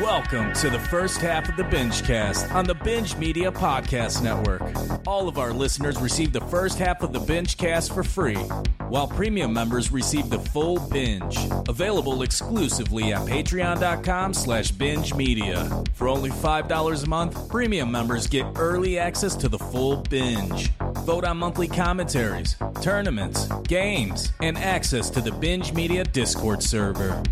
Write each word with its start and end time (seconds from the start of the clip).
Welcome 0.00 0.54
to 0.54 0.70
the 0.70 0.78
first 0.78 1.20
half 1.20 1.46
of 1.50 1.56
the 1.56 1.64
Binge 1.64 2.02
Cast 2.04 2.50
on 2.52 2.64
the 2.64 2.74
Binge 2.74 3.16
Media 3.16 3.52
Podcast 3.52 4.22
Network. 4.22 4.62
All 5.06 5.28
of 5.28 5.36
our 5.36 5.52
listeners 5.52 6.00
receive 6.00 6.32
the 6.32 6.40
first 6.40 6.78
half 6.78 7.02
of 7.02 7.12
the 7.12 7.20
Binge 7.20 7.58
Cast 7.58 7.92
for 7.92 8.02
free, 8.02 8.38
while 8.88 9.06
premium 9.06 9.52
members 9.52 9.92
receive 9.92 10.30
the 10.30 10.38
full 10.38 10.80
binge. 10.88 11.36
Available 11.68 12.22
exclusively 12.22 13.12
at 13.12 13.20
patreon.com 13.28 14.32
slash 14.32 14.70
binge 14.70 15.12
media. 15.12 15.68
For 15.92 16.08
only 16.08 16.30
$5 16.30 17.04
a 17.04 17.06
month, 17.06 17.50
premium 17.50 17.92
members 17.92 18.26
get 18.26 18.46
early 18.56 18.98
access 18.98 19.36
to 19.36 19.50
the 19.50 19.58
full 19.58 19.96
binge. 20.08 20.70
Vote 21.04 21.24
on 21.24 21.36
monthly 21.36 21.68
commentaries, 21.68 22.56
tournaments, 22.80 23.48
games, 23.64 24.32
and 24.40 24.56
access 24.56 25.10
to 25.10 25.20
the 25.20 25.32
Binge 25.32 25.74
Media 25.74 26.04
Discord 26.04 26.62
server. 26.62 27.22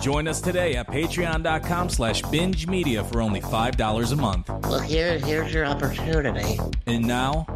Join 0.00 0.28
us 0.28 0.40
today 0.40 0.76
at 0.76 0.86
patreon.com 0.86 1.88
slash 1.88 2.22
binge 2.22 2.66
media 2.66 3.02
for 3.04 3.20
only 3.20 3.40
$5 3.40 4.12
a 4.12 4.16
month. 4.16 4.48
Well, 4.48 4.80
here, 4.80 5.18
here's 5.18 5.52
your 5.52 5.66
opportunity. 5.66 6.58
And 6.86 7.06
now, 7.06 7.46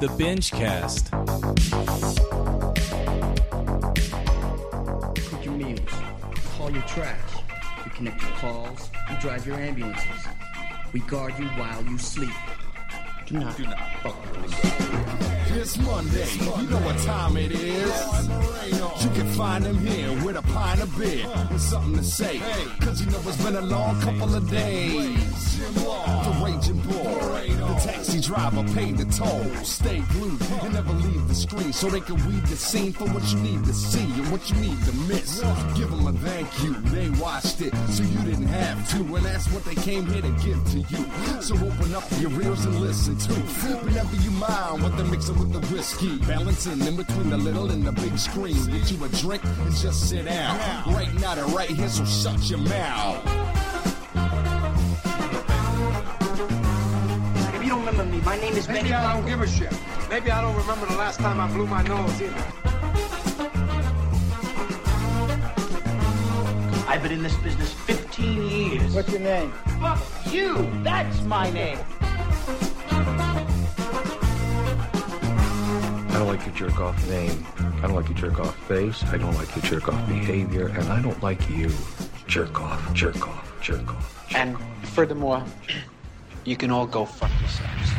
the 0.00 0.08
Binge 0.16 0.50
Cast. 0.50 1.10
cook 5.28 5.44
your 5.44 5.54
meals, 5.54 5.90
haul 6.56 6.70
your 6.70 6.82
trash, 6.82 7.18
we 7.84 7.90
connect 7.90 8.22
your 8.22 8.32
calls, 8.32 8.90
we 9.10 9.16
drive 9.16 9.46
your 9.46 9.56
ambulances. 9.56 10.26
We 10.92 11.00
guard 11.00 11.38
you 11.38 11.46
while 11.46 11.82
you 11.84 11.96
sleep. 11.98 12.30
Do 13.26 13.38
not, 13.38 13.56
do 13.56 13.64
not 13.64 13.78
fuck 14.02 14.20
with 14.32 14.44
us. 14.44 15.52
It's 15.54 15.78
Monday, 15.78 16.26
you 16.32 16.68
know 16.70 16.78
what 16.78 16.98
time 16.98 17.36
it 17.36 17.52
is. 17.52 18.28
You 19.04 19.10
can 19.10 19.26
find 19.32 19.64
him 19.64 19.78
here 19.78 20.10
with 20.24 20.36
a 20.36 20.42
pint 20.42 20.82
of 20.82 20.98
beer 20.98 21.26
and 21.26 21.60
something 21.60 21.96
to 21.96 22.02
say. 22.02 22.40
Cause 22.80 23.00
you 23.00 23.10
know 23.10 23.20
it's 23.26 23.42
been 23.44 23.56
a 23.56 23.60
long 23.60 24.00
couple 24.00 24.34
of 24.34 24.50
days. 24.50 25.58
The 25.58 26.40
raging 26.44 26.78
bull, 26.80 27.04
the 27.04 27.80
taxi 27.84 28.20
driver 28.20 28.64
paid 28.74 28.96
the 28.96 29.04
toll. 29.12 29.44
Stay 29.62 30.00
glued 30.12 30.40
and 30.62 30.72
never 30.74 30.92
leave 30.92 31.28
the 31.28 31.34
screen 31.34 31.72
so 31.72 31.88
they 31.88 32.00
can 32.00 32.16
read 32.28 32.44
the 32.46 32.56
scene 32.56 32.92
for 32.92 33.04
what 33.08 33.22
you 33.32 33.38
need 33.40 33.64
to 33.64 33.74
see 33.74 34.02
and 34.02 34.32
what 34.32 34.48
you 34.50 34.56
need 34.56 34.82
to 34.84 34.92
miss. 35.06 35.40
Give 35.76 35.90
them 35.90 36.06
a 36.06 36.12
thank 36.12 36.62
you, 36.62 36.74
they 36.90 37.10
watched 37.20 37.60
it 37.60 37.74
so 37.90 38.02
you 38.02 38.18
didn't 38.24 38.46
have 38.46 38.88
to. 38.92 39.16
And 39.16 39.24
that's 39.24 39.48
what 39.52 39.64
they 39.64 39.74
came 39.74 40.06
here 40.06 40.22
to 40.22 40.30
give 40.44 40.64
to 40.72 40.78
you. 40.78 41.42
So 41.42 41.54
open 41.54 41.94
up 41.94 42.04
your 42.18 42.32
ears 42.42 42.64
and 42.64 42.80
listen 42.80 43.11
to. 43.16 43.32
Whenever 43.32 44.16
you 44.16 44.30
mind 44.32 44.82
what 44.82 44.96
they're 44.96 45.06
mixing 45.06 45.38
with 45.38 45.52
the 45.52 45.60
whiskey. 45.74 46.18
Balancing 46.18 46.80
in 46.80 46.96
between 46.96 47.30
the 47.30 47.36
little 47.36 47.70
and 47.70 47.82
the 47.82 47.92
big 47.92 48.18
screen. 48.18 48.54
Get 48.66 48.90
you 48.90 49.04
a 49.04 49.08
drink 49.08 49.44
and 49.44 49.74
just 49.74 50.08
sit 50.08 50.24
down. 50.24 50.56
Right 50.92 51.12
now, 51.20 51.34
they're 51.34 51.44
right 51.46 51.70
here, 51.70 51.88
so 51.88 52.04
shut 52.04 52.48
your 52.48 52.60
mouth. 52.60 53.24
If 57.54 57.62
you 57.62 57.68
don't 57.70 57.84
remember 57.84 58.04
me, 58.04 58.20
my 58.22 58.36
name 58.38 58.54
is 58.54 58.66
Benny. 58.66 58.82
Maybe 58.82 58.94
I 58.94 59.14
don't 59.14 59.26
give 59.26 59.40
a 59.40 59.46
shit. 59.46 59.72
Maybe 60.08 60.30
I 60.30 60.40
don't 60.40 60.56
remember 60.56 60.86
the 60.86 60.96
last 60.96 61.20
time 61.20 61.40
I 61.40 61.46
blew 61.52 61.66
my 61.66 61.82
nose 61.82 62.20
either. 62.20 62.44
I've 66.88 67.02
been 67.02 67.12
in 67.12 67.22
this 67.22 67.36
business 67.36 67.72
15 67.72 68.48
years. 68.48 68.94
What's 68.94 69.10
your 69.10 69.20
name? 69.20 69.50
Fuck 69.80 70.00
you! 70.30 70.70
That's 70.82 71.22
my 71.22 71.50
name. 71.50 71.78
Like 76.32 76.46
your 76.46 76.54
jerk 76.54 76.80
off 76.80 77.08
name. 77.08 77.46
I 77.58 77.80
don't 77.82 77.94
like 77.94 78.08
your 78.08 78.16
jerk 78.16 78.40
off 78.40 78.56
face. 78.66 79.04
I 79.04 79.18
don't 79.18 79.34
like 79.34 79.54
your 79.54 79.64
jerk 79.66 79.88
off 79.90 80.08
behavior. 80.08 80.68
And 80.68 80.84
I 80.88 81.02
don't 81.02 81.22
like 81.22 81.46
you. 81.50 81.70
Jerk 82.26 82.58
off, 82.58 82.94
jerk 82.94 83.28
off, 83.28 83.60
jerk 83.60 83.86
off. 83.94 84.34
And 84.34 84.56
furthermore, 84.82 85.44
you 86.46 86.56
can 86.56 86.70
all 86.70 86.86
go 86.86 87.04
fuck 87.04 87.30
yourselves. 87.38 87.90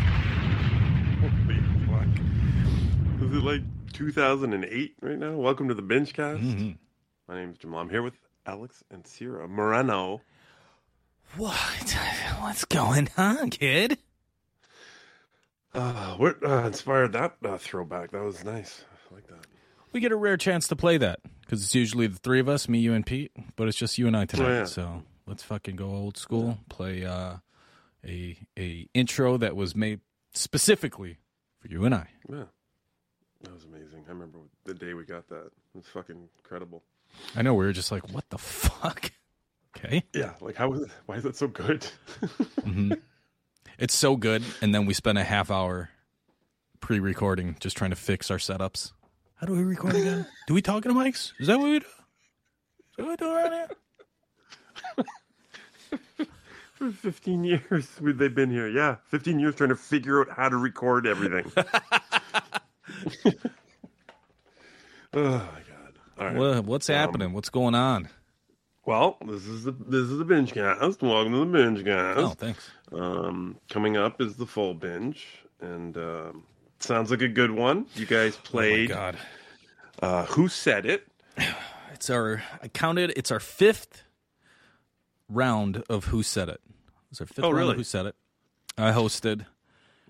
Holy 1.22 1.60
fuck. 1.86 3.28
Is 3.30 3.38
it 3.38 3.44
like 3.44 3.62
2008 3.94 4.96
right 5.02 5.20
now? 5.20 5.34
Welcome 5.34 5.68
to 5.68 5.76
the 5.76 5.84
Binge 5.84 6.14
Cast. 6.14 6.42
Mm-hmm. 6.42 6.72
My 7.28 7.36
name 7.36 7.52
is 7.52 7.60
Jamal. 7.60 7.82
I'm 7.82 7.90
here 7.92 8.02
with 8.02 8.16
Alex 8.48 8.84
and 8.90 9.06
Sierra 9.06 9.48
Moreno. 9.48 10.22
What? 11.38 11.98
What's 12.40 12.66
going 12.66 13.10
on, 13.16 13.52
kid? 13.52 14.00
Uh, 15.74 16.16
what 16.18 16.38
uh, 16.46 16.66
inspired 16.68 17.14
that 17.14 17.36
uh, 17.44 17.58
throwback? 17.58 18.12
That 18.12 18.24
was 18.24 18.44
nice. 18.44 18.84
I 19.12 19.16
like 19.16 19.28
that. 19.28 19.46
We 19.92 20.00
get 20.00 20.12
a 20.12 20.16
rare 20.16 20.38
chance 20.38 20.68
to 20.70 20.76
play 20.76 20.98
that 20.98 21.20
because 21.42 21.64
it's 21.64 21.76
usually 21.76 22.08
the 22.08 22.18
three 22.20 22.40
of 22.40 22.50
us, 22.50 22.68
me, 22.68 22.80
you, 22.80 22.94
and 22.94 23.06
Pete, 23.06 23.32
but 23.56 23.68
it's 23.68 23.78
just 23.78 23.98
you 23.98 24.08
and 24.08 24.18
I 24.18 24.26
tonight. 24.26 24.46
Oh, 24.50 24.54
yeah. 24.60 24.66
So 24.66 25.04
let's 25.28 25.44
fucking 25.44 25.76
go 25.76 25.90
old 25.90 26.18
school. 26.18 26.58
Play 26.70 27.06
uh, 27.06 27.38
a 28.06 28.38
a 28.58 28.88
intro 28.94 29.38
that 29.38 29.56
was 29.56 29.76
made 29.76 30.00
specifically 30.34 31.18
for 31.60 31.68
you 31.68 31.86
and 31.86 31.94
I. 31.96 32.08
Yeah. 32.30 32.44
That 33.42 33.54
was 33.54 33.66
amazing. 33.66 34.04
I 34.08 34.12
remember 34.12 34.40
the 34.64 34.74
day 34.74 34.94
we 34.94 35.04
got 35.06 35.28
that. 35.30 35.46
It 35.48 35.52
was 35.76 35.86
fucking 35.88 36.30
incredible. 36.40 36.82
I 37.36 37.42
know 37.42 37.54
we 37.54 37.66
were 37.66 37.74
just 37.74 37.92
like, 37.92 38.12
what 38.14 38.30
the 38.30 38.38
fuck? 38.38 39.12
Okay, 39.76 40.04
Yeah, 40.14 40.34
like 40.40 40.56
how 40.56 40.70
was 40.70 40.84
it? 40.84 40.92
Why 41.08 41.16
is 41.16 41.24
that 41.24 41.36
so 41.36 41.48
good? 41.48 41.84
it's 43.78 43.96
so 43.96 44.16
good, 44.16 44.44
and 44.62 44.74
then 44.74 44.86
we 44.86 44.94
spent 44.94 45.18
a 45.18 45.24
half 45.24 45.52
hour 45.52 45.90
pre-recording 46.80 47.56
just 47.60 47.78
trying 47.78 47.92
to 47.92 47.96
fix 47.96 48.30
our 48.30 48.38
setups. 48.38 48.92
How 49.36 49.48
do 49.48 49.54
we 49.54 49.64
record 49.64 49.96
again? 49.96 50.26
do 50.48 50.54
we 50.54 50.62
talk 50.62 50.86
into 50.86 50.98
mics? 50.98 51.32
Is 51.40 51.48
that 51.48 51.60
what 51.60 51.66
we 51.66 51.80
do? 51.80 51.86
Is 51.86 51.92
that 52.98 53.04
what 53.06 53.10
we 53.10 53.16
do 53.16 53.32
around 53.32 53.52
here? 53.52 53.68
For 56.74 56.92
15 56.92 57.44
years 57.44 57.90
we- 58.02 58.14
they've 58.14 58.34
been 58.34 58.52
here. 58.52 58.68
Yeah, 58.68 58.98
15 59.10 59.40
years 59.40 59.56
trying 59.56 59.70
to 59.70 59.76
figure 59.76 60.22
out 60.22 60.30
how 60.36 60.50
to 60.50 60.58
record 60.58 61.08
everything. 61.08 61.52
oh 65.14 65.22
my 65.22 65.30
god. 65.40 66.00
All 66.18 66.26
right. 66.26 66.36
What, 66.36 66.66
what's 66.66 66.90
um, 66.90 66.96
happening? 66.96 67.34
What's 67.34 67.50
going 67.50 67.76
on? 67.76 68.10
Well, 68.86 69.18
this 69.26 69.46
is 69.46 69.64
the 69.64 69.72
this 69.72 70.02
is 70.10 70.18
the 70.18 70.26
binge 70.26 70.52
cast. 70.54 71.02
Welcome 71.02 71.32
to 71.34 71.40
the 71.40 71.46
binge 71.46 71.86
cast. 71.86 72.20
Oh, 72.20 72.30
thanks. 72.30 72.70
Um, 72.92 73.58
coming 73.70 73.96
up 73.98 74.20
is 74.20 74.36
the 74.36 74.46
full 74.46 74.74
binge, 74.74 75.26
and 75.62 75.96
um, 75.98 76.44
sounds 76.80 77.10
like 77.10 77.22
a 77.22 77.28
good 77.30 77.52
one. 77.52 77.86
You 77.96 78.06
guys 78.06 78.36
played. 78.36 78.92
Oh 78.92 78.96
my 78.96 79.02
played. 79.12 79.16
God. 79.16 79.18
uh, 80.02 80.26
Who 80.26 80.48
said 80.48 80.86
it? 80.86 81.08
It's 81.94 82.10
our 82.10 82.44
I 82.62 82.68
counted 82.68 83.14
it's 83.16 83.32
our 83.32 83.40
fifth 83.40 84.04
round 85.30 85.84
of 85.90 86.06
Who 86.06 86.22
Said 86.22 86.50
It. 86.50 86.60
It's 87.12 87.22
our 87.22 87.28
fifth 87.28 87.40
Oh, 87.46 87.50
round 87.50 87.58
really? 87.58 87.72
of 87.72 87.78
Who 87.78 87.84
Said 87.86 88.08
It. 88.08 88.16
I 88.78 88.92
hosted 88.92 89.46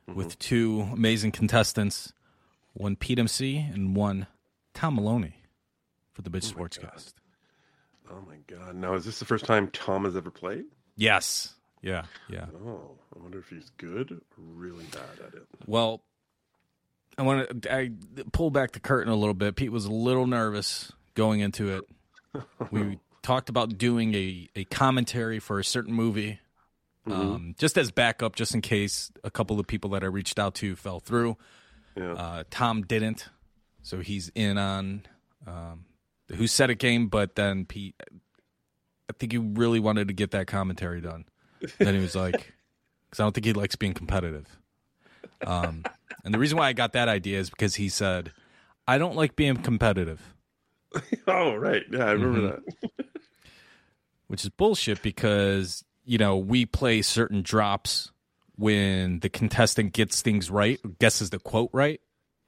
Mm-hmm. 0.09 0.15
with 0.17 0.37
two 0.39 0.81
amazing 0.91 1.31
contestants, 1.31 2.11
one 2.73 2.95
Pete 2.95 3.19
MC 3.19 3.57
and 3.57 3.95
one 3.95 4.27
Tom 4.73 4.95
Maloney 4.95 5.35
for 6.11 6.23
the 6.23 6.29
Bitch 6.31 6.51
Sportscast. 6.51 7.13
Oh 8.11 8.21
my 8.27 8.37
god! 8.47 8.75
Now 8.75 8.93
is 8.95 9.05
this 9.05 9.19
the 9.19 9.25
first 9.25 9.45
time 9.45 9.69
Tom 9.69 10.05
has 10.05 10.15
ever 10.15 10.31
played? 10.31 10.65
Yes. 10.95 11.53
Yeah, 11.81 12.05
yeah. 12.29 12.45
Oh, 12.65 12.91
I 13.13 13.21
wonder 13.21 13.39
if 13.39 13.49
he's 13.49 13.69
good 13.77 14.11
or 14.11 14.21
really 14.37 14.85
bad 14.85 15.27
at 15.27 15.33
it. 15.33 15.43
Well, 15.67 16.01
I 17.17 17.23
want 17.23 17.63
to 17.63 17.73
I 17.73 17.91
pull 18.31 18.51
back 18.51 18.71
the 18.71 18.79
curtain 18.79 19.11
a 19.11 19.15
little 19.15 19.33
bit. 19.33 19.57
Pete 19.57 19.71
was 19.71 19.83
a 19.85 19.91
little 19.91 20.25
nervous 20.25 20.93
going 21.13 21.41
into 21.41 21.77
it. 21.77 21.83
We 22.71 22.97
talked 23.21 23.49
about 23.49 23.77
doing 23.77 24.15
a, 24.15 24.49
a 24.55 24.63
commentary 24.65 25.37
for 25.39 25.59
a 25.59 25.63
certain 25.63 25.93
movie, 25.93 26.39
um, 27.05 27.53
just 27.59 27.77
as 27.77 27.91
backup, 27.91 28.35
just 28.35 28.55
in 28.55 28.61
case 28.61 29.11
a 29.23 29.29
couple 29.29 29.59
of 29.59 29.67
people 29.67 29.91
that 29.91 30.03
I 30.03 30.07
reached 30.07 30.39
out 30.39 30.55
to 30.55 30.75
fell 30.75 30.99
through. 30.99 31.37
Yeah. 31.95 32.13
Uh, 32.13 32.43
Tom 32.49 32.81
didn't, 32.81 33.29
so 33.83 33.99
he's 33.99 34.31
in 34.33 34.57
on 34.57 35.03
um, 35.45 35.85
Who 36.33 36.47
Said 36.47 36.69
It 36.69 36.75
game. 36.79 37.07
But 37.07 37.35
then 37.35 37.65
Pete, 37.65 37.95
I 39.09 39.13
think 39.17 39.31
he 39.31 39.37
really 39.37 39.79
wanted 39.79 40.07
to 40.09 40.13
get 40.13 40.31
that 40.31 40.47
commentary 40.47 41.01
done. 41.01 41.25
then 41.79 41.93
he 41.95 41.99
was 42.01 42.15
like, 42.15 42.33
because 43.09 43.19
I 43.19 43.23
don't 43.23 43.33
think 43.33 43.45
he 43.45 43.53
likes 43.53 43.75
being 43.75 43.93
competitive. 43.93 44.47
Um, 45.45 45.83
and 46.23 46.33
the 46.33 46.39
reason 46.39 46.57
why 46.57 46.67
I 46.69 46.73
got 46.73 46.93
that 46.93 47.07
idea 47.09 47.39
is 47.39 47.49
because 47.49 47.75
he 47.75 47.89
said, 47.89 48.31
I 48.87 48.97
don't 48.97 49.15
like 49.15 49.35
being 49.35 49.57
competitive, 49.57 50.21
oh 51.27 51.55
right, 51.55 51.83
yeah, 51.91 52.05
I 52.05 52.11
remember 52.11 52.39
Mm-hmm. 52.39 52.87
that. 52.87 53.05
which 54.27 54.43
is 54.43 54.49
bullshit 54.49 55.01
because, 55.01 55.83
you 56.05 56.17
know, 56.17 56.37
we 56.37 56.65
play 56.65 57.01
certain 57.01 57.41
drops 57.41 58.11
when 58.55 59.19
the 59.19 59.29
contestant 59.29 59.93
gets 59.93 60.21
things 60.21 60.49
right, 60.49 60.79
guesses 60.99 61.29
the 61.29 61.39
quote 61.39 61.69
right, 61.73 61.99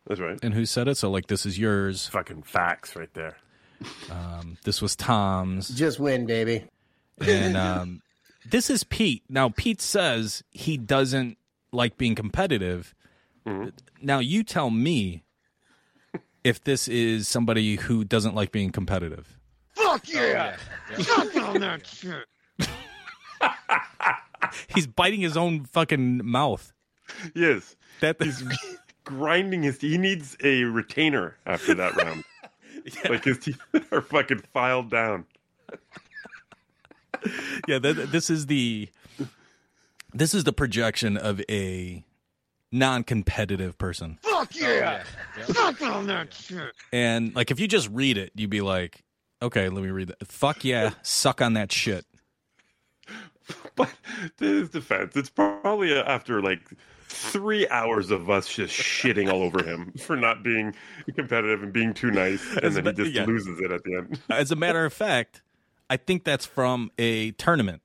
That's 0.08 0.20
right. 0.20 0.40
and 0.44 0.54
who 0.54 0.66
said 0.66 0.88
it. 0.88 0.96
So, 0.96 1.10
like, 1.12 1.28
this 1.28 1.46
is 1.46 1.58
yours. 1.60 2.08
Fucking 2.08 2.44
facts 2.44 2.96
right 2.96 3.14
there. 3.14 3.38
This 4.66 4.81
was 4.81 4.95
Tom's. 4.95 5.69
Just 5.69 6.00
win, 6.00 6.25
baby. 6.25 6.66
And 7.22 7.56
um, 7.57 8.01
this 8.50 8.69
is 8.69 8.83
Pete. 8.83 9.24
Now, 9.30 9.50
Pete 9.50 9.80
says 9.80 10.44
he 10.51 10.75
doesn't 10.75 11.38
like 11.72 11.98
being 11.98 12.16
competitive. 12.16 12.94
Now, 14.01 14.18
you 14.19 14.44
tell 14.44 14.72
me 14.72 15.24
if 16.44 16.63
this 16.63 16.88
is 16.88 17.27
somebody 17.27 17.75
who 17.75 18.04
doesn't 18.04 18.33
like 18.33 18.51
being 18.51 18.72
competitive. 18.72 19.38
Fuck 19.74 20.12
yeah! 20.12 20.56
Fuck 20.98 21.36
on 21.36 21.60
that 21.62 21.86
shit. 21.88 22.25
He's 24.74 24.88
biting 24.88 25.22
his 25.22 25.38
own 25.38 25.66
fucking 25.66 26.25
mouth. 26.25 26.74
Yes. 27.36 27.75
That 28.00 28.19
He's 28.19 28.44
grinding 29.04 29.62
his. 29.62 29.80
He 29.80 30.00
needs 30.00 30.36
a 30.44 30.63
retainer 30.63 31.38
after 31.45 31.75
that 31.75 31.95
round. 31.95 32.24
Like 33.10 33.24
his 33.24 33.40
teeth 33.40 33.60
are 33.92 34.02
fucking 34.02 34.44
filed 34.54 34.90
down. 34.90 35.26
yeah, 37.68 37.80
th- 37.80 38.10
this 38.10 38.30
is 38.30 38.46
the 38.46 38.90
this 40.14 40.34
is 40.34 40.44
the 40.44 40.54
projection 40.54 41.18
of 41.18 41.42
a 41.50 42.06
non-competitive 42.72 43.78
person. 43.78 44.20
Fuck 44.22 44.52
oh, 44.62 44.68
yeah! 44.68 45.04
Fuck 45.48 45.82
on 45.82 46.08
that 46.08 46.34
shit. 46.34 46.74
And 46.94 47.36
like 47.36 47.52
if 47.52 47.60
you 47.60 47.68
just 47.68 47.90
read 47.90 48.18
it, 48.18 48.32
you'd 48.36 48.50
be 48.50 48.62
like, 48.62 49.04
"Okay, 49.42 49.70
let 49.70 49.84
me 49.84 49.90
read 49.90 50.10
that. 50.10 50.28
Fuck 50.28 50.64
yeah, 50.64 50.92
suck 51.02 51.42
on 51.42 51.54
that 51.54 51.72
shit." 51.72 52.06
But 53.76 53.90
to 54.38 54.46
his 54.46 54.70
defense, 54.70 55.16
it's 55.16 55.30
probably 55.30 55.94
after 55.94 56.42
like 56.42 56.62
three 57.16 57.68
hours 57.70 58.12
of 58.12 58.30
us 58.30 58.48
just 58.54 58.74
shitting 58.74 59.32
all 59.32 59.42
over 59.44 59.64
him 59.64 59.92
for 59.98 60.16
not 60.16 60.44
being 60.44 60.76
competitive 61.16 61.64
and 61.64 61.72
being 61.74 61.94
too 61.94 62.12
nice, 62.12 62.44
and 62.58 62.74
then 62.76 62.86
he 62.86 62.92
just 62.94 63.12
Yeah. 63.14 63.26
loses 63.26 63.60
it 63.60 63.72
at 63.72 63.84
the 63.84 63.96
end. 63.96 64.20
As 64.30 64.52
a 64.52 64.56
matter 64.56 64.86
of 64.86 64.94
fact, 64.94 65.42
I 65.90 65.98
think 65.98 66.24
that's 66.24 66.46
from 66.46 66.92
a 66.98 67.32
tournament. 67.32 67.82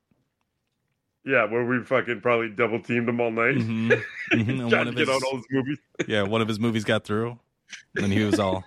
Yeah, 1.25 1.45
where 1.45 1.65
we 1.65 1.85
fucking 1.85 2.23
probably 2.23 2.49
double 2.49 2.81
teamed 2.81 3.09
him 3.09 3.21
all 3.21 3.31
night, 3.31 3.55
Mhm. 3.57 3.91
Mhm, 4.33 4.49
and 4.49 4.59
trying 4.59 4.71
one 4.71 4.71
to 4.71 4.89
of 4.89 4.95
get 4.97 5.09
his- 5.09 5.09
out 5.11 5.23
all 5.23 5.37
his 5.37 5.47
movies. 5.51 5.79
Yeah, 6.07 6.23
one 6.23 6.41
of 6.41 6.49
his 6.49 6.59
movies 6.59 6.85
got 6.85 7.05
through, 7.05 7.39
and 7.97 8.13
he 8.13 8.25
was 8.25 8.39
all, 8.41 8.65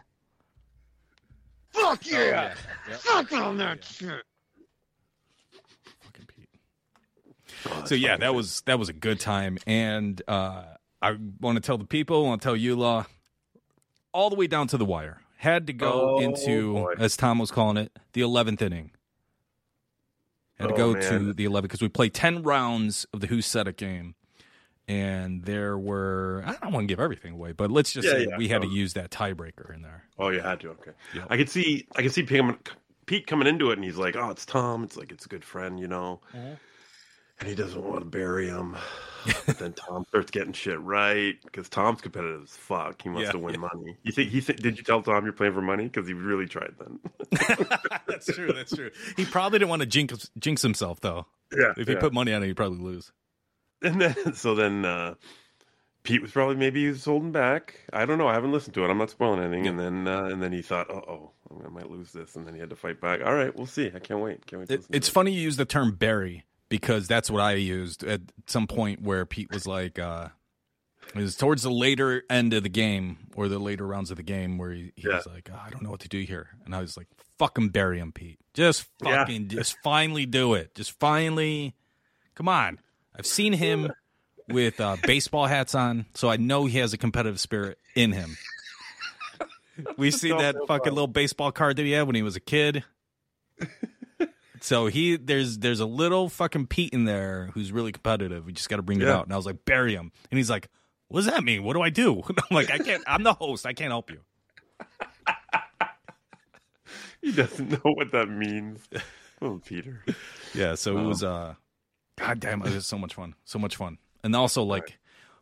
Fuck 1.71 2.05
yeah! 2.09 2.53
Fuck 2.99 3.31
on 3.33 3.57
that 3.57 3.83
shit. 3.83 4.21
So 7.85 7.95
yeah, 7.95 8.17
that 8.17 8.33
was 8.35 8.61
that 8.65 8.79
was 8.79 8.89
a 8.89 8.93
good 8.93 9.19
time, 9.19 9.57
and 9.67 10.21
uh, 10.27 10.63
I 11.01 11.17
want 11.39 11.55
to 11.57 11.61
tell 11.61 11.77
the 11.77 11.85
people, 11.85 12.25
I 12.25 12.27
want 12.29 12.41
to 12.41 12.45
tell 12.45 12.55
you, 12.55 12.75
Law, 12.75 13.05
all 14.13 14.29
the 14.29 14.35
way 14.35 14.47
down 14.47 14.67
to 14.67 14.77
the 14.77 14.85
wire. 14.85 15.19
Had 15.37 15.67
to 15.67 15.73
go 15.73 16.15
Oh, 16.15 16.19
into, 16.19 16.73
boy. 16.73 16.93
as 16.99 17.17
Tom 17.17 17.37
was 17.39 17.51
calling 17.51 17.75
it, 17.77 17.91
the 18.13 18.21
eleventh 18.21 18.61
inning. 18.61 18.91
Had 20.57 20.67
to 20.69 20.73
Oh, 20.73 20.77
go 20.77 20.93
man. 20.93 21.01
to 21.09 21.33
the 21.33 21.45
11th 21.45 21.63
because 21.63 21.81
we 21.81 21.89
played 21.89 22.13
10 22.13 22.43
rounds 22.43 23.05
of 23.11 23.19
the 23.21 23.27
Who 23.27 23.41
Said 23.41 23.67
It 23.67 23.75
game. 23.75 24.13
And 24.87 25.43
there 25.45 25.77
were, 25.77 26.43
I 26.45 26.53
don't 26.61 26.71
want 26.73 26.83
to 26.83 26.91
give 26.91 26.99
everything 26.99 27.33
away, 27.33 27.53
but 27.53 27.71
let's 27.71 27.91
just 27.91 28.05
Yeah, 28.07 28.13
say 28.13 28.27
yeah. 28.29 28.37
we 28.37 28.49
had 28.49 28.61
to 28.61 28.67
Oh. 28.67 28.71
use 28.71 28.93
that 28.93 29.09
tiebreaker 29.11 29.73
in 29.73 29.81
there. 29.81 30.03
Oh, 30.19 30.29
you 30.29 30.41
had 30.41 30.59
to. 30.61 30.69
Okay, 30.71 30.91
Yep. 31.15 31.27
I 31.29 31.37
could 31.37 31.49
see. 31.49 31.87
I 31.95 32.01
could 32.03 32.13
see 32.13 32.23
Pete, 32.23 32.43
Pete 33.07 33.25
coming 33.27 33.47
into 33.47 33.71
it, 33.71 33.77
and 33.77 33.83
he's 33.83 33.97
like, 33.97 34.15
"Oh, 34.15 34.29
it's 34.29 34.45
Tom. 34.45 34.83
It's 34.83 34.95
like 34.95 35.11
it's 35.11 35.25
a 35.25 35.29
good 35.29 35.43
friend, 35.43 35.79
you 35.79 35.87
know." 35.87 36.21
Mm-hmm. 36.35 36.53
And 37.43 37.49
he 37.49 37.55
doesn't 37.55 37.83
want 37.83 37.99
to 37.99 38.05
bury 38.05 38.47
him. 38.47 38.77
but 39.45 39.57
then 39.57 39.73
Tom 39.73 40.05
starts 40.07 40.31
getting 40.31 40.53
shit 40.53 40.79
right 40.79 41.35
because 41.43 41.67
Tom's 41.67 41.99
competitive 41.99 42.43
as 42.43 42.55
fuck. 42.55 43.01
He 43.01 43.09
wants 43.09 43.23
Yeah, 43.25 43.31
to 43.33 43.39
win 43.39 43.55
yeah. 43.55 43.59
money. 43.73 43.97
You 44.03 44.13
think 44.13 44.29
he? 44.31 44.39
Th- 44.39 44.57
did 44.57 44.77
you 44.77 44.83
tell 44.85 45.01
Tom 45.01 45.25
you're 45.25 45.33
playing 45.33 45.53
for 45.53 45.61
money? 45.61 45.83
Because 45.83 46.07
he 46.07 46.13
really 46.13 46.45
tried 46.45 46.73
then. 46.79 46.99
that's 48.07 48.27
true. 48.33 48.53
That's 48.53 48.73
true. 48.73 48.91
He 49.17 49.25
probably 49.25 49.59
didn't 49.59 49.69
want 49.71 49.81
to 49.81 49.85
jinx, 49.85 50.31
jinx 50.39 50.61
himself, 50.61 51.01
though. 51.01 51.25
yeah. 51.53 51.73
If 51.75 51.87
he 51.87 51.93
yeah. 51.95 51.99
put 51.99 52.13
money 52.13 52.31
on 52.33 52.43
it, 52.43 52.47
he'd 52.47 52.55
probably 52.55 52.79
lose. 52.79 53.11
And 53.81 53.99
then 54.01 54.33
so 54.35 54.55
then 54.55 54.85
uh, 54.85 55.15
Pete 56.03 56.21
was 56.21 56.31
probably 56.31 56.55
maybe 56.55 56.83
he 56.83 56.87
was 56.89 57.03
holding 57.03 57.33
back. 57.33 57.75
I 57.91 58.05
don't 58.05 58.17
know. 58.17 58.27
I 58.29 58.33
haven't 58.35 58.53
listened 58.53 58.73
to 58.75 58.85
it. 58.85 58.89
I'm 58.89 58.97
not 58.97 59.09
spoiling 59.09 59.41
anything. 59.43 59.67
And 59.67 59.77
then 59.77 60.07
uh, 60.07 60.23
and 60.25 60.41
then 60.41 60.53
he 60.53 60.61
thought, 60.61 60.89
uh 60.89 60.95
oh, 60.95 61.31
I 61.65 61.69
might 61.69 61.89
lose 61.89 62.13
this. 62.13 62.37
And 62.37 62.47
then 62.47 62.53
he 62.53 62.59
had 62.61 62.69
to 62.69 62.75
fight 62.77 63.01
back. 63.01 63.19
All 63.25 63.33
right, 63.35 63.53
we'll 63.53 63.65
see. 63.67 63.91
I 63.93 63.99
can't 63.99 64.21
wait. 64.21 64.45
Can't 64.45 64.61
wait. 64.61 64.69
To 64.69 64.75
It, 64.75 64.85
it's 64.89 65.07
it. 65.09 65.11
funny 65.11 65.31
you 65.33 65.41
use 65.41 65.57
the 65.57 65.65
term 65.65 65.93
bury 65.95 66.45
because 66.73 67.07
that's 67.07 67.29
what 67.29 67.39
I 67.39 67.53
used 67.53 68.03
at 68.03 68.21
some 68.47 68.65
point 68.65 68.99
where 69.03 69.27
Pete 69.27 69.51
was 69.53 69.67
like, 69.67 69.99
uh, 69.99 70.29
it 71.13 71.19
was 71.19 71.35
towards 71.37 71.61
the 71.61 71.69
later 71.69 72.23
end 72.31 72.51
of 72.55 72.63
the 72.63 72.69
game 72.69 73.27
or 73.35 73.47
the 73.47 73.59
later 73.59 73.85
rounds 73.85 74.09
of 74.09 74.17
the 74.17 74.23
game 74.23 74.57
where 74.57 74.71
he, 74.71 74.91
he 74.95 75.07
was 75.07 75.23
Yeah. 75.27 75.33
like, 75.33 75.49
oh, 75.53 75.59
I 75.63 75.69
don't 75.69 75.83
know 75.83 75.91
what 75.91 75.99
to 75.99 76.09
do 76.09 76.21
here. 76.21 76.47
And 76.65 76.73
I 76.73 76.81
was 76.81 76.97
like, 76.97 77.05
fucking 77.37 77.69
bury 77.69 77.99
him, 77.99 78.11
Pete. 78.11 78.39
Just 78.55 78.87
Yeah. 79.03 79.19
fucking, 79.19 79.49
just 79.49 79.77
finally 79.83 80.25
do 80.25 80.55
it. 80.55 80.73
Just 80.73 80.97
finally, 80.99 81.75
come 82.33 82.49
on. 82.49 82.79
I've 83.15 83.27
seen 83.27 83.53
him 83.53 83.91
with 84.49 84.81
uh, 84.81 84.97
baseball 85.03 85.45
hats 85.45 85.75
on, 85.75 86.07
so 86.15 86.27
I 86.27 86.37
know 86.37 86.65
he 86.65 86.79
has 86.79 86.91
a 86.93 86.97
competitive 86.97 87.39
spirit 87.39 87.77
in 87.93 88.13
him. 88.13 88.35
We 89.97 90.09
see 90.11 90.29
that 90.29 90.55
fucking 90.67 90.93
little 90.93 91.07
baseball 91.07 91.51
card 91.51 91.77
that 91.77 91.83
he 91.83 91.91
had 91.93 92.03
when 92.07 92.15
he 92.15 92.21
was 92.23 92.35
a 92.35 92.39
kid. 92.39 92.83
So 94.63 94.87
he 94.87 95.17
there's 95.17 95.57
there's 95.57 95.81
a 95.81 95.85
little 95.85 96.29
fucking 96.29 96.67
Pete 96.67 96.93
in 96.93 97.03
there 97.03 97.49
who's 97.53 97.73
really 97.73 97.91
competitive. 97.91 98.45
We 98.45 98.53
just 98.53 98.69
got 98.69 98.77
to 98.77 98.81
bring 98.81 99.01
it 99.01 99.09
out. 99.09 99.25
And 99.25 99.33
I 99.33 99.35
was 99.35 99.45
like, 99.45 99.65
bury 99.65 99.93
him. 99.93 100.09
And 100.31 100.37
he's 100.37 100.49
like, 100.49 100.69
what 101.09 101.19
does 101.19 101.25
that 101.25 101.43
mean? 101.43 101.63
What 101.63 101.73
do 101.73 101.81
I 101.81 101.89
do? 101.89 102.21
And 102.29 102.39
I'm 102.39 102.55
like, 102.55 102.71
I 102.71 102.77
can't. 102.77 103.03
I'm 103.05 103.23
the 103.23 103.33
host. 103.33 103.65
I 103.65 103.73
can't 103.73 103.91
help 103.91 104.09
you. 104.09 104.21
He 107.21 107.31
doesn't 107.31 107.71
know 107.71 107.91
what 107.93 108.11
that 108.11 108.29
means. 108.29 108.85
Oh, 109.41 109.61
Peter. 109.65 110.03
Yeah. 110.53 110.75
So 110.75 110.97
it 110.97 111.03
was 111.03 111.23
uh, 111.23 111.55
god 112.17 112.41
damn, 112.41 112.61
it 112.61 112.73
was 112.73 112.85
so 112.85 112.97
much 112.97 113.13
fun. 113.13 113.35
So 113.45 113.59
much 113.59 113.77
fun. 113.77 113.97
And 114.23 114.35
also 114.35 114.61
like 114.63 114.97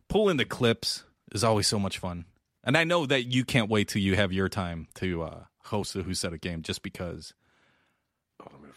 pulling 0.07 0.37
the 0.37 0.45
clips 0.45 1.03
is 1.33 1.43
always 1.43 1.67
so 1.67 1.79
much 1.79 1.97
fun. 1.97 2.25
And 2.63 2.77
I 2.77 2.83
know 2.83 3.07
that 3.07 3.25
you 3.25 3.43
can't 3.45 3.67
wait 3.69 3.87
till 3.87 4.01
you 4.01 4.15
have 4.15 4.31
your 4.31 4.47
time 4.47 4.89
to 4.95 5.23
uh, 5.23 5.43
host 5.65 5.95
the 5.95 6.03
Who 6.03 6.13
Said 6.13 6.33
It 6.33 6.41
game, 6.41 6.61
just 6.61 6.83
because 6.83 7.33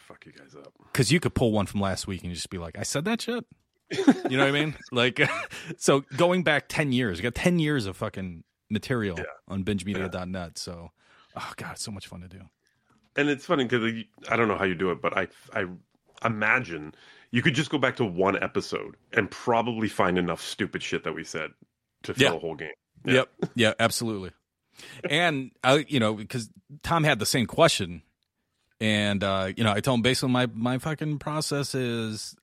fuck 0.07 0.25
you 0.25 0.31
guys 0.31 0.55
up. 0.55 0.71
because 0.91 1.11
you 1.11 1.19
could 1.19 1.33
pull 1.35 1.51
one 1.51 1.65
from 1.65 1.81
last 1.81 2.07
week 2.07 2.23
and 2.23 2.33
just 2.33 2.49
be 2.49 2.57
like, 2.57 2.77
I 2.77 2.83
said 2.83 3.05
that 3.05 3.21
shit. 3.21 3.45
You 3.91 4.37
know 4.37 4.45
what 4.45 4.47
I 4.47 4.51
mean? 4.51 4.75
Like, 4.91 5.21
so 5.77 6.01
going 6.17 6.43
back 6.43 6.65
10 6.69 6.91
years, 6.91 7.17
you 7.19 7.23
got 7.23 7.35
10 7.35 7.59
years 7.59 7.85
of 7.85 7.95
fucking 7.97 8.43
material 8.69 9.19
on 9.47 9.63
bingemedia.net. 9.63 10.57
So, 10.57 10.91
oh, 11.35 11.53
God, 11.57 11.73
it's 11.73 11.83
so 11.83 11.91
much 11.91 12.07
fun 12.07 12.21
to 12.21 12.27
do. 12.27 12.41
And 13.15 13.29
it's 13.29 13.45
funny 13.45 13.63
because 13.65 13.93
I 14.29 14.35
don't 14.35 14.47
know 14.47 14.57
how 14.57 14.65
you 14.65 14.75
do 14.75 14.91
it, 14.91 15.01
but 15.01 15.15
I 15.17 15.27
I 15.53 15.65
imagine 16.25 16.93
you 17.31 17.41
could 17.41 17.53
just 17.55 17.69
go 17.69 17.77
back 17.77 17.95
to 17.97 18.05
one 18.05 18.41
episode 18.41 18.95
and 19.13 19.29
probably 19.29 19.87
find 19.87 20.17
enough 20.17 20.41
stupid 20.41 20.81
shit 20.83 21.03
that 21.03 21.13
we 21.13 21.23
said 21.23 21.51
to 22.03 22.13
fill 22.13 22.31
Yeah. 22.31 22.35
a 22.35 22.39
whole 22.39 22.55
game. 22.55 22.71
Yep. 23.05 23.29
Yeah, 23.55 23.73
absolutely. 23.79 24.31
And, 25.09 25.51
I, 25.63 25.85
you 25.87 25.99
know, 25.99 26.15
because 26.15 26.49
Tom 26.83 27.03
had 27.03 27.19
the 27.19 27.25
same 27.25 27.45
question. 27.45 28.01
And, 28.79 29.23
uh, 29.23 29.51
you 29.55 29.63
know, 29.63 29.71
I 29.71 29.79
told 29.79 29.99
him 29.99 30.01
basically 30.01 30.33
my, 30.33 30.47
my 30.53 30.77
fucking 30.77 31.19
process 31.19 31.73
is 31.75 32.35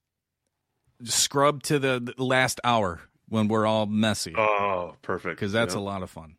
scrub 1.04 1.62
to 1.64 1.78
the 1.78 2.14
last 2.16 2.60
hour 2.64 3.00
when 3.28 3.48
we're 3.48 3.66
all 3.66 3.86
messy. 3.86 4.34
Oh, 4.36 4.94
perfect. 5.02 5.36
because 5.36 5.52
that's 5.52 5.74
a 5.74 5.80
lot 5.80 6.02
of 6.02 6.10
fun. 6.10 6.36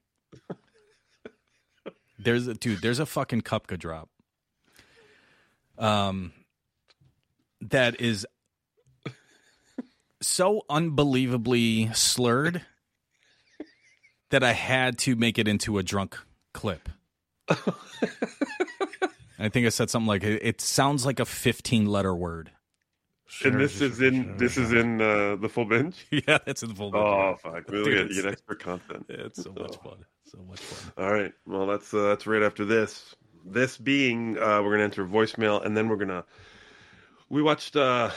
There's 2.20 2.48
a 2.48 2.54
dude. 2.54 2.82
There's 2.82 3.00
a 3.00 3.06
fucking 3.06 3.42
cupka 3.42 3.78
drop. 3.78 4.10
Um, 5.78 6.32
that 7.62 8.00
is 8.00 8.26
so 10.22 10.62
unbelievably 10.70 11.92
slurred 11.94 12.62
that 14.30 14.44
I 14.44 14.54
had 14.54 14.98
to 15.00 15.16
make 15.16 15.38
it 15.38 15.48
into 15.48 15.78
a 15.78 15.84
drunk 15.84 16.18
clip. 16.54 16.90
I 19.40 19.50
think 19.50 19.66
I 19.66 19.70
said 19.70 19.90
something 19.90 20.08
like 20.08 20.24
it, 20.24 20.42
it 20.44 20.62
sounds 20.62 21.06
like 21.06 21.20
a 21.20 21.26
15 21.26 21.86
letter 21.86 22.14
word. 22.16 22.52
And 23.44 23.60
this 23.60 23.82
is 23.82 24.00
in 24.00 24.38
this 24.38 24.58
is 24.58 24.72
in 24.74 25.02
uh, 25.02 25.38
the 25.38 25.50
full 25.50 25.66
binge. 25.66 26.06
yeah, 26.12 26.38
that's 26.46 26.62
in 26.62 26.70
the 26.70 26.76
full. 26.76 26.92
Bench. 26.92 27.04
Oh 27.04 27.36
fuck! 27.42 27.64
We'll 27.68 27.84
Dude, 27.84 27.94
get, 27.94 28.02
it's- 28.06 28.16
you 28.16 28.22
get 28.24 28.32
extra 28.32 28.56
content. 28.56 29.06
It's 29.10 29.42
so 29.44 29.52
much 29.58 29.76
fun. 29.78 30.06
So 30.26 30.38
much 30.48 30.60
fun. 30.60 31.04
All 31.04 31.12
right. 31.12 31.34
Well, 31.48 31.66
that's 31.66 31.92
uh, 31.94 32.04
that's 32.10 32.28
right 32.28 32.44
after 32.44 32.64
this. 32.64 33.16
This 33.46 33.76
being, 33.78 34.38
uh, 34.38 34.62
we're 34.62 34.72
gonna 34.72 34.84
enter 34.84 35.06
voicemail, 35.06 35.66
and 35.66 35.76
then 35.76 35.88
we're 35.90 35.96
gonna. 35.98 36.26
We 37.30 37.42
watched 37.42 37.76
uh, 37.76 38.12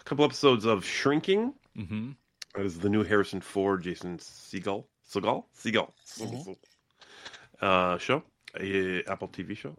a 0.00 0.04
couple 0.04 0.24
episodes 0.24 0.64
of 0.64 0.84
Shrinking. 0.84 1.54
Mm-hmm. 1.78 2.10
That 2.56 2.66
is 2.66 2.78
the 2.80 2.88
new 2.88 3.04
Harrison 3.04 3.40
Ford, 3.40 3.82
Jason 3.82 4.18
Seagal, 4.18 4.84
Seagal, 5.08 5.44
Seagal, 5.56 5.92
Seagal 6.04 6.56
uh, 7.60 7.98
show, 7.98 8.22
a 8.58 9.04
Apple 9.04 9.28
TV 9.28 9.56
show 9.56 9.76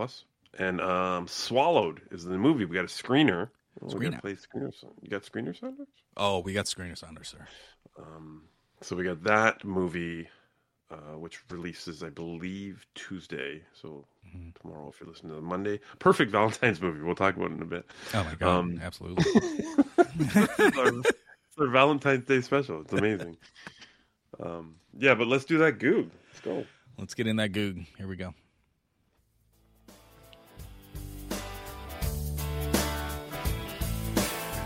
plus, 0.00 0.24
and 0.58 0.80
um, 0.80 1.28
Swallowed 1.28 2.00
is 2.10 2.24
the 2.24 2.38
movie. 2.38 2.64
We 2.64 2.74
got 2.74 2.84
a 2.84 2.88
screener. 2.88 3.50
We're 3.82 3.98
gonna 4.00 4.18
play 4.18 4.32
screeners. 4.32 4.82
You 5.02 5.10
got 5.10 5.22
screeners 5.24 5.62
on 5.62 5.76
it? 5.78 5.88
Oh, 6.16 6.38
we 6.38 6.54
got 6.54 6.64
screener 6.64 6.98
there, 6.98 7.22
sir. 7.24 7.46
Um, 7.98 8.44
so 8.80 8.96
we 8.96 9.04
got 9.04 9.22
that 9.24 9.62
movie, 9.62 10.26
uh, 10.90 11.18
which 11.18 11.40
releases, 11.50 12.02
I 12.02 12.08
believe, 12.08 12.86
Tuesday. 12.94 13.62
So 13.74 14.06
Mm-hmm. 14.26 14.50
tomorrow, 14.60 14.88
if 14.88 15.00
you're 15.00 15.08
listening 15.08 15.30
to 15.32 15.36
the 15.36 15.42
Monday, 15.42 15.80
perfect 15.98 16.30
Valentine's 16.38 16.80
movie. 16.80 17.02
We'll 17.02 17.14
talk 17.14 17.36
about 17.36 17.50
it 17.50 17.54
in 17.56 17.62
a 17.62 17.66
bit. 17.66 17.84
Oh 18.14 18.24
my 18.24 18.34
god, 18.36 18.48
Um, 18.48 18.80
absolutely. 18.82 19.24
it's, 19.34 20.78
our, 20.78 20.98
it's 21.00 21.58
our 21.58 21.68
Valentine's 21.68 22.24
Day 22.24 22.40
special. 22.40 22.80
It's 22.80 22.92
amazing. 22.94 23.36
um, 24.42 24.76
yeah, 24.98 25.14
but 25.14 25.26
let's 25.26 25.44
do 25.44 25.58
that 25.58 25.78
goog. 25.78 26.10
Let's 26.30 26.40
go. 26.40 26.64
Let's 26.96 27.12
get 27.14 27.26
in 27.26 27.36
that 27.36 27.52
goog. 27.52 27.80
Here 27.98 28.06
we 28.08 28.16
go. 28.16 28.32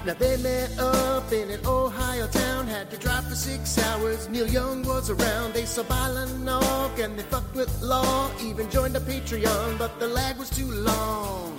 Now 0.07 0.13
they 0.13 0.37
met 0.37 0.79
up 0.79 1.33
in 1.33 1.51
an 1.51 1.65
Ohio 1.65 2.27
town, 2.27 2.67
had 2.67 2.91
to 2.91 2.99
drive 2.99 3.27
for 3.27 3.35
six 3.35 3.79
hours. 3.79 4.29
Neil 4.29 4.47
Young 4.47 4.83
was 4.83 5.09
around, 5.09 5.55
they 5.55 5.65
saw 5.65 5.83
Balanog 5.85 7.03
and 7.03 7.19
they 7.19 7.23
fucked 7.23 7.55
with 7.55 7.81
law. 7.81 8.31
Even 8.43 8.69
joined 8.71 8.95
a 8.97 9.01
Patreon, 9.01 9.79
but 9.79 9.99
the 9.99 10.07
lag 10.07 10.37
was 10.37 10.51
too 10.51 10.71
long. 10.71 11.57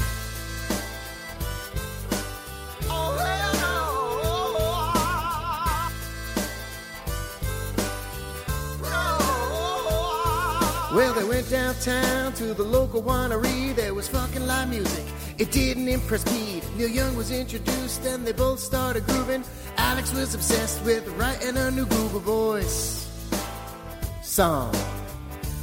Oh, 2.88 3.18
hell 3.18 3.54
no. 10.92 10.96
Well, 10.96 11.14
they 11.16 11.24
went 11.24 11.50
downtown 11.50 12.32
to 12.34 12.54
the 12.54 12.64
local 12.64 13.02
winery. 13.02 13.75
There 13.75 13.96
was 13.96 14.08
fucking 14.08 14.46
live 14.46 14.70
music. 14.70 15.04
It 15.38 15.51
didn't 15.51 15.89
impress 15.89 16.24
Pete. 16.24 16.63
Neil 16.77 16.88
Young 16.88 17.18
was 17.18 17.30
introduced 17.30 18.06
and 18.06 18.25
they 18.25 18.32
both 18.32 18.60
started 18.60 19.06
grooving. 19.06 19.44
Alex 19.75 20.13
was 20.13 20.34
obsessed 20.34 20.82
with 20.86 21.06
writing 21.18 21.58
a 21.58 21.72
new 21.72 21.86
Google 21.86 22.22
Voice 22.22 23.10
song. 24.24 24.74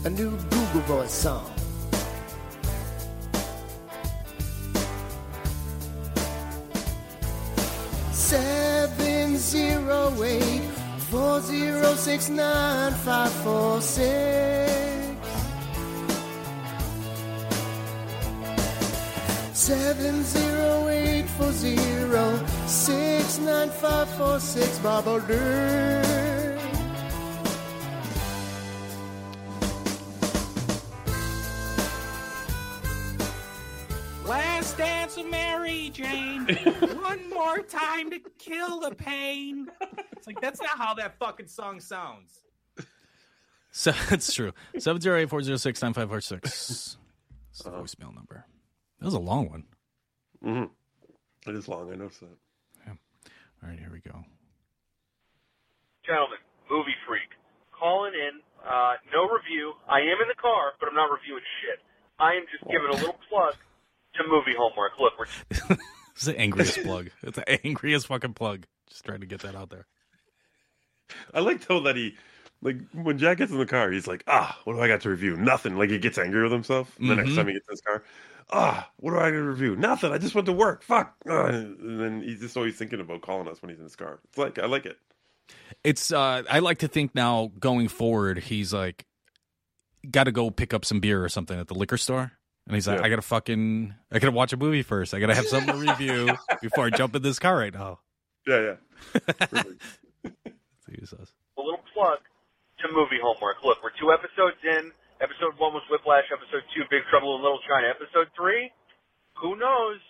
A 0.04 0.10
new 0.10 0.36
Google 0.50 0.80
Voice 0.82 1.12
song. 1.12 1.50
Seven 8.12 9.38
zero 9.38 10.22
eight 10.22 10.62
four 11.10 11.40
zero 11.40 11.94
six 11.94 12.28
nine 12.28 12.92
five 12.92 13.32
four 13.42 13.80
six. 13.80 14.91
Seven 19.62 20.24
zero 20.24 20.88
eight 20.88 21.28
four 21.38 21.52
zero 21.52 22.46
six 22.66 23.38
nine 23.38 23.70
five 23.70 24.10
four 24.16 24.40
six 24.40 24.76
Baba 24.80 25.24
Day. 25.28 26.58
Last 34.26 34.76
dance 34.76 35.16
of 35.16 35.26
Mary 35.26 35.90
Jane. 35.94 36.44
One 37.00 37.30
more 37.30 37.60
time 37.60 38.10
to 38.10 38.18
kill 38.40 38.80
the 38.80 38.96
pain. 38.96 39.68
It's 40.16 40.26
like 40.26 40.40
that's 40.40 40.60
not 40.60 40.76
how 40.76 40.94
that 40.94 41.16
fucking 41.20 41.46
song 41.46 41.78
sounds. 41.78 42.40
So 43.70 43.92
it's 44.10 44.32
true. 44.32 44.54
Seven 44.80 45.00
zero 45.00 45.20
eight 45.20 45.30
four 45.30 45.40
zero 45.40 45.56
six 45.56 45.80
nine 45.80 45.92
five 45.92 46.08
four 46.08 46.20
six. 46.20 46.96
It's 47.52 47.62
the 47.62 47.70
voicemail 47.70 48.12
number. 48.12 48.44
That 49.02 49.06
was 49.06 49.14
a 49.14 49.18
long 49.18 49.50
one. 49.50 49.64
Mm-hmm. 50.46 51.50
It 51.50 51.56
is 51.56 51.66
long. 51.66 51.90
I 51.92 51.96
noticed 51.96 52.20
that. 52.20 52.38
Yeah. 52.86 52.92
All 53.60 53.68
right, 53.68 53.76
here 53.76 53.90
we 53.92 53.98
go. 53.98 54.14
Gentlemen, 56.06 56.38
movie 56.70 56.94
freak, 57.04 57.34
calling 57.72 58.12
in. 58.14 58.38
Uh, 58.64 58.94
no 59.12 59.26
review. 59.26 59.72
I 59.88 59.98
am 59.98 60.22
in 60.22 60.28
the 60.28 60.40
car, 60.40 60.74
but 60.78 60.88
I'm 60.88 60.94
not 60.94 61.10
reviewing 61.10 61.42
shit. 61.58 61.82
I 62.20 62.34
am 62.34 62.44
just 62.46 62.62
giving 62.70 62.90
a 62.90 62.94
little 62.94 63.18
plug 63.28 63.54
to 64.14 64.22
movie 64.28 64.54
homework. 64.56 64.92
Look, 65.00 65.14
we're 65.18 65.76
It's 66.14 66.26
the 66.26 66.38
angriest 66.38 66.84
plug. 66.84 67.10
It's 67.24 67.34
the 67.34 67.66
angriest 67.66 68.06
fucking 68.06 68.34
plug. 68.34 68.66
Just 68.88 69.04
trying 69.04 69.18
to 69.20 69.26
get 69.26 69.40
that 69.40 69.56
out 69.56 69.70
there. 69.70 69.86
I 71.34 71.40
like 71.40 71.66
though 71.66 71.80
that 71.80 71.96
he, 71.96 72.14
like, 72.62 72.76
when 72.92 73.18
Jack 73.18 73.38
gets 73.38 73.52
in 73.52 73.58
the 73.58 73.66
car, 73.66 73.90
he's 73.90 74.06
like, 74.06 74.24
ah, 74.26 74.58
what 74.64 74.74
do 74.74 74.80
I 74.80 74.88
got 74.88 75.00
to 75.02 75.10
review? 75.10 75.36
Nothing. 75.36 75.76
Like 75.76 75.90
he 75.90 75.98
gets 75.98 76.16
angry 76.18 76.42
with 76.42 76.52
himself. 76.52 76.96
And 76.98 77.10
the 77.10 77.16
next 77.16 77.30
Mhm. 77.30 77.36
time 77.36 77.46
he 77.48 77.52
gets 77.54 77.68
in 77.68 77.72
his 77.72 77.80
car, 77.80 78.02
ah, 78.50 78.90
what 78.96 79.10
do 79.12 79.18
I 79.18 79.30
got 79.30 79.36
to 79.36 79.42
review? 79.42 79.76
Nothing. 79.76 80.12
I 80.12 80.18
just 80.18 80.34
went 80.34 80.46
to 80.46 80.52
work. 80.52 80.82
Fuck. 80.82 81.14
Ah, 81.28 81.46
and 81.46 82.00
then 82.00 82.22
he's 82.22 82.40
just 82.40 82.56
always 82.56 82.76
thinking 82.76 83.00
about 83.00 83.20
calling 83.22 83.48
us 83.48 83.60
when 83.60 83.68
he's 83.70 83.78
in 83.78 83.84
his 83.84 83.96
car. 83.96 84.20
It's 84.28 84.38
like 84.38 84.58
I 84.58 84.66
like 84.66 84.86
it. 84.86 84.96
It's 85.84 86.12
uh 86.12 86.42
I 86.48 86.60
like 86.60 86.78
to 86.78 86.88
think 86.88 87.14
now 87.14 87.50
going 87.58 87.88
forward, 87.88 88.38
he's 88.38 88.72
like 88.72 89.04
gotta 90.10 90.32
go 90.32 90.50
pick 90.50 90.72
up 90.74 90.84
some 90.84 91.00
beer 91.00 91.22
or 91.24 91.28
something 91.28 91.58
at 91.58 91.68
the 91.68 91.74
liquor 91.74 91.96
store. 91.98 92.32
And 92.66 92.74
he's 92.76 92.86
like, 92.86 93.00
Yeah. 93.00 93.06
I 93.06 93.08
gotta 93.08 93.22
fucking 93.22 93.92
I 94.12 94.18
gotta 94.20 94.32
watch 94.32 94.52
a 94.52 94.56
movie 94.56 94.82
first. 94.82 95.14
I 95.14 95.18
gotta 95.20 95.34
have 95.34 95.46
something 95.46 95.74
to 95.74 95.80
review 95.80 96.30
before 96.62 96.86
I 96.86 96.90
jump 96.90 97.16
in 97.16 97.22
this 97.22 97.38
car 97.40 97.56
right 97.56 97.74
now. 97.74 97.98
Yeah, 98.46 98.74
yeah. 99.02 99.62
See 100.86 101.02
us. 101.02 101.32
a 101.56 101.60
little 101.60 101.80
plug 101.92 102.18
to 102.82 102.90
movie 102.90 103.22
homework. 103.22 103.62
Look, 103.62 103.78
we're 103.82 103.94
two 103.96 104.10
episodes 104.10 104.58
in. 104.66 104.90
Episode 105.22 105.54
one 105.58 105.70
was 105.70 105.86
Whiplash. 105.86 106.26
Episode 106.34 106.66
two, 106.74 106.82
Big 106.90 107.06
Trouble 107.06 107.38
in 107.38 107.42
Little 107.42 107.62
China. 107.70 107.94
Episode 107.94 108.26
three, 108.34 108.70
who 109.38 109.54
knows? 109.54 110.02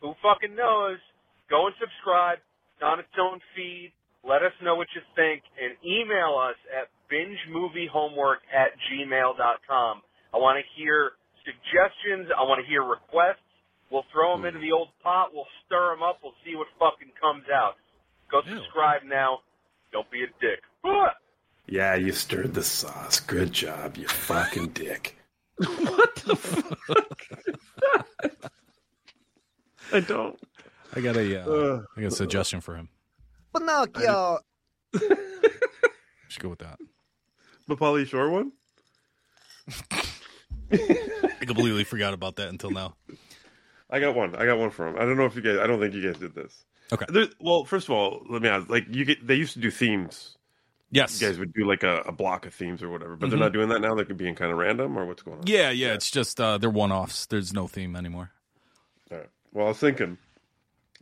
Who 0.00 0.14
fucking 0.22 0.54
knows? 0.54 1.02
Go 1.50 1.66
and 1.66 1.74
subscribe. 1.82 2.38
It's 2.78 2.86
on 2.86 3.02
its 3.02 3.12
own 3.18 3.42
feed. 3.58 3.90
Let 4.22 4.46
us 4.46 4.54
know 4.62 4.78
what 4.78 4.86
you 4.94 5.02
think 5.18 5.42
and 5.58 5.74
email 5.82 6.38
us 6.38 6.56
at 6.70 6.86
bingemoviehomework 7.10 8.46
at 8.54 8.78
gmail.com. 8.86 9.94
I 10.32 10.36
want 10.38 10.62
to 10.62 10.64
hear 10.78 11.18
suggestions. 11.42 12.30
I 12.30 12.46
want 12.46 12.62
to 12.62 12.66
hear 12.68 12.84
requests. 12.86 13.42
We'll 13.90 14.06
throw 14.14 14.36
them 14.36 14.46
into 14.46 14.60
the 14.60 14.70
old 14.70 14.94
pot. 15.02 15.34
We'll 15.34 15.50
stir 15.66 15.90
them 15.94 16.02
up. 16.06 16.22
We'll 16.22 16.36
see 16.46 16.54
what 16.54 16.70
fucking 16.78 17.10
comes 17.18 17.44
out. 17.50 17.74
Go 18.30 18.38
subscribe 18.46 19.02
now. 19.02 19.42
Don't 19.90 20.06
be 20.14 20.22
a 20.22 20.30
dick. 20.38 20.62
Ah! 21.70 21.74
Yeah, 21.74 21.94
you 21.94 22.12
stirred 22.12 22.54
the 22.54 22.62
sauce. 22.62 23.20
Good 23.20 23.52
job, 23.52 23.96
you 23.96 24.08
fucking 24.08 24.68
dick. 24.68 25.16
What 25.66 26.14
the 26.16 26.36
fuck? 26.36 27.22
I 29.92 30.00
don't. 30.00 30.38
I 30.94 31.00
got 31.00 31.16
a 31.16 31.42
uh, 31.42 31.82
I 31.96 32.00
got 32.00 32.12
a 32.12 32.16
suggestion 32.16 32.60
for 32.60 32.74
him. 32.76 32.88
Pinocchio. 33.54 34.38
I 34.94 34.98
should 36.28 36.42
go 36.42 36.48
with 36.48 36.60
that. 36.60 36.78
The 37.68 37.76
Pauly 37.76 38.06
Shore 38.06 38.30
one? 38.30 38.52
I 40.72 41.44
completely 41.44 41.84
forgot 41.84 42.14
about 42.14 42.36
that 42.36 42.48
until 42.48 42.70
now. 42.70 42.96
I 43.90 44.00
got 44.00 44.14
one. 44.14 44.34
I 44.36 44.46
got 44.46 44.58
one 44.58 44.70
for 44.70 44.88
him. 44.88 44.96
I 44.96 45.00
don't 45.00 45.16
know 45.16 45.26
if 45.26 45.36
you 45.36 45.42
guys. 45.42 45.58
I 45.58 45.66
don't 45.66 45.80
think 45.80 45.94
you 45.94 46.02
guys 46.02 46.18
did 46.20 46.34
this. 46.34 46.64
Okay. 46.92 47.06
There, 47.08 47.26
well, 47.40 47.64
first 47.64 47.88
of 47.88 47.94
all, 47.94 48.22
let 48.28 48.42
me 48.42 48.48
ask. 48.48 48.68
Like, 48.68 48.86
you 48.88 49.04
get. 49.04 49.26
They 49.26 49.34
used 49.34 49.52
to 49.54 49.60
do 49.60 49.70
themes. 49.70 50.36
Yes. 50.92 51.20
You 51.20 51.28
guys 51.28 51.38
would 51.38 51.52
do 51.52 51.64
like 51.66 51.82
a, 51.84 51.98
a 52.06 52.12
block 52.12 52.46
of 52.46 52.54
themes 52.54 52.82
or 52.82 52.88
whatever, 52.90 53.14
but 53.16 53.26
Mhm. 53.26 53.30
they're 53.30 53.38
not 53.38 53.52
doing 53.52 53.68
that 53.68 53.80
now. 53.80 53.94
They're 53.94 54.04
being 54.06 54.34
kind 54.34 54.50
of 54.50 54.58
random, 54.58 54.98
or 54.98 55.06
what's 55.06 55.22
going 55.22 55.38
on? 55.38 55.44
Yeah, 55.46 55.70
yeah, 55.70 55.92
it's 55.94 56.10
just 56.10 56.40
uh 56.40 56.58
they're 56.58 56.68
one 56.70 56.90
offs. 56.92 57.26
There's 57.26 57.52
no 57.52 57.66
theme 57.68 57.94
anymore. 57.94 58.32
All 59.10 59.18
right. 59.18 59.28
Well, 59.52 59.66
I 59.66 59.68
was 59.68 59.78
thinking, 59.78 60.18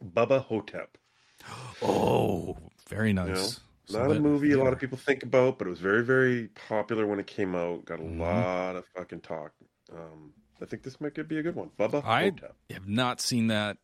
Bubba 0.05 0.43
Ho-Tep. 0.45 0.99
Oh, 1.83 2.57
very 2.89 3.09
You 3.09 3.15
know, 3.15 3.27
nice. 3.27 3.61
So 3.87 3.99
not 3.99 4.11
a 4.11 4.15
that- 4.15 4.21
movie 4.21 4.53
a 4.53 4.63
lot 4.63 4.73
of 4.73 4.79
people 4.79 4.99
think 4.99 5.23
about, 5.23 5.59
but 5.59 5.67
it 5.67 5.71
was 5.71 5.81
very, 5.81 6.05
very 6.05 6.49
popular 6.69 7.07
when 7.07 7.19
it 7.19 7.27
came 7.27 7.55
out. 7.55 7.85
Got 7.87 8.01
a 8.01 8.03
Mm-hmm. 8.03 8.21
lot 8.21 8.77
of 8.77 8.85
fucking 8.95 9.21
talk. 9.21 9.53
Um, 9.93 10.33
I 10.61 10.67
think 10.67 10.83
this 10.83 11.01
might 11.01 11.15
be 11.29 11.39
a 11.39 11.43
good 11.43 11.55
one. 11.55 11.71
Bubba 11.79 12.05
I 12.05 12.25
Ho-Tep. 12.25 12.57
have 12.73 12.89
not 12.89 13.21
seen 13.21 13.47
that 13.47 13.79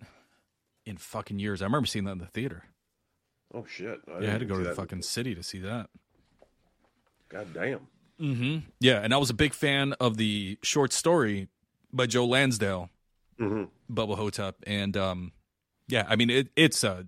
in 0.85 0.99
fucking 0.99 1.39
years. 1.39 1.63
I 1.63 1.65
remember 1.67 1.87
seeing 1.87 2.05
that 2.05 2.13
in 2.13 2.19
the 2.19 2.27
theater. 2.27 2.65
Oh 3.55 3.65
shit! 3.69 4.01
I 4.09 4.21
yeah, 4.21 4.29
I 4.29 4.31
had 4.33 4.41
to 4.41 4.47
go 4.47 4.55
to 4.57 4.63
the 4.65 4.69
that. 4.71 4.77
fucking 4.77 5.03
city 5.03 5.35
to 5.35 5.43
see 5.43 5.61
that. 5.61 5.89
God 7.29 7.47
damn. 7.55 7.81
Mm-hmm. 8.21 8.59
Yeah, 8.81 9.01
and 9.01 9.13
I 9.15 9.17
was 9.17 9.31
a 9.31 9.35
big 9.35 9.55
fan 9.55 9.93
of 9.95 10.17
the 10.17 10.59
short 10.63 10.93
story 10.93 11.49
by 11.93 12.07
Joe 12.07 12.27
Lansdale, 12.27 12.91
Mhm. 13.41 13.69
Bubba 13.91 14.17
Ho-Tep, 14.17 14.57
and 14.67 14.97
um, 14.97 15.33
yeah, 15.89 16.05
I 16.09 16.17
mean 16.17 16.31
it, 16.31 16.49
it's 16.57 16.85
a 16.85 17.07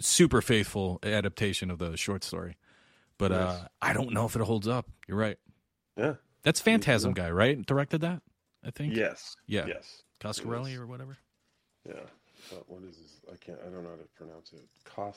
super 0.00 0.40
faithful 0.40 0.98
adaptation 1.02 1.70
of 1.70 1.78
the 1.78 1.96
short 1.96 2.22
story, 2.24 2.56
but 3.18 3.32
uh, 3.32 3.58
I 3.80 3.92
don't 3.92 4.12
know 4.12 4.26
if 4.26 4.34
it 4.36 4.42
holds 4.42 4.66
up. 4.68 4.86
You're 5.08 5.18
right. 5.18 5.38
Yeah. 5.96 6.14
That's 6.42 6.60
Phantasm 6.60 7.12
guy, 7.14 7.30
right? 7.30 7.64
Directed 7.64 8.00
that, 8.00 8.22
I 8.64 8.70
think. 8.72 8.96
Yes. 8.96 9.36
Yeah. 9.46 9.66
Yes. 9.66 10.02
Coscarelli 10.20 10.70
Yes. 10.70 10.78
or 10.78 10.86
whatever. 10.86 11.16
Yeah. 11.88 12.00
Uh, 12.50 12.56
what 12.66 12.82
is 12.82 12.96
this? 12.96 13.20
I 13.32 13.36
can't. 13.36 13.58
I 13.60 13.70
don't 13.70 13.84
know 13.84 13.90
how 13.90 13.96
to 13.96 14.08
pronounce 14.16 14.52
it. 14.52 14.60
Cos. 14.84 15.16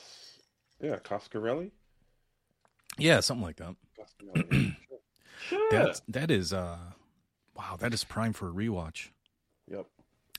Yeah, 0.80 0.96
Coscarelli. 0.96 1.70
Yeah, 2.98 3.20
something 3.20 3.44
like 3.44 3.56
that. 3.56 3.74
Coscarelli. 3.98 4.76
sure. 5.48 5.70
That 5.70 6.00
that 6.08 6.30
is 6.30 6.52
uh, 6.52 6.76
wow, 7.56 7.76
that 7.78 7.92
is 7.94 8.04
prime 8.04 8.32
for 8.32 8.48
a 8.48 8.52
rewatch. 8.52 9.08
Yep. 9.70 9.86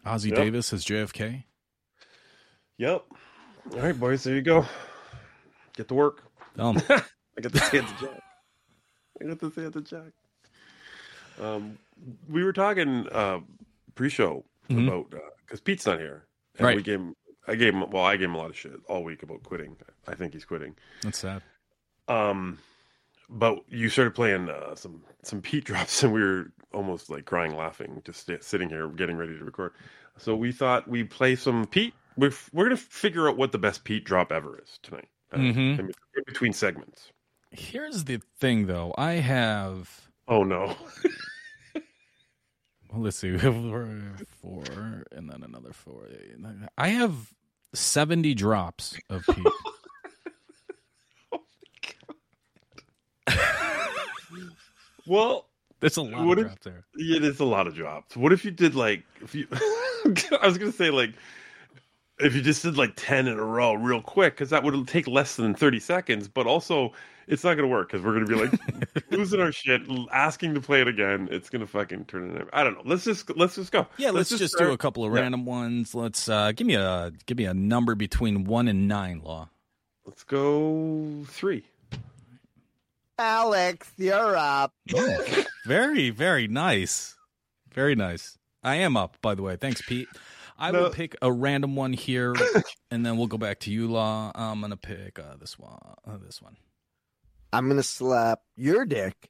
Ossie 0.05 0.27
Yep. 0.29 0.35
Davis 0.35 0.71
as 0.73 0.85
JFK. 0.85 1.43
Yep. 2.77 3.03
All 3.73 3.79
right, 3.79 3.99
boys. 3.99 4.23
There 4.23 4.35
you 4.35 4.41
go. 4.41 4.65
Get 5.75 5.87
to 5.89 5.93
work. 5.95 6.23
Um, 6.57 6.77
I 6.89 7.41
got 7.41 7.51
to 7.53 7.59
say 7.59 7.79
it 7.79 7.87
to 7.87 7.93
Jack. 8.05 8.21
I 9.21 9.25
got 9.25 9.39
to 9.39 9.51
say 9.51 9.61
it 9.63 9.73
to 9.73 9.81
Jack. 9.81 10.11
Um, 11.41 11.77
we 12.29 12.43
were 12.43 12.53
talking 12.53 13.07
uh, 13.11 13.39
pre-show 13.95 14.45
Mhm. 14.69 14.87
about 14.87 15.21
because 15.45 15.59
Pete's 15.61 15.85
not 15.85 15.99
here, 15.99 16.25
and 16.57 16.65
Right. 16.65 16.75
we 16.75 16.83
gave 16.83 16.99
him. 16.99 17.15
I 17.47 17.55
gave 17.55 17.73
him. 17.73 17.89
Well, 17.89 18.03
I 18.03 18.17
gave 18.17 18.29
him 18.29 18.35
a 18.35 18.39
lot 18.39 18.49
of 18.49 18.57
shit 18.57 18.73
all 18.89 19.03
week 19.03 19.23
about 19.23 19.43
quitting. 19.43 19.77
I 20.07 20.15
think 20.15 20.33
he's 20.33 20.45
quitting. 20.45 20.75
That's 21.01 21.19
sad. 21.19 21.41
Um, 22.07 22.57
but 23.29 23.59
you 23.69 23.89
started 23.89 24.15
playing 24.15 24.49
uh, 24.49 24.75
some 24.75 25.03
some 25.23 25.41
Pete 25.41 25.63
drops, 25.69 26.03
and 26.03 26.13
we 26.13 26.21
were 26.21 26.51
almost 26.73 27.09
like 27.09 27.25
crying, 27.25 27.55
laughing, 27.55 28.01
just 28.05 28.25
st- 28.25 28.43
sitting 28.43 28.69
here 28.69 28.87
getting 28.89 29.15
ready 29.17 29.37
to 29.37 29.43
record. 29.45 29.73
So 30.17 30.35
we 30.35 30.51
thought 30.51 30.87
we'd 30.87 31.09
play 31.09 31.35
some 31.35 31.65
Pete 31.67 31.93
we're 32.17 32.33
we're 32.51 32.65
gonna 32.65 32.77
figure 32.77 33.29
out 33.29 33.37
what 33.37 33.51
the 33.51 33.59
best 33.59 33.83
Pete 33.83 34.03
drop 34.03 34.31
ever 34.31 34.59
is 34.59 34.79
tonight. 34.81 35.07
uh, 35.31 35.37
Mhm. 35.37 35.79
in 35.79 35.91
between 36.25 36.53
segments. 36.53 37.11
Here's 37.51 38.03
the 38.05 38.21
thing, 38.39 38.67
though. 38.67 38.93
I 38.97 39.13
have. 39.13 40.09
Oh 40.27 40.43
no. 40.43 40.75
Well, 42.91 43.01
let's 43.01 43.17
see. 43.17 43.31
We 43.31 43.39
have 43.39 44.23
four, 44.41 44.63
and 45.11 45.29
then 45.29 45.43
another 45.43 45.73
four. 45.73 46.07
I 46.77 46.87
have 46.89 47.33
seventy 47.73 48.33
drops 48.33 48.97
of 49.09 49.25
Pete. 49.25 49.45
Oh 53.29 53.83
well, 55.05 55.45
There's 55.79 55.97
a 55.97 56.01
lot 56.01 56.37
of 56.37 56.45
drops 56.45 56.63
there. 56.65 56.85
It 56.95 57.23
is 57.23 57.39
a 57.39 57.45
lot 57.45 57.67
of 57.67 57.75
drops. 57.75 58.15
What 58.17 58.33
if 58.33 58.43
you 58.43 58.51
did 58.51 58.75
like 58.75 59.03
if 59.21 59.33
you? 59.33 59.47
I 59.51 60.45
was 60.45 60.57
gonna 60.57 60.71
say 60.71 60.89
like 60.89 61.13
if 62.19 62.35
you 62.35 62.41
just 62.41 62.63
did 62.63 62.77
like 62.77 62.93
ten 62.95 63.27
in 63.27 63.37
a 63.37 63.43
row 63.43 63.73
real 63.73 64.01
quick 64.01 64.33
because 64.35 64.49
that 64.49 64.63
would 64.63 64.87
take 64.87 65.07
less 65.07 65.35
than 65.35 65.53
thirty 65.53 65.79
seconds. 65.79 66.27
But 66.27 66.45
also, 66.47 66.91
it's 67.27 67.43
not 67.43 67.55
gonna 67.55 67.67
work 67.67 67.91
because 67.91 68.05
we're 68.05 68.13
gonna 68.13 68.25
be 68.25 68.35
like 68.35 69.11
losing 69.11 69.41
our 69.41 69.51
shit, 69.51 69.81
asking 70.11 70.53
to 70.53 70.61
play 70.61 70.81
it 70.81 70.87
again. 70.87 71.27
It's 71.31 71.49
gonna 71.49 71.67
fucking 71.67 72.05
turn 72.05 72.35
it. 72.37 72.47
I 72.53 72.63
don't 72.63 72.75
know. 72.75 72.81
Let's 72.85 73.03
just 73.03 73.35
let's 73.35 73.55
just 73.55 73.71
go. 73.71 73.87
Yeah, 73.97 74.11
let's, 74.11 74.29
just, 74.29 74.57
do 74.57 74.71
a 74.71 74.77
couple 74.77 75.03
of 75.03 75.13
Yeah. 75.13 75.21
random 75.21 75.45
ones. 75.45 75.93
Let's 75.93 76.29
uh, 76.29 76.53
give 76.53 76.65
me 76.65 76.75
a 76.75 77.11
give 77.25 77.37
me 77.37 77.45
a 77.45 77.53
number 77.53 77.95
between 77.95 78.45
one 78.45 78.67
and 78.67 78.87
nine. 78.87 79.21
Law. 79.23 79.49
Let's 80.05 80.23
go 80.23 81.23
three. 81.27 81.65
Alex, 83.19 83.91
you're 83.97 84.37
up. 84.37 84.73
Very 85.65 86.11
very 86.11 86.47
nice, 86.47 87.15
very 87.73 87.95
nice. 87.95 88.37
I 88.63 88.75
am 88.75 88.95
up, 88.95 89.17
by 89.21 89.35
the 89.35 89.43
way. 89.43 89.55
Thanks, 89.57 89.81
Pete. 89.81 90.07
I 90.59 90.71
will 90.71 90.89
pick 90.89 91.15
a 91.21 91.31
random 91.31 91.75
one 91.75 91.93
here, 91.93 92.35
and 92.91 93.05
then 93.05 93.17
we'll 93.17 93.27
go 93.27 93.37
back 93.37 93.59
to 93.61 93.71
you, 93.71 93.87
Law. 93.87 94.31
I'm 94.33 94.61
gonna 94.61 94.77
pick 94.77 95.19
uh, 95.19 95.35
this 95.39 95.59
one. 95.59 95.77
Uh, 96.05 96.17
this 96.23 96.41
one. 96.41 96.57
I'm 97.53 97.67
gonna 97.67 97.83
slap 97.83 98.39
your 98.55 98.85
dick. 98.85 99.29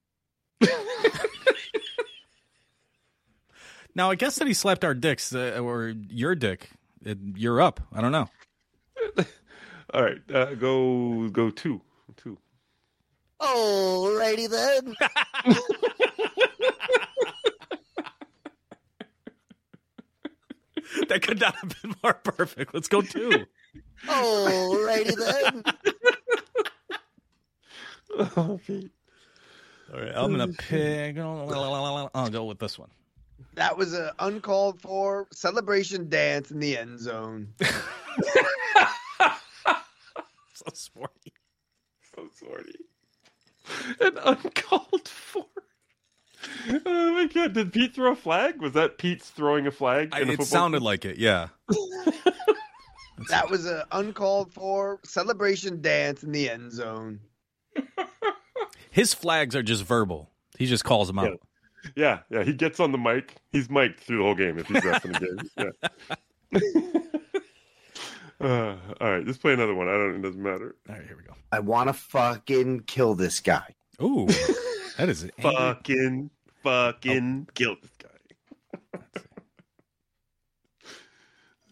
Now, 3.97 4.11
I 4.11 4.15
guess 4.15 4.35
that 4.35 4.47
he 4.47 4.53
slapped 4.53 4.85
our 4.85 4.93
dicks 4.93 5.33
uh, 5.33 5.59
or 5.59 5.87
your 5.87 6.35
dick. 6.35 6.69
It, 7.03 7.17
you're 7.35 7.59
up. 7.59 7.79
I 7.91 7.99
don't 7.99 8.11
know. 8.11 8.29
All 9.91 10.03
right, 10.03 10.19
uh, 10.31 10.53
go 10.53 11.29
go 11.29 11.49
two 11.49 11.81
two. 12.15 12.37
Alrighty 13.41 14.47
then. 14.51 14.95
that 21.09 21.23
could 21.23 21.39
not 21.39 21.55
have 21.55 21.81
been 21.81 21.95
more 22.03 22.13
perfect. 22.13 22.75
Let's 22.75 22.87
go 22.87 23.01
two. 23.01 23.47
Alrighty 24.05 25.15
then. 25.15 25.63
Oh, 28.17 28.59
Pete. 28.65 28.91
All 29.93 29.99
right, 29.99 30.11
I'm 30.15 30.31
gonna 30.31 30.47
pick. 30.49 31.17
I'll 31.17 32.29
go 32.29 32.45
with 32.45 32.59
this 32.59 32.77
one. 32.77 32.89
That 33.55 33.77
was 33.77 33.93
an 33.93 34.09
uncalled 34.19 34.81
for 34.81 35.27
celebration 35.31 36.09
dance 36.09 36.51
in 36.51 36.59
the 36.59 36.77
end 36.77 36.99
zone. 36.99 37.53
So 40.53 40.65
sporty. 40.73 41.33
So 42.15 42.27
sorry. 42.33 42.73
And 44.01 44.17
uncalled 44.23 45.07
for. 45.07 45.45
Oh 46.85 47.13
my 47.13 47.25
god! 47.27 47.53
Did 47.53 47.71
Pete 47.71 47.93
throw 47.93 48.13
a 48.13 48.15
flag? 48.15 48.59
Was 48.59 48.73
that 48.73 48.97
Pete's 48.97 49.29
throwing 49.29 49.67
a 49.67 49.71
flag? 49.71 50.09
I, 50.13 50.21
in 50.21 50.29
a 50.29 50.33
it 50.33 50.43
sounded 50.43 50.79
game? 50.79 50.85
like 50.85 51.05
it. 51.05 51.17
Yeah. 51.17 51.49
That 53.29 53.49
was 53.49 53.65
an 53.65 53.81
uncalled 53.91 54.53
for 54.53 54.99
celebration 55.03 55.81
dance 55.81 56.23
in 56.23 56.31
the 56.31 56.49
end 56.49 56.71
zone. 56.71 57.19
His 58.97 59.13
flags 59.13 59.55
are 59.55 59.61
just 59.61 59.83
verbal. 59.83 60.31
He 60.57 60.65
just 60.65 60.83
calls 60.83 61.05
them 61.07 61.19
out. 61.19 61.39
Yeah, 61.95 62.21
yeah. 62.31 62.43
He 62.43 62.51
gets 62.51 62.79
on 62.79 62.91
the 62.91 62.97
mic. 62.97 63.35
He's 63.51 63.69
mic'd 63.69 63.99
through 63.99 64.17
the 64.17 64.23
whole 64.23 64.33
game 64.33 64.57
if 64.57 64.65
he's 64.65 64.77
refing 64.81 65.13
the 65.19 65.37
game. 65.61 65.71
Yeah. 66.51 66.59
Uh, 68.39 68.75
all 69.01 69.09
right, 69.09 69.25
let's 69.25 69.39
play 69.39 69.53
another 69.53 69.73
one. 69.73 69.87
I 69.87 69.93
don't. 69.93 70.17
It 70.17 70.21
doesn't 70.21 70.43
matter. 70.43 70.75
All 70.87 70.93
right, 70.95 71.03
here 71.07 71.17
we 71.17 71.23
go. 71.23 71.33
I 71.51 71.59
want 71.59 71.89
to 71.89 71.93
fucking 71.93 72.81
kill 72.81 73.15
this 73.15 73.39
guy. 73.39 73.73
Ooh, 73.99 74.27
that 74.97 75.09
is 75.09 75.23
an 75.23 75.31
angry- 75.39 75.51
Fucking, 75.55 76.29
fucking 76.61 77.47
kill 77.55 77.77
this 77.81 77.89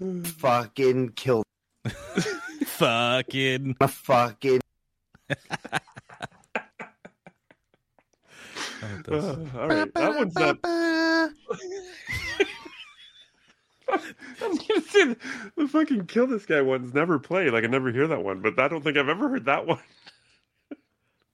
guy. 0.01 0.09
Fucking 0.23 1.09
kill. 1.09 1.43
fucking. 2.65 3.75
A 3.79 3.87
fucking. 3.87 4.61
Uh, 9.07 9.35
all 9.59 9.67
right, 9.67 9.93
that 9.93 10.15
one's 10.15 10.35
not. 10.35 10.57
I'm 13.87 14.55
gonna 14.55 14.81
say 14.81 15.05
the, 15.05 15.17
the 15.55 15.67
fucking 15.67 16.07
kill 16.07 16.27
this 16.27 16.45
guy 16.45 16.61
one's 16.61 16.93
never 16.93 17.19
played. 17.19 17.53
Like 17.53 17.63
I 17.63 17.67
never 17.67 17.91
hear 17.91 18.07
that 18.07 18.23
one, 18.23 18.41
but 18.41 18.59
I 18.59 18.67
don't 18.67 18.83
think 18.83 18.97
I've 18.97 19.09
ever 19.09 19.29
heard 19.29 19.45
that 19.45 19.65
one. 19.65 19.79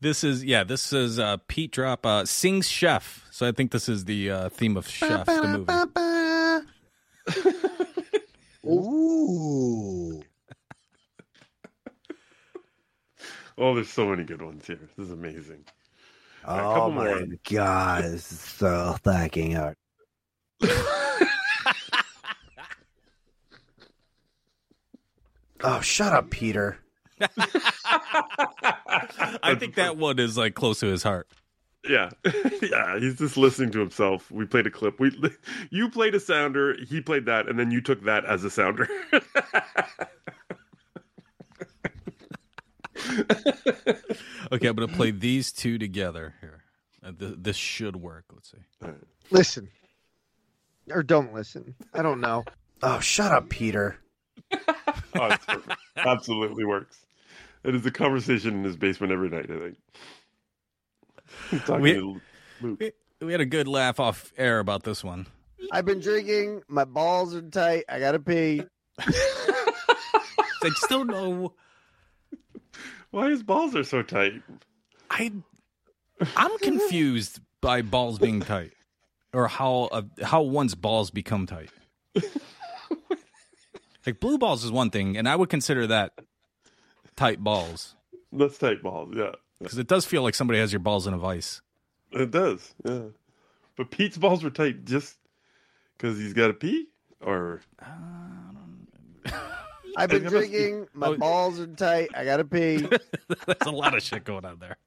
This 0.02 0.24
is 0.24 0.44
yeah. 0.44 0.64
This 0.64 0.94
is 0.94 1.20
uh, 1.20 1.38
Pete 1.48 1.72
Drop 1.72 2.08
uh, 2.08 2.26
sings 2.26 2.68
Chef. 2.68 3.24
So 3.30 3.48
I 3.48 3.52
think 3.52 3.70
this 3.70 3.88
is 3.88 4.06
the 4.06 4.32
uh, 4.32 4.50
theme 4.50 4.76
of 4.76 4.88
Chef, 4.88 5.28
the 5.28 5.44
movie. 5.48 5.72
Ooh. 8.66 10.24
Oh, 13.60 13.76
there's 13.76 13.92
so 13.92 14.08
many 14.08 14.24
good 14.24 14.42
ones 14.42 14.66
here. 14.66 14.80
This 14.98 15.06
is 15.06 15.12
amazing. 15.12 15.66
All 16.46 16.58
right, 16.58 16.64
a 16.64 16.68
Oh 16.68 16.74
couple 16.74 16.92
my 16.92 17.06
more. 17.06 17.26
god, 17.50 18.04
this 18.06 18.32
is 18.32 18.40
so 18.40 18.96
fucking 19.04 19.54
hard. 19.54 19.76
oh, 25.64 25.82
shut 25.82 26.14
up, 26.14 26.30
Peter. 26.30 26.78
I 29.44 29.56
think 29.60 29.76
that 29.76 29.98
one 29.98 30.20
is 30.20 30.38
like 30.38 30.56
close 30.56 30.80
to 30.80 30.88
his 30.88 31.04
heart. 31.04 31.28
Yeah, 31.88 32.10
yeah. 32.62 33.00
He's 33.00 33.18
just 33.18 33.38
listening 33.38 33.72
to 33.72 33.80
himself. 33.80 34.30
We 34.32 34.46
played 34.46 34.68
a 34.68 34.72
clip. 34.72 35.00
We 35.00 35.12
you 35.72 35.90
played 35.90 36.14
a 36.16 36.20
sounder. 36.20 36.76
He 36.88 37.02
played 37.02 37.26
that, 37.26 37.48
and 37.48 37.58
then 37.60 37.72
you 37.72 37.82
took 37.82 38.04
that 38.06 38.24
as 38.26 38.44
a 38.44 38.50
sounder. 38.52 38.88
Okay, 44.52 44.68
I'm 44.68 44.76
gonna 44.76 44.88
play 44.90 45.12
these 45.12 45.52
two 45.54 45.78
together 45.78 46.34
here. 46.42 46.64
Uh, 47.04 47.12
th- 47.18 47.36
this 47.38 47.56
should 47.56 47.96
work. 47.96 48.26
Let's 48.34 48.52
see. 48.52 48.58
Listen. 49.30 49.70
Or 50.92 51.04
don't 51.04 51.34
listen. 51.34 51.74
I 51.94 52.02
don't 52.02 52.20
know. 52.22 52.44
Oh, 52.84 53.00
shut 53.00 53.32
up, 53.32 53.48
Peter. 53.50 53.98
oh, 54.54 54.58
it's 55.16 55.46
perfect. 55.46 55.80
Absolutely 55.98 56.66
works. 56.66 56.98
It 57.64 57.76
is 57.76 57.86
a 57.86 57.92
conversation 57.92 58.56
in 58.56 58.64
his 58.64 58.76
basement 58.76 59.14
every 59.14 59.30
night. 59.30 59.52
I 59.52 59.60
think. 59.60 59.78
He's 61.52 61.60
talking 61.62 61.82
We- 61.84 61.94
to 61.94 62.22
Luke. 62.62 62.80
We, 62.80 62.92
we 63.24 63.32
had 63.34 63.40
a 63.42 63.46
good 63.46 63.68
laugh 63.68 64.00
off 64.00 64.34
air 64.36 64.58
about 64.58 64.82
this 64.82 65.04
one. 65.04 65.28
I've 65.72 65.86
been 65.86 66.00
drinking. 66.00 66.64
My 66.68 66.86
balls 66.86 67.36
are 67.36 67.44
tight. 67.44 67.84
I 67.88 68.00
gotta 68.00 68.20
pee. 68.20 68.64
I 68.98 69.10
just 70.64 70.90
don't 70.90 71.06
know. 71.08 71.54
Why 73.12 73.30
his 73.30 73.44
balls 73.44 73.76
are 73.76 73.84
so 73.84 74.02
tight? 74.02 74.42
I 75.10 75.32
I'm 76.36 76.58
confused 76.60 77.40
by 77.62 77.82
balls 77.82 78.20
being 78.20 78.40
tight, 78.42 78.72
or 79.34 79.48
how 79.48 79.90
uh, 79.92 80.02
how 80.24 80.42
one's 80.42 80.76
balls 80.76 81.12
become 81.12 81.46
tight. 81.46 81.70
like 84.06 84.20
blue 84.20 84.38
balls 84.38 84.64
is 84.64 84.72
one 84.72 84.90
thing, 84.90 85.18
and 85.18 85.28
I 85.28 85.36
would 85.36 85.50
consider 85.50 85.88
that 85.88 86.14
tight 87.16 87.44
balls 87.44 87.96
That's 88.32 88.58
tight 88.58 88.82
balls. 88.82 89.14
Yeah, 89.16 89.32
because 89.60 89.78
it 89.78 89.88
does 89.88 90.06
feel 90.06 90.24
like 90.24 90.36
somebody 90.36 90.60
has 90.60 90.72
your 90.72 90.80
balls 90.80 91.06
in 91.08 91.14
a 91.14 91.18
vice. 91.18 91.62
it 92.12 92.32
does. 92.32 92.74
Yeah, 92.86 93.04
but 93.76 93.92
Pete's 93.92 94.18
balls 94.18 94.44
were 94.44 94.50
tight 94.50 94.86
just 94.86 95.18
because 95.98 96.18
he's 96.18 96.34
got 96.34 96.48
to 96.48 96.54
pee, 96.54 96.88
or 97.20 97.62
I've 99.98 100.10
been 100.10 100.22
I 100.22 100.30
must 100.30 100.36
drinking. 100.36 100.88
My 100.94 101.08
Oh. 101.08 101.18
balls 101.18 101.60
are 101.60 101.68
tight. 101.68 102.10
I 102.16 102.24
gotta 102.26 102.46
pee. 102.46 102.78
There's 103.28 103.58
a 103.66 103.72
lot 103.72 103.96
of 103.96 104.02
shit 104.04 104.24
going 104.24 104.46
on 104.46 104.60
there. 104.60 104.78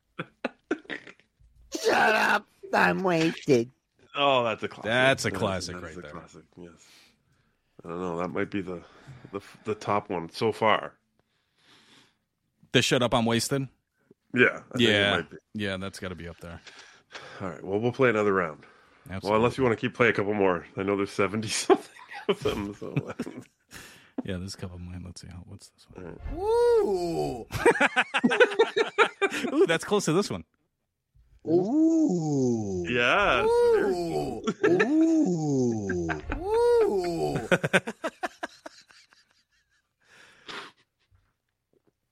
Shut 1.83 2.14
up. 2.14 2.47
I'm 2.73 3.03
wasted. 3.03 3.71
oh, 4.17 4.45
that's 4.45 4.62
a 4.62 4.69
classic. 4.69 4.85
That's 4.85 5.25
a 5.25 5.31
classic 5.31 5.75
that's 5.75 5.85
right 5.85 5.97
a 5.97 6.01
there. 6.01 6.11
Classic. 6.11 6.43
Yes. 6.57 6.71
I 7.85 7.88
don't 7.88 8.01
know. 8.01 8.19
That 8.19 8.29
might 8.29 8.51
be 8.51 8.61
the 8.62 8.83
the 9.33 9.40
the 9.64 9.75
top 9.75 10.11
one 10.11 10.31
so 10.31 10.53
far. 10.53 10.93
The 12.73 12.83
shut 12.83 13.03
up, 13.03 13.14
I'm 13.14 13.27
wasted. 13.27 13.69
Yeah. 14.35 14.47
I 14.73 14.79
think 14.79 14.81
it 14.81 14.81
yeah, 14.93 15.17
might 15.17 15.31
be. 15.31 15.37
yeah, 15.55 15.77
that's 15.77 16.01
got 16.01 16.09
to 16.09 16.14
be 16.17 16.27
up 16.27 16.38
there. 16.40 16.61
All 17.40 17.49
right. 17.49 17.62
Well, 17.62 17.79
we'll 17.79 17.93
play 17.93 18.11
another 18.11 18.33
round. 18.33 18.64
Well, 19.23 19.37
unless 19.37 19.57
you 19.59 19.62
want 19.64 19.79
to 19.79 19.81
keep 19.81 19.95
playing 19.95 20.12
a 20.12 20.17
couple 20.17 20.35
more. 20.35 20.67
I 20.77 20.83
know 20.83 20.97
there's 20.97 21.12
seventy 21.12 21.49
something 21.51 21.90
of 22.29 22.43
them. 22.43 22.75
So 22.79 22.95
Yeah, 24.24 24.37
there's 24.38 24.55
a 24.55 24.59
couple 24.59 24.77
of 24.77 24.83
mine. 24.83 25.03
Let's 25.05 25.20
see. 25.20 25.29
how- 25.29 25.42
What's 25.46 25.68
this 25.70 25.87
one? 25.92 26.18
Ooh. 26.37 27.46
Ooh, 29.53 29.66
that's 29.66 29.85
close 29.85 30.05
to 30.07 30.12
this 30.12 30.31
one. 30.31 30.44
Ooh. 31.46 32.85
Yes. 32.88 33.44
Ooh. 33.44 34.42
Ooh. 34.66 36.11
Ooh. 36.38 37.38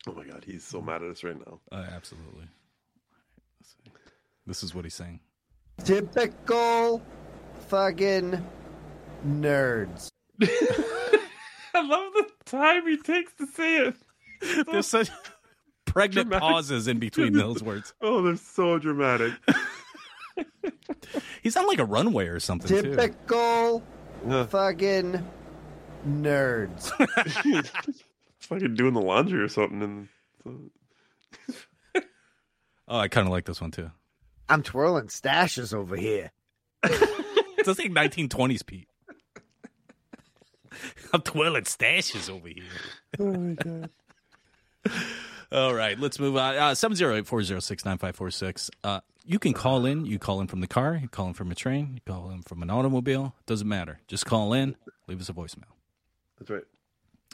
Oh 0.09 0.13
my 0.15 0.25
god, 0.25 0.43
he's 0.45 0.65
so 0.65 0.83
mad 0.83 1.03
at 1.03 1.11
us 1.11 1.23
right 1.23 1.37
now. 1.39 1.61
Uh, 1.71 1.87
absolutely. 1.95 2.49
Let's 3.61 3.71
see. 3.85 3.93
This 4.47 4.63
is 4.65 4.75
what 4.75 4.85
he's 4.85 4.95
saying. 4.95 5.21
Typical 5.85 7.01
fucking 7.69 8.45
nerds. 9.27 10.09
I 11.83 11.87
love 11.87 12.13
the 12.15 12.31
time 12.45 12.87
he 12.87 12.97
takes 12.97 13.33
to 13.35 13.47
say 13.47 13.79
it. 13.87 13.97
There's 14.71 14.87
such 14.87 15.11
pregnant 15.85 16.29
Dramatic. 16.31 16.43
pauses 16.55 16.89
in 16.89 16.99
between 16.99 17.33
those 17.33 17.63
words. 17.63 17.93
Oh, 18.01 18.23
they're 18.23 18.37
so 18.37 18.79
dramatic. 18.79 19.33
He's 21.43 21.57
on 21.57 21.67
like 21.67 21.79
a 21.79 21.85
runway 21.85 22.27
or 22.27 22.41
something 22.41 22.69
too. 22.69 22.83
Typical 22.95 23.83
Yeah. 24.29 24.47
fucking 24.47 25.25
nerds. 26.09 26.91
Fucking 28.41 28.75
doing 28.75 28.95
the 28.95 29.01
laundry 29.01 29.41
or 29.41 29.49
something. 29.49 30.09
And 30.45 30.71
Oh, 32.89 32.99
I 32.99 33.09
kind 33.09 33.27
of 33.27 33.33
like 33.33 33.45
this 33.47 33.61
one 33.61 33.71
too. 33.71 33.91
I'm 34.49 34.63
twirling 34.63 35.07
stashes 35.07 35.73
over 35.73 35.97
here. 35.97 36.31
It 36.85 37.65
does 37.65 37.79
like 37.79 37.91
1920s 37.93 38.67
Pete. 38.67 38.89
I'm 41.13 41.23
twirling 41.23 41.65
stashes 41.65 42.31
over 42.31 42.49
here. 42.49 42.63
oh 43.19 43.33
my 43.33 43.55
god. 43.55 43.91
All 45.53 45.75
right, 45.75 45.99
let's 45.99 46.19
move 46.19 46.37
on. 46.37 46.57
Uh, 46.57 46.71
708-406-9546. 46.71 48.71
Uh, 48.83 49.01
you 49.27 49.39
can 49.39 49.53
call 49.53 49.85
in. 49.85 50.07
You 50.07 50.19
call 50.19 50.41
in 50.41 50.47
from 50.47 50.61
the 50.61 50.67
car. 50.67 50.99
You 51.01 51.09
call 51.09 51.29
in 51.29 51.35
from 51.35 51.51
a 51.51 51.55
train. 51.55 51.91
You 51.95 52.01
call 52.11 52.31
in 52.31 52.43
from 52.43 52.63
an 52.63 52.71
automobile. 52.71 53.35
Doesn't 53.45 53.69
matter. 53.69 54.01
Just 54.09 54.25
call 54.25 54.55
in. 54.55 54.77
Leave 55.09 55.21
us 55.21 55.29
a 55.29 55.35
voicemail. 55.35 55.65
That's 56.39 56.51
right. 56.51 56.65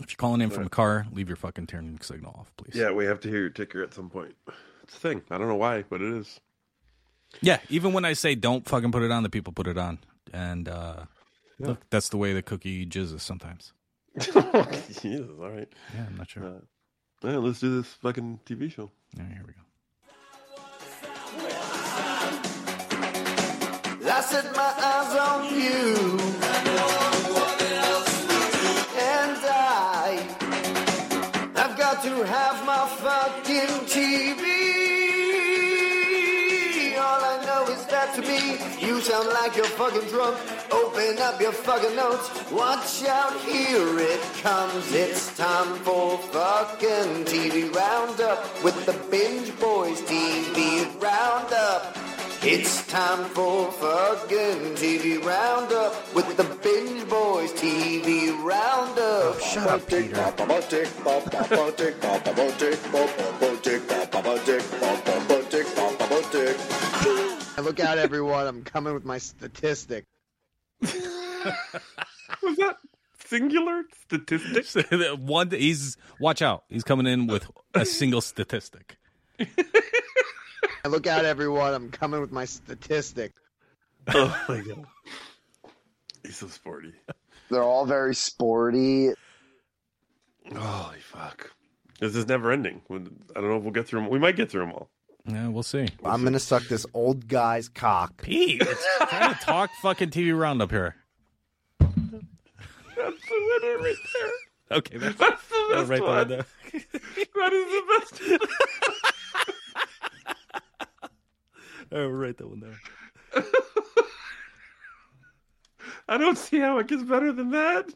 If 0.03 0.11
you're 0.11 0.17
calling 0.17 0.41
in 0.41 0.51
from 0.51 0.67
a 0.67 0.69
car, 0.69 1.07
leave 1.13 1.29
your 1.29 1.37
fucking 1.37 1.69
turning 1.69 2.01
signal 2.01 2.35
off, 2.39 2.53
please. 2.57 2.75
Yeah, 2.77 2.91
we 2.91 3.05
have 3.05 3.21
to 3.21 3.29
hear 3.29 3.41
your 3.41 3.51
ticker 3.51 3.83
at 3.83 3.95
some 3.95 4.11
point. 4.11 4.35
It's 4.83 4.97
a 4.97 5.01
thing. 5.01 5.23
I 5.31 5.39
don't 5.39 5.49
know 5.49 5.57
why, 5.57 5.85
but 5.89 6.03
it 6.03 6.13
is. 6.13 6.41
Yeah, 7.41 7.59
even 7.69 7.93
when 7.93 8.05
I 8.05 8.15
say 8.15 8.35
don't 8.35 8.67
fucking 8.69 8.93
put 8.93 9.03
it 9.03 9.11
on, 9.11 9.23
the 9.23 9.29
people 9.29 9.53
put 9.53 9.67
it 9.67 9.77
on. 9.77 9.99
And 10.33 10.69
uh, 10.69 11.05
look, 11.59 11.91
that's 11.91 12.09
the 12.09 12.17
way 12.17 12.33
the 12.33 12.43
cookie 12.43 12.87
jizzes 12.87 13.21
sometimes. 13.21 13.73
Jesus, 14.19 15.31
all 15.41 15.51
right. 15.51 15.69
Yeah, 15.95 16.07
I'm 16.07 16.17
not 16.17 16.31
sure. 16.31 16.45
Uh, 16.45 16.61
yeah, 17.23 17.37
let's 17.39 17.61
do 17.61 17.77
this 17.81 17.93
fucking 17.95 18.41
TV 18.47 18.71
show. 18.71 18.91
Yeah, 19.17 19.29
here 19.29 19.45
we 19.47 19.53
go. 19.53 19.61
I 24.11 24.21
set 24.23 24.57
my 24.57 24.73
eyes 24.91 25.15
on 25.17 25.45
you. 25.55 26.19
And 29.01 29.39
I, 29.45 30.19
I've 31.55 31.79
got 31.79 32.03
to 32.03 32.25
have 32.25 32.65
my 32.67 32.89
fucking 32.99 33.87
TV. 33.87 34.68
Sound 39.09 39.29
like 39.29 39.57
you're 39.57 39.65
fucking 39.65 40.07
drunk. 40.11 40.37
Open 40.71 41.19
up 41.19 41.41
your 41.41 41.53
fucking 41.53 41.97
notes. 41.97 42.29
Watch 42.53 43.05
out, 43.07 43.35
here 43.41 43.99
it 43.99 44.21
comes. 44.43 44.93
It's 44.93 45.35
time 45.35 45.77
for 45.77 46.19
fucking 46.19 47.25
TV 47.25 47.75
Roundup 47.75 48.39
with 48.63 48.77
the 48.85 48.93
Binge 49.11 49.59
Boys 49.59 50.03
TV 50.03 50.85
Roundup. 51.01 51.97
It's 52.43 52.87
time 52.87 53.25
for 53.31 53.73
fucking 53.73 54.77
TV 54.77 55.25
Roundup 55.25 56.15
with 56.15 56.37
the 56.37 56.45
Binge 56.63 57.09
Boys 57.09 57.53
TV 57.55 58.31
Roundup. 58.45 59.41
Shut 59.41 59.69
up, 59.69 59.87
Peter. 59.89 60.17
And 67.59 67.67
look 67.67 67.81
out, 67.81 67.99
everyone. 67.99 68.47
I'm 68.47 68.63
coming 68.63 68.95
with 68.95 69.05
my 69.05 69.19
statistic. 69.19 70.05
Was 70.81 70.93
that 70.93 72.77
singular 73.27 73.83
statistics? 74.05 74.77
One, 75.19 75.51
he's 75.51 75.97
watch 76.21 76.41
out. 76.41 76.63
He's 76.69 76.85
coming 76.85 77.09
in 77.09 77.27
with 77.27 77.51
a 77.75 77.85
single 77.85 78.21
statistic. 78.21 78.97
Look 80.87 81.09
out, 81.09 81.25
everyone. 81.25 81.75
I'm 81.75 81.91
coming 81.91 82.21
with 82.21 82.31
my 82.31 82.45
statistic. 82.45 83.33
oh 84.07 84.45
my 84.49 84.61
god. 84.61 84.85
He's 86.23 86.37
so 86.37 86.47
sporty. 86.47 86.93
They're 87.51 87.65
all 87.65 87.87
very 87.87 88.15
sporty. 88.15 89.11
Holy 90.55 91.01
fuck. 91.01 91.51
This 91.99 92.15
is 92.15 92.29
never 92.29 92.53
ending. 92.53 92.83
I 92.89 92.95
don't 93.41 93.49
know 93.49 93.57
if 93.57 93.65
we'll 93.65 93.73
get 93.73 93.89
through 93.89 94.03
them. 94.03 94.11
We 94.11 94.21
might 94.21 94.37
get 94.37 94.49
through 94.49 94.61
them 94.61 94.75
all. 94.75 94.91
Yeah, 95.29 95.49
we'll 95.49 95.63
see. 95.63 95.87
I'm 96.05 96.25
gonna 96.25 96.39
suck 96.41 96.63
this 96.65 96.87
old 96.95 97.29
guy's 97.29 97.69
cock. 97.69 98.23
Pete, 98.23 98.63
it's 98.63 98.87
trying 99.09 99.35
to 99.35 99.41
talk 99.41 99.71
fucking 99.83 100.11
TV 100.11 100.39
roundup 100.39 100.71
here. 100.71 100.97
That's 101.79 101.93
the 102.97 103.61
winner 103.63 103.79
right 103.79 103.97
there. 104.15 104.79
Okay, 104.79 104.99
that's, 104.99 105.17
That's 105.19 105.43
the 105.49 105.69
best 105.75 105.89
right 105.91 106.03
one. 106.03 106.29
there. 106.29 106.47
That 107.35 107.53
is 107.53 107.67
the 107.71 107.83
best. 107.99 108.43
Oh, 111.91 112.07
we'll 112.09 112.11
write 112.11 112.37
that 112.37 112.47
one 112.47 112.61
there. 112.61 112.79
I 116.09 116.19
don't 116.19 116.37
see 116.37 116.59
how 116.59 116.77
it 116.79 116.87
gets 116.87 117.03
better 117.03 117.33
than 117.33 117.51
that. 117.53 117.89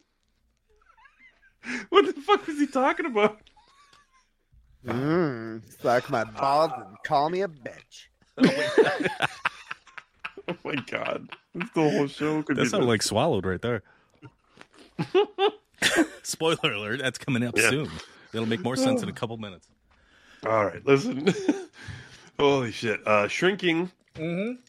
What 1.91 2.07
the 2.07 2.15
fuck 2.23 2.47
was 2.47 2.59
he 2.59 2.67
talking 2.67 3.05
about? 3.05 3.39
Mmm, 4.87 5.63
suck 5.81 6.11
my 6.11 6.25
balls 6.25 6.73
and 6.77 6.97
call 7.05 7.31
me 7.31 7.43
a 7.43 7.49
bitch. 7.49 8.09
Oh 10.49 10.57
my 10.65 10.75
god. 10.91 11.29
This 11.55 11.69
the 11.75 11.91
whole 11.91 12.07
show 12.07 12.43
could 12.43 12.57
That 12.57 12.63
be 12.63 12.69
sounded 12.71 12.87
like 12.87 13.03
swallowed 13.03 13.45
right 13.45 13.61
there. 13.61 13.83
Spoiler 16.23 16.73
alert, 16.73 17.01
that's 17.01 17.19
coming 17.19 17.45
up 17.45 17.57
Yeah. 17.59 17.69
soon. 17.69 17.91
It'll 18.33 18.47
make 18.47 18.61
more 18.63 18.77
sense 18.77 19.03
in 19.03 19.09
a 19.11 19.13
couple 19.13 19.37
minutes. 19.37 19.69
All 20.47 20.65
right, 20.65 20.85
listen. 20.87 21.33
Holy 22.41 22.73
shit. 22.73 23.07
Uh 23.07 23.29
Shrinking 23.29 23.91
Mm-hmm. 24.15 24.61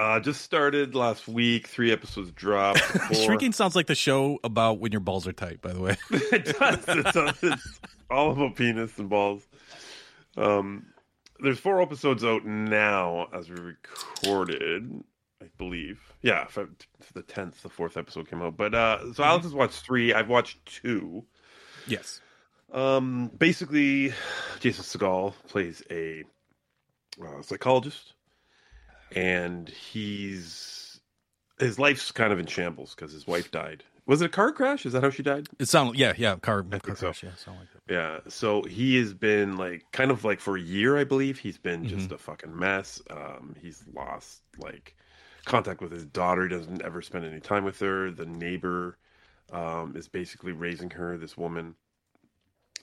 uh 0.00 0.20
just 0.20 0.42
started 0.42 0.94
last 0.94 1.26
week. 1.26 1.66
Three 1.66 1.90
episodes 1.92 2.30
dropped. 2.32 2.78
Four- 2.80 3.14
Shrinking 3.16 3.52
sounds 3.52 3.74
like 3.74 3.86
the 3.88 3.94
show 3.96 4.38
about 4.44 4.78
when 4.78 4.92
your 4.92 5.00
balls 5.00 5.26
are 5.26 5.32
tight, 5.32 5.60
by 5.60 5.72
the 5.72 5.80
way. 5.80 5.96
it 6.10 6.56
does. 6.58 6.84
It 6.88 7.04
does. 7.12 7.42
It's 7.42 7.80
all 8.10 8.30
about 8.30 8.54
penis 8.54 8.96
and 8.98 9.08
balls. 9.08 9.42
Um, 10.38 10.86
there's 11.40 11.58
four 11.58 11.80
episodes 11.82 12.24
out 12.24 12.44
now 12.44 13.28
as 13.32 13.48
we 13.48 13.56
recorded, 13.56 15.04
I 15.42 15.46
believe. 15.58 16.00
Yeah, 16.22 16.46
I- 16.56 16.64
the 17.14 17.22
tenth, 17.22 17.62
the 17.62 17.68
fourth 17.68 17.96
episode 17.96 18.28
came 18.28 18.42
out. 18.42 18.56
But 18.56 18.74
uh, 18.74 19.12
so 19.14 19.22
Alex 19.24 19.44
has 19.44 19.54
watched 19.54 19.84
three. 19.84 20.12
I've 20.12 20.28
watched 20.28 20.64
two. 20.66 21.24
yes. 21.86 22.20
Um, 22.70 23.30
basically, 23.38 24.12
Jason 24.60 24.84
Segal 24.84 25.32
plays 25.48 25.82
a 25.90 26.22
uh, 27.22 27.40
psychologist, 27.40 28.12
and 29.16 29.68
he's 29.70 31.00
his 31.58 31.78
life's 31.78 32.12
kind 32.12 32.30
of 32.30 32.38
in 32.38 32.44
shambles 32.46 32.94
because 32.94 33.10
his 33.12 33.26
wife 33.26 33.50
died. 33.50 33.84
Was 34.08 34.22
it 34.22 34.26
a 34.26 34.28
car 34.30 34.50
crash? 34.52 34.84
Is 34.86 34.94
that 34.94 35.02
how 35.04 35.10
she 35.10 35.22
died? 35.22 35.48
It 35.60 35.68
sounded 35.68 35.98
yeah, 35.98 36.14
yeah, 36.16 36.36
car, 36.36 36.64
so. 36.72 36.78
crash, 36.94 37.22
yeah, 37.22 37.34
sound 37.36 37.58
like 37.60 37.68
that. 37.72 37.92
Yeah, 37.92 38.18
so 38.28 38.62
he 38.62 38.96
has 38.96 39.12
been 39.14 39.56
like 39.56 39.84
kind 39.92 40.10
of 40.10 40.24
like 40.24 40.40
for 40.40 40.56
a 40.56 40.60
year, 40.60 40.96
I 40.98 41.04
believe. 41.04 41.38
He's 41.38 41.58
been 41.58 41.84
Mm-hmm. 41.84 41.96
just 41.98 42.10
a 42.10 42.18
fucking 42.18 42.58
mess. 42.58 43.00
Um, 43.10 43.54
he's 43.60 43.84
lost 43.94 44.40
like 44.58 44.96
contact 45.44 45.80
with 45.80 45.92
his 45.92 46.04
daughter. 46.06 46.48
He 46.48 46.48
doesn't 46.56 46.82
ever 46.82 47.02
spend 47.02 47.24
any 47.26 47.38
time 47.40 47.64
with 47.64 47.78
her. 47.80 48.10
The 48.10 48.26
neighbor 48.26 48.96
um, 49.52 49.94
is 49.94 50.08
basically 50.08 50.52
raising 50.52 50.90
her. 50.90 51.16
This 51.18 51.36
woman 51.36 51.74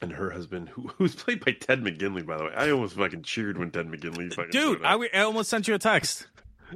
and 0.02 0.12
her 0.12 0.30
husband, 0.30 0.70
who, 0.70 0.90
who's 0.98 1.16
played 1.16 1.44
by 1.44 1.54
Ted 1.54 1.82
McGinley, 1.82 2.26
by 2.26 2.38
the 2.38 2.44
way. 2.44 2.52
I 2.56 2.70
almost 2.70 2.96
fucking 2.96 3.24
cheered 3.24 3.58
when 3.58 3.72
Ted 3.72 3.88
McGinley 3.88 4.32
fucking 4.34 4.52
Dude, 4.52 4.84
I, 4.84 4.94
I 5.14 5.22
almost 5.22 5.50
sent 5.50 5.68
you 5.68 5.74
a 5.74 5.80
text. 5.80 6.28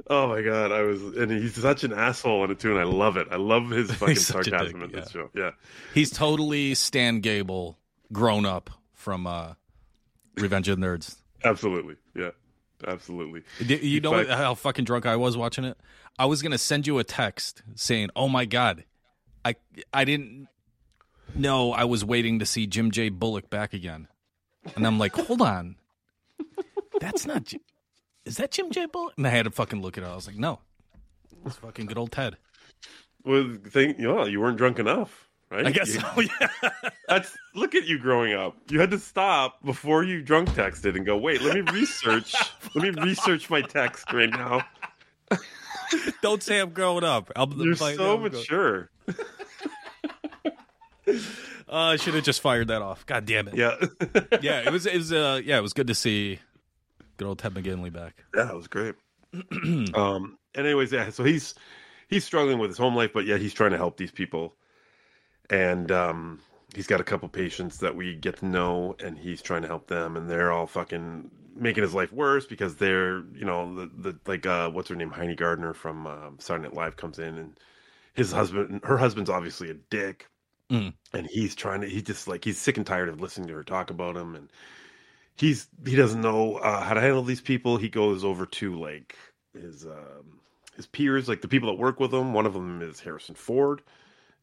Oh 0.08 0.28
my 0.28 0.42
god, 0.42 0.72
I 0.72 0.82
was, 0.82 1.02
and 1.02 1.30
he's 1.30 1.54
such 1.54 1.84
an 1.84 1.92
asshole 1.92 2.44
in 2.44 2.50
it 2.50 2.58
too, 2.60 2.70
and 2.70 2.80
I 2.80 2.84
love 2.84 3.16
it. 3.16 3.28
I 3.30 3.36
love 3.36 3.70
his 3.70 3.90
fucking 3.94 4.14
He's 4.14 4.26
such 4.26 4.46
a 4.48 4.50
sarcasm 4.50 4.80
dick, 4.80 4.90
in 4.90 4.96
this 4.96 5.14
yeah. 5.14 5.20
show. 5.22 5.30
Yeah, 5.34 5.50
He's 5.94 6.10
totally 6.10 6.74
Stan 6.74 7.20
Gable 7.20 7.78
grown 8.12 8.44
up 8.46 8.70
from 8.94 9.26
uh, 9.26 9.54
Revenge 10.36 10.68
of 10.68 10.78
the 10.80 10.86
Nerds. 10.86 11.16
absolutely, 11.44 11.96
yeah, 12.14 12.30
absolutely. 12.86 13.42
Do 13.64 13.74
You 13.76 14.00
know 14.00 14.10
what, 14.12 14.28
how 14.28 14.54
fucking 14.54 14.84
drunk 14.84 15.06
I 15.06 15.16
was 15.16 15.36
watching 15.36 15.64
it? 15.64 15.76
I 16.18 16.26
was 16.26 16.42
gonna 16.42 16.58
send 16.58 16.86
you 16.86 16.98
a 16.98 17.04
text 17.04 17.62
saying, 17.76 18.10
"Oh 18.14 18.28
my 18.28 18.44
god, 18.44 18.84
I 19.44 19.56
I 19.94 20.04
didn't 20.04 20.48
No, 21.34 21.72
I 21.72 21.84
was 21.84 22.04
waiting 22.04 22.40
to 22.40 22.46
see 22.46 22.66
Jim 22.66 22.90
J. 22.90 23.08
Bullock 23.08 23.48
back 23.48 23.72
again, 23.72 24.08
and 24.76 24.86
I'm 24.86 24.98
like, 24.98 25.14
hold 25.16 25.40
on, 25.40 25.76
that's 27.00 27.24
not. 27.26 27.44
Jim- 27.44 27.60
Is 28.24 28.36
that 28.36 28.50
Jim 28.50 28.70
J. 28.70 28.86
Bullock? 28.86 29.14
And 29.16 29.26
I 29.26 29.30
had 29.30 29.44
to 29.44 29.50
fucking 29.50 29.80
look 29.82 29.96
at 29.98 30.04
it 30.04 30.06
up. 30.06 30.12
I 30.12 30.16
was 30.16 30.26
like, 30.26 30.36
no, 30.36 30.60
it's 31.46 31.56
fucking 31.56 31.86
good 31.86 31.98
old 31.98 32.12
Ted. 32.12 32.36
Well, 33.24 33.56
think, 33.68 33.98
you 33.98 34.06
know, 34.08 34.24
you 34.26 34.40
weren't 34.40 34.56
drunk 34.56 34.78
enough, 34.78 35.28
right? 35.50 35.66
I 35.66 35.70
guess 35.70 35.94
You- 35.94 36.00
so. 36.00 36.20
Yeah. 36.62 36.70
That's 37.08 37.36
look 37.54 37.74
at 37.74 37.86
you 37.86 37.98
growing 37.98 38.34
up. 38.34 38.56
You 38.70 38.78
had 38.80 38.90
to 38.92 38.98
stop 38.98 39.64
before 39.64 40.04
you 40.04 40.22
drunk 40.22 40.50
texted 40.50 40.96
and 40.96 41.04
go, 41.04 41.16
wait, 41.16 41.42
let 41.42 41.54
me 41.54 41.60
research. 41.72 42.34
let 42.74 42.82
me 42.94 43.02
research 43.02 43.50
my 43.50 43.60
text 43.62 44.12
right 44.12 44.30
now. 44.30 44.62
Don't 46.22 46.42
say 46.42 46.60
I'm 46.60 46.70
growing 46.70 47.02
up. 47.04 47.30
I'm, 47.34 47.50
You're 47.52 47.74
I'm- 47.82 47.96
so 47.96 48.12
I'm- 48.12 48.22
mature. 48.22 48.90
Uh, 51.08 51.12
I 51.92 51.96
should 51.96 52.14
have 52.14 52.24
just 52.24 52.40
fired 52.40 52.68
that 52.68 52.82
off. 52.82 53.04
God 53.06 53.26
damn 53.26 53.48
it. 53.48 53.54
Yeah. 53.56 53.76
yeah, 54.42 54.60
it 54.66 54.72
was. 54.72 54.86
It 54.86 54.96
was. 54.96 55.12
Uh, 55.12 55.40
yeah, 55.44 55.58
it 55.58 55.60
was 55.60 55.72
good 55.72 55.86
to 55.88 55.94
see 55.94 56.38
good 57.20 57.28
old 57.28 57.38
Ted 57.38 57.52
McGinley 57.52 57.92
back. 57.92 58.24
Yeah, 58.34 58.48
it 58.48 58.56
was 58.56 58.66
great. 58.66 58.94
um, 59.94 60.38
and 60.54 60.66
anyways, 60.66 60.90
yeah, 60.90 61.10
so 61.10 61.22
he's 61.22 61.54
he's 62.08 62.24
struggling 62.24 62.58
with 62.58 62.70
his 62.70 62.78
home 62.78 62.96
life, 62.96 63.12
but 63.12 63.26
yeah, 63.26 63.36
he's 63.36 63.52
trying 63.52 63.72
to 63.72 63.76
help 63.76 63.98
these 63.98 64.10
people. 64.10 64.54
And 65.50 65.92
um, 65.92 66.40
he's 66.74 66.86
got 66.86 67.00
a 67.00 67.04
couple 67.04 67.28
patients 67.28 67.78
that 67.78 67.94
we 67.94 68.14
get 68.14 68.38
to 68.38 68.46
know, 68.46 68.96
and 69.04 69.18
he's 69.18 69.42
trying 69.42 69.62
to 69.62 69.68
help 69.68 69.86
them, 69.86 70.16
and 70.16 70.30
they're 70.30 70.50
all 70.50 70.66
fucking 70.66 71.30
making 71.54 71.82
his 71.82 71.92
life 71.92 72.10
worse 72.12 72.46
because 72.46 72.76
they're, 72.76 73.18
you 73.34 73.44
know, 73.44 73.74
the, 73.74 73.90
the 73.98 74.18
like 74.26 74.46
uh, 74.46 74.70
what's 74.70 74.88
her 74.88 74.96
name, 74.96 75.10
Heidi 75.10 75.34
Gardner 75.34 75.74
from 75.74 76.06
um, 76.06 76.36
Saturday 76.38 76.68
Night 76.68 76.74
Live 76.74 76.96
comes 76.96 77.18
in, 77.18 77.36
and 77.36 77.60
his 78.14 78.32
husband, 78.32 78.80
her 78.84 78.96
husband's 78.96 79.30
obviously 79.30 79.70
a 79.70 79.74
dick, 79.74 80.28
Mm. 80.70 80.94
and 81.12 81.26
he's 81.26 81.56
trying 81.56 81.80
to, 81.80 81.88
he 81.88 82.00
just 82.00 82.28
like 82.28 82.44
he's 82.44 82.56
sick 82.56 82.76
and 82.76 82.86
tired 82.86 83.08
of 83.08 83.20
listening 83.20 83.48
to 83.48 83.54
her 83.54 83.64
talk 83.64 83.90
about 83.90 84.16
him, 84.16 84.36
and 84.36 84.48
he's 85.40 85.68
he 85.86 85.96
doesn't 85.96 86.22
know 86.22 86.56
uh, 86.56 86.82
how 86.84 86.94
to 86.94 87.02
handle 87.02 87.24
these 87.24 87.42
people. 87.42 87.78
He 87.78 87.90
goes 87.90 88.24
over 88.24 88.46
to 88.46 88.76
like 88.80 89.16
his 89.54 89.86
um, 89.86 90.40
his 90.76 90.86
peers, 90.86 91.28
like 91.28 91.42
the 91.42 91.48
people 91.48 91.70
that 91.70 91.80
work 91.80 92.00
with 92.00 92.14
him. 92.14 92.34
One 92.34 92.46
of 92.46 92.54
them 92.54 92.82
is 92.82 93.00
Harrison 93.00 93.36
Ford, 93.36 93.82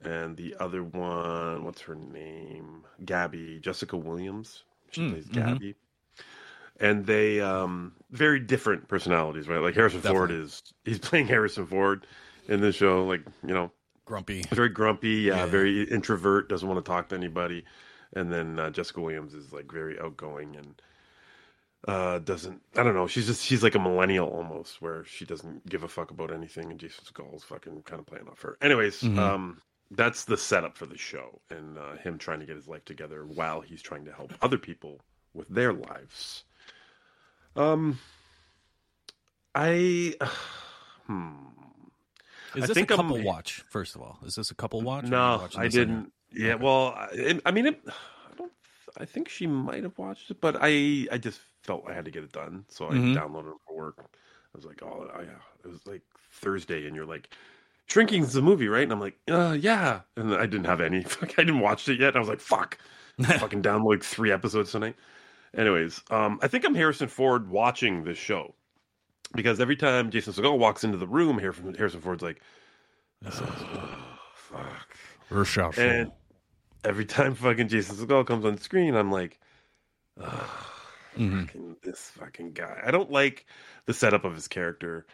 and 0.01 0.37
the 0.37 0.55
other 0.59 0.83
one, 0.83 1.65
what's 1.65 1.81
her 1.83 1.95
name? 1.95 2.85
Gabby 3.05 3.59
Jessica 3.61 3.97
Williams. 3.97 4.63
She 4.91 5.01
Mm, 5.01 5.09
plays 5.09 5.29
mhm. 5.29 5.29
Gabby. 5.29 5.75
And 6.79 7.05
they 7.07 7.41
um 7.41 7.93
very 8.11 8.39
different 8.39 8.87
personalities, 8.89 9.47
right? 9.49 9.61
Like 9.61 9.75
Harrison 9.75 10.01
Ford 10.01 10.31
is 10.31 10.63
he's 10.85 10.99
playing 11.01 11.27
Harrison 11.27 11.67
Ford 11.67 12.07
in 12.47 12.61
this 12.61 12.75
show, 12.75 13.05
like 13.05 13.23
you 13.47 13.53
know, 13.53 13.71
Grumpy. 14.05 14.51
very 14.53 14.69
grumpy, 14.69 15.23
yeah, 15.23 15.45
Yeah. 15.45 15.45
very 15.47 15.83
introvert, 15.83 16.49
doesn't 16.49 16.67
want 16.67 16.83
to 16.83 16.89
talk 16.89 17.09
to 17.09 17.15
anybody. 17.15 17.65
And 18.17 18.31
then 18.31 18.57
uh, 18.59 18.69
Jessica 18.71 18.99
Williams 19.01 19.33
is 19.33 19.53
like 19.53 19.71
very 19.71 19.99
outgoing 19.99 20.55
and 20.55 20.81
uh 21.87 22.17
doesn't 22.19 22.59
I 22.75 22.81
don't 22.83 22.95
know, 22.95 23.05
she's 23.07 23.27
just 23.27 23.43
she's 23.45 23.61
like 23.61 23.75
a 23.75 23.79
millennial 23.79 24.27
almost 24.29 24.81
where 24.81 25.05
she 25.05 25.23
doesn't 25.25 25.69
give 25.69 25.83
a 25.83 25.87
fuck 25.87 26.09
about 26.09 26.31
anything 26.33 26.71
and 26.71 26.79
Jason 26.79 27.05
Skull's 27.05 27.43
fucking 27.43 27.83
kind 27.83 27.99
of 27.99 28.07
playing 28.07 28.27
off 28.27 28.41
her. 28.41 28.57
Anyways, 28.61 29.01
Mhm. 29.01 29.19
um 29.19 29.61
that's 29.91 30.25
the 30.25 30.35
setup 30.35 30.75
for 30.75 30.85
the 30.87 30.97
show 30.97 31.39
and 31.49 31.77
uh, 31.77 31.95
him 31.97 32.17
trying 32.17 32.39
to 32.39 32.45
get 32.45 32.55
his 32.55 32.67
life 32.67 32.83
together 32.83 33.25
while 33.25 33.61
he's 33.61 33.81
trying 33.81 34.03
to 34.05 34.11
help 34.11 34.33
other 34.41 34.57
people 34.57 34.99
with 35.35 35.47
their 35.49 35.71
lives. 35.71 36.43
Um 37.55 37.99
I 39.55 40.15
hmm 41.05 41.33
Is 42.55 42.63
I 42.63 42.67
this 42.67 42.77
a 42.77 42.79
I'm- 42.81 42.87
couple 42.87 43.21
watch? 43.23 43.63
First 43.69 43.95
of 43.95 44.01
all, 44.01 44.17
is 44.25 44.35
this 44.35 44.49
a 44.51 44.55
couple 44.55 44.81
watch? 44.81 45.03
or 45.03 45.07
are 45.07 45.09
you 45.09 45.11
no, 45.11 45.43
I 45.43 45.47
this 45.47 45.55
on 45.55 45.61
your- 45.61 45.69
didn't. 45.69 46.13
Yeah, 46.31 46.55
well, 46.55 46.93
I, 46.95 47.39
I 47.45 47.51
mean, 47.51 47.67
it, 47.67 47.81
I 47.87 48.35
don't. 48.37 48.51
I 48.97 49.05
think 49.05 49.29
she 49.29 49.47
might 49.47 49.83
have 49.83 49.97
watched 49.97 50.29
it, 50.31 50.41
but 50.41 50.57
I, 50.59 51.07
I 51.11 51.17
just 51.17 51.41
felt 51.63 51.85
I 51.87 51.93
had 51.93 52.05
to 52.05 52.11
get 52.11 52.23
it 52.23 52.31
done, 52.31 52.65
so 52.69 52.89
I 52.91 52.95
Mhm. 52.95 53.13
downloaded 53.13 53.51
it 53.51 53.61
for 53.67 53.75
work. 53.75 53.95
I 53.99 54.57
was 54.57 54.65
like, 54.65 54.81
oh, 54.83 55.09
yeah, 55.19 55.39
it 55.63 55.67
was 55.67 55.85
like 55.85 56.01
Thursday, 56.31 56.87
and 56.87 56.95
you're 56.95 57.05
like, 57.05 57.29
Shrinking's 57.87 58.33
the 58.33 58.41
movie, 58.41 58.67
right? 58.67 58.83
And 58.83 58.91
I'm 58.91 58.99
like, 58.99 59.17
uh, 59.29 59.57
yeah, 59.59 60.01
and 60.17 60.33
I 60.33 60.45
didn't 60.45 60.65
have 60.65 60.81
any. 60.81 61.03
Fuck, 61.05 61.33
I 61.39 61.43
didn't 61.43 61.61
watch 61.61 61.87
it 61.87 61.99
yet. 61.99 62.09
And 62.09 62.17
I 62.17 62.19
was 62.19 62.29
like, 62.29 62.41
fuck, 62.41 62.77
fucking 63.21 63.61
download 63.61 64.03
three 64.03 64.31
episodes 64.31 64.71
tonight. 64.71 64.95
Anyways, 65.55 66.01
um, 66.11 66.39
I 66.41 66.47
think 66.47 66.65
I'm 66.65 66.75
Harrison 66.75 67.07
Ford 67.07 67.49
watching 67.49 68.03
this 68.03 68.17
show 68.17 68.53
because 69.35 69.59
every 69.61 69.75
time 69.77 70.11
Jason 70.11 70.33
Segel 70.33 70.57
walks 70.59 70.83
into 70.83 70.97
the 70.97 71.07
room, 71.07 71.39
Harrison, 71.39 71.73
Harrison 71.75 72.01
Ford's 72.01 72.23
like, 72.23 72.41
fuck. 74.33 74.96
And 75.77 76.11
every 76.83 77.05
time 77.05 77.35
fucking 77.35 77.67
Jason 77.67 77.95
Segel 77.95 78.25
comes 78.25 78.45
on 78.45 78.57
screen, 78.57 78.95
I'm 78.95 79.11
like, 79.11 79.39
"Ugh, 80.19 80.49
Mhm. 81.17 81.45
fucking 81.47 81.75
this 81.83 82.09
fucking 82.11 82.53
guy. 82.53 82.81
I 82.85 82.91
don't 82.91 83.11
like 83.11 83.45
the 83.85 83.93
setup 83.93 84.23
of 84.25 84.33
his 84.35 84.47
character, 84.47 85.05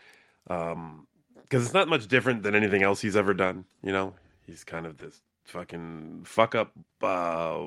um, 0.50 1.08
because 1.42 1.66
it's 1.66 1.74
not 1.74 1.88
much 1.88 2.08
different 2.08 2.44
than 2.44 2.56
anything 2.56 2.84
else 2.84 3.02
he's 3.02 3.16
ever 3.16 3.34
done. 3.34 3.66
You 3.82 3.92
know, 3.92 4.16
he's 4.46 4.64
kind 4.64 4.86
of 4.86 4.98
this 4.98 5.22
fucking 5.46 6.24
fuck 6.26 6.56
up 6.56 6.72
uh, 7.02 7.58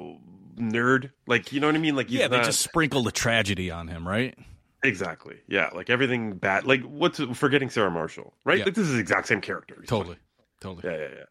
nerd. 0.57 1.11
Like, 1.27 1.53
you 1.53 1.61
know 1.61 1.67
what 1.67 1.77
I 1.77 1.79
mean? 1.79 1.95
Like, 1.97 2.11
yeah, 2.11 2.29
they 2.29 2.37
not- 2.39 2.47
just 2.47 2.61
sprinkle 2.61 3.03
the 3.03 3.13
tragedy 3.13 3.71
on 3.71 3.89
him, 3.89 4.07
right? 4.07 4.37
exactly. 4.83 5.37
Yeah, 5.49 5.71
like 5.75 5.91
everything 5.91 6.37
bad. 6.37 6.65
Like, 6.65 6.81
what's 6.83 7.19
forgetting 7.35 7.71
Sarah 7.71 7.91
Marshall? 7.91 8.35
Right? 8.45 8.59
Yeah. 8.59 8.65
Like, 8.67 8.75
this 8.75 8.87
is 8.87 8.93
the 8.95 9.01
exact 9.01 9.27
same 9.27 9.41
character. 9.41 9.83
Totally, 9.87 10.17
totally. 10.61 10.89
yeah, 10.89 10.97
yeah, 10.99 11.09
yeah. 11.17 11.25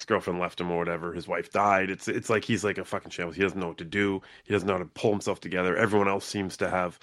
His 0.00 0.06
girlfriend 0.06 0.40
left 0.40 0.58
him 0.58 0.70
or 0.70 0.78
whatever. 0.78 1.12
His 1.12 1.28
wife 1.28 1.52
died. 1.52 1.90
It's 1.90 2.08
it's 2.08 2.30
like 2.30 2.42
he's 2.42 2.64
like 2.64 2.78
a 2.78 2.86
fucking 2.86 3.10
shambles. 3.10 3.36
He 3.36 3.42
doesn't 3.42 3.60
know 3.60 3.68
what 3.68 3.76
to 3.78 3.84
do. 3.84 4.22
He 4.44 4.52
doesn't 4.52 4.66
know 4.66 4.72
how 4.72 4.78
to 4.78 4.86
pull 4.86 5.10
himself 5.10 5.40
together. 5.40 5.76
Everyone 5.76 6.08
else 6.08 6.24
seems 6.24 6.56
to 6.56 6.70
have 6.70 6.98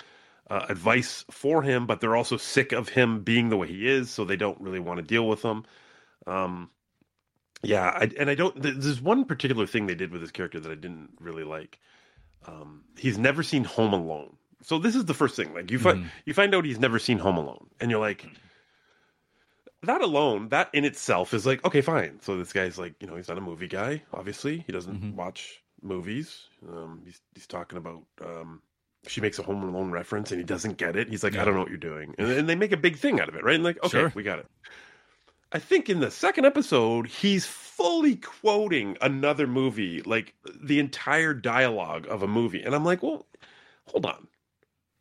uh, 0.50 0.66
advice 0.68 1.24
for 1.30 1.62
him, 1.62 1.86
but 1.86 2.02
they're 2.02 2.16
also 2.16 2.38
sick 2.38 2.72
of 2.72 2.90
him 2.90 3.22
being 3.22 3.50
the 3.50 3.58
way 3.58 3.68
he 3.68 3.88
is, 3.88 4.10
so 4.10 4.26
they 4.26 4.36
don't 4.36 4.60
really 4.62 4.80
want 4.80 4.98
to 4.98 5.04
deal 5.04 5.28
with 5.28 5.44
him. 5.44 5.64
Um, 6.26 6.72
yeah, 7.62 7.86
I, 7.86 8.10
and 8.20 8.30
I 8.32 8.36
don't. 8.36 8.60
There's 8.62 9.00
one 9.02 9.26
particular 9.26 9.68
thing 9.68 9.86
they 9.86 9.96
did 9.96 10.12
with 10.12 10.22
his 10.22 10.32
character 10.32 10.60
that 10.60 10.72
I 10.72 10.76
didn't 10.76 11.10
really 11.20 11.44
like. 11.44 11.80
Um, 12.48 12.84
he's 12.98 13.18
never 13.20 13.44
seen 13.44 13.64
Home 13.64 13.94
Alone, 13.94 14.38
so 14.64 14.80
this 14.80 14.96
is 14.96 15.06
the 15.06 15.14
first 15.14 15.36
thing. 15.36 15.54
Like 15.54 15.70
you 15.70 15.78
find 15.80 16.04
Mhm. 16.06 16.10
you 16.26 16.34
find 16.34 16.56
out 16.56 16.66
he's 16.66 16.80
never 16.80 16.98
seen 16.98 17.20
Home 17.20 17.38
Alone, 17.38 17.68
and 17.80 17.92
you're 17.92 18.00
like, 18.00 18.26
that 19.84 20.02
alone, 20.02 20.50
that 20.50 20.70
in 20.74 20.86
itself 20.86 21.34
is 21.34 21.46
like, 21.46 21.64
okay, 21.66 21.82
fine. 21.82 22.20
So 22.22 22.38
this 22.38 22.52
guy's 22.54 22.78
like, 22.78 22.96
you 23.00 23.08
know, 23.08 23.16
he's 23.16 23.28
not 23.28 23.38
a 23.38 23.42
movie 23.42 23.68
guy. 23.68 24.04
Obviously, 24.14 24.64
he 24.66 24.72
doesn't 24.72 25.02
Mhm. 25.02 25.14
watch 25.16 25.62
movies. 25.82 26.46
Um, 26.68 27.02
he's 27.06 27.22
he's 27.36 27.48
talking 27.48 27.78
about. 27.78 28.04
Um, 28.24 28.62
she 29.06 29.22
makes 29.22 29.40
a 29.40 29.44
Home 29.44 29.64
Alone 29.64 29.92
reference, 29.92 30.32
and 30.32 30.40
he 30.40 30.44
doesn't 30.44 30.78
get 30.78 30.96
it. 30.98 31.08
He's 31.10 31.24
like, 31.24 31.34
Yeah. 31.36 31.44
I 31.44 31.46
don't 31.46 31.54
know 31.54 31.62
what 31.62 31.70
you're 31.70 31.78
doing, 31.78 32.16
and, 32.18 32.30
and 32.30 32.50
they 32.50 32.56
make 32.56 32.72
a 32.74 32.78
big 32.78 32.98
thing 32.98 33.20
out 33.22 33.30
of 33.30 33.36
it, 33.36 33.44
right? 33.44 33.56
And 33.56 33.64
like, 33.64 33.78
okay, 33.84 33.90
Sure. 34.00 34.12
we 34.16 34.24
got 34.24 34.40
it. 34.40 34.48
I 35.52 35.60
think 35.60 35.90
in 35.90 36.02
the 36.02 36.12
second 36.12 36.44
episode, 36.46 37.08
he's 37.08 37.46
fully 37.46 38.18
quoting 38.18 38.98
another 39.00 39.48
movie, 39.48 40.02
like 40.02 40.34
the 40.62 40.80
entire 40.80 41.34
dialogue 41.34 42.06
of 42.10 42.22
a 42.22 42.28
movie. 42.28 42.64
And 42.64 42.76
I'm 42.76 42.84
like, 42.84 43.02
well, 43.02 43.26
hold 43.86 44.06
on. 44.06 44.28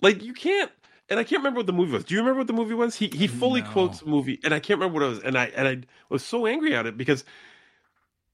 Like, 0.02 0.22
you 0.22 0.34
can't. 0.34 0.70
And 1.08 1.20
I 1.20 1.24
can't 1.24 1.38
remember 1.40 1.58
what 1.60 1.66
the 1.66 1.72
movie 1.72 1.92
was. 1.92 2.04
Do 2.04 2.14
you 2.14 2.20
remember 2.20 2.38
what 2.38 2.46
the 2.48 2.52
movie 2.52 2.74
was? 2.74 2.96
He 2.96 3.08
he 3.08 3.26
fully 3.28 3.62
No. 3.62 3.70
quotes 3.70 4.00
the 4.00 4.06
movie, 4.06 4.40
and 4.42 4.52
I 4.52 4.58
can't 4.60 4.80
remember 4.80 4.94
what 5.00 5.06
it 5.06 5.10
was. 5.10 5.18
And 5.20 5.38
I 5.38 5.46
and 5.56 5.68
I 5.68 5.78
was 6.08 6.24
so 6.24 6.46
angry 6.46 6.74
at 6.74 6.86
it 6.86 6.96
because 6.96 7.24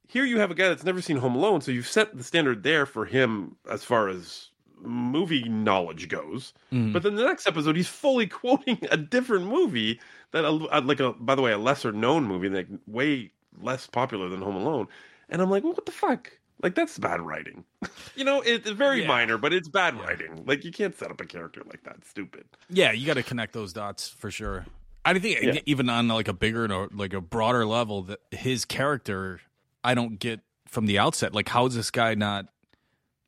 here 0.08 0.24
you 0.24 0.38
have 0.38 0.50
a 0.50 0.54
guy 0.54 0.68
that's 0.68 0.84
never 0.84 1.00
seen 1.00 1.16
Home 1.18 1.34
Alone, 1.34 1.60
so 1.60 1.70
you've 1.70 1.86
set 1.88 2.16
the 2.16 2.24
standard 2.24 2.62
there 2.62 2.84
for 2.86 3.04
him 3.06 3.56
as 3.70 3.84
far 3.84 4.08
as 4.08 4.50
movie 4.80 5.44
knowledge 5.44 6.08
goes. 6.08 6.52
Mhm. 6.72 6.92
But 6.92 7.02
then 7.02 7.14
the 7.14 7.24
next 7.24 7.46
episode, 7.46 7.76
he's 7.76 7.88
fully 7.88 8.26
quoting 8.26 8.78
a 8.90 8.96
different 8.96 9.46
movie 9.46 10.00
that, 10.32 10.44
uh, 10.44 10.80
like 10.84 11.00
a 11.00 11.12
by 11.12 11.34
the 11.34 11.42
way, 11.42 11.52
a 11.52 11.58
lesser 11.58 11.92
known 11.92 12.24
movie, 12.24 12.48
like 12.48 12.68
way 12.86 13.32
less 13.60 13.86
popular 13.86 14.28
than 14.28 14.42
Home 14.42 14.56
Alone. 14.56 14.88
And 15.28 15.40
I'm 15.40 15.50
like, 15.50 15.62
well, 15.62 15.72
what 15.74 15.86
the 15.86 15.92
fuck? 15.92 16.32
Like 16.62 16.74
that's 16.74 16.98
bad 16.98 17.20
writing. 17.20 17.64
you 18.16 18.24
know, 18.24 18.40
it's 18.40 18.70
very 18.70 19.02
Yeah. 19.02 19.08
minor, 19.08 19.36
but 19.38 19.52
it's 19.52 19.68
bad 19.68 19.98
writing. 19.98 20.44
Like 20.46 20.64
you 20.64 20.70
can't 20.72 20.96
set 20.96 21.10
up 21.10 21.20
a 21.20 21.26
character 21.26 21.62
like 21.66 21.82
that. 21.84 21.96
It's 21.98 22.08
stupid. 22.10 22.44
Yeah, 22.70 22.92
you 22.92 23.06
got 23.06 23.14
to 23.14 23.22
connect 23.22 23.52
those 23.52 23.72
dots 23.72 24.08
for 24.08 24.30
sure. 24.30 24.66
I 25.04 25.18
think 25.18 25.40
Yeah. 25.42 25.58
even 25.66 25.90
on 25.90 26.06
like 26.08 26.28
a 26.28 26.32
bigger 26.32 26.72
or 26.72 26.88
like 26.92 27.12
a 27.12 27.20
broader 27.20 27.66
level, 27.66 28.02
that 28.02 28.20
his 28.30 28.64
character, 28.64 29.40
I 29.82 29.94
don't 29.94 30.18
get 30.20 30.40
from 30.68 30.86
the 30.86 30.98
outset. 31.00 31.34
Like, 31.34 31.48
how 31.48 31.66
is 31.66 31.74
this 31.74 31.90
guy 31.90 32.14
not 32.14 32.46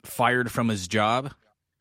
fired 0.05 0.51
from 0.53 0.69
his 0.69 0.87
job? 0.89 1.33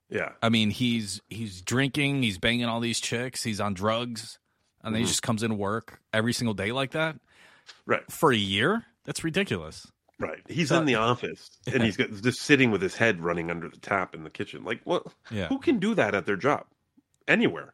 Yeah. 0.09 0.31
I 0.41 0.49
mean, 0.49 0.69
he's 0.71 1.21
he's 1.29 1.61
drinking, 1.61 2.23
he's 2.23 2.37
banging 2.37 2.65
all 2.65 2.79
these 2.79 2.99
chicks, 2.99 3.43
he's 3.43 3.59
on 3.59 3.73
drugs, 3.73 4.39
and 4.83 4.93
then 4.93 5.01
he 5.01 5.05
Mhm. 5.05 5.09
just 5.11 5.23
comes 5.23 5.43
in 5.43 5.57
work 5.57 5.99
every 6.11 6.33
single 6.33 6.53
day 6.53 6.71
like 6.71 6.91
that 6.91 7.17
Right. 7.85 8.03
for 8.11 8.31
a 8.31 8.35
year. 8.37 8.85
That's 9.05 9.23
ridiculous. 9.23 9.87
Right. 10.19 10.41
He's 10.47 10.69
So- 10.69 10.77
in 10.79 10.85
the 10.85 10.95
office 10.95 11.49
and 11.71 11.83
he's 11.83 11.97
got, 11.97 12.11
just 12.21 12.41
sitting 12.41 12.71
with 12.71 12.81
his 12.81 12.95
head 12.95 13.19
running 13.21 13.49
under 13.49 13.67
the 13.69 13.77
tap 13.77 14.13
in 14.15 14.23
the 14.23 14.29
kitchen. 14.29 14.63
Like, 14.63 14.81
what? 14.83 15.05
Yeah. 15.31 15.47
Who 15.47 15.59
can 15.59 15.79
do 15.79 15.95
that 15.95 16.13
at 16.15 16.25
their 16.25 16.37
job? 16.37 16.65
Anywhere. 17.27 17.73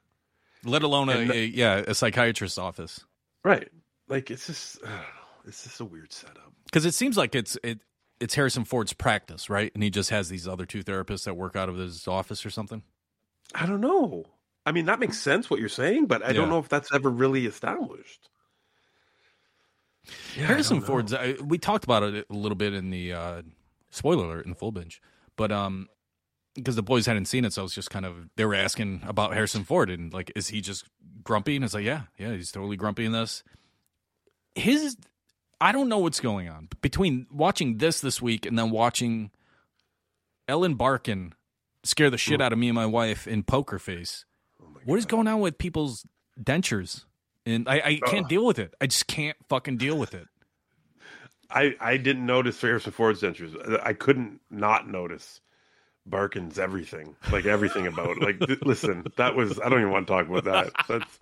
Let 0.63 0.84
alone 0.84 1.10
a, 1.10 1.25
the- 1.25 1.34
a 1.34 1.45
yeah 1.45 1.78
a 1.88 1.93
psychiatrist's 1.93 2.58
office. 2.58 3.04
Right. 3.43 3.69
Like, 4.08 4.30
it's 4.32 4.47
just, 4.47 4.80
I 4.86 4.89
know. 4.89 5.02
It's 5.45 5.63
just 5.63 5.80
a 5.80 5.86
weird 5.86 6.12
setup. 6.12 6.52
because 6.65 6.86
it 6.86 6.93
seems 6.93 7.17
like 7.17 7.34
it's 7.36 7.58
it 7.63 7.80
it's 8.19 8.36
Harrison 8.36 8.65
Ford's 8.65 8.91
practice, 8.93 9.49
right? 9.49 9.71
And 9.73 9.82
he 9.82 9.89
just 9.89 10.10
has 10.10 10.28
these 10.30 10.47
other 10.47 10.65
two 10.65 10.84
therapists 10.84 11.23
that 11.23 11.36
work 11.36 11.56
out 11.56 11.69
of 11.69 11.78
his 11.78 12.08
office 12.08 12.45
or 12.45 12.49
something. 12.49 12.84
I 13.56 13.65
don't 13.65 13.80
know. 13.82 14.25
I 14.65 14.73
mean, 14.73 14.86
that 14.86 14.99
makes 14.99 15.17
sense 15.17 15.49
what 15.49 15.60
you're 15.62 15.69
saying, 15.69 16.06
but 16.08 16.21
I 16.23 16.28
Yeah. 16.28 16.34
don't 16.34 16.49
know 16.49 16.60
if 16.60 16.67
that's 16.69 16.93
ever 16.93 17.10
really 17.10 17.45
established. 17.45 18.30
Yeah, 20.36 20.45
Harrison. 20.45 20.82
Ford's. 20.82 21.13
I, 21.13 21.36
we 21.43 21.58
talked 21.58 21.84
about 21.84 22.04
it 22.04 22.26
a 22.30 22.34
little 22.34 22.56
bit 22.56 22.74
in 22.74 22.89
the 22.89 23.13
uh, 23.13 23.41
spoiler 23.89 24.26
alert 24.26 24.45
in 24.45 24.52
the 24.52 24.56
full 24.56 24.72
binge, 24.72 25.02
but 25.36 25.52
um, 25.52 25.88
because 26.56 26.76
the 26.76 26.84
boys 26.84 27.06
hadn't 27.06 27.26
seen 27.26 27.45
it, 27.45 27.54
so 27.54 27.62
I 27.62 27.63
was 27.63 27.74
just 27.74 27.89
kind 27.89 28.06
of 28.06 28.30
they 28.36 28.45
were 28.45 28.56
asking 28.56 29.02
about 29.06 29.34
Harrison 29.34 29.63
Ford 29.63 29.89
and 29.89 30.13
like, 30.13 30.32
is 30.36 30.50
he 30.50 30.62
just 30.62 30.86
grumpy? 31.24 31.56
And 31.56 31.65
it's 31.65 31.74
like, 31.74 31.86
yeah, 31.86 32.04
yeah, 32.17 32.34
he's 32.34 32.52
totally 32.52 32.78
grumpy 32.78 33.06
in 33.06 33.12
this. 33.12 33.43
His, 34.56 34.98
I 35.62 35.72
don't 35.72 35.89
know 35.89 36.00
what's 36.00 36.19
going 36.19 36.50
on 36.50 36.69
between 36.82 37.28
watching 37.32 37.78
this 37.78 38.02
this 38.02 38.22
week 38.22 38.45
and 38.45 38.58
then 38.58 38.72
watching 38.72 39.32
Ellen 40.48 40.76
Barkin 40.76 41.34
scare 41.84 42.10
the 42.10 42.17
shit 42.17 42.41
out 42.41 42.52
of 42.52 42.60
me 42.60 42.67
and 42.67 42.76
my 42.76 42.86
wife 42.86 43.28
in 43.28 43.43
Poker 43.43 43.80
Face. 43.80 44.26
what 44.84 44.98
is 44.98 45.06
going 45.06 45.28
on 45.28 45.39
with 45.39 45.58
people's 45.58 46.06
dentures? 46.41 47.06
And 47.50 47.68
I, 47.70 47.76
I 47.78 48.00
can't 48.06 48.26
Ugh. 48.26 48.30
deal 48.30 48.46
with 48.46 48.60
it. 48.60 48.74
I 48.80 48.88
just 48.88 49.08
can't 49.08 49.38
fucking 49.48 49.78
deal 49.78 49.98
with 49.98 50.14
it. 50.14 50.28
I 51.52 51.76
I 51.80 51.98
didn't 51.98 52.26
notice 52.26 52.62
Harrison 52.62 52.92
Ford's 52.92 53.22
dentures. 53.22 53.56
I 53.84 53.94
couldn't 53.94 54.40
not 54.52 54.88
notice 54.88 55.42
Barkin's 56.06 56.60
everything, 56.60 57.16
like 57.32 57.46
everything 57.46 57.88
about 57.88 58.18
it. 58.18 58.22
Like, 58.22 58.40
th- 58.40 58.62
listen, 58.62 59.06
that 59.18 59.36
was 59.36 59.60
I 59.60 59.70
don't 59.70 59.80
even 59.80 59.92
want 59.92 60.08
to 60.08 60.14
talk 60.14 60.28
about 60.28 60.44
that. 60.46 60.72
That's 60.88 61.20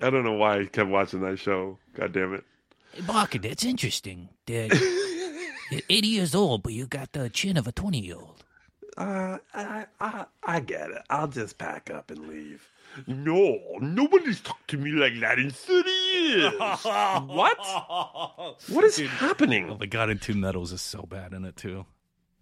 I 0.00 0.10
don't 0.10 0.24
know 0.24 0.32
why 0.32 0.60
I 0.60 0.64
kept 0.66 0.90
watching 0.90 1.20
that 1.20 1.38
show. 1.38 1.78
God 1.94 2.12
damn 2.12 2.34
it. 2.34 2.44
Barker, 3.06 3.38
that's 3.38 3.64
interesting. 3.64 4.28
That 4.46 4.70
you're 5.70 5.80
80 5.88 6.08
years 6.08 6.34
old, 6.34 6.62
but 6.62 6.72
you 6.72 6.86
got 6.86 7.12
the 7.12 7.30
chin 7.30 7.56
of 7.56 7.66
a 7.68 7.72
20 7.72 8.00
year 8.00 8.16
old. 8.16 8.44
Uh, 8.96 9.38
I, 9.54 9.86
I 10.00 10.24
I 10.42 10.60
get 10.60 10.90
it. 10.90 11.02
I'll 11.08 11.28
just 11.28 11.56
pack 11.56 11.88
up 11.90 12.10
and 12.10 12.26
leave. 12.28 12.68
No, 13.06 13.58
nobody's 13.80 14.40
talked 14.40 14.68
to 14.70 14.78
me 14.78 14.92
like 14.92 15.18
that 15.20 15.38
in 15.38 15.50
thirty 15.50 15.90
years. 15.90 16.52
what? 16.58 17.58
What 18.68 18.84
is 18.84 18.98
happening? 18.98 19.70
Oh 19.70 19.76
my 19.78 19.86
god, 19.86 20.10
and 20.10 20.20
Tim 20.20 20.40
Meadows 20.40 20.72
is 20.72 20.82
so 20.82 21.02
bad 21.02 21.32
in 21.32 21.44
it 21.44 21.56
too. 21.56 21.86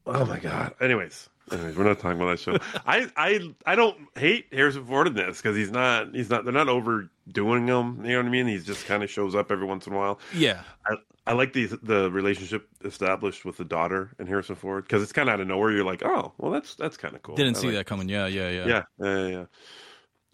Oh 0.07 0.25
my 0.25 0.39
god. 0.39 0.75
Anyways, 0.81 1.29
anyways, 1.53 1.77
we're 1.77 1.85
not 1.85 1.99
talking 1.99 2.21
about 2.21 2.31
that 2.31 2.41
show. 2.41 2.59
I 2.87 3.11
I 3.17 3.55
I 3.67 3.75
don't 3.75 3.97
hate 4.17 4.47
Harrison 4.53 4.85
Ford 4.87 5.07
in 5.07 5.15
this 5.15 5.39
because 5.39 5.57
he's 5.57 5.71
not 5.71 6.15
he's 6.15 6.31
not 6.31 6.45
they're 6.45 6.53
not 6.53 6.69
overdoing 6.69 7.67
him. 7.67 8.05
You 8.05 8.13
know 8.13 8.19
what 8.19 8.27
I 8.27 8.31
mean? 8.31 8.47
He 8.47 8.59
just 8.59 8.87
kind 8.87 9.03
of 9.03 9.11
shows 9.11 9.35
up 9.35 9.51
every 9.53 9.67
once 9.67 9.87
in 9.87 9.93
a 9.93 9.97
while. 9.97 10.19
Yeah. 10.35 10.63
I 10.87 10.97
I 11.27 11.33
like 11.35 11.53
the 11.53 11.67
the 11.83 12.11
relationship 12.11 12.69
established 12.85 13.45
with 13.45 13.57
the 13.57 13.65
daughter 13.65 14.11
and 14.19 14.29
Harrison 14.29 14.57
Ford 14.57 14.85
because 14.85 15.03
it's 15.03 15.13
kind 15.13 15.29
of 15.29 15.35
out 15.35 15.41
of 15.41 15.47
nowhere. 15.47 15.71
You're 15.71 15.85
like, 15.85 16.03
oh, 16.05 16.33
well, 16.39 16.51
that's 16.51 16.75
that's 16.75 16.97
kind 16.97 17.15
of 17.15 17.23
cool. 17.23 17.37
Didn't 17.37 17.57
I 17.57 17.61
see 17.61 17.67
like 17.69 17.77
that 17.77 17.87
coming. 17.87 18.09
Yeah, 18.09 18.27
yeah, 18.27 18.51
yeah. 18.51 18.67
yeah, 18.67 18.83
yeah, 18.99 19.27
yeah. 19.27 19.45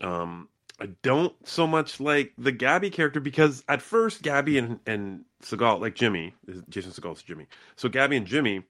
Um, 0.01 0.49
I 0.81 0.87
don't 1.03 1.35
so 1.47 1.67
much 1.67 2.01
like 2.01 2.33
the 2.37 2.53
Gabby 2.53 2.91
character 2.91 3.21
because 3.21 3.65
at 3.69 3.81
first 3.83 4.23
Gabby 4.23 4.59
and 4.59 4.79
and 4.87 5.25
Segel, 5.43 5.81
like 5.81 5.95
Jimmy, 5.95 6.35
Jason 6.69 6.93
Segel's 6.93 7.23
Jimmy. 7.23 7.47
So 7.77 7.89
Gabby 7.89 8.17
and 8.17 8.27
Jimmy, 8.27 8.63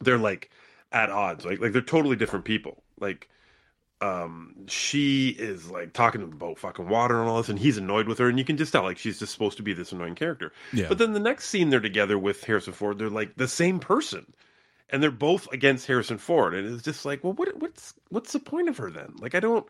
they're 0.00 0.18
like 0.18 0.50
at 0.92 1.10
odds. 1.10 1.44
Like 1.44 1.60
like 1.60 1.72
they're 1.72 1.82
totally 1.82 2.16
different 2.16 2.44
people. 2.46 2.82
Like 2.98 3.28
um 4.02 4.54
she 4.68 5.30
is 5.30 5.70
like 5.70 5.92
talking 5.94 6.22
about 6.22 6.58
fucking 6.58 6.86
water 6.88 7.18
and 7.18 7.30
all 7.30 7.38
this 7.38 7.48
and 7.48 7.58
he's 7.58 7.78
annoyed 7.78 8.06
with 8.06 8.18
her 8.18 8.28
and 8.28 8.38
you 8.38 8.44
can 8.44 8.58
just 8.58 8.70
tell 8.70 8.82
like 8.82 8.98
she's 8.98 9.18
just 9.18 9.32
supposed 9.32 9.56
to 9.56 9.62
be 9.62 9.72
this 9.72 9.90
annoying 9.90 10.14
character 10.14 10.52
Yeah. 10.74 10.84
but 10.86 10.98
then 10.98 11.14
the 11.14 11.18
next 11.18 11.48
scene 11.48 11.70
they're 11.70 11.80
together 11.80 12.18
with 12.18 12.44
harrison 12.44 12.74
ford 12.74 12.98
they're 12.98 13.08
like 13.08 13.36
the 13.36 13.48
same 13.48 13.78
person 13.78 14.26
and 14.90 15.02
they're 15.02 15.10
both 15.10 15.50
against 15.50 15.86
harrison 15.86 16.18
ford 16.18 16.52
and 16.54 16.70
it's 16.70 16.82
just 16.82 17.06
like 17.06 17.24
well 17.24 17.32
what 17.32 17.56
what's 17.58 17.94
what's 18.10 18.34
the 18.34 18.38
point 18.38 18.68
of 18.68 18.76
her 18.76 18.90
then 18.90 19.14
like 19.18 19.34
i 19.34 19.40
don't 19.40 19.66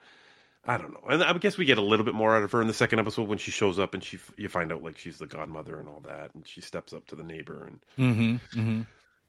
I 0.66 0.79
don't 0.79 0.92
know, 0.92 1.02
and 1.09 1.22
I 1.22 1.33
guess 1.35 1.57
we 1.57 1.64
get 1.64 1.79
a 1.79 1.83
little 1.83 2.05
bit 2.05 2.14
more 2.14 2.37
out 2.37 2.42
of 2.42 2.50
her 2.52 2.61
in 2.61 2.66
the 2.66 2.74
second 2.74 2.98
episode 2.98 3.29
when 3.29 3.38
she 3.38 3.50
shows 3.50 3.79
up 3.79 3.94
and 3.94 4.02
she 4.02 4.18
you 4.37 4.48
find 4.48 4.72
out 4.72 4.83
like 4.83 4.98
she's 4.98 5.18
the 5.18 5.26
godmother 5.26 5.79
and 5.79 5.88
all 5.88 6.00
that, 6.07 6.35
and 6.35 6.46
she 6.46 6.61
steps 6.61 6.92
up 6.92 7.07
to 7.09 7.16
the 7.16 7.22
neighbor 7.22 7.66
and 7.68 7.81
Mm-hmm. 7.98 8.59
Mm-hmm. 8.61 8.81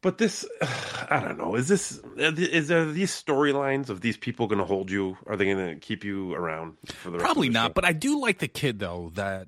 but 0.01 0.17
this, 0.17 0.45
I 1.09 1.19
don't 1.23 1.37
know. 1.37 1.55
Is 1.55 1.67
this 1.67 2.01
is 2.17 2.67
there 2.69 2.85
these 2.85 3.11
storylines 3.11 3.89
of 3.89 4.01
these 4.01 4.17
people 4.17 4.47
going 4.47 4.59
to 4.59 4.65
hold 4.65 4.89
you? 4.89 5.17
Are 5.27 5.35
they 5.35 5.45
going 5.45 5.75
to 5.75 5.79
keep 5.79 6.03
you 6.03 6.33
around 6.33 6.77
for 6.87 7.11
the 7.11 7.17
rest 7.17 7.25
Probably 7.25 7.49
not, 7.49 7.69
show? 7.69 7.73
but 7.73 7.85
I 7.85 7.93
do 7.93 8.19
like 8.19 8.39
the 8.39 8.47
kid 8.47 8.79
though 8.79 9.11
that 9.15 9.47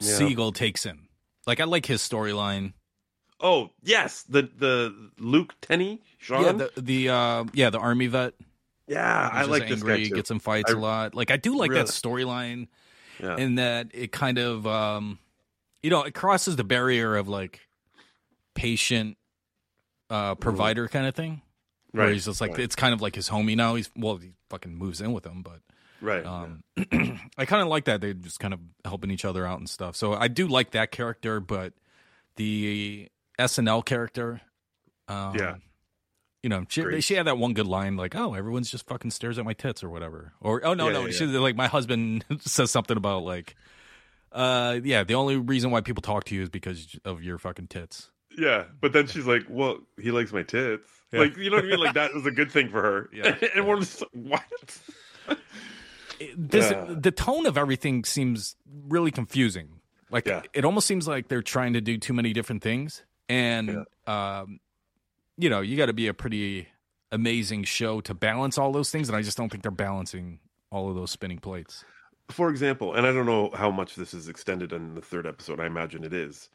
Yeah. 0.00 0.12
Segel 0.12 0.54
takes 0.54 0.86
in. 0.86 1.08
Like 1.46 1.60
I 1.60 1.64
like 1.64 1.86
his 1.86 2.00
storyline. 2.00 2.74
Oh 3.40 3.70
yes, 3.82 4.22
the 4.28 4.42
the 4.42 5.10
Luke 5.18 5.54
Tennie, 5.60 6.02
Sean. 6.18 6.42
Yeah, 6.44 6.52
the 6.74 6.80
the 6.80 7.08
uh, 7.08 7.44
yeah 7.52 7.70
the 7.70 7.78
army 7.78 8.06
vet. 8.08 8.34
Yeah, 8.88 9.30
I 9.32 9.44
like 9.44 9.68
this 9.68 9.82
guy 9.82 9.94
angry. 9.96 10.08
Gets 10.10 10.30
in 10.30 10.38
fights 10.40 10.70
I- 10.72 10.76
a 10.76 10.78
lot. 10.80 11.14
Like 11.14 11.30
I 11.30 11.36
do 11.36 11.56
like 11.56 11.70
that 11.72 11.86
storyline, 11.86 12.68
Yeah. 13.22 13.36
in 13.36 13.56
that 13.56 13.88
it 13.94 14.12
kind 14.12 14.38
of 14.38 14.66
um, 14.66 15.18
you 15.82 15.90
know, 15.90 16.02
it 16.04 16.14
crosses 16.14 16.56
the 16.56 16.64
barrier 16.64 17.16
of 17.16 17.28
like 17.28 17.60
patient 18.54 19.16
uh 20.10 20.34
provider 20.34 20.88
kind 20.88 21.06
of 21.06 21.14
thing. 21.14 21.42
Where 21.92 22.06
Right, 22.06 22.12
he's 22.14 22.24
just 22.26 22.40
like 22.40 22.52
right. 22.52 22.60
it's 22.60 22.76
kind 22.76 22.92
of 22.94 23.00
like 23.02 23.14
his 23.14 23.28
homie 23.28 23.56
now. 23.56 23.74
He's 23.74 23.90
well, 23.96 24.16
he 24.16 24.32
fucking 24.50 24.74
moves 24.74 25.00
in 25.00 25.12
with 25.12 25.24
him, 25.26 25.42
but 25.42 25.60
Right. 26.00 26.24
Um, 26.24 26.62
I 27.36 27.44
kind 27.44 27.60
of 27.60 27.66
like 27.68 27.86
that 27.86 28.00
they're 28.00 28.12
just 28.14 28.38
kind 28.38 28.54
of 28.54 28.60
helping 28.84 29.10
each 29.10 29.24
other 29.24 29.44
out 29.44 29.58
and 29.58 29.68
stuff. 29.68 29.96
So 29.96 30.14
I 30.14 30.28
do 30.28 30.46
like 30.46 30.70
that 30.70 30.92
character, 30.92 31.40
but 31.40 31.72
the 32.36 33.08
SNL 33.38 33.84
character, 33.84 34.40
um, 35.08 35.34
Yeah. 35.36 35.56
You 36.42 36.48
know, 36.48 36.64
she 36.68 36.82
Great. 36.82 37.04
she 37.04 37.14
had 37.14 37.26
that 37.26 37.38
one 37.38 37.52
good 37.54 37.66
line 37.66 37.96
like, 37.96 38.14
"Oh, 38.14 38.34
everyone's 38.34 38.70
just 38.70 38.86
fucking 38.86 39.10
stares 39.10 39.38
at 39.38 39.44
my 39.44 39.54
tits" 39.54 39.82
or 39.82 39.88
whatever, 39.90 40.32
or 40.40 40.64
oh 40.64 40.74
no 40.74 40.86
Yeah, 40.86 40.92
no, 40.92 41.04
yeah, 41.06 41.12
she 41.12 41.24
yeah. 41.24 41.38
like 41.40 41.56
my 41.56 41.66
husband 41.66 42.24
says 42.40 42.70
something 42.70 42.96
about 42.96 43.24
like, 43.24 43.56
uh, 44.32 44.78
yeah, 44.82 45.04
the 45.04 45.14
only 45.14 45.36
reason 45.36 45.70
why 45.70 45.80
people 45.80 46.02
talk 46.02 46.24
to 46.24 46.34
you 46.34 46.42
is 46.42 46.48
because 46.50 46.98
of 47.04 47.22
your 47.22 47.38
fucking 47.38 47.66
tits. 47.68 48.10
Yeah, 48.36 48.64
but 48.80 48.92
then 48.92 49.06
she's 49.08 49.26
like, 49.26 49.42
"Well, 49.48 49.78
he 50.00 50.10
likes 50.12 50.32
my 50.32 50.42
tits." 50.44 50.88
Yeah. 51.12 51.20
Like, 51.20 51.36
you 51.38 51.50
know 51.50 51.56
what 51.56 51.64
I 51.64 51.68
mean? 51.68 51.78
Like 51.80 51.94
that 51.94 52.12
was 52.14 52.26
a 52.26 52.30
good 52.30 52.52
thing 52.52 52.68
for 52.68 52.82
her. 52.82 53.08
Yeah. 53.14 53.34
and 53.54 53.66
we're 53.66 53.80
just 53.80 54.02
like, 54.02 54.10
what? 54.12 55.38
this 56.36 56.70
Yeah. 56.70 56.86
the 56.88 57.10
tone 57.10 57.46
of 57.46 57.56
everything 57.56 58.04
seems 58.04 58.56
really 58.88 59.10
confusing. 59.10 59.80
Like 60.10 60.26
it 60.54 60.64
almost 60.64 60.86
seems 60.86 61.06
like 61.06 61.28
they're 61.28 61.42
trying 61.42 61.74
to 61.74 61.80
do 61.80 61.98
too 61.98 62.12
many 62.14 62.32
different 62.32 62.62
things, 62.62 63.04
and 63.28 63.84
um, 64.06 64.60
you 65.38 65.48
know, 65.48 65.60
you 65.60 65.76
got 65.76 65.86
to 65.86 65.92
be 65.92 66.08
a 66.08 66.14
pretty 66.14 66.68
amazing 67.10 67.64
show 67.64 68.00
to 68.02 68.12
balance 68.12 68.58
all 68.58 68.72
those 68.72 68.90
things, 68.90 69.08
and 69.08 69.16
I 69.16 69.22
just 69.22 69.36
don't 69.36 69.48
think 69.48 69.62
they're 69.62 69.70
balancing 69.70 70.40
all 70.70 70.90
of 70.90 70.96
those 70.96 71.10
spinning 71.10 71.38
plates. 71.38 71.84
For 72.28 72.50
example, 72.50 72.94
and 72.94 73.06
I 73.06 73.12
don't 73.12 73.24
know 73.24 73.50
how 73.54 73.70
much 73.70 73.94
this 73.94 74.12
is 74.12 74.28
extended 74.28 74.72
in 74.72 74.94
the 74.94 75.00
third 75.00 75.26
episode. 75.26 75.60
I 75.60 75.66
imagine 75.66 76.04
it 76.04 76.12
is. 76.12 76.50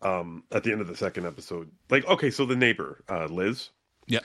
Um, 0.00 0.42
at 0.50 0.64
the 0.64 0.72
end 0.72 0.80
of 0.80 0.88
the 0.88 0.96
second 0.96 1.26
episode, 1.26 1.70
like, 1.88 2.04
okay, 2.08 2.30
so 2.30 2.44
the 2.44 2.56
neighbor, 2.56 3.04
uh, 3.08 3.26
Liz. 3.26 3.68
Yeah. 4.08 4.18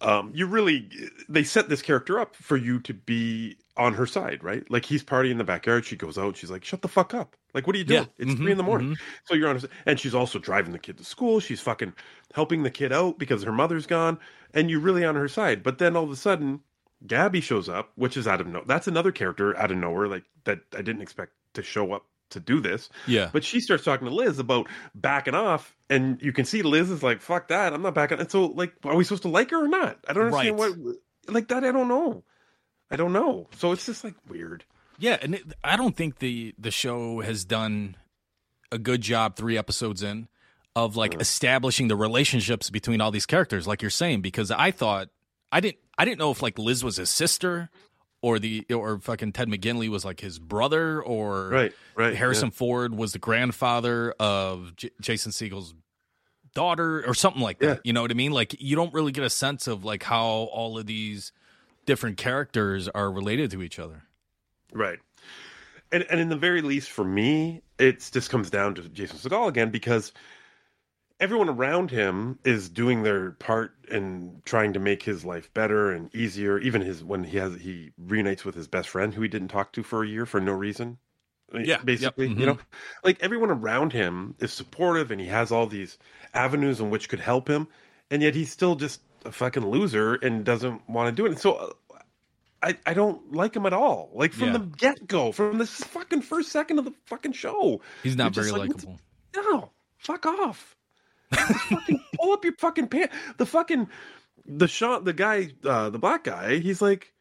Um, 0.00 0.32
you 0.34 0.46
really 0.46 0.88
they 1.28 1.44
set 1.44 1.68
this 1.68 1.82
character 1.82 2.18
up 2.18 2.34
for 2.34 2.56
you 2.56 2.80
to 2.80 2.94
be 2.94 3.58
on 3.80 3.94
her 3.94 4.06
side, 4.06 4.44
right? 4.44 4.70
Like 4.70 4.84
he's 4.84 5.02
partying 5.02 5.32
in 5.32 5.38
the 5.38 5.44
backyard. 5.44 5.84
She 5.86 5.96
goes 5.96 6.18
out. 6.18 6.36
She's 6.36 6.50
like, 6.50 6.64
"Shut 6.64 6.82
the 6.82 6.88
fuck 6.88 7.14
up!" 7.14 7.34
Like, 7.54 7.66
what 7.66 7.74
are 7.74 7.78
you 7.78 7.84
doing? 7.84 8.02
Yeah. 8.02 8.24
It's 8.24 8.32
Mhm, 8.34 8.36
three 8.36 8.52
in 8.52 8.58
the 8.58 8.62
morning. 8.62 8.96
So 9.24 9.34
you're 9.34 9.48
on 9.48 9.56
her 9.56 9.60
side. 9.60 9.70
And 9.86 9.98
she's 9.98 10.14
also 10.14 10.38
driving 10.38 10.72
the 10.72 10.78
kid 10.78 10.98
to 10.98 11.04
school. 11.04 11.40
She's 11.40 11.60
fucking 11.60 11.94
helping 12.34 12.62
the 12.62 12.70
kid 12.70 12.92
out 12.92 13.18
because 13.18 13.42
her 13.42 13.52
mother's 13.52 13.86
gone, 13.86 14.18
and 14.54 14.70
you're 14.70 14.80
really 14.80 15.04
on 15.04 15.16
her 15.16 15.26
side. 15.28 15.62
But 15.62 15.78
then 15.78 15.96
all 15.96 16.04
of 16.04 16.10
a 16.10 16.16
sudden, 16.16 16.60
Gabby 17.06 17.40
shows 17.40 17.68
up, 17.68 17.90
which 17.96 18.16
is 18.16 18.28
out 18.28 18.40
of 18.40 18.46
no. 18.46 18.62
That's 18.66 18.86
another 18.86 19.10
character 19.10 19.56
out 19.56 19.70
of 19.72 19.78
nowhere, 19.78 20.06
like 20.06 20.24
that 20.44 20.60
I 20.76 20.82
didn't 20.82 21.02
expect 21.02 21.32
to 21.54 21.62
show 21.62 21.92
up 21.92 22.04
to 22.30 22.38
do 22.38 22.60
this. 22.60 22.88
Yeah. 23.08 23.30
But 23.32 23.42
she 23.42 23.58
starts 23.58 23.82
talking 23.82 24.06
to 24.06 24.14
Liz 24.14 24.38
about 24.38 24.68
backing 24.94 25.34
off, 25.34 25.74
and 25.88 26.20
you 26.22 26.32
can 26.32 26.44
see 26.44 26.62
Liz 26.62 26.90
is 26.90 27.02
like, 27.02 27.20
"Fuck 27.22 27.48
that! 27.48 27.72
I'm 27.72 27.82
not 27.82 27.94
backing." 27.94 28.20
And 28.20 28.30
so, 28.30 28.46
like, 28.46 28.74
are 28.84 28.94
we 28.94 29.02
supposed 29.04 29.22
to 29.22 29.28
like 29.28 29.50
her 29.50 29.64
or 29.64 29.68
not? 29.68 29.98
I 30.06 30.12
don't 30.12 30.26
understand 30.26 30.60
Right. 30.60 30.76
what, 30.76 30.96
like 31.28 31.48
that. 31.48 31.64
I 31.64 31.72
don't 31.72 31.88
know. 31.88 32.22
I 32.90 32.96
don't 32.96 33.12
know. 33.12 33.46
So 33.56 33.72
it's 33.72 33.86
just 33.86 34.04
like 34.04 34.14
weird. 34.28 34.64
Yeah, 34.98 35.18
and 35.20 35.36
it, 35.36 35.44
I 35.64 35.76
don't 35.76 35.96
think 35.96 36.18
the 36.18 36.54
the 36.58 36.70
show 36.70 37.20
has 37.20 37.44
done 37.44 37.96
a 38.72 38.78
good 38.78 39.00
job 39.00 39.36
three 39.36 39.56
episodes 39.56 40.02
in 40.02 40.28
of 40.76 40.96
like 40.96 41.12
mm. 41.12 41.20
establishing 41.20 41.88
the 41.88 41.96
relationships 41.96 42.70
between 42.70 43.00
all 43.00 43.10
these 43.10 43.26
characters, 43.26 43.66
like 43.66 43.82
you're 43.82 43.90
saying. 43.90 44.20
Because 44.20 44.50
I 44.50 44.70
thought 44.70 45.08
I 45.50 45.60
didn't 45.60 45.78
I 45.98 46.04
didn't 46.04 46.18
know 46.18 46.30
if 46.30 46.42
like 46.42 46.58
Liz 46.58 46.84
was 46.84 46.96
his 46.96 47.10
sister 47.10 47.70
or 48.22 48.38
the 48.38 48.64
or 48.70 48.98
fucking 48.98 49.32
Ted 49.32 49.48
McGinley 49.48 49.88
was 49.88 50.04
like 50.04 50.20
his 50.20 50.38
brother 50.38 51.02
or 51.02 51.48
Right, 51.48 51.72
right, 51.94 52.14
Harrison 52.14 52.48
yeah. 52.48 52.56
Ford 52.56 52.94
was 52.94 53.12
the 53.12 53.18
grandfather 53.18 54.14
of 54.20 54.76
J- 54.76 54.90
Jason 55.00 55.32
Segel's 55.32 55.74
daughter 56.54 57.04
or 57.06 57.14
something 57.14 57.42
like 57.42 57.60
that. 57.60 57.80
You 57.84 57.92
know 57.92 58.02
what 58.02 58.10
I 58.10 58.14
mean? 58.14 58.32
Like 58.32 58.60
you 58.60 58.76
don't 58.76 58.92
really 58.92 59.12
get 59.12 59.24
a 59.24 59.30
sense 59.30 59.66
of 59.66 59.84
like 59.84 60.02
how 60.02 60.26
all 60.26 60.78
of 60.78 60.86
these 60.86 61.32
different 61.90 62.16
characters 62.18 62.88
are 62.88 63.10
related 63.10 63.50
to 63.50 63.62
each 63.62 63.80
other. 63.80 64.04
Right. 64.72 65.00
And 65.90 66.06
and 66.08 66.20
in 66.20 66.28
the 66.28 66.36
very 66.36 66.62
least 66.62 66.88
for 66.88 67.02
me, 67.02 67.62
it's 67.80 68.12
just 68.12 68.30
comes 68.30 68.48
down 68.48 68.76
to 68.76 68.88
Jason 68.88 69.18
Segel 69.18 69.48
again 69.48 69.70
because 69.70 70.12
everyone 71.18 71.48
around 71.48 71.90
him 71.90 72.38
is 72.44 72.68
doing 72.68 73.02
their 73.02 73.32
part 73.32 73.72
and 73.90 74.40
trying 74.44 74.74
to 74.74 74.78
make 74.78 75.02
his 75.02 75.24
life 75.24 75.52
better 75.52 75.90
and 75.90 76.14
easier. 76.14 76.60
Even 76.60 76.80
his 76.80 77.02
when 77.02 77.24
he 77.24 77.38
has 77.38 77.56
he 77.56 77.90
reunites 77.98 78.44
with 78.44 78.54
his 78.54 78.68
best 78.68 78.88
friend 78.88 79.12
who 79.12 79.22
he 79.22 79.28
didn't 79.28 79.48
talk 79.48 79.72
to 79.72 79.82
for 79.82 80.04
a 80.04 80.08
year 80.08 80.26
for 80.26 80.40
no 80.40 80.52
reason. 80.52 80.96
Mean, 81.52 81.64
Yeah, 81.64 81.70
yep, 81.78 81.84
basically, 81.84 82.28
mhm. 82.28 82.38
you 82.38 82.46
know, 82.46 82.58
like 83.02 83.20
everyone 83.20 83.50
around 83.50 83.92
him 83.92 84.36
is 84.38 84.52
supportive 84.52 85.10
and 85.10 85.20
he 85.20 85.26
has 85.26 85.50
all 85.50 85.66
these 85.66 85.98
avenues 86.34 86.78
in 86.78 86.88
which 86.88 87.08
could 87.08 87.18
help 87.18 87.48
him, 87.48 87.66
and 88.12 88.22
yet 88.22 88.36
he's 88.36 88.52
still 88.52 88.76
just 88.76 89.00
a 89.24 89.32
fucking 89.32 89.66
loser 89.66 90.14
and 90.14 90.44
doesn't 90.44 90.88
want 90.88 91.08
to 91.08 91.20
do 91.20 91.26
it. 91.26 91.30
And 91.30 91.38
so. 91.40 91.74
I, 92.62 92.76
I 92.86 92.92
don't 92.94 93.32
like 93.32 93.56
him 93.56 93.64
at 93.66 93.72
all. 93.72 94.10
Like 94.12 94.32
from 94.32 94.48
Yeah. 94.48 94.52
the 94.58 94.58
get 94.76 95.06
go, 95.06 95.32
from 95.32 95.58
the 95.58 95.66
fucking 95.66 96.22
first 96.22 96.50
second 96.52 96.78
of 96.78 96.84
the 96.84 96.92
fucking 97.06 97.32
show. 97.32 97.80
He's 98.02 98.16
not 98.16 98.34
very 98.34 98.50
like, 98.50 98.68
likable. 98.68 98.98
No, 99.34 99.70
fuck 99.98 100.26
off. 100.26 100.76
Fucking 101.32 102.04
pull 102.20 102.32
up 102.32 102.44
your 102.44 102.54
fucking 102.58 102.88
pants. 102.88 103.14
The 103.38 103.46
fucking 103.46 103.88
the 104.46 104.68
shot, 104.68 105.04
the 105.04 105.12
guy, 105.12 105.50
uh, 105.64 105.90
the 105.90 105.98
black 105.98 106.24
guy. 106.24 106.58
He's 106.58 106.82
like, 106.82 107.12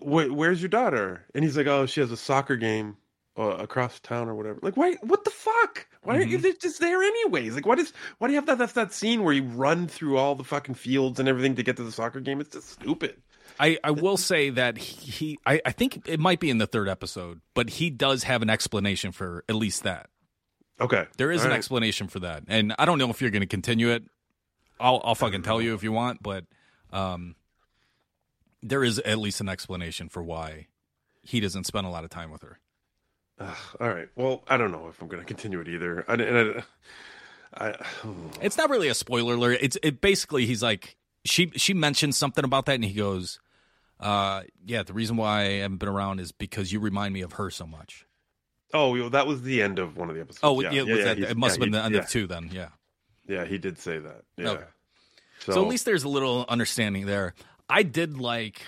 "Where's 0.00 0.60
your 0.60 0.68
daughter?" 0.68 1.24
And 1.34 1.44
he's 1.44 1.56
like, 1.56 1.66
"Oh, 1.66 1.86
she 1.86 2.00
has 2.00 2.10
a 2.10 2.16
soccer 2.16 2.56
game 2.56 2.96
uh, 3.38 3.42
across 3.58 4.00
town 4.00 4.28
or 4.28 4.34
whatever." 4.34 4.58
Like, 4.62 4.76
why? 4.76 4.94
What 5.02 5.24
the 5.24 5.30
fuck? 5.30 5.86
Why 6.02 6.16
aren't 6.16 6.30
you 6.30 6.38
Mm-hmm. 6.38 6.58
just 6.60 6.80
there 6.80 7.02
anyways? 7.02 7.54
Like, 7.54 7.66
what 7.66 7.78
is? 7.78 7.92
Why 8.18 8.28
do 8.28 8.32
you 8.34 8.38
have 8.38 8.46
that? 8.46 8.58
That's 8.58 8.72
that 8.72 8.92
scene 8.92 9.22
where 9.22 9.32
you 9.34 9.44
run 9.44 9.86
through 9.88 10.18
all 10.18 10.34
the 10.34 10.44
fucking 10.44 10.74
fields 10.74 11.20
and 11.20 11.28
everything 11.28 11.54
to 11.56 11.62
get 11.62 11.76
to 11.76 11.84
the 11.84 11.92
soccer 11.92 12.20
game. 12.20 12.40
It's 12.40 12.50
just 12.50 12.70
stupid. 12.70 13.16
I, 13.60 13.78
I 13.84 13.90
will 13.92 14.16
say 14.16 14.50
that 14.50 14.76
he, 14.78 15.38
I, 15.46 15.60
I 15.64 15.70
think 15.72 16.08
it 16.08 16.18
might 16.18 16.40
be 16.40 16.50
in 16.50 16.58
the 16.58 16.66
third 16.66 16.88
episode, 16.88 17.40
but 17.54 17.70
he 17.70 17.88
does 17.90 18.24
have 18.24 18.42
an 18.42 18.50
explanation 18.50 19.12
for 19.12 19.44
at 19.48 19.54
least 19.54 19.84
that. 19.84 20.10
Okay, 20.80 21.06
There 21.18 21.30
is 21.30 21.42
All 21.42 21.46
an 21.46 21.50
right. 21.52 21.56
explanation 21.56 22.08
for 22.08 22.18
that, 22.20 22.42
and 22.48 22.74
I 22.78 22.84
don't 22.84 22.98
know 22.98 23.08
if 23.10 23.20
you're 23.20 23.30
going 23.30 23.42
to 23.42 23.46
continue 23.46 23.90
it. 23.90 24.02
I'll 24.80 25.00
I'll 25.04 25.14
fucking 25.14 25.42
tell 25.42 25.62
you 25.62 25.72
if 25.74 25.84
you 25.84 25.92
want, 25.92 26.20
but 26.20 26.46
um, 26.92 27.36
there 28.60 28.82
is 28.82 28.98
at 28.98 29.18
least 29.18 29.40
an 29.40 29.48
explanation 29.48 30.08
for 30.08 30.20
why 30.20 30.66
he 31.22 31.38
doesn't 31.38 31.64
spend 31.64 31.86
a 31.86 31.90
lot 31.90 32.02
of 32.02 32.10
time 32.10 32.32
with 32.32 32.42
her. 32.42 32.58
Ugh, 33.38 33.56
all 33.80 33.88
right. 33.88 34.08
Well, 34.16 34.42
I 34.48 34.56
don't 34.56 34.72
know 34.72 34.88
if 34.88 35.00
I'm 35.00 35.06
going 35.06 35.22
to 35.22 35.26
continue 35.26 35.60
it 35.60 35.68
either. 35.68 36.04
I, 36.08 36.14
and 36.14 36.64
I, 37.56 37.68
I, 37.68 37.74
It's 38.40 38.56
not 38.56 38.68
really 38.68 38.88
a 38.88 38.94
spoiler 38.94 39.34
alert. 39.34 39.58
It's 39.60 39.78
it 39.80 40.00
basically 40.00 40.44
he's 40.44 40.62
like 40.62 40.96
she 41.24 41.52
she 41.54 41.72
mentioned 41.72 42.16
something 42.16 42.44
about 42.44 42.66
that, 42.66 42.74
and 42.74 42.84
he 42.84 42.94
goes, 42.94 43.38
uh, 44.00 44.42
"Yeah, 44.64 44.82
the 44.82 44.92
reason 44.92 45.16
why 45.16 45.42
I 45.42 45.50
haven't 45.58 45.78
been 45.78 45.88
around 45.88 46.20
is 46.20 46.32
because 46.32 46.72
you 46.72 46.80
remind 46.80 47.14
me 47.14 47.22
of 47.22 47.34
her 47.34 47.50
so 47.50 47.66
much." 47.66 48.06
Oh, 48.72 48.92
well, 48.92 49.10
that 49.10 49.26
was 49.26 49.42
the 49.42 49.62
end 49.62 49.78
of 49.78 49.96
one 49.96 50.10
of 50.10 50.16
the 50.16 50.20
episodes. 50.20 50.40
Oh, 50.42 50.60
yeah, 50.60 50.70
yeah, 50.72 50.82
was 50.82 51.04
that, 51.04 51.18
it 51.18 51.36
must 51.36 51.54
have 51.54 51.60
yeah, 51.60 51.64
been 51.64 51.72
the 51.72 51.84
end 51.84 51.94
yeah. 51.94 52.00
of 52.00 52.08
two 52.08 52.26
then. 52.26 52.50
Yeah. 52.52 52.68
Yeah, 53.28 53.44
he 53.44 53.56
did 53.56 53.78
say 53.78 53.98
that. 53.98 54.22
Yeah. 54.36 54.50
Okay. 54.50 54.64
So, 55.40 55.62
at 55.62 55.68
least 55.68 55.84
there's 55.84 56.02
a 56.04 56.08
little 56.08 56.44
understanding 56.48 57.06
there. 57.06 57.34
I 57.68 57.84
did 57.84 58.18
like, 58.18 58.60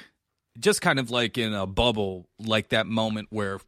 just 0.59 0.81
kind 0.81 0.99
of 1.01 1.11
like 1.11 1.37
in 1.39 1.53
a 1.55 1.66
bubble, 1.66 2.29
like 2.39 2.68
that 2.68 2.87
moment 2.87 3.29
where 3.31 3.59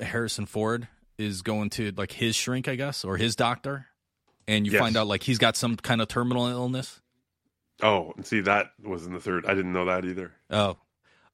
Harrison 0.00 0.46
Ford 0.46 0.88
is 1.18 1.42
going 1.42 1.70
to 1.70 1.92
like 1.96 2.12
his 2.12 2.34
shrink, 2.34 2.66
I 2.66 2.74
guess, 2.74 3.04
or 3.04 3.16
his 3.16 3.36
doctor, 3.36 3.86
and 4.48 4.66
you 4.66 4.72
Yes. 4.72 4.80
find 4.80 4.96
out 4.96 5.06
like 5.06 5.22
he's 5.22 5.38
got 5.38 5.56
some 5.56 5.76
kind 5.76 6.00
of 6.00 6.08
terminal 6.08 6.46
illness. 6.48 7.00
Oh, 7.82 8.12
and 8.16 8.26
see, 8.26 8.40
that 8.40 8.72
was 8.82 9.06
in 9.06 9.12
the 9.12 9.20
third. 9.20 9.46
I 9.46 9.54
didn't 9.54 9.72
know 9.72 9.84
that 9.84 10.04
either. 10.04 10.32
Oh, 10.50 10.76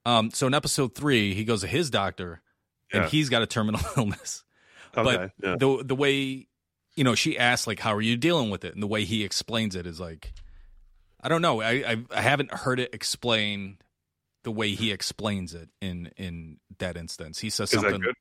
um, 0.04 0.30
so 0.30 0.46
in 0.46 0.54
episode 0.54 0.94
three, 0.94 1.34
he 1.34 1.44
goes 1.44 1.60
to 1.62 1.66
his 1.66 1.90
doctor, 1.90 2.40
and 2.92 3.02
Yeah. 3.04 3.08
he's 3.08 3.28
got 3.28 3.42
a 3.42 3.46
terminal 3.46 3.80
illness. 3.96 4.44
Okay, 4.96 5.02
but 5.16 5.32
yeah. 5.42 5.56
the 5.56 5.82
the 5.84 5.94
way 5.94 6.46
you 6.96 7.04
know 7.04 7.14
she 7.14 7.38
asks 7.38 7.66
like, 7.66 7.78
"How 7.80 7.94
are 7.94 8.00
you 8.02 8.16
dealing 8.16 8.50
with 8.50 8.64
it?" 8.64 8.74
and 8.74 8.82
the 8.82 8.86
way 8.86 9.04
he 9.04 9.24
explains 9.24 9.74
it 9.76 9.86
is 9.86 9.98
like, 10.00 10.32
I 11.20 11.28
don't 11.28 11.42
know. 11.42 11.60
I 11.62 11.70
I, 11.70 12.04
I 12.14 12.20
haven't 12.20 12.52
heard 12.52 12.78
it 12.80 12.94
explained 12.94 13.78
the 14.44 14.50
way 14.50 14.74
he 14.74 14.90
explains 14.90 15.54
it 15.54 15.68
in 15.80 16.10
in 16.16 16.58
that 16.78 16.96
instance. 16.96 17.38
He 17.38 17.48
says 17.48 17.72
Is 17.72 17.80
that 17.80 17.82
something. 17.90 18.00
good? 18.00 18.14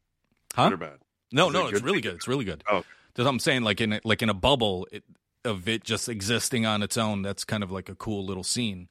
Huh? 0.56 0.70
Good 0.70 0.74
or 0.74 0.78
bad? 0.78 0.98
No, 1.32 1.48
Is 1.48 1.54
no, 1.54 1.62
it's 1.68 1.80
good? 1.80 1.84
really 1.86 2.02
good. 2.02 2.16
It's 2.16 2.28
really 2.28 2.46
good. 2.46 2.64
Oh. 2.70 2.84
That's 3.16 3.26
what 3.26 3.28
I'm 3.32 3.40
saying. 3.40 3.64
Like 3.64 3.82
in 3.82 3.94
a, 3.94 4.02
like 4.04 4.22
in 4.22 4.30
a 4.30 4.34
bubble 4.34 4.88
it, 4.92 5.04
of 5.44 5.68
it 5.68 5.84
just 5.84 6.08
existing 6.08 6.66
on 6.66 6.84
its 6.84 6.96
own. 6.98 7.22
That's 7.24 7.44
kind 7.44 7.64
of 7.64 7.72
like 7.72 7.90
a 7.90 7.96
cool 7.96 8.24
little 8.26 8.44
scene 8.44 8.88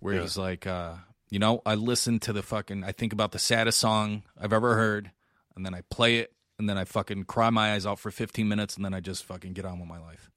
where 0.00 0.14
Yeah. 0.14 0.22
he's 0.22 0.36
like, 0.38 0.66
uh, 0.66 0.94
you 1.30 1.38
know, 1.38 1.62
I 1.64 1.74
listen 1.74 2.18
to 2.20 2.32
the 2.32 2.42
fucking. 2.42 2.84
I 2.84 2.92
think 2.92 3.12
about 3.12 3.32
the 3.32 3.38
saddest 3.38 3.78
song 3.78 4.22
I've 4.38 4.52
ever 4.52 4.74
heard, 4.76 5.10
and 5.56 5.64
then 5.64 5.74
I 5.74 5.82
play 5.90 6.18
it, 6.18 6.32
and 6.58 6.68
then 6.68 6.76
I 6.76 6.84
fucking 6.84 7.24
cry 7.24 7.50
my 7.50 7.72
eyes 7.74 7.86
out 7.86 7.98
for 7.98 8.10
15 8.10 8.48
minutes, 8.48 8.76
and 8.76 8.84
then 8.84 8.92
I 8.94 9.00
just 9.00 9.24
fucking 9.24 9.52
get 9.52 9.64
on 9.64 9.78
with 9.78 9.88
my 9.88 9.98
life. 10.00 10.30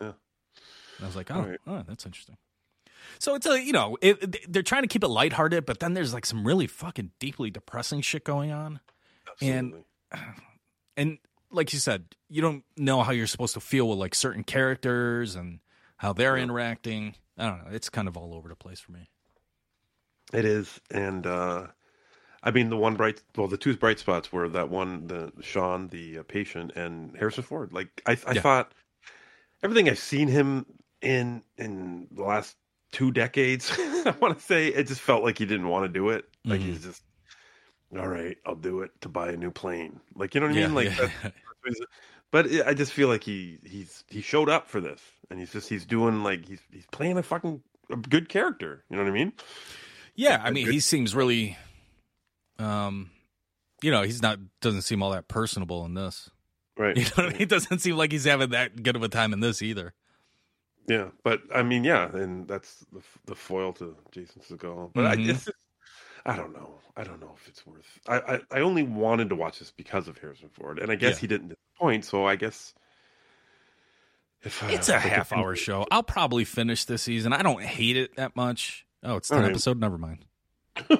Yeah. 0.00 0.12
And 0.98 1.02
I 1.02 1.06
was 1.06 1.16
like, 1.16 1.30
oh, 1.30 1.40
right. 1.42 1.58
oh, 1.66 1.82
that's 1.88 2.04
interesting. 2.06 2.36
So 3.18 3.34
it's 3.34 3.46
a 3.46 3.62
you 3.62 3.72
know 3.72 3.96
it, 4.00 4.22
it- 4.22 4.52
they're 4.52 4.62
trying 4.62 4.82
to 4.82 4.88
keep 4.88 5.04
it 5.04 5.08
lighthearted, 5.08 5.66
but 5.66 5.80
then 5.80 5.94
there's 5.94 6.12
like 6.14 6.26
some 6.26 6.46
really 6.46 6.66
fucking 6.66 7.10
deeply 7.18 7.50
depressing 7.50 8.00
shit 8.00 8.24
going 8.24 8.50
on, 8.50 8.80
and 9.40 9.84
and 10.96 11.18
like 11.50 11.72
you 11.72 11.78
said, 11.78 12.04
you 12.28 12.42
don't 12.42 12.64
know 12.76 13.02
how 13.02 13.12
you're 13.12 13.26
supposed 13.26 13.54
to 13.54 13.60
feel 13.60 13.88
with 13.88 13.98
like 13.98 14.14
certain 14.14 14.42
characters 14.42 15.36
and 15.36 15.60
how 15.98 16.12
they're 16.12 16.36
interacting. 16.36 17.14
I 17.38 17.48
don't 17.48 17.64
know. 17.64 17.70
It's 17.72 17.88
kind 17.88 18.08
of 18.08 18.16
all 18.16 18.34
over 18.34 18.48
the 18.48 18.56
place 18.56 18.80
for 18.80 18.92
me. 18.92 19.08
It 20.34 20.44
is, 20.44 20.80
and 20.90 21.26
uh 21.26 21.68
I 22.42 22.50
mean 22.50 22.68
the 22.68 22.76
one 22.76 22.94
bright, 22.96 23.22
well, 23.36 23.48
the 23.48 23.56
two 23.56 23.74
bright 23.76 23.98
spots 23.98 24.30
were 24.32 24.48
that 24.50 24.68
one, 24.68 25.06
the 25.06 25.32
Sean, 25.40 25.88
the 25.88 26.18
uh, 26.18 26.22
patient, 26.24 26.72
and 26.76 27.16
Harrison 27.16 27.42
Ford. 27.42 27.72
Like 27.72 28.02
I, 28.06 28.12
I 28.26 28.34
Yeah. 28.34 28.42
thought 28.42 28.72
everything 29.62 29.88
I've 29.88 29.98
seen 29.98 30.28
him 30.28 30.66
in 31.00 31.42
in 31.56 32.08
the 32.12 32.22
last 32.22 32.56
two 32.92 33.10
decades, 33.12 33.72
I 33.78 34.14
want 34.20 34.38
to 34.38 34.44
say, 34.44 34.68
it 34.68 34.86
just 34.88 35.00
felt 35.00 35.22
like 35.24 35.38
he 35.38 35.46
didn't 35.46 35.68
want 35.68 35.84
to 35.86 35.88
do 35.88 36.10
it. 36.10 36.26
Like 36.44 36.60
Mhm. 36.60 36.66
he's 36.66 36.84
just, 36.84 37.02
all 37.96 38.08
right, 38.08 38.36
I'll 38.46 38.56
do 38.56 38.82
it 38.82 38.90
to 39.02 39.08
buy 39.08 39.30
a 39.30 39.36
new 39.36 39.50
plane. 39.50 40.00
Like 40.14 40.34
you 40.34 40.40
know 40.40 40.48
what 40.48 40.56
I 40.56 40.60
Yeah, 40.60 40.66
mean? 40.66 40.74
Like, 40.74 40.88
yeah. 40.88 40.96
that's- 40.96 41.32
that's 41.64 41.80
but 42.30 42.46
it, 42.46 42.66
I 42.66 42.74
just 42.74 42.92
feel 42.92 43.08
like 43.08 43.24
he 43.24 43.58
he's 43.64 44.04
he 44.08 44.20
showed 44.20 44.48
up 44.50 44.68
for 44.68 44.80
this, 44.80 45.00
and 45.30 45.38
he's 45.38 45.52
just 45.52 45.68
he's 45.68 45.86
doing 45.86 46.22
like 46.22 46.46
he's 46.46 46.60
he's 46.72 46.86
playing 46.86 47.16
a 47.16 47.22
fucking 47.22 47.62
a 47.90 47.96
good 47.96 48.28
character. 48.28 48.84
You 48.90 48.96
know 48.96 49.02
what 49.04 49.10
I 49.10 49.14
mean? 49.14 49.32
Yeah, 50.14 50.40
I 50.42 50.50
mean, 50.50 50.70
he 50.70 50.80
seems 50.80 51.14
really, 51.14 51.56
um, 52.58 53.10
you 53.82 53.90
know, 53.90 54.02
he's 54.02 54.22
not 54.22 54.38
doesn't 54.60 54.82
seem 54.82 55.02
all 55.02 55.10
that 55.10 55.28
personable 55.28 55.84
in 55.84 55.94
this. 55.94 56.30
Right. 56.76 56.96
You 56.96 57.04
know 57.04 57.10
what 57.16 57.26
I 57.26 57.28
mean? 57.30 57.38
He 57.38 57.44
doesn't 57.46 57.78
seem 57.80 57.96
like 57.96 58.12
he's 58.12 58.24
having 58.24 58.50
that 58.50 58.82
good 58.82 58.96
of 58.96 59.02
a 59.02 59.08
time 59.08 59.32
in 59.32 59.40
this 59.40 59.62
either. 59.62 59.92
Yeah, 60.86 61.08
but 61.22 61.40
I 61.54 61.62
mean, 61.62 61.82
yeah, 61.84 62.14
and 62.14 62.46
that's 62.46 62.84
the 62.92 63.00
the 63.26 63.34
foil 63.34 63.72
to 63.74 63.96
Jason 64.12 64.42
Segel. 64.42 64.90
But 64.92 65.16
Mhm. 65.18 65.26
I, 65.28 65.30
it's 65.30 65.48
I 66.26 66.36
don't 66.36 66.52
know. 66.52 66.80
I 66.96 67.04
don't 67.04 67.20
know 67.20 67.34
if 67.40 67.48
it's 67.48 67.66
worth. 67.66 67.86
I, 68.06 68.18
I 68.18 68.40
I 68.50 68.60
only 68.60 68.82
wanted 68.82 69.30
to 69.30 69.34
watch 69.34 69.58
this 69.60 69.70
because 69.70 70.08
of 70.08 70.18
Harrison 70.18 70.50
Ford, 70.50 70.78
and 70.78 70.90
I 70.92 70.94
guess 70.96 71.14
Yeah. 71.16 71.20
he 71.20 71.26
didn't 71.28 71.48
disappoint. 71.48 72.04
So 72.04 72.24
I 72.26 72.36
guess 72.36 72.74
if 74.42 74.62
uh, 74.62 74.66
It's 74.70 74.88
a 74.90 74.98
half 74.98 75.32
hour 75.32 75.56
show. 75.56 75.86
I'll 75.90 76.02
probably 76.02 76.44
finish 76.44 76.84
this 76.84 77.02
season. 77.02 77.32
I 77.32 77.42
don't 77.42 77.62
hate 77.62 77.96
it 77.96 78.16
that 78.16 78.36
much. 78.36 78.83
Oh, 79.04 79.16
it's 79.16 79.30
All 79.30 79.36
10 79.38 79.42
right. 79.44 79.50
episode. 79.50 79.78
Never 79.78 79.98
mind. 79.98 80.24
no, 80.90 80.96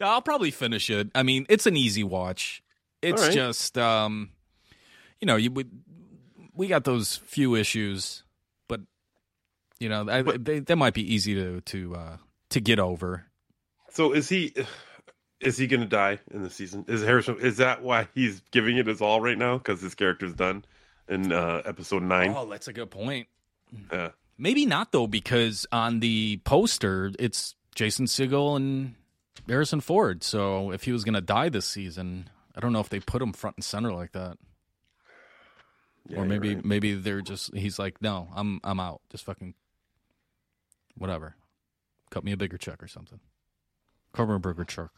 I'll 0.00 0.22
probably 0.22 0.50
finish 0.50 0.88
it. 0.90 1.10
I 1.14 1.22
mean, 1.22 1.46
it's 1.48 1.66
an 1.66 1.76
easy 1.76 2.04
watch. 2.04 2.62
It's 3.02 3.20
All 3.20 3.28
right. 3.28 3.34
just, 3.34 3.76
um, 3.76 4.30
you 5.20 5.26
know, 5.26 5.36
you 5.36 5.50
would, 5.50 5.70
we 6.54 6.66
got 6.66 6.84
those 6.84 7.16
few 7.16 7.54
issues, 7.54 8.22
but 8.68 8.80
you 9.78 9.88
know, 9.88 10.06
I, 10.08 10.22
they 10.22 10.58
they 10.60 10.74
might 10.74 10.94
be 10.94 11.14
easy 11.14 11.34
to 11.34 11.60
to 11.62 11.94
uh, 11.94 12.16
to 12.50 12.60
get 12.60 12.78
over. 12.78 13.26
So 13.90 14.12
is 14.12 14.28
he? 14.28 14.54
Is 15.40 15.56
he 15.56 15.66
going 15.66 15.80
to 15.80 15.86
die 15.86 16.18
in 16.30 16.42
the 16.42 16.50
season? 16.50 16.84
Is 16.86 17.02
Harrison? 17.02 17.38
Is 17.40 17.56
that 17.56 17.82
why 17.82 18.08
he's 18.14 18.42
giving 18.50 18.76
it 18.76 18.86
his 18.86 19.00
all 19.00 19.22
right 19.22 19.38
now? 19.38 19.56
Because 19.56 19.80
his 19.80 19.94
character's 19.94 20.34
done 20.34 20.66
in 21.08 21.32
uh, 21.32 21.62
episode 21.64 22.02
nine. 22.02 22.34
Oh, 22.36 22.46
that's 22.46 22.68
a 22.68 22.74
good 22.74 22.90
point. 22.90 23.26
Yeah. 23.90 24.10
Maybe 24.40 24.64
not 24.64 24.90
though, 24.90 25.06
because 25.06 25.66
on 25.70 26.00
the 26.00 26.38
poster 26.44 27.12
it's 27.18 27.54
Jason 27.74 28.06
Segel 28.06 28.56
and 28.56 28.94
Harrison 29.46 29.82
Ford. 29.82 30.24
So 30.24 30.72
if 30.72 30.84
he 30.84 30.92
was 30.92 31.04
going 31.04 31.14
to 31.14 31.20
die 31.20 31.50
this 31.50 31.66
season, 31.66 32.30
I 32.56 32.60
don't 32.60 32.72
know 32.72 32.80
if 32.80 32.88
they 32.88 33.00
put 33.00 33.20
him 33.20 33.34
front 33.34 33.56
and 33.56 33.64
center 33.64 33.92
like 33.92 34.12
that. 34.12 34.38
Yeah, 36.08 36.20
or 36.20 36.24
maybe 36.24 36.54
right. 36.54 36.64
maybe 36.64 36.94
they're 36.94 37.20
just 37.20 37.54
he's 37.54 37.78
like, 37.78 38.00
no, 38.00 38.28
I'm 38.34 38.60
I'm 38.64 38.80
out. 38.80 39.02
Just 39.10 39.24
fucking 39.24 39.54
whatever. 40.96 41.36
Cut 42.10 42.24
me 42.24 42.32
a 42.32 42.36
bigger 42.36 42.56
check 42.56 42.82
or 42.82 42.88
something. 42.88 43.20
Cover 44.14 44.34
a 44.34 44.40
burger 44.40 44.64
check. 44.64 44.88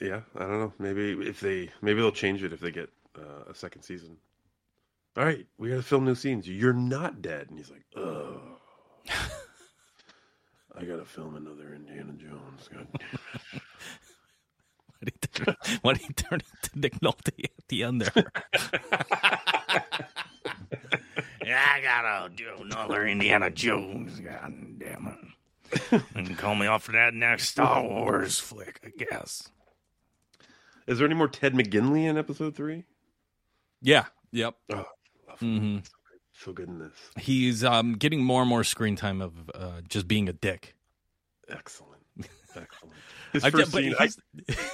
Yeah, 0.00 0.20
I 0.36 0.40
don't 0.40 0.60
know. 0.60 0.72
Maybe 0.78 1.12
if 1.26 1.40
they 1.40 1.70
maybe 1.80 2.02
they'll 2.02 2.12
change 2.12 2.42
it 2.42 2.52
if 2.52 2.60
they 2.60 2.70
get 2.70 2.90
uh, 3.18 3.50
a 3.50 3.54
second 3.54 3.82
season. 3.82 4.18
All 5.16 5.24
right, 5.24 5.46
we 5.56 5.70
got 5.70 5.76
to 5.76 5.82
film 5.82 6.04
new 6.04 6.14
scenes. 6.14 6.46
You're 6.46 6.74
not 6.74 7.22
dead, 7.22 7.46
and 7.48 7.58
he's 7.58 7.70
like, 7.70 7.84
"Oh, 7.96 8.38
I 10.76 10.84
got 10.84 10.96
to 10.96 11.06
film 11.06 11.36
another 11.36 11.72
Indiana 11.74 12.12
Jones." 12.12 12.68
God 12.72 12.86
damn 12.98 13.18
it. 15.02 15.56
Why 15.82 15.94
did 15.94 16.02
he 16.02 16.12
turn 16.12 16.40
into 16.40 16.78
Nick 16.78 17.00
Nolte 17.00 17.44
at 17.44 17.68
the 17.68 17.82
end 17.84 18.02
there? 18.02 18.32
I 21.48 21.80
gotta 21.80 22.28
do 22.34 22.48
another 22.60 23.06
Indiana 23.06 23.50
Jones. 23.50 24.20
God 24.20 24.52
damn 24.78 25.06
it. 25.92 26.02
and 26.14 26.36
call 26.36 26.54
me 26.54 26.66
off 26.66 26.82
for 26.84 26.92
that 26.92 27.14
next 27.14 27.48
Star 27.48 27.82
Wars 27.82 28.38
flick, 28.38 28.80
I 28.84 28.90
guess. 28.96 29.48
Is 30.86 30.98
there 30.98 31.06
any 31.06 31.14
more 31.14 31.28
Ted 31.28 31.54
McGinley 31.54 32.04
in 32.04 32.18
episode 32.18 32.54
three? 32.54 32.84
Yeah. 33.80 34.06
Yep. 34.32 34.54
Oh, 34.72 34.84
hmm 35.40 35.78
so 36.38 36.52
good 36.52 36.68
in 36.68 36.78
this. 36.78 36.92
He's 37.18 37.64
um, 37.64 37.94
getting 37.94 38.22
more 38.22 38.42
and 38.42 38.48
more 38.48 38.62
screen 38.62 38.94
time 38.94 39.22
of 39.22 39.32
uh, 39.54 39.80
just 39.88 40.06
being 40.06 40.28
a 40.28 40.32
dick. 40.34 40.74
Excellent. 41.48 42.02
Excellent. 42.54 42.94
His 43.32 43.44
I 43.44 43.50
first 43.50 43.72
ju- 43.72 43.72
but 43.72 43.82
scene, 43.82 43.94
I- 43.98 44.04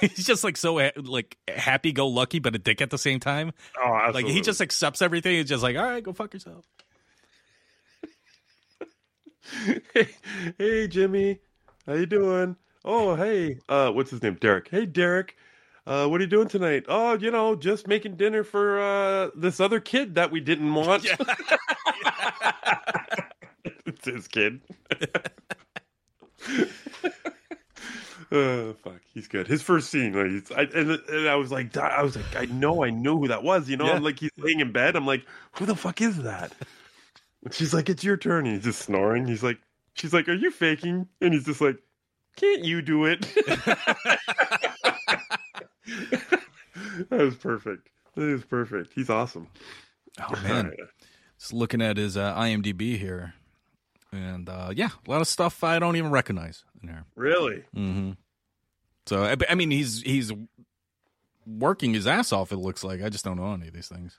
he's, 0.01 0.11
he's 0.15 0.25
just 0.25 0.43
like 0.43 0.57
so 0.57 0.89
like 0.97 1.37
happy 1.47 1.91
go 1.93 2.07
lucky, 2.07 2.39
but 2.39 2.53
a 2.55 2.59
dick 2.59 2.81
at 2.81 2.89
the 2.89 2.97
same 2.97 3.19
time. 3.19 3.51
Oh, 3.81 3.93
absolutely. 3.93 4.23
Like 4.23 4.33
he 4.33 4.41
just 4.41 4.59
accepts 4.61 5.01
everything. 5.01 5.37
He's 5.37 5.47
just 5.47 5.63
like, 5.63 5.77
all 5.77 5.83
right, 5.83 6.03
go 6.03 6.11
fuck 6.13 6.33
yourself. 6.33 6.65
hey, 9.93 10.07
hey, 10.57 10.87
Jimmy, 10.87 11.39
how 11.85 11.93
you 11.93 12.05
doing? 12.05 12.55
Oh, 12.85 13.15
hey, 13.15 13.59
uh, 13.69 13.91
what's 13.91 14.11
his 14.11 14.21
name? 14.21 14.35
Derek. 14.35 14.67
Hey, 14.69 14.85
Derek, 14.85 15.35
uh, 15.85 16.07
what 16.07 16.19
are 16.21 16.23
you 16.23 16.29
doing 16.29 16.47
tonight? 16.47 16.85
Oh, 16.87 17.13
you 17.17 17.31
know, 17.31 17.55
just 17.55 17.87
making 17.87 18.15
dinner 18.15 18.43
for 18.43 18.79
uh 18.81 19.29
this 19.35 19.59
other 19.59 19.79
kid 19.79 20.15
that 20.15 20.31
we 20.31 20.39
didn't 20.39 20.73
want. 20.73 21.05
it's 23.85 24.05
his 24.05 24.27
kid. 24.27 24.61
Uh, 28.31 28.73
fuck, 28.83 28.99
he's 29.13 29.27
good. 29.27 29.45
His 29.47 29.61
first 29.61 29.91
scene, 29.91 30.13
like, 30.13 30.25
he's, 30.31 30.51
I, 30.51 30.61
and, 30.73 30.89
and 31.07 31.29
I 31.29 31.35
was 31.35 31.51
like, 31.51 31.77
I 31.77 32.01
was 32.01 32.15
like, 32.15 32.35
I 32.35 32.45
know, 32.45 32.83
I 32.83 32.89
knew 32.89 33.19
who 33.19 33.27
that 33.27 33.43
was. 33.43 33.69
You 33.69 33.77
know, 33.77 33.85
Yeah. 33.85 33.91
I'm 33.93 34.03
like, 34.03 34.17
he's 34.17 34.31
laying 34.39 34.59
in 34.59 34.71
bed. 34.71 34.95
I'm 34.95 35.05
like, 35.05 35.23
who 35.51 35.67
the 35.67 35.75
fuck 35.75 36.01
is 36.01 36.17
that? 36.23 36.51
And 37.43 37.53
she's 37.53 37.75
like, 37.75 37.89
it's 37.89 38.03
your 38.03 38.17
turn. 38.17 38.47
And 38.47 38.55
he's 38.55 38.63
just 38.63 38.79
snoring. 38.81 39.27
He's 39.27 39.43
like, 39.43 39.59
she's 39.93 40.13
like, 40.13 40.27
are 40.27 40.33
you 40.33 40.49
faking? 40.49 41.07
And 41.21 41.31
he's 41.31 41.45
just 41.45 41.61
like, 41.61 41.77
can't 42.35 42.63
you 42.63 42.81
do 42.81 43.05
it? 43.05 43.23
that 47.09 47.19
was 47.19 47.35
perfect. 47.35 47.89
That 48.15 48.29
is 48.29 48.43
perfect. 48.45 48.93
He's 48.93 49.09
awesome. 49.09 49.47
Oh 50.19 50.39
man, 50.43 50.73
just 51.39 51.53
looking 51.53 51.81
at 51.81 51.97
his 51.97 52.15
uh, 52.17 52.35
IMDb 52.35 52.97
here, 52.97 53.33
and 54.11 54.47
uh, 54.47 54.71
yeah, 54.75 54.89
a 55.07 55.09
lot 55.11 55.21
of 55.21 55.27
stuff 55.27 55.63
I 55.63 55.79
don't 55.79 55.95
even 55.95 56.11
recognize 56.11 56.63
in 56.81 56.87
there. 56.87 57.05
Really? 57.15 57.63
hmm 57.73 58.11
So 59.07 59.23
I, 59.23 59.35
I 59.49 59.55
mean, 59.55 59.71
he's 59.71 60.01
he's 60.03 60.31
working 61.47 61.93
his 61.93 62.05
ass 62.07 62.31
off. 62.31 62.51
It 62.51 62.57
looks 62.57 62.83
like 62.83 63.01
I 63.01 63.09
just 63.09 63.25
don't 63.25 63.37
know 63.37 63.53
any 63.53 63.67
of 63.67 63.73
these 63.73 63.87
things. 63.87 64.17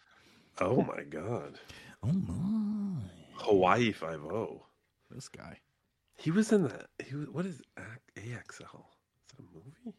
Oh 0.60 0.82
my 0.82 1.02
god. 1.04 1.58
Oh 2.02 2.12
my. 2.12 3.02
Hawaii 3.36 3.92
Five 3.92 4.24
O. 4.24 4.66
This 5.10 5.28
guy. 5.28 5.58
He 6.16 6.30
was 6.30 6.52
in 6.52 6.64
that. 6.64 6.86
He 7.04 7.14
was. 7.14 7.28
What 7.28 7.46
is 7.46 7.62
AXL? 8.16 8.50
Is 8.50 8.58
that 8.58 9.40
a 9.40 9.54
movie? 9.54 9.96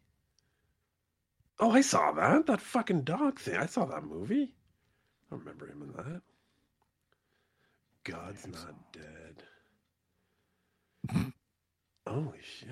Oh, 1.59 1.71
I 1.71 1.81
saw 1.81 2.11
that. 2.13 2.47
That 2.47 2.61
fucking 2.61 3.01
dog 3.01 3.39
thing. 3.39 3.55
I 3.55 3.65
saw 3.65 3.85
that 3.85 4.03
movie. 4.03 4.51
I 5.31 5.35
remember 5.35 5.67
him 5.67 5.81
in 5.81 5.91
that. 5.93 6.21
God's 8.03 8.47
not 8.47 8.75
dead. 8.91 9.43
Holy 12.07 12.39
shit. 12.41 12.69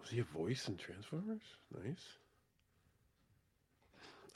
Was 0.00 0.08
he 0.08 0.20
a 0.20 0.24
voice 0.24 0.66
in 0.68 0.76
Transformers? 0.76 1.42
Nice. 1.84 2.06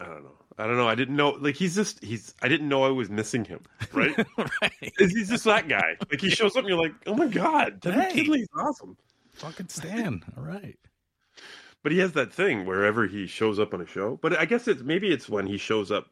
I 0.00 0.06
don't 0.06 0.24
know. 0.24 0.34
I 0.58 0.66
don't 0.66 0.76
know. 0.76 0.88
I 0.88 0.94
didn't 0.96 1.16
know. 1.16 1.30
Like 1.30 1.54
he's 1.54 1.74
just 1.76 2.02
he's. 2.02 2.34
I 2.42 2.48
didn't 2.48 2.68
know 2.68 2.84
I 2.84 2.88
was 2.90 3.08
missing 3.08 3.44
him. 3.44 3.60
Right. 3.92 4.16
right. 4.38 4.92
He's 4.98 5.28
just 5.30 5.44
that 5.44 5.68
guy. 5.68 5.96
Like 6.10 6.20
he 6.20 6.30
shows 6.30 6.56
up, 6.56 6.64
and 6.64 6.68
you're 6.68 6.78
like, 6.82 6.92
oh 7.06 7.14
my 7.14 7.28
god, 7.28 7.80
Devin 7.80 8.00
Hey. 8.00 8.24
Kidley's 8.24 8.48
awesome. 8.56 8.96
Fucking 9.32 9.68
Stan. 9.68 10.22
All 10.36 10.42
right. 10.44 10.76
But 11.84 11.92
he 11.92 11.98
has 11.98 12.12
that 12.14 12.32
thing 12.32 12.64
wherever 12.66 13.06
he 13.06 13.26
shows 13.28 13.60
up 13.60 13.72
on 13.74 13.80
a 13.82 13.86
show. 13.86 14.18
But 14.20 14.36
I 14.36 14.46
guess 14.46 14.66
it's 14.66 14.82
maybe 14.82 15.12
it's 15.12 15.28
when 15.28 15.46
he 15.46 15.58
shows 15.58 15.92
up, 15.92 16.06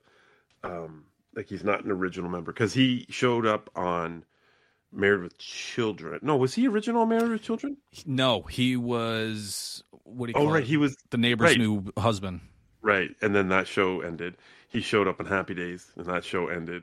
um, 0.62 1.04
like 1.34 1.48
he's 1.48 1.64
not 1.64 1.82
an 1.84 1.90
original 1.90 2.30
member 2.30 2.52
because 2.52 2.74
he 2.74 3.06
showed 3.08 3.46
up 3.46 3.70
on 3.74 4.24
Married 4.92 5.22
with 5.22 5.38
Children. 5.38 6.20
No, 6.22 6.36
was 6.36 6.52
he 6.54 6.68
original 6.68 7.06
Married 7.06 7.30
with 7.30 7.42
Children? 7.42 7.78
No, 8.04 8.42
he 8.42 8.76
was. 8.76 9.82
What 10.04 10.26
do 10.26 10.32
you 10.32 10.34
Oh, 10.36 10.44
call 10.44 10.52
right, 10.54 10.62
it? 10.62 10.66
he 10.68 10.76
was- 10.76 10.96
the 11.10 11.16
neighbor's 11.16 11.50
right. 11.52 11.58
new 11.58 11.84
husband. 11.98 12.40
Right, 12.82 13.16
and 13.22 13.34
then 13.34 13.48
that 13.48 13.66
show 13.66 14.02
ended. 14.02 14.36
He 14.68 14.80
showed 14.82 15.08
up 15.08 15.20
in 15.20 15.26
Happy 15.26 15.54
Days, 15.54 15.90
and 15.96 16.04
that 16.06 16.24
show 16.24 16.48
ended. 16.48 16.82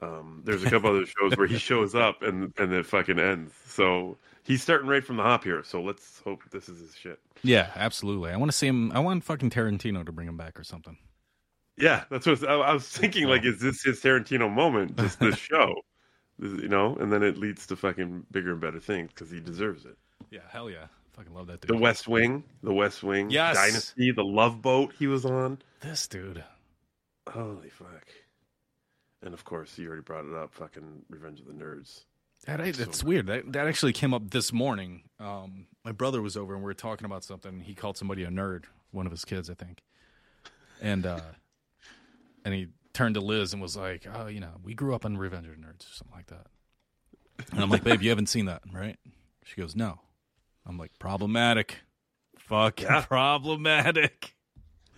Um, 0.00 0.42
there's 0.44 0.62
a 0.62 0.70
couple 0.70 0.90
other 0.90 1.06
shows 1.06 1.36
where 1.36 1.48
he 1.48 1.58
shows 1.70 1.96
up 1.96 2.22
and 2.22 2.52
and 2.56 2.72
it 2.72 2.86
fucking 2.86 3.18
ends. 3.18 3.52
So 3.66 4.18
he's 4.48 4.62
starting 4.62 4.88
right 4.88 5.04
from 5.04 5.16
the 5.18 5.22
hop 5.22 5.44
here. 5.44 5.62
So 5.62 5.80
let's 5.80 6.20
hope 6.24 6.42
this 6.50 6.68
is 6.68 6.80
his 6.80 6.96
shit. 6.96 7.20
Yeah, 7.44 7.70
absolutely. 7.76 8.30
I 8.32 8.36
want 8.36 8.50
to 8.50 8.56
see 8.56 8.66
him. 8.66 8.90
I 8.92 8.98
want 8.98 9.22
fucking 9.22 9.50
Tarantino 9.50 10.04
to 10.04 10.10
bring 10.10 10.26
him 10.26 10.36
back 10.36 10.58
or 10.58 10.64
something. 10.64 10.96
Yeah, 11.76 12.04
that's 12.10 12.26
what 12.26 12.42
I, 12.48 12.54
I 12.54 12.72
was 12.72 12.88
thinking. 12.88 13.28
Like, 13.28 13.44
is 13.44 13.60
this 13.60 13.84
his 13.84 14.00
Tarantino 14.00 14.52
moment? 14.52 14.96
Just 14.96 15.20
this 15.20 15.36
show, 15.38 15.72
you 16.40 16.66
know? 16.66 16.96
And 16.96 17.12
then 17.12 17.22
it 17.22 17.38
leads 17.38 17.66
to 17.68 17.76
fucking 17.76 18.26
bigger 18.32 18.50
and 18.50 18.60
better 18.60 18.80
things 18.80 19.10
because 19.14 19.30
he 19.30 19.38
deserves 19.38 19.84
it. 19.84 19.96
Yeah, 20.30 20.40
hell 20.48 20.68
yeah. 20.68 20.86
Fucking 21.12 21.32
love 21.34 21.46
that 21.48 21.60
dude. 21.60 21.68
The 21.76 21.80
West 21.80 22.08
Wing, 22.08 22.42
the 22.64 22.72
West 22.74 23.02
Wing, 23.04 23.30
Yes. 23.30 23.54
Dynasty, 23.56 24.10
the 24.10 24.24
Love 24.24 24.60
Boat 24.62 24.92
he 24.98 25.06
was 25.06 25.24
on. 25.24 25.58
This 25.80 26.08
dude. 26.08 26.42
Holy 27.28 27.68
fuck! 27.70 28.08
And 29.22 29.34
of 29.34 29.44
course, 29.44 29.76
you 29.78 29.86
already 29.88 30.02
brought 30.02 30.24
it 30.24 30.34
up. 30.34 30.54
Fucking 30.54 31.02
Revenge 31.10 31.40
of 31.40 31.46
the 31.46 31.52
Nerds. 31.52 32.04
That 32.46 32.60
it's 32.60 33.04
weird. 33.04 33.26
That 33.26 33.52
that 33.52 33.66
actually 33.66 33.92
came 33.92 34.14
up 34.14 34.30
this 34.30 34.52
morning. 34.52 35.02
Um, 35.20 35.66
my 35.84 35.92
brother 35.92 36.22
was 36.22 36.36
over 36.36 36.54
and 36.54 36.62
we 36.62 36.66
were 36.66 36.74
talking 36.74 37.04
about 37.04 37.24
something. 37.24 37.60
He 37.60 37.74
called 37.74 37.96
somebody 37.98 38.22
a 38.24 38.28
nerd, 38.28 38.64
one 38.90 39.06
of 39.06 39.12
his 39.12 39.24
kids, 39.24 39.50
I 39.50 39.54
think. 39.54 39.82
And 40.80 41.04
uh, 41.04 41.20
and 42.44 42.54
he 42.54 42.68
turned 42.94 43.16
to 43.16 43.20
Liz 43.20 43.52
and 43.52 43.60
was 43.60 43.76
like, 43.76 44.06
"Oh, 44.12 44.28
you 44.28 44.40
know, 44.40 44.52
we 44.62 44.74
grew 44.74 44.94
up 44.94 45.04
on 45.04 45.16
Revenge 45.18 45.46
of 45.46 45.52
the 45.56 45.58
Nerds 45.60 45.80
or 45.90 45.94
something 45.94 46.16
like 46.16 46.26
that." 46.28 46.46
And 47.52 47.60
I'm 47.60 47.68
like, 47.70 47.84
"Babe, 47.84 48.00
you 48.02 48.08
haven't 48.10 48.28
seen 48.28 48.46
that, 48.46 48.62
right?" 48.72 48.96
She 49.44 49.60
goes, 49.60 49.76
"No." 49.76 50.00
I'm 50.64 50.78
like, 50.78 50.92
"Problematic, 50.98 51.78
fucking 52.38 52.86
Yeah. 52.86 53.04
problematic." 53.04 54.34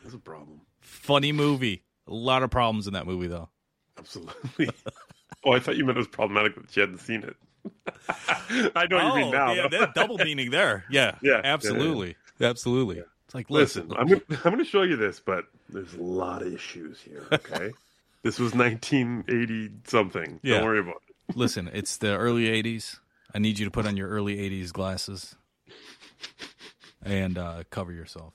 That's 0.03 0.15
a 0.15 0.19
problem. 0.19 0.61
Funny 0.81 1.33
movie. 1.33 1.85
A 2.07 2.13
lot 2.15 2.43
of 2.43 2.51
problems 2.51 2.87
in 2.87 2.93
that 2.95 3.07
movie, 3.07 3.27
though. 3.29 3.49
Absolutely. 3.99 4.71
oh, 5.45 5.53
I 5.53 5.61
thought 5.61 5.77
you 5.77 5.85
meant 5.85 5.97
it 5.97 6.01
was 6.01 6.09
problematic 6.09 6.55
that 6.57 6.71
she 6.71 6.81
hadn't 6.81 6.99
seen 6.99 7.23
it. 7.23 7.37
I 8.75 8.87
know 8.89 8.97
what 8.97 9.07
you 9.07 9.15
mean 9.21 9.29
Oh, 9.29 9.31
now. 9.31 9.53
Yeah, 9.53 9.69
that 9.69 9.95
double 9.95 10.17
meaning 10.19 10.51
there. 10.51 10.85
Yeah, 10.91 11.17
Yeah, 11.23 11.33
yeah, 11.35 11.41
absolutely, 11.45 12.17
absolutely. 12.41 13.03
It's 13.27 13.35
like, 13.35 13.51
Listen, 13.51 13.89
listen, 13.89 14.01
I'm 14.01 14.07
gonna, 14.09 14.41
I'm 14.45 14.53
gonna 14.53 14.65
show 14.65 14.83
you 14.83 14.97
this, 14.97 15.21
but 15.21 15.45
there's 15.69 15.95
a 15.95 16.03
lot 16.03 16.43
of 16.43 16.53
issues 16.53 17.01
here. 17.01 17.27
Okay, 17.33 17.71
this 18.23 18.39
was 18.39 18.55
1980 18.55 19.71
something. 19.87 20.41
Yeah. 20.43 20.57
Don't 20.57 20.65
worry 20.67 20.81
about 20.81 21.03
it. 21.29 21.37
listen. 21.37 21.69
It's 21.73 21.97
the 21.99 22.17
early 22.17 22.47
'80s. 22.49 22.99
I 23.35 23.39
need 23.39 23.59
you 23.59 23.65
to 23.67 23.71
put 23.71 23.87
on 23.87 23.97
your 23.97 24.09
early 24.09 24.37
'80s 24.37 24.73
glasses 24.73 25.37
and 27.03 27.39
uh, 27.39 27.63
cover 27.71 27.93
yourself. 27.93 28.35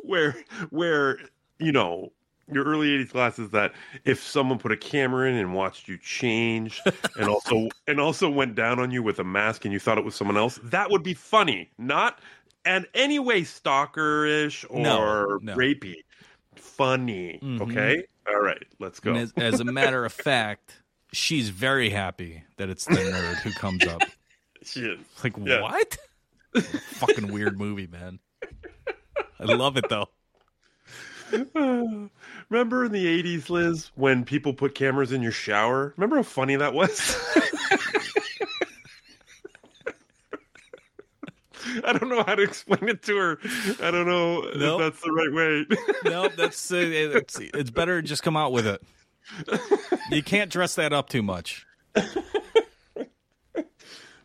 Where, 0.00 0.34
where 0.70 1.18
you 1.58 1.70
know 1.72 2.12
your 2.52 2.64
early 2.64 2.88
80s 2.88 3.12
glasses 3.12 3.50
that 3.50 3.72
if 4.04 4.22
someone 4.22 4.58
put 4.58 4.72
a 4.72 4.76
camera 4.76 5.28
in 5.28 5.36
and 5.36 5.52
watched 5.54 5.88
you 5.88 5.98
change 5.98 6.80
and 7.16 7.28
also 7.28 7.68
and 7.86 8.00
also 8.00 8.28
went 8.30 8.54
down 8.54 8.78
on 8.78 8.90
you 8.90 9.02
with 9.02 9.18
a 9.18 9.24
mask 9.24 9.64
and 9.64 9.72
you 9.72 9.78
thought 9.80 9.98
it 9.98 10.04
was 10.04 10.14
someone 10.14 10.36
else, 10.36 10.58
that 10.64 10.90
would 10.90 11.02
be 11.02 11.14
funny. 11.14 11.70
Not 11.78 12.18
and 12.64 12.86
anyway 12.94 13.42
stalkerish 13.42 14.64
or 14.68 14.80
No, 14.80 15.38
no. 15.42 15.54
rapey. 15.56 15.96
Funny. 16.56 17.38
Mhm. 17.42 17.60
Okay. 17.62 18.04
All 18.28 18.40
right. 18.40 18.62
Let's 18.78 19.00
go. 19.00 19.14
As, 19.14 19.32
as 19.36 19.60
a 19.60 19.64
matter 19.64 20.04
of 20.04 20.12
fact, 20.12 20.82
she's 21.12 21.48
very 21.50 21.88
happy 21.90 22.42
that 22.56 22.68
it's 22.68 22.84
the 22.84 22.94
nerd 22.94 23.36
who 23.36 23.52
comes 23.52 23.86
up. 23.86 24.02
she 24.62 24.80
is. 24.80 24.98
Like 25.22 25.34
Yeah. 25.42 25.62
what? 25.62 25.96
Fucking 26.62 27.32
weird 27.32 27.58
movie, 27.58 27.86
man. 27.86 28.18
I 29.40 29.44
love 29.44 29.76
it 29.76 29.84
though. 29.88 30.08
Remember 32.50 32.84
in 32.84 32.92
the 32.92 33.22
80s, 33.22 33.50
Liz, 33.50 33.90
when 33.94 34.24
people 34.24 34.54
put 34.54 34.74
cameras 34.74 35.12
in 35.12 35.20
your 35.22 35.32
shower? 35.32 35.92
Remember 35.96 36.16
how 36.16 36.22
funny 36.22 36.56
that 36.56 36.72
was? 36.72 37.16
I 41.84 41.92
don't 41.92 42.08
know 42.08 42.22
how 42.22 42.34
to 42.34 42.42
explain 42.42 42.88
it 42.88 43.02
to 43.02 43.16
her. 43.16 43.38
I 43.82 43.90
don't 43.90 44.06
know 44.06 44.40
Nope. 44.56 44.80
if 44.80 44.94
that's 44.94 45.02
the 45.02 45.12
right 45.12 45.32
way. 45.32 45.66
No, 46.10 46.28
that's 46.28 46.72
uh, 46.72 46.76
it's, 46.78 47.38
it's 47.38 47.70
better 47.70 48.00
to 48.00 48.08
just 48.08 48.22
come 48.22 48.36
out 48.36 48.52
with 48.52 48.66
it. 48.66 48.82
You 50.10 50.22
can't 50.22 50.50
dress 50.50 50.74
that 50.76 50.92
up 50.94 51.10
too 51.10 51.22
much. 51.22 51.66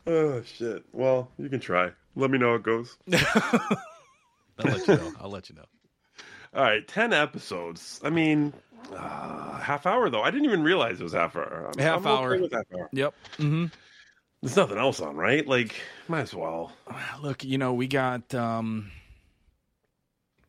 oh, 0.07 0.41
shit. 0.43 0.85
Well, 0.93 1.29
you 1.37 1.49
can 1.49 1.59
try. 1.59 1.91
Let 2.15 2.31
me 2.31 2.37
know 2.37 2.49
how 2.49 2.55
it 2.55 2.63
goes. 2.63 2.97
I'll 4.59 4.71
let 4.71 4.87
you 4.87 4.95
know. 4.95 5.11
I'll 5.19 5.29
let 5.29 5.49
you 5.49 5.55
know. 5.55 5.65
All 6.55 6.61
right, 6.63 6.87
10 6.87 7.13
episodes. 7.13 7.99
I 8.03 8.09
mean, 8.09 8.53
Uh, 8.93 9.57
half 9.59 9.85
hour 9.85 10.09
though. 10.09 10.21
I 10.21 10.29
didn't 10.29 10.45
even 10.45 10.61
realize 10.61 10.99
it 10.99 11.03
was 11.03 11.13
half 11.13 11.35
hour. 11.37 11.71
I'm, 11.73 11.79
Half 11.81 12.05
I'm 12.05 12.07
okay 12.07 12.21
hour. 12.21 12.37
with 12.41 12.51
half 12.51 12.65
hour. 12.77 12.89
Yep. 12.91 13.13
Mm-hmm. 13.37 13.65
There's 14.41 14.55
nothing 14.57 14.77
else 14.77 14.99
on, 14.99 15.15
right? 15.15 15.47
Like, 15.47 15.73
might 16.09 16.21
as 16.23 16.33
well. 16.33 16.73
Look, 17.21 17.43
you 17.45 17.57
know, 17.57 17.73
we 17.73 17.87
got. 17.87 18.35
um 18.35 18.91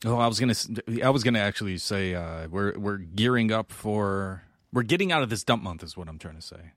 Oh, 0.04 0.18
I 0.18 0.26
was 0.26 0.38
gonna. 0.40 0.50
s- 0.50 0.68
I 1.02 1.08
was 1.10 1.22
gonna 1.22 1.38
actually 1.38 1.78
say 1.78 2.14
uh, 2.14 2.48
we're 2.48 2.76
we're 2.78 2.98
gearing 2.98 3.52
up 3.52 3.70
for. 3.72 4.42
We're 4.72 4.82
getting 4.82 5.12
out 5.12 5.22
of 5.22 5.30
this 5.30 5.44
dump 5.44 5.62
month, 5.62 5.82
is 5.84 5.96
what 5.96 6.08
I'm 6.08 6.18
trying 6.18 6.34
to 6.36 6.42
say. 6.42 6.72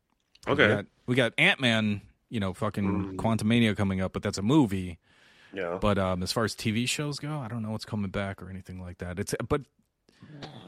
Okay. 0.47 0.67
We 0.67 0.73
got, 0.75 0.85
we 1.07 1.15
got 1.15 1.33
Ant 1.39 1.59
Man. 1.59 2.01
You 2.29 2.39
know, 2.39 2.53
fucking 2.53 3.17
Quantumania 3.17 3.75
coming 3.75 3.99
up, 3.99 4.13
but 4.13 4.21
that's 4.21 4.37
a 4.37 4.41
movie. 4.43 4.99
Yeah. 5.57 5.79
But 5.81 5.97
um, 5.97 6.21
as 6.21 6.31
far 6.31 6.43
as 6.45 6.55
TV 6.55 6.87
shows 6.87 7.17
go, 7.17 7.39
I 7.39 7.47
don't 7.47 7.63
know 7.63 7.71
what's 7.71 7.83
coming 7.85 8.11
back 8.11 8.43
or 8.43 8.49
anything 8.49 8.79
like 8.79 8.99
that. 8.99 9.17
It's 9.17 9.33
but 9.49 9.61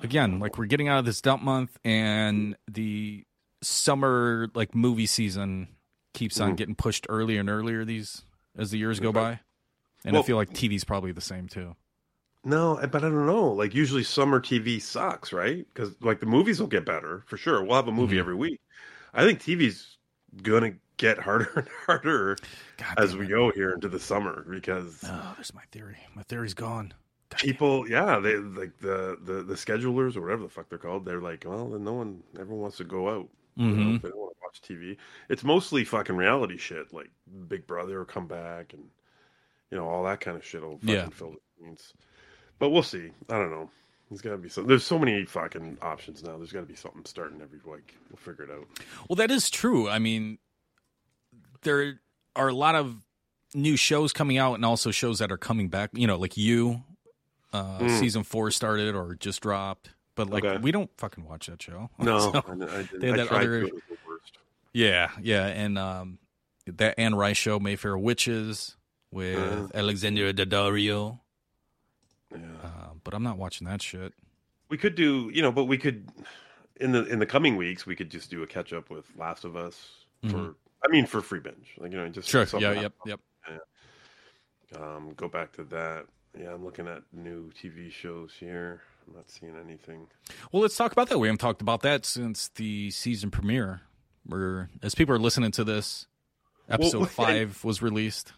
again, 0.01 0.39
like 0.39 0.57
we're 0.57 0.65
getting 0.65 0.87
out 0.87 0.97
of 0.99 1.05
this 1.05 1.21
dump 1.21 1.43
month, 1.43 1.77
and 1.83 2.55
the 2.67 3.23
summer 3.61 4.49
like 4.55 4.73
movie 4.73 5.05
season 5.05 5.67
keeps 6.13 6.39
on 6.39 6.53
Mhm. 6.53 6.57
getting 6.57 6.75
pushed 6.75 7.05
earlier 7.07 7.39
and 7.39 7.49
earlier 7.49 7.85
these 7.85 8.23
as 8.57 8.71
the 8.71 8.77
years 8.79 8.99
go 8.99 9.11
by. 9.11 9.39
And 10.05 10.17
I 10.17 10.21
feel 10.23 10.37
like 10.37 10.49
TV's 10.53 10.83
probably 10.85 11.11
the 11.11 11.21
same 11.21 11.47
too. 11.47 11.75
No, 12.43 12.77
but 12.89 13.03
I 13.03 13.09
don't 13.09 13.25
know. 13.27 13.51
Like 13.51 13.75
usually 13.75 14.03
summer 14.03 14.39
TV 14.39 14.79
sucks, 14.81 15.31
right? 15.33 15.67
Because 15.71 15.93
like 16.01 16.19
the 16.19 16.25
movies 16.25 16.59
will 16.59 16.67
get 16.67 16.85
better 16.85 17.23
for 17.27 17.37
sure. 17.37 17.63
We'll 17.63 17.75
have 17.75 17.87
a 17.87 17.91
movie 17.91 18.15
Mhm. 18.15 18.19
every 18.21 18.35
week. 18.35 18.59
I 19.13 19.23
think 19.25 19.39
TV's 19.39 19.97
gonna 20.41 20.73
get 20.99 21.17
harder 21.17 21.49
and 21.55 21.67
harder 21.87 22.37
as 22.97 23.15
we 23.17 23.25
go 23.25 23.51
here 23.51 23.71
into 23.71 23.89
the 23.89 23.99
summer 23.99 24.45
because 24.47 25.03
Oh, 25.03 25.31
there's 25.35 25.53
my 25.55 25.63
theory. 25.71 25.97
My 26.13 26.21
theory's 26.21 26.53
gone. 26.53 26.93
people, 27.37 27.89
yeah, 27.89 28.19
they 28.19 28.35
like 28.37 28.77
the, 28.79 29.17
the 29.23 29.41
the 29.43 29.55
schedulers 29.55 30.15
or 30.15 30.21
whatever 30.21 30.43
the 30.43 30.49
fuck 30.49 30.69
they're 30.69 30.77
called. 30.77 31.05
They're 31.05 31.21
like, 31.21 31.45
well, 31.47 31.69
then 31.69 31.83
no 31.83 31.93
one, 31.93 32.21
everyone 32.39 32.61
wants 32.61 32.77
to 32.77 32.83
go 32.83 33.09
out. 33.09 33.27
You 33.55 33.65
know, 33.67 33.73
Mhm. 33.97 34.01
they 34.03 34.09
don't 34.09 34.17
want 34.19 34.31
to 34.35 34.41
watch 34.43 34.61
TV. 34.61 34.95
It's 35.27 35.43
mostly 35.43 35.83
fucking 35.83 36.15
reality 36.15 36.57
shit, 36.57 36.93
like 36.93 37.09
Big 37.49 37.65
Brother 37.67 37.97
will 37.97 38.05
come 38.05 38.27
back 38.27 38.73
and 38.73 38.83
you 39.71 39.77
know 39.77 39.87
all 39.87 40.03
that 40.05 40.19
kind 40.21 40.37
of 40.37 40.45
shit 40.45 40.61
will 40.61 40.77
fucking 40.77 40.95
Yeah. 40.95 41.09
fill 41.09 41.31
the 41.31 41.37
screens. 41.57 41.93
But 42.59 42.69
we'll 42.69 42.83
see. 42.83 43.11
I 43.29 43.33
don't 43.37 43.51
know. 43.51 43.69
There's 44.09 44.21
got 44.21 44.31
to 44.31 44.37
be 44.37 44.49
some. 44.49 44.65
There's 44.65 44.83
so 44.85 44.97
many 44.97 45.23
fucking 45.25 45.77
options 45.81 46.23
now. 46.23 46.35
There's 46.37 46.51
got 46.51 46.61
to 46.61 46.65
be 46.65 46.75
something 46.75 47.05
starting 47.05 47.41
every 47.41 47.59
week. 47.63 47.95
We'll 48.09 48.17
figure 48.17 48.45
it 48.45 48.51
out. 48.51 48.67
Well, 49.07 49.15
that 49.17 49.29
is 49.29 49.49
true. 49.51 49.87
I 49.87 49.99
mean, 49.99 50.39
there 51.61 51.99
are 52.35 52.47
a 52.47 52.53
lot 52.53 52.75
of 52.75 52.95
new 53.53 53.75
shows 53.75 54.13
coming 54.13 54.37
out, 54.37 54.53
and 54.55 54.65
also 54.65 54.91
shows 54.91 55.19
that 55.19 55.31
are 55.31 55.37
coming 55.37 55.69
back. 55.69 55.89
You 55.93 56.07
know, 56.07 56.17
like 56.17 56.37
you, 56.37 56.83
uh, 57.53 57.79
Mm. 57.79 57.99
season 57.99 58.23
four 58.23 58.51
started 58.51 58.95
or 58.95 59.15
just 59.15 59.41
dropped. 59.41 59.89
But 60.15 60.29
like, 60.29 60.43
Okay. 60.43 60.57
we 60.61 60.71
don't 60.71 60.89
fucking 60.97 61.23
watch 61.25 61.47
that 61.47 61.61
show. 61.61 61.89
No, 61.99 62.19
So, 62.19 62.43
I, 62.47 62.51
I, 62.51 62.89
they 62.99 63.07
had 63.09 63.19
I 63.19 63.23
that 63.23 63.27
tried 63.27 63.41
other-. 63.43 63.61
The 63.65 63.81
worst. 64.07 64.37
Yeah, 64.73 65.11
yeah, 65.21 65.45
and 65.47 65.77
um, 65.77 66.19
that 66.67 66.99
Anne 66.99 67.15
Rice 67.15 67.37
show, 67.37 67.59
Mayfair 67.59 67.97
Witches, 67.97 68.75
with 69.11 69.37
Uh. 69.39 69.67
Alexandra 69.73 70.33
Daddario. 70.33 71.19
Yeah. 72.31 72.37
Uh, 72.63 72.89
but 73.03 73.13
I'm 73.15 73.23
not 73.23 73.37
watching 73.37 73.65
that 73.67 73.81
shit. 73.81 74.13
We 74.69 74.77
could 74.77 74.93
do, 74.93 75.31
you 75.33 75.41
know, 75.41 75.51
but 75.51 75.63
we 75.65 75.77
could 75.79 76.07
in 76.79 76.91
the 76.91 77.03
in 77.05 77.17
the 77.19 77.25
coming 77.25 77.55
weeks 77.57 77.85
we 77.87 77.95
could 77.95 78.11
just 78.11 78.29
do 78.29 78.43
a 78.43 78.47
catch 78.47 78.71
up 78.71 78.89
with 78.91 79.05
Last 79.17 79.43
of 79.45 79.55
Us 79.55 79.89
for. 80.29 80.53
I 80.83 80.91
mean, 80.91 81.05
for 81.05 81.21
free 81.21 81.39
binge, 81.39 81.75
like 81.77 81.91
you 81.91 81.97
know, 81.97 82.07
just 82.09 82.29
Sure. 82.29 82.45
Yeah. 82.57 82.71
Yep. 82.71 82.93
Yep. 83.05 83.19
Yeah. 83.49 84.77
Um, 84.77 85.13
go 85.15 85.27
back 85.27 85.53
to 85.53 85.63
that. 85.65 86.05
Yeah, 86.39 86.53
I'm 86.53 86.63
looking 86.63 86.87
at 86.87 87.01
new 87.11 87.51
TV 87.51 87.91
shows 87.91 88.33
here. 88.39 88.81
I'm 89.07 89.15
not 89.15 89.29
seeing 89.29 89.55
anything. 89.55 90.07
Well, 90.51 90.61
let's 90.61 90.77
talk 90.77 90.91
about 90.91 91.09
that. 91.09 91.17
We 91.17 91.27
haven't 91.27 91.39
talked 91.39 91.61
about 91.61 91.81
that 91.81 92.05
since 92.05 92.49
the 92.49 92.91
season 92.91 93.31
premiere. 93.31 93.81
Where, 94.25 94.69
as 94.83 94.93
people 94.93 95.15
are 95.15 95.19
listening 95.19 95.51
to 95.51 95.63
this, 95.63 96.05
episode 96.69 96.97
Well, 96.99 97.07
five 97.07 97.63
was 97.63 97.81
released. 97.81 98.33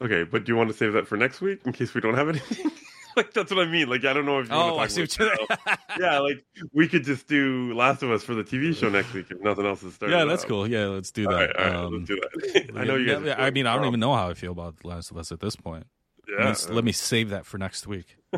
Okay, 0.00 0.22
but 0.24 0.44
do 0.44 0.52
you 0.52 0.56
want 0.56 0.70
to 0.70 0.76
save 0.76 0.92
that 0.92 1.08
for 1.08 1.16
next 1.16 1.40
week 1.40 1.60
in 1.64 1.72
case 1.72 1.94
we 1.94 2.00
don't 2.00 2.14
have 2.14 2.28
anything? 2.28 2.70
like 3.16 3.32
that's 3.32 3.50
what 3.50 3.66
I 3.66 3.70
mean. 3.70 3.88
Like 3.88 4.04
I 4.04 4.12
don't 4.12 4.26
know 4.26 4.38
if 4.40 4.48
you 4.48 4.54
Oh, 4.54 4.74
want 4.74 4.90
to 4.90 5.06
see 5.08 5.24
talk 5.24 5.38
about 5.66 5.78
Yeah, 6.00 6.18
like 6.20 6.44
we 6.72 6.86
could 6.88 7.04
just 7.04 7.26
do 7.26 7.72
Last 7.74 8.02
of 8.02 8.10
Us 8.10 8.22
for 8.22 8.34
the 8.34 8.44
TV 8.44 8.76
show 8.76 8.88
next 8.88 9.12
week 9.14 9.26
if 9.30 9.40
nothing 9.40 9.64
else 9.66 9.82
is 9.82 9.94
starting. 9.94 10.16
Yeah, 10.18 10.24
that's 10.24 10.44
cool. 10.44 10.68
Yeah, 10.68 10.86
let's 10.86 11.10
do 11.10 11.24
that. 11.24 11.32
All 11.32 11.38
right, 11.38 11.56
all 11.56 11.64
right, 11.64 11.74
Um, 11.74 11.92
let's 11.94 12.08
do 12.08 12.16
that. 12.52 12.70
I 12.76 12.84
know 12.84 12.96
you 12.96 13.06
guys. 13.06 13.22
yeah, 13.24 13.42
I 13.42 13.50
mean, 13.50 13.66
I 13.66 13.76
don't 13.76 13.86
even 13.86 14.00
know 14.00 14.14
how 14.14 14.28
I 14.30 14.34
feel 14.34 14.52
about 14.52 14.76
The 14.78 14.88
Last 14.88 15.10
of 15.10 15.16
Us 15.16 15.32
at 15.32 15.40
this 15.40 15.56
point. 15.56 15.86
Let 16.28 16.38
me- 16.38 16.44
Yeah, 16.68 16.74
let 16.74 16.84
me 16.84 16.92
save 16.92 17.30
that 17.30 17.46
for 17.46 17.56
next 17.58 17.86
week. 17.86 18.16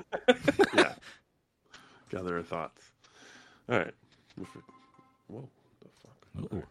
yeah. 0.74 0.92
Gather 2.10 2.36
our 2.36 2.42
thoughts. 2.42 2.82
All 3.70 3.78
right. 3.78 3.94
Whoa. 5.26 5.48
The 5.82 5.88
fuck. 6.42 6.52
Ooh. 6.54 6.62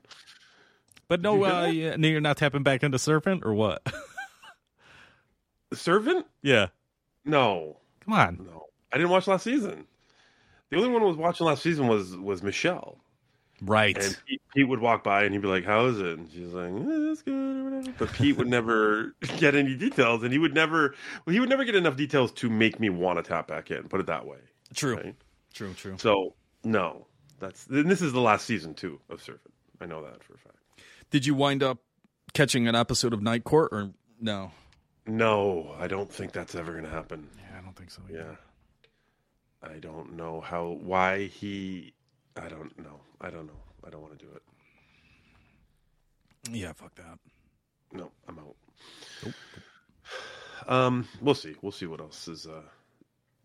But 1.08 1.22
no, 1.22 1.36
you 1.36 1.46
uh, 1.46 1.66
yeah, 1.68 1.96
no, 1.96 2.08
you're 2.08 2.22
not 2.22 2.38
tapping 2.38 2.64
back 2.64 2.84
into 2.84 2.98
Serpent 3.00 3.44
or 3.46 3.54
what? 3.54 3.82
Servant? 5.74 6.26
yeah. 6.42 6.68
No. 7.26 7.78
Come 8.08 8.18
on. 8.18 8.46
No. 8.46 8.66
I 8.92 8.98
didn't 8.98 9.10
watch 9.12 9.28
last 9.28 9.44
season. 9.44 9.86
The 10.70 10.78
only 10.78 10.90
one 10.90 11.02
I 11.02 11.06
was 11.06 11.18
watching 11.18 11.46
last 11.46 11.64
season 11.64 11.88
was 11.88 12.16
was 12.16 12.42
Michelle. 12.42 12.98
Right. 13.62 13.98
And 13.98 14.18
Pete, 14.28 14.42
Pete 14.54 14.68
would 14.68 14.80
walk 14.80 15.04
by 15.04 15.24
and 15.24 15.34
he'd 15.34 15.42
be 15.42 15.48
like, 15.48 15.66
"How 15.66 15.86
is 15.88 16.00
it?" 16.00 16.18
And 16.18 16.32
she's 16.32 16.54
like, 16.54 16.70
eh, 16.70 17.12
"It's 17.12 17.22
good." 17.22 17.58
Or 17.58 17.64
whatever. 17.64 17.96
But 17.98 18.14
Pete 18.14 18.38
would 18.38 18.48
never 18.48 19.16
get 19.38 19.56
any 19.56 19.76
details, 19.76 20.24
and 20.24 20.32
he 20.32 20.38
would 20.38 20.54
never. 20.54 20.94
Well, 21.26 21.34
he 21.34 21.40
would 21.40 21.50
never 21.50 21.66
get 21.66 21.76
enough 21.76 21.96
details 21.96 22.32
to 22.34 22.50
make 22.50 22.80
me 22.80 22.90
want 22.90 23.18
to 23.18 23.24
tap 23.24 23.48
back 23.48 23.72
in. 23.72 23.88
Put 23.88 24.00
it 24.00 24.06
that 24.08 24.26
way. 24.26 24.38
True. 24.76 24.98
Right? 24.98 25.16
True. 25.54 25.74
True. 25.74 25.96
So 25.98 26.36
no, 26.64 27.08
that's 27.40 27.66
and 27.68 27.90
this 27.90 28.02
is 28.02 28.14
the 28.14 28.22
last 28.22 28.46
season 28.46 28.74
too 28.74 29.00
of 29.10 29.22
Servant. 29.22 29.54
I 29.82 29.86
know 29.86 30.04
that 30.04 30.24
for 30.24 30.36
a 30.36 30.38
fact. 30.38 30.58
Did 31.10 31.26
you 31.26 31.34
wind 31.34 31.64
up 31.64 31.80
catching 32.34 32.68
an 32.68 32.76
episode 32.76 33.14
of 33.14 33.22
Night 33.22 33.44
Court 33.44 33.70
or 33.72 33.92
no? 34.20 34.52
No, 35.08 35.74
I 35.80 35.88
don't 35.88 36.12
think 36.12 36.34
that's 36.34 36.54
ever 36.54 36.74
going 36.74 36.84
to 36.84 36.90
happen. 36.90 37.28
Yeah, 37.38 37.47
think 37.78 37.92
so. 37.92 38.02
Yeah. 38.12 38.36
I 39.64 39.80
don't 39.80 40.16
know 40.16 40.42
how 40.42 40.68
why 40.82 41.26
he 41.26 41.94
I 42.36 42.48
don't 42.50 42.78
know. 42.80 43.00
I 43.22 43.30
don't 43.30 43.48
know. 43.48 43.60
I 43.86 43.90
don't 43.90 44.02
want 44.02 44.18
to 44.18 44.26
do 44.26 44.32
it. 44.34 44.42
Yeah, 46.52 46.74
fuck 46.74 46.96
that. 46.96 47.18
No, 47.92 48.12
I'm 48.28 48.40
out. 48.40 48.56
Um, 50.68 51.08
we'll 51.22 51.36
see. 51.36 51.56
We'll 51.62 51.72
see 51.72 51.86
what 51.86 52.00
else 52.00 52.28
is. 52.28 52.46
Uh, 52.46 52.62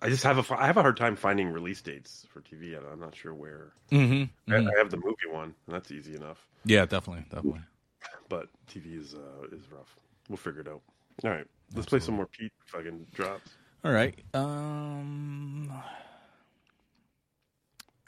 I 0.01 0.09
just 0.09 0.25
have 0.25 0.39
a 0.39 0.55
I 0.61 0.67
have 0.67 0.77
a 0.77 0.83
hard 0.83 0.97
time 0.97 1.17
finding 1.17 1.49
release 1.49 1.81
dates 1.81 2.27
for 2.33 2.41
TV. 2.41 2.77
I'm 2.93 3.01
not 3.01 3.15
sure 3.15 3.35
where. 3.35 3.73
Mhm, 3.91 4.29
I, 4.49 4.51
mhm. 4.51 4.71
I 4.75 4.79
have 4.79 4.91
the 4.91 4.97
movie 4.97 5.29
one, 5.31 5.55
and 5.67 5.75
that's 5.75 5.91
easy 5.91 6.15
enough. 6.15 6.47
Yeah, 6.65 6.85
definitely, 6.87 7.25
definitely. 7.31 7.61
But 8.29 8.49
TV 8.69 8.99
is 9.01 9.15
uh, 9.15 9.47
is 9.53 9.71
rough. 9.71 9.95
We'll 10.29 10.37
figure 10.39 10.63
it 10.63 10.69
out. 10.69 10.83
All 11.25 11.31
right, 11.31 11.47
let's 11.75 11.87
play 11.87 12.01
some 12.01 12.17
more 12.17 12.27
Pete 12.27 12.53
fucking 12.67 13.07
drops. 13.13 13.51
All 13.85 13.91
right. 13.91 14.17
Um, 14.33 15.73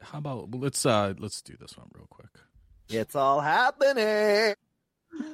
how 0.00 0.18
about 0.18 0.54
let's 0.54 0.86
uh 0.86 1.14
let's 1.18 1.42
do 1.42 1.56
this 1.58 1.76
one 1.76 1.88
real 1.94 2.06
quick. 2.08 2.30
It's 2.88 3.16
all 3.16 3.40
happening. 3.40 4.54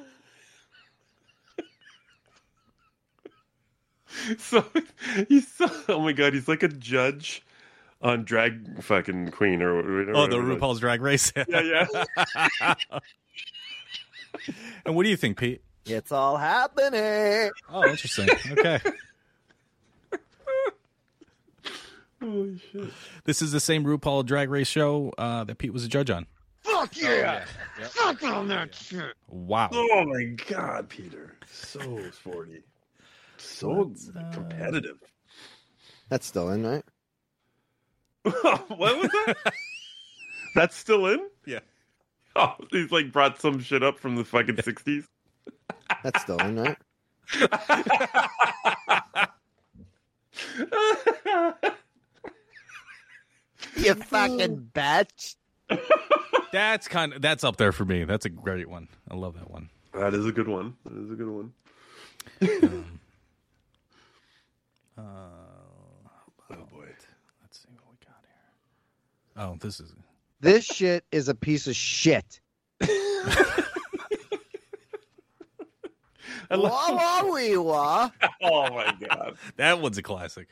so 4.38 4.64
he's 5.28 5.46
so 5.48 5.68
oh 5.88 6.00
my 6.00 6.12
god, 6.12 6.32
he's 6.32 6.48
like 6.48 6.62
a 6.62 6.68
judge 6.68 7.42
on 8.00 8.24
drag 8.24 8.82
fucking 8.82 9.32
queen 9.32 9.60
or 9.60 9.76
whatever. 9.76 10.16
Oh, 10.16 10.26
the 10.26 10.38
it. 10.38 10.58
RuPaul's 10.58 10.80
Drag 10.80 11.02
Race. 11.02 11.30
Yeah, 11.48 11.60
yeah. 11.60 11.86
and 14.86 14.94
what 14.94 15.02
do 15.02 15.10
you 15.10 15.16
think, 15.16 15.38
Pete? 15.38 15.62
It's 15.86 16.12
all 16.12 16.36
happening. 16.36 17.50
Oh, 17.68 17.84
interesting. 17.86 18.28
Okay. 18.52 18.78
Holy 22.22 22.60
shit. 22.70 22.90
This 23.24 23.40
is 23.40 23.52
the 23.52 23.60
same 23.60 23.84
RuPaul 23.84 24.26
Drag 24.26 24.50
Race 24.50 24.68
show 24.68 25.12
uh, 25.16 25.44
that 25.44 25.58
Pete 25.58 25.72
was 25.72 25.84
a 25.84 25.88
judge 25.88 26.10
on. 26.10 26.26
Fuck 26.60 26.96
yeah! 26.96 27.44
yeah. 27.78 27.86
Fuck 27.86 28.22
on 28.22 28.48
that 28.48 28.74
shit! 28.74 29.14
Wow. 29.28 29.70
Oh 29.72 30.04
my 30.06 30.24
god, 30.46 30.88
Peter. 30.90 31.36
So 31.50 31.80
sporty. 32.12 32.62
So 33.38 33.92
competitive. 34.32 34.98
That's 36.10 36.26
still 36.26 36.50
in, 36.50 36.66
right? 36.66 36.84
what 38.22 38.68
was 38.68 39.08
that? 39.26 39.36
That's 40.54 40.76
still 40.76 41.06
in? 41.06 41.26
Yeah. 41.46 41.60
Oh, 42.36 42.54
he's 42.70 42.92
like 42.92 43.12
brought 43.12 43.40
some 43.40 43.60
shit 43.60 43.82
up 43.82 43.98
from 43.98 44.16
the 44.16 44.24
fucking 44.24 44.56
60s. 44.56 45.06
That's 46.02 46.20
still 46.20 46.38
in, 46.40 46.58
right? 46.58 46.76
You 53.76 53.94
fucking 54.10 54.70
bitch. 54.74 55.36
That's 56.52 56.88
kind 56.88 57.12
of 57.12 57.22
that's 57.22 57.44
up 57.44 57.56
there 57.56 57.70
for 57.70 57.84
me. 57.84 58.02
That's 58.04 58.24
a 58.26 58.28
great 58.28 58.68
one. 58.68 58.88
I 59.08 59.14
love 59.14 59.34
that 59.38 59.48
one. 59.50 59.70
That 59.94 60.14
is 60.14 60.26
a 60.26 60.32
good 60.32 60.48
one. 60.48 60.74
That 60.84 61.04
is 61.04 61.10
a 61.12 61.14
good 61.14 61.28
one. 61.28 61.52
Uh, 64.98 65.02
oh 65.02 66.56
boy. 66.72 66.86
Let's 67.40 67.60
see 67.62 67.68
what 67.72 67.84
we 67.92 68.04
got 68.04 68.16
here. 68.22 69.44
Oh, 69.46 69.56
this 69.60 69.78
is 69.78 69.94
This 70.40 70.64
shit 70.64 71.04
is 71.12 71.28
a 71.28 71.34
piece 71.36 71.68
of 71.68 71.76
shit. 71.76 72.40
I 76.50 76.56
love- 76.56 76.72
Wah, 76.72 77.22
wah, 77.22 77.32
wee, 77.32 77.56
wah. 77.56 78.10
oh 78.42 78.70
my 78.74 78.92
god, 79.00 79.36
that 79.56 79.80
one's 79.80 79.98
a 79.98 80.02
classic. 80.02 80.48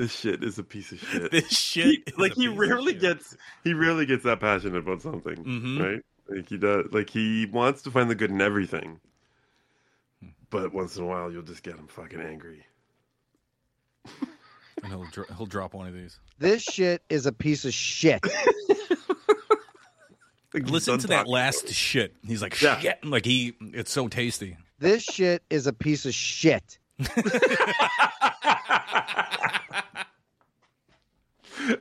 This 0.00 0.12
shit 0.18 0.42
is 0.42 0.58
a 0.58 0.64
piece 0.64 0.92
of 0.92 0.98
shit. 1.00 1.30
This 1.32 1.48
shit 1.48 1.86
He- 2.08 2.14
like 2.16 2.34
he 2.34 2.48
rarely 2.48 2.94
gets 2.94 3.36
he 3.64 3.74
rarely 3.74 4.06
gets 4.06 4.24
that 4.24 4.40
passionate 4.40 4.78
about 4.78 5.02
something, 5.02 5.36
Mhm. 5.36 5.80
right? 5.80 6.02
Like 6.28 6.48
he 6.48 6.56
does. 6.58 6.86
Like 6.92 7.10
he 7.10 7.46
wants 7.46 7.82
to 7.82 7.90
find 7.90 8.08
the 8.10 8.14
good 8.14 8.30
in 8.30 8.40
everything, 8.40 9.00
but 10.50 10.72
once 10.72 10.96
in 10.96 11.04
a 11.04 11.06
while 11.06 11.30
you'll 11.32 11.42
just 11.42 11.62
get 11.62 11.74
him 11.76 11.86
fucking 11.88 12.20
angry. 12.20 12.64
And 14.82 14.90
he'll 14.90 15.04
dro- 15.12 15.26
he'll 15.36 15.44
drop 15.44 15.74
one 15.74 15.88
of 15.88 15.92
these. 15.92 16.18
This 16.38 16.62
shit 16.62 17.02
is 17.10 17.26
a 17.26 17.32
piece 17.32 17.66
of 17.66 17.74
shit. 17.74 18.24
Like, 20.52 20.68
Listen 20.68 20.98
to 20.98 21.06
that 21.06 21.16
talking. 21.18 21.32
last 21.32 21.68
shit. 21.68 22.12
He's 22.26 22.42
like 22.42 22.60
Yeah. 22.60 22.80
shit. 22.80 23.04
Like 23.04 23.24
he, 23.24 23.54
it's 23.60 23.92
so 23.92 24.08
tasty. 24.08 24.56
This 24.80 25.04
shit 25.04 25.44
is 25.48 25.68
a 25.68 25.72
piece 25.72 26.06
of 26.06 26.12
shit. 26.14 26.76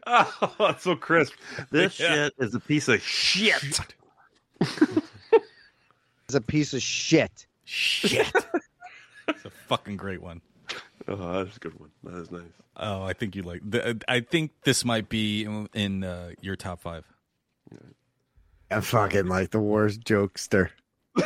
Oh, 0.05 0.55
that's 0.59 0.83
so 0.83 0.95
crisp. 0.95 1.33
This 1.71 1.99
Yeah. 1.99 2.13
shit 2.13 2.33
is 2.39 2.53
a 2.55 2.59
piece 2.59 2.87
of 2.87 3.01
shit. 3.01 3.79
It's 6.25 6.35
a 6.35 6.41
piece 6.41 6.75
of 6.75 6.81
shit. 6.83 7.47
Shit. 7.65 8.31
it's 9.27 9.45
a 9.45 9.49
fucking 9.67 9.97
great 9.97 10.21
one. 10.21 10.41
Oh, 11.07 11.43
that's 11.43 11.57
a 11.57 11.59
good 11.59 11.79
one. 11.79 11.89
That 12.03 12.19
is 12.19 12.29
nice. 12.29 12.43
Oh, 12.77 13.01
I 13.01 13.13
think 13.13 13.35
you 13.35 13.41
like. 13.41 13.61
The, 13.67 13.99
I 14.07 14.19
think 14.19 14.51
this 14.63 14.85
might 14.85 15.09
be 15.09 15.45
in, 15.45 15.67
in 15.73 16.03
uh, 16.03 16.33
your 16.39 16.55
top 16.55 16.81
five. 16.81 17.03
I'm 18.69 18.83
fucking 18.83 19.25
like 19.25 19.49
the 19.49 19.59
worst 19.59 20.01
jokester. 20.01 20.69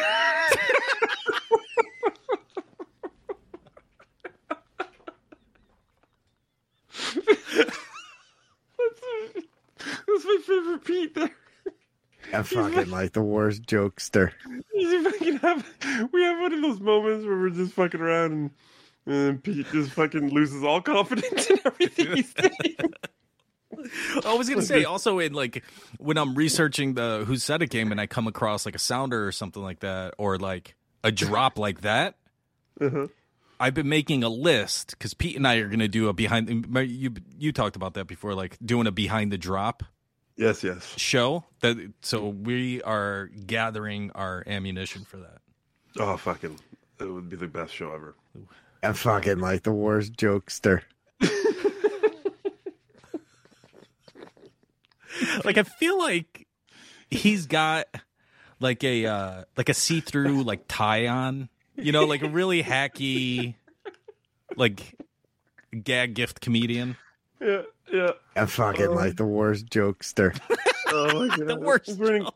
That's 9.85 10.25
my 10.25 10.39
favorite 10.45 10.85
Pete. 10.85 11.15
There, 11.15 11.31
I'm 12.33 12.43
fucking 12.43 12.89
like 12.89 13.13
the 13.13 13.21
worst 13.21 13.63
jokester. 13.63 14.31
Have, 15.41 15.65
we 16.11 16.23
have 16.23 16.39
one 16.39 16.53
of 16.53 16.61
those 16.61 16.79
moments 16.79 17.25
where 17.25 17.37
we're 17.37 17.49
just 17.49 17.73
fucking 17.73 17.99
around 17.99 18.31
and, 18.31 18.51
and 19.05 19.43
Pete 19.43 19.67
just 19.71 19.91
fucking 19.91 20.29
loses 20.29 20.63
all 20.63 20.81
confidence 20.81 21.49
in 21.49 21.59
everything 21.65 22.15
he's 22.15 22.33
saying. 22.39 22.93
I 24.25 24.35
was 24.35 24.49
gonna 24.49 24.61
say 24.61 24.85
also 24.85 25.19
in 25.19 25.33
like 25.33 25.63
when 25.97 26.17
I'm 26.17 26.35
researching 26.35 26.93
the 26.93 27.23
Who 27.27 27.35
Said 27.35 27.61
It 27.61 27.69
game 27.69 27.91
and 27.91 27.99
I 27.99 28.07
come 28.07 28.27
across 28.27 28.65
like 28.65 28.75
a 28.75 28.79
sounder 28.79 29.27
or 29.27 29.31
something 29.31 29.61
like 29.61 29.81
that 29.81 30.13
or 30.17 30.37
like 30.37 30.75
a 31.03 31.11
drop 31.11 31.59
like 31.59 31.81
that. 31.81 32.15
Uh-huh. 32.79 33.07
I've 33.63 33.73
been 33.73 33.87
making 33.87 34.23
a 34.25 34.29
list 34.29 34.91
because 34.91 35.13
Pete 35.13 35.37
and 35.37 35.47
I 35.47 35.55
are 35.55 35.69
gonna 35.69 35.87
do 35.87 36.09
a 36.09 36.13
behind. 36.13 36.49
You 36.75 37.13
you 37.37 37.51
talked 37.53 37.77
about 37.77 37.93
that 37.93 38.07
before, 38.07 38.33
like 38.35 38.57
doing 38.63 38.87
a 38.87 38.91
behind 38.91 39.31
the 39.31 39.37
drop 39.37 39.83
Yes, 40.35 40.63
yes. 40.63 40.93
show. 40.97 41.45
That 41.61 41.93
so 42.01 42.27
we 42.27 42.81
are 42.81 43.27
gathering 43.47 44.11
our 44.15 44.43
ammunition 44.45 45.05
for 45.05 45.15
that. 45.17 45.37
Oh, 45.97 46.17
fucking. 46.17 46.59
It 46.99 47.05
would 47.05 47.29
be 47.29 47.37
the 47.37 47.47
best 47.47 47.73
show 47.73 47.93
ever. 47.93 48.15
I'm 48.83 48.95
fucking 48.95 49.39
like 49.39 49.63
the 49.63 49.71
worst 49.71 50.13
jokester. 50.13 50.81
like 55.45 55.57
I 55.57 55.63
feel 55.63 55.97
like 55.99 56.47
he's 57.09 57.45
got 57.45 57.85
like 58.59 58.83
a 58.83 59.05
uh 59.05 59.43
like 59.57 59.69
a 59.69 59.73
see 59.73 59.99
through 60.01 60.43
like 60.43 60.65
tie 60.67 61.07
on, 61.07 61.49
you 61.75 61.91
know, 61.91 62.05
like 62.05 62.21
a 62.23 62.29
really 62.29 62.63
hacky 62.63 63.55
like 64.55 64.95
gag 65.83 66.13
gift 66.13 66.41
comedian. 66.41 66.95
Yeah, 67.41 67.61
yeah. 67.91 68.11
I'm 68.35 68.47
fucking 68.47 68.93
like 68.93 69.15
the 69.17 69.25
worst 69.25 69.67
jokester. 69.67 70.37
Oh 70.95 71.25
my 71.27 71.35
god, 71.35 71.47
The 71.47 71.55
worst 71.59 71.87
He's 71.87 71.97
wearing, 71.97 72.27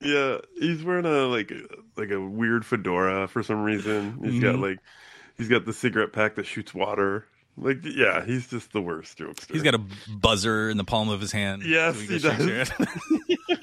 yeah, 0.00 0.38
he's 0.58 0.82
wearing 0.82 1.04
a 1.04 1.26
like 1.28 1.52
like 1.96 2.10
a 2.10 2.20
weird 2.20 2.66
fedora 2.66 3.28
for 3.28 3.44
some 3.44 3.62
reason. 3.62 4.18
He's 4.24 4.42
got 4.42 4.56
Mhm. 4.56 4.60
like 4.62 4.78
he's 5.38 5.46
got 5.48 5.66
the 5.66 5.72
cigarette 5.72 6.12
pack 6.12 6.34
that 6.34 6.44
shoots 6.44 6.74
water. 6.74 7.26
Like 7.56 7.78
yeah, 7.84 8.24
he's 8.24 8.48
just 8.48 8.72
the 8.72 8.80
worst 8.80 9.18
jokester. 9.18 9.52
He's 9.52 9.62
got 9.62 9.76
a 9.76 9.80
buzzer 10.08 10.68
in 10.68 10.78
the 10.78 10.84
palm 10.84 11.10
of 11.10 11.20
his 11.20 11.30
hand. 11.30 11.62
Yes, 11.64 11.94
so 11.94 12.00
he 12.00 12.18
can 12.18 12.66
shake 12.66 12.76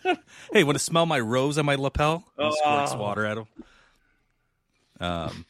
does. 0.05 0.17
hey, 0.53 0.63
want 0.63 0.78
to 0.78 0.84
smell 0.84 1.05
my 1.05 1.20
rose 1.20 1.57
on 1.57 1.65
my 1.65 1.76
lapel? 1.76 2.24
He 2.38 2.49
squirts 2.49 2.93
Oh. 2.93 2.97
water 2.97 3.26
at 3.26 3.39
him. 3.39 3.45
Um, 4.99 5.45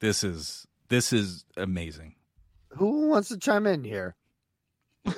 this 0.00 0.24
is 0.24 0.66
this 0.88 1.12
is 1.12 1.44
amazing. 1.56 2.14
Who 2.70 3.08
wants 3.08 3.28
to 3.28 3.38
chime 3.38 3.66
in 3.66 3.84
here? 3.84 4.14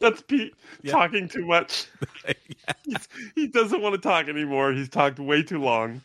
That's 0.00 0.22
Pete 0.22 0.54
Yeah. 0.82 0.92
talking 0.92 1.28
too 1.28 1.44
much. 1.46 1.86
He's- 2.84 3.08
he 3.34 3.48
doesn't 3.48 3.80
want 3.82 3.94
to 3.94 4.00
talk 4.00 4.28
anymore. 4.28 4.72
He's 4.72 4.88
talked 4.88 5.18
way 5.18 5.42
too 5.42 5.60
long. 5.60 6.02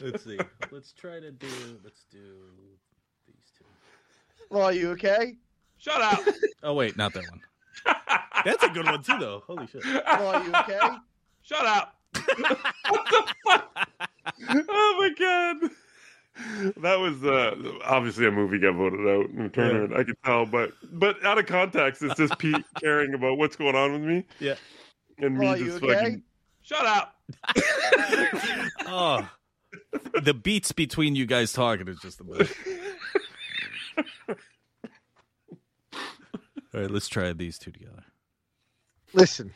Let's 0.00 0.24
see. 0.24 0.38
Let's 0.70 0.92
try 0.92 1.20
to 1.20 1.30
do. 1.30 1.46
Let's 1.84 2.04
do 2.10 2.18
these 3.26 3.52
two. 3.56 3.64
Well, 4.50 4.64
are 4.64 4.72
you 4.72 4.90
okay? 4.92 5.36
Shut 5.78 6.00
up. 6.00 6.20
Oh 6.62 6.74
wait, 6.74 6.96
not 6.96 7.12
that 7.14 7.24
one. 7.30 7.40
That's 8.44 8.62
a 8.64 8.68
good 8.68 8.86
one 8.86 9.02
too, 9.02 9.18
though. 9.18 9.42
Holy 9.46 9.66
shit! 9.66 9.84
Well, 9.84 10.26
are 10.34 10.42
you 10.44 10.52
okay? 10.54 10.96
Shut 11.42 11.64
up. 11.64 11.96
What 12.14 13.06
the 13.10 13.34
fuck? 13.46 13.68
Oh 14.48 14.96
my 14.98 15.10
god. 15.18 15.70
That 16.78 16.98
was 16.98 17.22
uh, 17.24 17.54
obviously 17.84 18.26
a 18.26 18.30
movie 18.30 18.58
got 18.58 18.74
voted 18.74 19.00
out 19.06 19.30
in 19.30 19.50
Turner. 19.50 19.94
I 19.96 20.02
could 20.04 20.16
tell, 20.24 20.46
but 20.46 20.72
but 20.92 21.24
out 21.24 21.38
of 21.38 21.46
context, 21.46 22.02
it's 22.02 22.16
just 22.16 22.38
Pete 22.38 22.64
caring 22.80 23.14
about 23.14 23.36
what's 23.38 23.56
going 23.56 23.76
on 23.76 23.92
with 23.92 24.02
me. 24.02 24.24
Yeah. 24.40 24.54
And 25.18 25.38
Well, 25.38 25.52
me 25.56 25.64
just 25.64 25.82
okay? 25.82 25.94
fucking 25.94 26.22
shut 26.62 26.84
up. 26.86 27.18
Oh, 28.94 29.26
the 30.22 30.34
beats 30.34 30.72
between 30.72 31.14
you 31.16 31.24
guys 31.26 31.52
talking 31.52 31.88
is 31.88 31.98
just 32.00 32.18
the 32.18 32.24
best. 32.24 32.52
All 36.74 36.80
right, 36.80 36.90
let's 36.90 37.08
try 37.08 37.32
these 37.32 37.58
two 37.58 37.70
together. 37.70 38.04
Listen. 39.14 39.52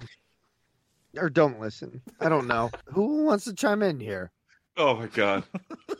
Or 1.17 1.29
don't 1.31 1.61
listen. 1.61 2.03
I 2.21 2.29
don't 2.29 2.47
know. 2.47 2.71
Who 2.87 3.25
wants 3.25 3.45
to 3.45 3.55
chime 3.55 3.83
in 3.83 4.01
here? 4.01 4.31
Oh 4.77 4.97
my 4.97 5.07
god, 5.07 5.45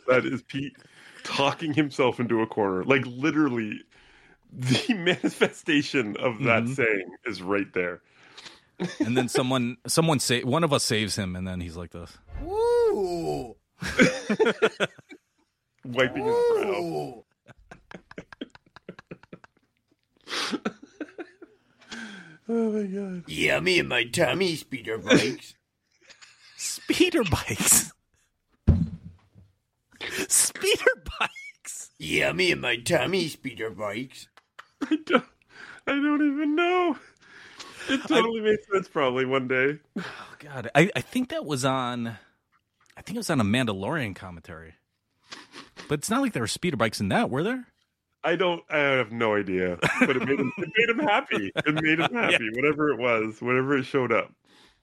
that 0.07 0.25
is 0.25 0.43
Pete 0.43 0.77
talking 1.23 1.73
himself 1.73 2.19
into 2.19 2.41
a 2.41 2.47
corner. 2.47 2.83
Like 2.83 3.03
literally, 3.07 3.81
the 4.53 4.93
manifestation 4.97 6.15
of 6.17 6.43
that 6.43 6.63
Mhm. 6.63 6.75
saying 6.75 7.09
is 7.25 7.41
right 7.41 7.71
there. 7.73 8.01
And 8.99 9.17
then 9.17 9.27
someone, 9.27 9.77
someone 9.87 10.19
say 10.19 10.43
one 10.43 10.63
of 10.63 10.71
us 10.71 10.83
saves 10.83 11.15
him, 11.15 11.35
and 11.35 11.47
then 11.47 11.59
he's 11.61 11.75
like 11.75 11.89
this. 11.91 12.15
Ooh. 12.43 13.55
Wiping 15.83 16.25
his 16.25 16.35
brow. 16.51 17.23
Oh 22.49 22.71
my 22.71 22.83
god. 22.83 23.23
Yeah, 23.27 23.59
me 23.59 23.79
and 23.79 23.89
my 23.89 24.05
Tommy 24.05 24.55
speeder 24.55 24.97
bikes. 24.97 25.55
Speeder 26.57 27.23
bikes. 27.23 27.91
Speeder 30.27 31.03
bikes. 31.19 31.91
Yeah, 31.99 32.31
me 32.31 32.51
and 32.51 32.61
my 32.61 32.77
Tommy 32.77 33.27
speeder 33.27 33.69
bikes. 33.69 34.27
I 34.81 34.97
don't, 35.05 35.25
I 35.85 35.91
don't 35.91 36.33
even 36.33 36.55
know. 36.55 36.97
It 37.89 38.01
totally 38.07 38.41
makes 38.41 38.63
sense 38.71 38.87
probably 38.87 39.25
one 39.25 39.47
day. 39.47 39.79
Oh 39.97 40.35
God, 40.39 40.69
I, 40.73 40.89
I 40.95 41.01
think 41.01 41.29
that 41.29 41.45
was 41.45 41.63
on. 41.63 42.07
I 42.07 43.01
think 43.01 43.15
it 43.15 43.19
was 43.19 43.29
on 43.29 43.39
a 43.39 43.45
Mandalorian 43.45 44.15
commentary. 44.15 44.75
But 45.87 45.99
it's 45.99 46.09
not 46.09 46.21
like 46.21 46.33
there 46.33 46.43
were 46.43 46.47
speeder 46.47 46.77
bikes 46.77 46.99
in 46.99 47.09
that, 47.09 47.29
were 47.29 47.43
there? 47.43 47.67
I 48.27 48.35
don't 48.35 48.61
I 48.69 48.77
have 48.79 49.13
no 49.13 49.35
idea. 49.35 49.79
But 50.01 50.17
it 50.17 50.25
made 50.27 50.37
him 50.37 50.51
it 50.57 50.69
made 50.77 50.89
him 50.89 50.99
happy. 50.99 51.49
It 51.55 51.73
made 51.81 51.99
him 52.01 52.13
happy. 52.13 52.49
Whatever 52.53 52.89
it 52.89 52.97
was, 52.97 53.41
whatever 53.41 53.77
it 53.77 53.83
showed 53.85 54.11
up. 54.11 54.33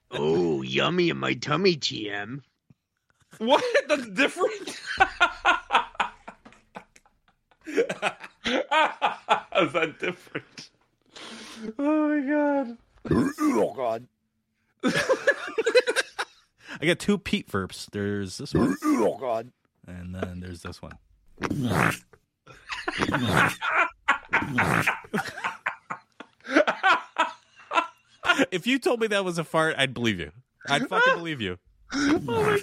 Oh, 0.09 0.63
yummy 0.63 1.09
in 1.11 1.17
my 1.17 1.35
tummy, 1.35 1.75
TM. 1.75 2.41
What? 3.37 3.63
That's 3.87 4.07
different. 4.09 4.67
Is 7.67 7.83
that 9.73 9.95
different? 9.99 10.69
Oh 11.77 12.09
my 12.09 12.27
god. 12.27 12.77
oh 13.39 13.73
God. 13.75 14.07
I 16.81 16.85
got 16.87 16.97
two 16.97 17.19
Pete 17.19 17.49
verbs. 17.51 17.87
There's 17.91 18.39
this 18.39 18.55
one, 18.55 18.75
Oh 18.83 19.17
God. 19.19 19.51
and 19.87 20.15
then 20.15 20.39
there's 20.39 20.63
this 20.63 20.81
one. 20.81 20.97
If 28.51 28.67
you 28.67 28.77
told 28.79 28.99
me 28.99 29.07
that 29.07 29.25
was 29.25 29.37
a 29.37 29.43
fart, 29.43 29.75
I'd 29.77 29.93
believe 29.93 30.19
you. 30.19 30.31
I'd 30.67 30.87
fucking 30.87 31.15
believe 31.15 31.41
you. 31.41 31.57
Oh 31.93 32.19
my 32.19 32.33
god. 32.33 32.59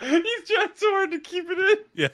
He's 0.00 0.48
trying 0.48 0.68
so 0.74 0.90
hard 0.90 1.12
to 1.12 1.20
keep 1.20 1.44
it 1.48 1.58
in. 1.58 1.76
Yeah. 1.94 2.08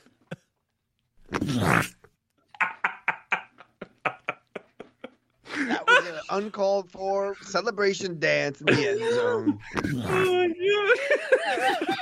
That 5.69 5.87
was 5.87 6.07
an 6.07 6.21
uncalled 6.31 6.91
for 6.91 7.37
celebration 7.43 8.19
dance 8.19 8.61
in 8.61 8.67
the 8.67 8.89
end 8.89 9.01
zone. 9.15 9.59
Oh 9.77 10.35
my 10.35 10.49
god. 10.49 11.99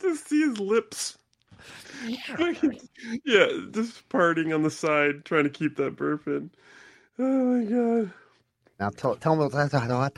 to 0.00 0.16
see 0.16 0.40
his 0.40 0.58
lips. 0.58 1.18
yeah, 3.24 3.48
just 3.70 4.08
parting 4.08 4.52
on 4.52 4.62
the 4.62 4.70
side, 4.70 5.24
trying 5.24 5.44
to 5.44 5.50
keep 5.50 5.76
that 5.76 5.96
burp 5.96 6.26
in. 6.26 6.50
Oh 7.18 7.22
my 7.22 7.64
god. 7.64 8.12
Now 8.78 8.90
tell, 8.90 9.16
tell 9.16 9.36
me 9.36 9.46
what. 9.46 10.16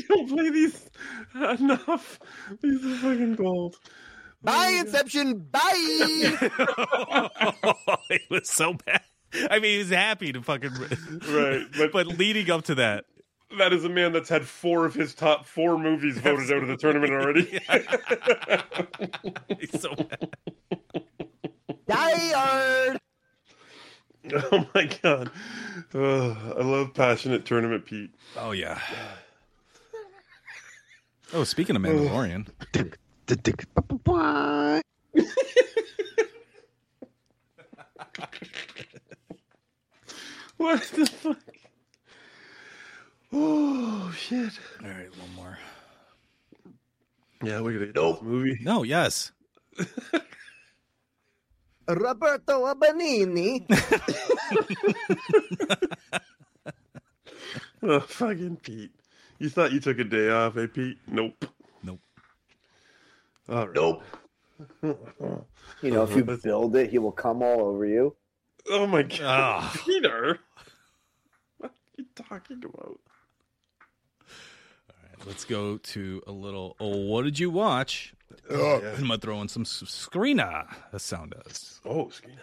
We 0.00 0.16
don't 0.16 0.28
play 0.28 0.50
these 0.50 0.90
enough. 1.34 2.18
These 2.62 2.84
are 2.84 2.96
fucking 2.96 3.34
gold. 3.34 3.76
Bye, 4.42 4.78
Inception. 4.80 5.38
Bye. 5.38 5.60
it 8.10 8.22
was 8.30 8.48
so 8.48 8.74
bad. 8.74 9.02
I 9.50 9.58
mean, 9.58 9.72
he 9.72 9.78
was 9.78 9.90
happy 9.90 10.32
to 10.32 10.42
fucking 10.42 10.70
Right, 11.28 11.66
but 11.76 11.92
but 11.92 12.06
leading 12.06 12.50
up 12.50 12.64
to 12.64 12.74
that, 12.76 13.04
that 13.58 13.72
is 13.72 13.84
a 13.84 13.88
man 13.88 14.12
that's 14.12 14.28
had 14.28 14.46
four 14.46 14.86
of 14.86 14.94
his 14.94 15.14
top 15.14 15.46
four 15.46 15.78
movies 15.78 16.18
voted 16.18 16.50
out 16.50 16.62
of 16.62 16.68
the 16.68 16.76
tournament 16.76 17.12
already. 17.12 17.60
he's 19.60 19.80
so 19.80 19.94
bad. 19.94 20.28
Tired. 21.88 22.98
oh 24.34 24.66
my 24.74 24.90
god. 25.02 25.30
Ugh, 25.94 26.36
I 26.58 26.62
love 26.62 26.94
passionate 26.94 27.44
tournament 27.44 27.84
Pete. 27.86 28.14
Oh 28.36 28.52
yeah. 28.52 28.80
Oh, 31.32 31.44
speaking 31.44 31.76
of 31.76 31.82
Mandalorian, 31.82 32.48
uh, 32.48 32.52
What 40.56 40.82
the 40.94 41.06
fuck? 41.06 41.38
Oh 43.32 44.12
shit. 44.16 44.58
all 44.82 44.88
right, 44.88 45.08
one 45.18 45.34
more. 45.36 45.58
Yeah, 47.42 47.60
we're 47.60 47.72
gonna 47.74 47.86
get 47.86 47.94
nope. 47.94 48.22
movie. 48.22 48.58
No, 48.62 48.82
yes. 48.82 49.30
Roberto 51.88 52.66
Abanini. 52.74 53.64
Oh, 57.82 57.98
fucking 58.00 58.56
Pete. 58.56 58.92
You 59.40 59.48
thought 59.48 59.72
you 59.72 59.80
took 59.80 59.98
a 59.98 60.04
day 60.04 60.28
off, 60.28 60.56
eh, 60.58 60.66
Pete? 60.72 60.98
Nope. 61.08 61.44
Nope. 61.82 61.98
All 63.48 63.66
right. 63.66 63.74
Nope. 63.74 64.02
You 65.82 65.90
know, 65.92 66.02
if 66.02 66.14
you 66.14 66.22
build 66.22 66.76
it, 66.76 66.90
he 66.90 66.98
will 66.98 67.12
come 67.12 67.42
all 67.42 67.60
over 67.62 67.86
you. 67.86 68.14
Oh 68.68 68.86
my 68.86 69.02
god. 69.02 69.18
Ah. 69.22 69.80
Peter. 69.86 70.38
What 71.56 71.70
are 71.70 71.74
you 71.96 72.04
talking 72.14 72.58
about? 72.62 73.00
All 74.20 74.96
right, 75.02 75.26
let's 75.26 75.46
go 75.46 75.78
to 75.78 76.22
a 76.26 76.32
little. 76.32 76.76
Oh, 76.78 77.06
what 77.06 77.22
did 77.24 77.38
you 77.38 77.48
watch? 77.48 78.12
Oh, 78.50 78.80
yeah. 78.82 78.92
I'm 78.98 79.00
gonna 79.06 79.16
throw 79.16 79.40
in 79.40 79.48
some 79.48 79.62
s- 79.62 79.82
screena. 79.86 80.66
The 80.92 80.98
sound 80.98 81.32
does. 81.42 81.80
Oh, 81.86 82.06
Skeena. 82.12 82.42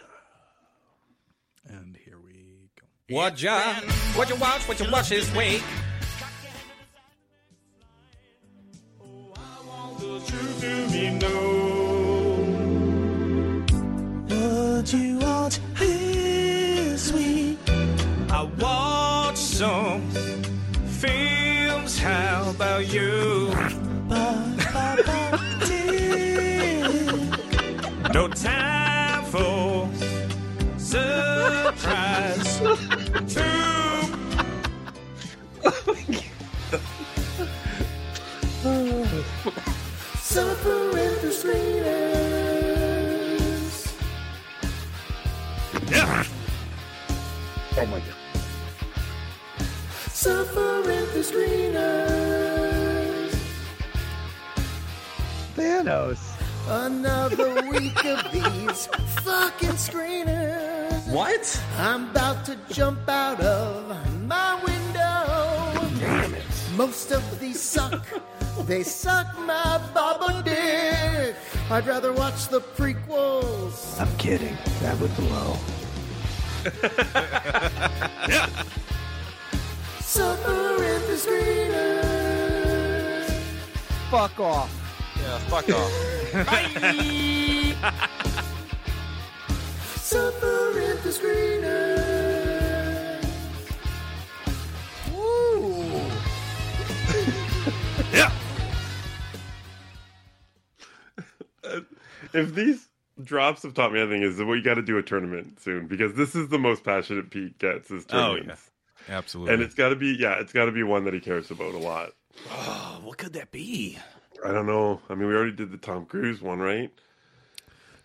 And 1.68 1.96
here 2.04 2.18
we 2.18 2.70
go. 2.80 3.14
What 3.14 3.40
you 3.40 3.50
what 4.16 4.28
you 4.28 4.34
watch? 4.36 4.66
What 4.66 4.80
you 4.80 4.90
watch 4.90 5.10
this 5.10 5.32
week? 5.36 5.62
What 14.88 15.00
you 15.02 15.18
watch 15.18 15.60
this 15.78 17.12
week? 17.12 17.58
I 18.30 18.48
watched 18.58 19.36
some 19.36 20.10
films. 20.86 21.98
How 21.98 22.48
about 22.48 22.90
you? 22.90 23.50
No 28.14 28.28
time 28.28 29.24
for 29.26 29.90
surprise. 30.78 32.58
Two. 33.28 33.42
Suffer 40.18 40.98
in 40.98 42.07
Oh 47.80 47.86
my 47.86 48.00
god. 48.00 48.14
Suffer 50.10 50.82
the 50.82 51.20
screeners. 51.20 52.18
Thanos. 55.54 56.18
Another 56.68 57.62
week 57.68 58.04
of 58.04 58.32
these 58.32 58.88
fucking 59.22 59.76
screeners. 59.78 61.06
What? 61.12 61.62
I'm 61.76 62.10
about 62.10 62.44
to 62.46 62.56
jump 62.68 63.08
out 63.08 63.40
of 63.40 63.88
my 64.26 64.54
window. 64.64 66.00
Damn 66.00 66.34
it. 66.34 66.44
Most 66.74 67.12
of 67.12 67.22
these 67.38 67.60
suck. 67.60 68.04
They 68.66 68.82
suck 68.82 69.38
my 69.38 69.80
baba 69.94 70.42
dick. 70.42 71.36
I'd 71.70 71.86
rather 71.86 72.12
watch 72.12 72.48
the 72.48 72.60
prequels. 72.60 74.00
I'm 74.00 74.14
kidding. 74.16 74.58
That 74.82 74.98
would 74.98 75.14
blow. 75.14 75.56
Suffer 80.00 80.82
in 80.82 81.00
the 81.06 81.16
screeners. 81.24 82.48
Fuck 84.10 84.40
off. 84.40 84.70
Yeah, 85.20 85.38
fuck 85.50 85.68
off. 85.70 85.92
Suffer 90.00 90.80
in 90.80 90.96
the 91.04 91.10
screeners. 91.10 91.68
Ooh. 95.14 95.84
Yeah. 98.12 98.32
Uh, 101.64 101.80
if 102.32 102.54
these 102.54 102.87
drops 103.22 103.62
have 103.62 103.74
taught 103.74 103.92
me 103.92 104.00
anything, 104.00 104.22
is 104.22 104.36
that 104.36 104.46
we 104.46 104.60
got 104.62 104.74
to 104.74 104.82
do 104.82 104.98
a 104.98 105.02
tournament 105.02 105.60
soon 105.60 105.86
because 105.86 106.14
this 106.14 106.34
is 106.34 106.48
the 106.48 106.58
most 106.58 106.84
passionate 106.84 107.30
Pete 107.30 107.58
gets 107.58 107.90
is 107.90 108.04
tournaments. 108.04 108.12
Oh, 108.12 108.34
tournaments. 108.34 108.70
Absolutely. 109.08 109.54
And 109.54 109.62
it's 109.62 109.74
got 109.74 109.88
to 109.90 109.96
be, 109.96 110.16
yeah, 110.18 110.38
it's 110.40 110.52
got 110.52 110.66
to 110.66 110.72
be 110.72 110.82
one 110.82 111.04
that 111.04 111.14
he 111.14 111.20
cares 111.20 111.50
about 111.50 111.74
a 111.74 111.78
lot. 111.78 112.10
oh, 112.50 113.00
what 113.02 113.18
could 113.18 113.32
that 113.32 113.50
be? 113.50 113.98
I 114.44 114.52
don't 114.52 114.66
know. 114.66 115.00
I 115.08 115.14
mean, 115.14 115.28
we 115.28 115.34
already 115.34 115.52
did 115.52 115.72
the 115.72 115.78
Tom 115.78 116.04
Cruise 116.04 116.40
one, 116.40 116.58
right? 116.58 116.90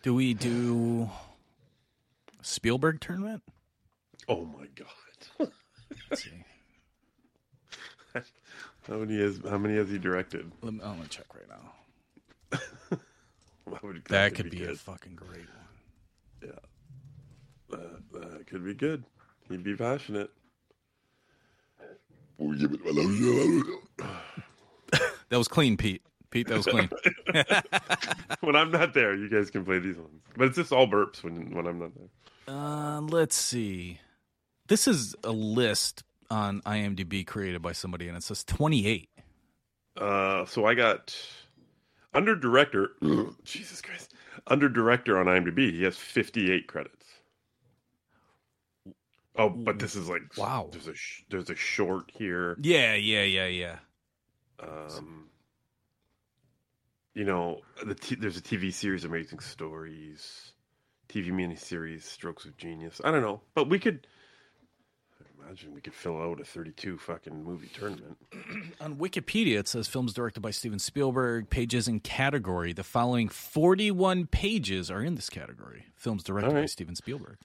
Do 0.02 0.16
we 0.16 0.34
do 0.34 1.10
Spielberg 2.42 3.00
tournament? 3.00 3.44
Oh 4.28 4.46
my 4.46 4.68
god. 4.76 5.50
Let's 6.10 6.24
see. 6.24 6.32
How 8.88 8.98
many 8.98 9.18
has 9.20 9.40
how 9.50 9.58
many 9.58 9.76
has 9.76 9.90
he 9.90 9.98
directed? 9.98 10.52
Let 10.62 10.74
me, 10.74 10.82
I'm 10.84 10.98
gonna 10.98 11.08
check 11.08 11.26
right 11.34 11.48
now. 11.48 11.73
That, 13.72 13.84
would, 13.84 14.04
That 14.06 14.36
could 14.36 14.50
be 14.50 14.64
a 14.66 14.76
fucking 14.76 15.16
great 15.16 15.48
one. 15.48 15.68
Yeah, 16.42 16.50
that, 17.70 18.12
that 18.12 18.48
could 18.48 18.66
be 18.66 18.74
good. 18.74 19.06
He'd 19.50 19.64
be 19.64 19.76
passionate. 19.76 20.32
That 25.30 25.38
was 25.40 25.48
clean, 25.48 25.78
Pete. 25.78 26.04
Pete, 26.30 26.48
that 26.48 26.58
was 26.58 26.68
clean. 26.68 26.90
when 28.42 28.56
I'm 28.56 28.70
not 28.70 28.94
there, 28.94 29.16
you 29.16 29.30
guys 29.30 29.50
can 29.50 29.66
play 29.66 29.80
these 29.80 29.98
ones. 29.98 30.22
But 30.38 30.50
it's 30.50 30.58
just 30.58 30.72
all 30.72 30.88
burps 30.88 31.24
when 31.24 31.56
when 31.56 31.66
I'm 31.66 31.80
not 31.80 31.92
there. 31.96 32.56
Uh, 32.56 33.02
let's 33.02 33.36
see. 33.36 34.00
This 34.68 34.88
is 34.88 35.16
a 35.24 35.32
list 35.32 36.04
on 36.30 36.62
IMDb 36.62 37.26
created 37.26 37.64
by 37.64 37.72
somebody, 37.72 38.08
and 38.08 38.16
it 38.16 38.22
says 38.22 38.44
28. 38.44 39.10
Uh, 39.98 40.46
so 40.46 40.66
I 40.66 40.76
got 40.76 41.16
under 42.14 42.36
director. 42.36 42.92
Jesus 43.44 43.82
Christ, 43.82 44.14
under 44.48 44.70
director 44.70 45.18
on 45.18 45.26
IMDb, 45.26 45.72
he 45.72 45.84
has 45.84 45.98
58 45.98 46.68
credits. 46.68 47.06
Oh, 49.36 49.50
but 49.50 49.80
this 49.80 49.96
is 49.96 50.08
like 50.10 50.22
Wow. 50.38 50.70
There's 50.72 50.88
a 50.88 50.94
sh- 50.96 51.24
there's 51.30 51.50
a 51.50 51.56
short 51.56 52.12
here. 52.14 52.56
Yeah, 52.62 52.94
yeah, 52.94 53.24
yeah, 53.24 53.48
yeah. 53.48 53.76
Um, 54.60 55.30
you 57.16 57.24
know, 57.26 57.62
the 57.84 57.96
t- 57.96 58.16
there's 58.16 58.38
a 58.38 58.42
TV 58.42 58.72
series, 58.72 59.06
Amazing 59.06 59.40
Stories, 59.40 60.54
TV 61.10 61.32
miniseries, 61.32 62.04
Strokes 62.04 62.46
of 62.46 62.56
Genius. 62.58 63.02
I 63.04 63.12
don't 63.12 63.22
know, 63.24 63.42
but 63.56 63.70
we 63.70 63.80
could 63.80 64.06
I 64.06 64.08
imagine 65.46 65.74
we 65.74 65.82
could 65.82 65.94
fill 65.94 66.22
out 66.22 66.40
a 66.40 66.46
32 66.46 66.98
fucking 66.98 67.44
movie 67.44 67.70
tournament. 67.74 68.18
On 68.82 68.96
Wikipedia, 68.96 69.60
it 69.60 69.68
says 69.68 69.88
films 69.88 70.14
directed 70.14 70.42
by 70.42 70.52
Steven 70.52 70.80
Spielberg. 70.80 71.50
Pages 71.50 71.88
in 71.88 72.00
category. 72.00 72.74
The 72.74 72.84
following 72.84 73.30
41 73.30 74.28
pages 74.28 74.90
are 74.90 75.02
in 75.02 75.16
this 75.16 75.30
category. 75.30 75.86
Films 75.96 76.24
directed 76.24 76.50
All 76.50 76.62
by. 76.62 76.66
Steven 76.66 76.96
Spielberg. 76.96 77.38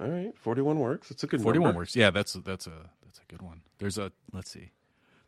All 0.00 0.08
right, 0.08 0.36
41 0.36 0.78
works. 0.78 1.10
It's 1.10 1.22
a 1.22 1.26
good 1.26 1.40
41 1.40 1.68
number. 1.68 1.78
works. 1.78 1.94
Yeah, 1.94 2.10
that's 2.10 2.32
that's 2.32 2.66
a 2.66 2.90
that's 3.04 3.20
a 3.20 3.30
good 3.30 3.42
one. 3.42 3.62
There's 3.78 3.98
a 3.98 4.10
let's 4.32 4.50
see. 4.50 4.72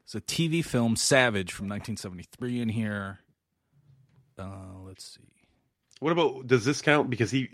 There's 0.05 0.23
a 0.23 0.27
TV 0.27 0.64
film 0.64 0.97
Savage 0.97 1.53
from 1.53 1.69
1973 1.69 2.61
in 2.61 2.69
here. 2.71 3.21
Uh, 4.39 4.81
let's 4.85 5.05
see. 5.05 5.21
What 6.01 6.12
about 6.12 6.47
does 6.47 6.64
this 6.64 6.83
count 6.83 7.09
because 7.11 7.31
he 7.31 7.51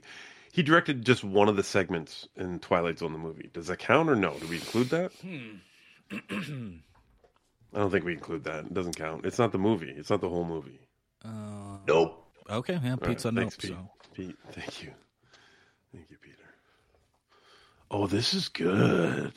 he 0.52 0.62
directed 0.62 1.04
just 1.04 1.24
one 1.24 1.48
of 1.48 1.56
the 1.56 1.62
segments 1.64 2.28
in 2.36 2.60
Twilight 2.60 2.98
Zone 3.00 3.12
the 3.12 3.18
movie. 3.18 3.50
Does 3.52 3.66
that 3.66 3.78
count 3.78 4.08
or 4.08 4.14
no? 4.14 4.34
Do 4.38 4.46
we 4.46 4.56
include 4.56 4.90
that? 4.90 5.12
Hmm. 5.14 5.56
I 7.74 7.78
don't 7.78 7.90
think 7.90 8.04
we 8.04 8.12
include 8.12 8.44
that. 8.44 8.66
It 8.66 8.74
doesn't 8.74 8.96
count. 8.96 9.24
It's 9.24 9.38
not 9.38 9.50
the 9.50 9.58
movie. 9.58 9.90
It's 9.96 10.10
not 10.10 10.20
the 10.20 10.28
whole 10.28 10.44
movie. 10.44 10.78
Uh, 11.24 11.78
Nope. 11.88 12.18
Okay, 12.50 12.78
yeah, 12.82 12.90
All 12.92 12.96
Pete's 12.98 13.24
a 13.24 13.28
right, 13.28 13.34
nope. 13.34 13.42
thanks, 13.44 13.56
Pete. 13.56 13.70
So. 13.70 13.90
Pete, 14.14 14.36
thank 14.50 14.82
you. 14.82 14.90
Thank 15.94 16.10
you, 16.10 16.16
Peter. 16.20 16.36
Oh, 17.90 18.06
this 18.06 18.34
is 18.34 18.48
good. 18.48 19.32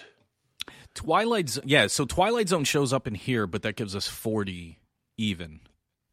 Twilight 0.96 1.50
Zone. 1.50 1.64
Yeah, 1.68 1.88
so 1.88 2.06
Twilight 2.06 2.50
Zone 2.50 2.64
shows 2.66 2.92
up 2.92 3.08
in 3.08 3.16
here, 3.16 3.48
but 3.48 3.62
that 3.62 3.76
gives 3.76 3.96
us 3.96 4.08
40 4.08 4.80
even. 5.18 5.60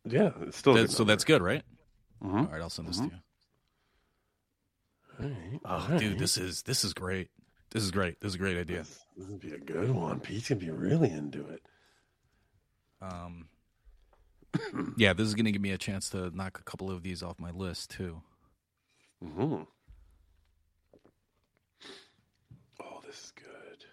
Yeah, 0.04 0.30
it's 0.42 0.58
still 0.58 0.74
That- 0.74 0.82
good 0.82 0.90
so 0.92 1.04
that's 1.04 1.24
good, 1.24 1.42
right? 1.42 1.62
Mhm. 2.22 2.46
All 2.46 2.52
right, 2.52 2.60
I'll 2.60 2.70
send 2.70 2.88
this 2.88 2.98
to 2.98 3.04
you. 3.04 3.10
All 5.20 5.26
right. 5.28 5.60
Oh, 5.64 5.88
all 5.92 5.98
dude, 5.98 6.10
right. 6.12 6.18
this 6.18 6.36
is 6.38 6.62
this 6.62 6.84
is 6.84 6.92
great. 6.94 7.28
This 7.70 7.82
is 7.82 7.90
great. 7.90 8.20
This 8.20 8.30
is 8.30 8.34
a 8.34 8.38
great 8.38 8.58
idea. 8.58 8.78
This, 8.78 9.04
this 9.16 9.28
would 9.28 9.40
be 9.40 9.52
a 9.52 9.58
good 9.58 9.90
one. 9.90 10.20
Pete's 10.20 10.48
gonna 10.48 10.60
be 10.60 10.70
really 10.70 11.10
into 11.10 11.46
it. 11.48 11.62
Um, 13.00 13.48
yeah, 14.96 15.12
this 15.12 15.26
is 15.26 15.34
going 15.34 15.46
to 15.46 15.50
give 15.52 15.62
me 15.62 15.72
a 15.72 15.78
chance 15.78 16.08
to 16.10 16.30
knock 16.36 16.58
a 16.60 16.62
couple 16.62 16.88
of 16.90 17.02
these 17.02 17.20
off 17.22 17.38
my 17.40 17.50
list 17.50 17.90
too. 17.90 18.22
hmm 19.20 19.62
Oh, 22.80 23.00
this 23.06 23.16
is 23.16 23.32
good. 23.34 23.84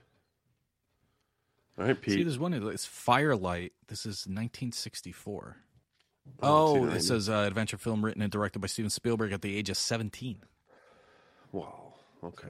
All 1.80 1.86
right, 1.86 2.00
Pete. 2.00 2.14
See, 2.16 2.24
there's 2.24 2.38
one. 2.40 2.54
It's 2.54 2.86
Firelight. 2.86 3.74
This 3.88 4.02
is 4.02 4.26
1964. 4.28 5.58
Oh, 6.44 6.78
Oh, 6.82 6.86
it 6.90 7.02
says 7.02 7.30
uh, 7.30 7.46
adventure 7.48 7.78
film 7.78 8.04
written 8.06 8.22
and 8.22 8.32
directed 8.32 8.60
by 8.60 8.68
Steven 8.68 8.90
Spielberg 8.90 9.32
at 9.32 9.42
the 9.42 9.56
age 9.58 9.70
of 9.70 9.78
17. 9.78 10.40
Wow. 11.52 11.94
Okay. 12.24 12.48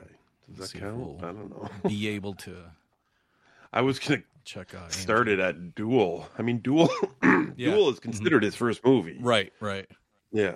Does 0.55 0.71
that 0.71 0.79
count? 0.79 0.97
we'll 0.97 1.17
I 1.19 1.31
don't 1.31 1.49
know. 1.49 1.69
Be 1.87 2.07
able 2.09 2.33
to 2.35 2.55
I 3.73 3.81
was 3.81 3.99
gonna 3.99 4.23
check 4.45 4.73
out. 4.73 4.91
start 4.91 5.27
it 5.27 5.39
at 5.39 5.75
Duel. 5.75 6.27
I 6.37 6.41
mean, 6.41 6.59
Duel. 6.59 6.89
Yeah. 7.55 7.71
Duel 7.71 7.89
is 7.89 7.99
considered 7.99 8.41
his 8.43 8.55
first 8.55 8.85
movie. 8.85 9.17
Right, 9.19 9.51
right. 9.59 9.85
Yeah. 10.31 10.53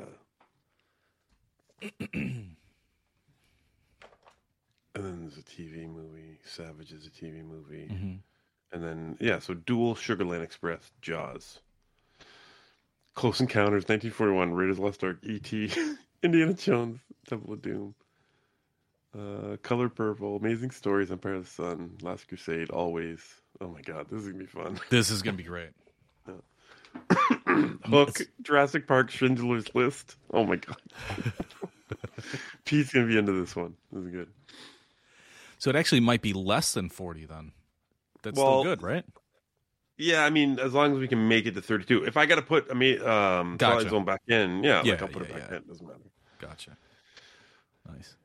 and 2.14 2.56
then 4.96 5.22
there's 5.22 5.38
a 5.38 5.42
TV 5.42 5.88
movie. 5.88 6.40
Savage 6.46 6.92
is 6.92 7.06
a 7.06 7.10
TV 7.10 7.44
movie. 7.44 7.90
Mhm. 7.92 8.20
And 8.72 8.84
then 8.84 9.18
yeah, 9.20 9.40
so 9.40 9.54
Duel, 9.54 9.96
Sugarland 9.96 10.44
Express, 10.44 10.92
Jaws, 11.02 11.60
Close 13.16 13.40
Encounters, 13.42 13.84
1941, 13.84 14.54
Raiders 14.54 14.74
of 14.74 14.78
the 14.78 14.84
Lost 14.86 15.04
Ark, 15.04 15.18
E.T., 15.24 15.72
Indiana 16.24 16.54
Jones, 16.54 17.00
Temple 17.28 17.54
of 17.54 17.62
Doom, 17.62 17.94
uh, 19.18 19.58
Color 19.62 19.90
Purple, 19.90 20.36
Amazing 20.38 20.72
Stories, 20.72 21.12
Empire 21.12 21.36
of 21.36 21.46
the 21.46 21.50
Sun, 21.50 21.98
Last 22.02 22.28
Crusade, 22.28 22.70
Always. 22.70 23.22
Oh 23.62 23.68
my 23.68 23.82
God, 23.82 24.08
this 24.10 24.22
is 24.22 24.28
gonna 24.28 24.40
be 24.40 24.46
fun. 24.46 24.80
This 24.90 25.10
is 25.10 25.22
to 25.22 25.32
be 25.32 25.44
great. 25.44 25.70
Hook, 27.86 28.22
Jurassic 28.42 28.88
Park, 28.88 29.10
Schindler's 29.10 29.74
List. 29.76 30.16
Oh 30.32 30.44
my 30.46 30.56
God. 30.56 30.78
Pete's 32.66 32.92
gonna 32.94 33.08
be 33.08 33.18
into 33.18 33.32
this 33.34 33.56
one. 33.56 33.76
This 33.92 34.06
is 34.06 34.12
good. 34.12 34.30
So 35.60 35.70
it 35.70 35.76
actually 35.76 36.02
might 36.02 36.22
be 36.22 36.34
less 36.34 36.74
than 36.74 36.90
40 36.90 37.26
then. 37.26 37.52
That's 38.22 38.38
Well, 38.38 38.62
still 38.62 38.76
good, 38.76 38.82
right? 38.84 39.06
Yeah, 39.98 40.26
I 40.26 40.30
mean, 40.30 40.60
as 40.60 40.74
long 40.74 40.94
as 40.94 41.00
we 41.00 41.08
can 41.08 41.28
make 41.28 41.46
it 41.46 41.54
to 41.54 41.62
32. 41.62 42.04
If 42.06 42.18
I 42.18 42.26
got 42.26 42.36
to 42.36 42.42
put, 42.42 42.68
I 42.72 42.74
mean, 42.74 43.00
um, 43.02 43.58
Gotcha. 43.58 43.76
Twilight 43.76 43.90
Zone 43.92 44.06
back 44.06 44.22
in, 44.28 44.64
yeah, 44.64 44.82
Yeah, 44.84 44.94
like 44.94 45.02
I'll 45.04 45.08
put 45.08 45.22
yeah, 45.24 45.36
it 45.36 45.40
back 45.40 45.50
yeah. 45.52 45.58
in. 45.58 45.64
Doesn't 45.68 45.88
matter. 45.88 46.00
Gotcha. 46.40 46.78
Nice. 47.88 48.16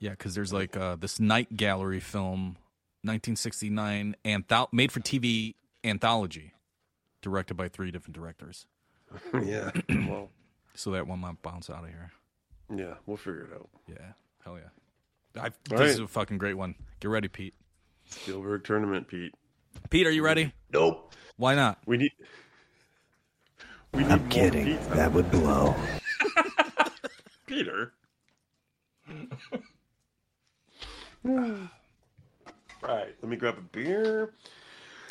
Yeah, 0.00 0.10
because 0.10 0.34
there's 0.34 0.52
like 0.52 0.76
uh, 0.76 0.96
this 0.96 1.18
Night 1.20 1.56
Gallery 1.56 2.00
film, 2.00 2.56
1969, 3.02 4.16
anthol- 4.24 4.68
made 4.72 4.92
for 4.92 5.00
TV 5.00 5.54
anthology, 5.82 6.52
directed 7.22 7.54
by 7.54 7.68
three 7.68 7.90
different 7.90 8.14
directors. 8.14 8.66
yeah. 9.44 9.70
Well, 9.88 10.30
So 10.74 10.90
that 10.92 11.06
one 11.06 11.20
might 11.20 11.40
bounce 11.42 11.70
out 11.70 11.84
of 11.84 11.90
here. 11.90 12.10
yeah, 12.74 12.94
we'll 13.06 13.16
figure 13.16 13.44
it 13.44 13.54
out. 13.54 13.68
Yeah. 13.88 14.12
Hell 14.44 14.58
yeah. 14.58 15.40
I, 15.42 15.46
All 15.46 15.50
this 15.70 15.80
right. 15.80 15.88
is 15.88 15.98
a 16.00 16.06
fucking 16.08 16.38
great 16.38 16.54
one. 16.54 16.74
Get 17.00 17.08
ready, 17.08 17.28
Pete. 17.28 17.54
Spielberg 18.08 18.64
tournament, 18.64 19.08
Pete. 19.08 19.34
Pete, 19.90 20.06
are 20.06 20.10
you 20.12 20.22
ready? 20.24 20.52
Nope. 20.72 21.12
Why 21.36 21.54
not? 21.54 21.78
We 21.86 21.96
need. 21.96 22.12
We 23.92 24.02
need 24.04 24.10
I'm 24.12 24.20
more 24.20 24.28
kidding. 24.28 24.64
Pete's 24.66 24.86
That 24.88 25.12
would 25.12 25.30
blow. 25.30 25.74
Peter. 27.46 27.92
Mm. 31.24 31.70
right, 32.82 33.14
let 33.22 33.28
me 33.28 33.36
grab 33.36 33.56
a 33.58 33.62
beer. 33.62 34.32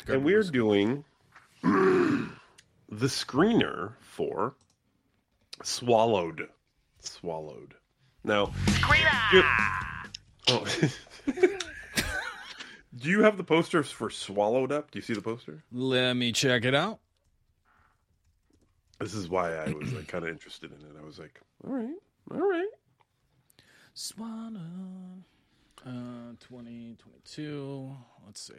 and 0.06 0.24
we're 0.24 0.42
doing 0.44 1.04
the 1.62 2.30
screener 2.90 3.92
for 4.00 4.54
Swallowed. 5.62 6.48
Swallowed. 7.00 7.74
Now, 8.22 8.46
do- 9.30 9.42
oh. 10.48 10.66
do 12.96 13.08
you 13.10 13.22
have 13.22 13.36
the 13.36 13.44
posters 13.44 13.90
for 13.90 14.08
Swallowed 14.10 14.72
up? 14.72 14.90
Do 14.90 14.98
you 14.98 15.02
see 15.02 15.14
the 15.14 15.20
poster? 15.22 15.62
Let 15.72 16.14
me 16.14 16.32
check 16.32 16.64
it 16.64 16.74
out. 16.74 17.00
This 19.00 19.14
is 19.14 19.28
why 19.28 19.54
I 19.54 19.72
was 19.72 19.92
like 19.92 20.06
kind 20.06 20.24
of 20.24 20.30
interested 20.30 20.70
in 20.70 20.78
it. 20.78 20.94
I 20.98 21.04
was 21.04 21.18
like, 21.18 21.40
all 21.66 21.72
right, 21.74 21.96
all 22.30 22.48
right. 22.48 22.68
Swallow. 23.94 24.60
Uh, 25.86 26.32
2022. 26.40 27.94
Let's 28.24 28.40
see. 28.40 28.54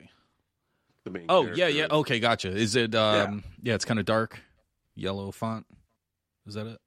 The 1.03 1.09
main 1.11 1.25
Oh, 1.29 1.51
yeah, 1.55 1.67
yeah. 1.67 1.87
Okay, 1.89 2.19
gotcha. 2.19 2.49
Is 2.49 2.75
it, 2.75 2.93
um, 2.95 3.43
yeah, 3.61 3.73
it's 3.73 3.85
kind 3.85 3.99
of 3.99 4.05
dark. 4.05 4.39
Yellow 4.95 5.31
font. 5.31 5.65
Is 6.47 6.53
that 6.53 6.67
it? 6.67 6.79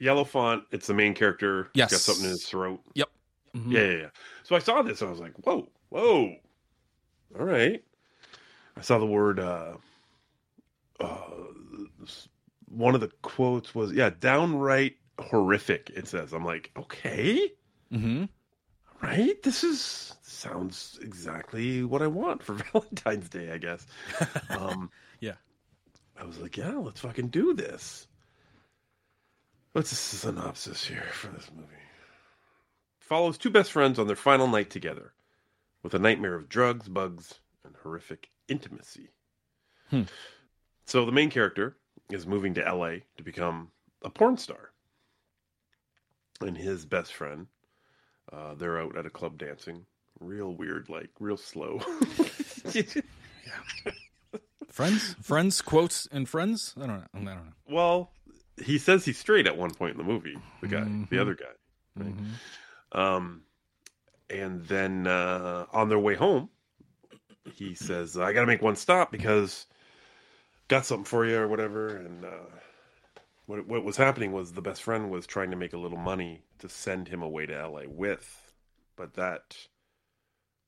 Yellow 0.00 0.24
font. 0.24 0.64
It's 0.72 0.86
the 0.88 0.94
main 0.94 1.14
character. 1.14 1.70
He's 1.74 1.82
got 1.82 1.90
something 1.92 2.24
in 2.24 2.30
his 2.30 2.44
throat. 2.44 2.80
Yep. 2.94 3.08
Mhm. 3.56 3.72
Yeah, 3.72 3.80
yeah, 3.84 3.96
yeah. 3.98 4.08
So 4.42 4.56
I 4.56 4.58
saw 4.58 4.82
this. 4.82 5.00
And 5.00 5.08
I 5.08 5.10
was 5.12 5.20
like, 5.20 5.34
whoa, 5.46 5.68
whoa. 5.90 6.34
All 7.38 7.44
right. 7.46 7.82
I 8.76 8.80
saw 8.80 8.98
the 8.98 9.06
word. 9.06 9.38
uh 9.38 9.76
uh 10.98 11.16
One 12.68 12.94
of 12.96 13.00
the 13.00 13.10
quotes 13.22 13.72
was, 13.74 13.92
"Yeah, 13.92 14.10
downright 14.18 14.96
horrific." 15.20 15.90
It 15.94 16.08
says. 16.08 16.32
I'm 16.32 16.44
like, 16.44 16.72
okay, 16.76 17.52
Mm-hmm. 17.92 18.24
Right. 19.04 19.42
This 19.42 19.64
is 19.64 20.14
sounds 20.22 20.98
exactly 21.02 21.82
what 21.84 22.02
I 22.02 22.06
want 22.06 22.42
for 22.42 22.54
Valentine's 22.72 23.28
Day. 23.28 23.50
I 23.52 23.58
guess. 23.58 23.86
Um, 24.50 24.90
Yeah. 25.20 25.34
I 26.16 26.24
was 26.24 26.38
like, 26.38 26.56
yeah, 26.56 26.76
let's 26.76 27.00
fucking 27.00 27.28
do 27.28 27.54
this. 27.54 28.06
What's 29.72 29.90
the 29.90 29.96
synopsis 29.96 30.84
here 30.84 31.08
for 31.12 31.26
this 31.28 31.50
movie? 31.54 31.68
Follows 33.00 33.36
two 33.36 33.50
best 33.50 33.72
friends 33.72 33.98
on 33.98 34.06
their 34.06 34.14
final 34.16 34.46
night 34.46 34.70
together 34.70 35.12
with 35.82 35.92
a 35.94 35.98
nightmare 35.98 36.36
of 36.36 36.48
drugs, 36.48 36.88
bugs, 36.88 37.34
and 37.64 37.74
horrific 37.82 38.30
intimacy. 38.48 39.10
Hmm. 39.90 40.02
So 40.86 41.04
the 41.04 41.12
main 41.12 41.30
character 41.30 41.76
is 42.10 42.26
moving 42.26 42.54
to 42.54 42.60
LA 42.62 42.98
to 43.16 43.22
become 43.24 43.72
a 44.02 44.10
porn 44.10 44.36
star. 44.36 44.70
And 46.40 46.56
his 46.56 46.84
best 46.86 47.12
friend, 47.12 47.48
uh, 48.32 48.54
they're 48.54 48.80
out 48.80 48.96
at 48.96 49.06
a 49.06 49.10
club 49.10 49.38
dancing. 49.38 49.84
Real 50.20 50.52
weird, 50.54 50.88
like 50.88 51.10
real 51.20 51.36
slow. 51.36 51.80
Friends? 54.70 55.14
Friends? 55.22 55.62
Quotes 55.62 56.08
and 56.10 56.28
friends? 56.28 56.74
I 56.76 56.86
don't 56.86 56.98
know. 57.00 57.04
I 57.14 57.18
don't 57.18 57.24
know. 57.46 57.52
Well, 57.68 58.10
he 58.62 58.78
says 58.78 59.04
he's 59.04 59.18
straight 59.18 59.46
at 59.46 59.56
one 59.56 59.72
point 59.72 59.92
in 59.92 59.98
the 59.98 60.04
movie. 60.04 60.36
The 60.60 60.68
guy, 60.68 60.80
the 60.80 60.86
Mhm. 61.16 61.20
other 61.20 61.34
guy. 61.34 61.44
Right? 61.96 62.14
Um, 62.92 63.42
and 64.30 64.64
then 64.66 65.06
uh, 65.06 65.66
on 65.72 65.88
their 65.88 65.98
way 65.98 66.14
home, 66.16 66.48
he 67.52 67.74
says, 67.74 68.16
"I 68.18 68.32
got 68.32 68.40
to 68.40 68.46
make 68.46 68.62
one 68.62 68.74
stop 68.76 69.12
because 69.12 69.66
got 70.68 70.86
something 70.86 71.04
for 71.04 71.24
you 71.24 71.38
or 71.38 71.46
whatever." 71.48 71.96
And 71.96 72.24
uh, 72.24 72.30
what 73.46 73.66
what 73.66 73.84
was 73.84 73.96
happening 73.96 74.32
was 74.32 74.52
the 74.52 74.62
best 74.62 74.82
friend 74.82 75.10
was 75.10 75.26
trying 75.26 75.50
to 75.50 75.56
make 75.56 75.72
a 75.72 75.78
little 75.78 75.98
money 75.98 76.42
to 76.58 76.68
send 76.68 77.08
him 77.08 77.22
away 77.22 77.46
to 77.46 77.68
LA 77.68 77.82
with, 77.86 78.52
but 78.96 79.14
that 79.14 79.56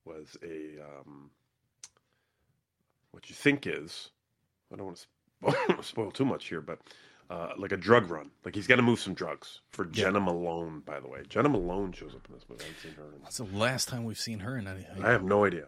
was 0.05 0.37
a 0.43 0.81
um, 0.83 1.31
what 3.11 3.29
you 3.29 3.35
think 3.35 3.67
is 3.67 4.11
I 4.73 4.77
don't 4.77 4.87
want 4.87 4.97
to 4.99 5.53
spoil, 5.53 5.83
spoil 5.83 6.11
too 6.11 6.25
much 6.25 6.49
here, 6.49 6.61
but 6.61 6.79
uh, 7.31 7.51
like 7.57 7.73
a 7.73 7.77
drug 7.77 8.11
run. 8.11 8.31
Like 8.45 8.55
he's 8.55 8.67
got 8.67 8.77
to 8.77 8.83
move 8.83 9.01
some 9.01 9.15
drugs 9.15 9.61
for 9.71 9.85
Jena 9.85 10.21
Malone. 10.21 10.83
By 10.85 11.01
the 11.01 11.09
way, 11.09 11.23
Jena 11.29 11.49
Malone 11.49 11.93
shows 11.93 12.15
up 12.15 12.27
in 12.29 12.35
this 12.35 12.45
movie. 12.49 12.65
I 12.65 12.67
haven't 12.67 12.83
seen 12.83 12.93
her. 12.93 13.15
In... 13.15 13.23
That's 13.23 13.39
the 13.39 13.45
last 13.45 13.89
time 13.89 14.05
we've 14.05 14.19
seen 14.19 14.41
her 14.41 14.57
in 14.57 14.67
anything. 14.67 15.05
I 15.05 15.11
have 15.11 15.25
no 15.25 15.45
idea. 15.45 15.67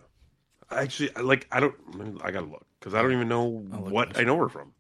I 0.71 0.83
actually, 0.83 1.11
like, 1.21 1.47
I 1.51 1.61
don't. 1.61 1.75
I 2.23 2.31
gotta 2.31 2.47
look 2.47 2.67
because 2.79 2.95
I 2.95 3.03
don't 3.03 3.13
even 3.13 3.29
know 3.29 3.45
what 3.45 4.19
I 4.19 4.25
know 4.25 4.37
her 4.37 4.49
from. 4.49 4.73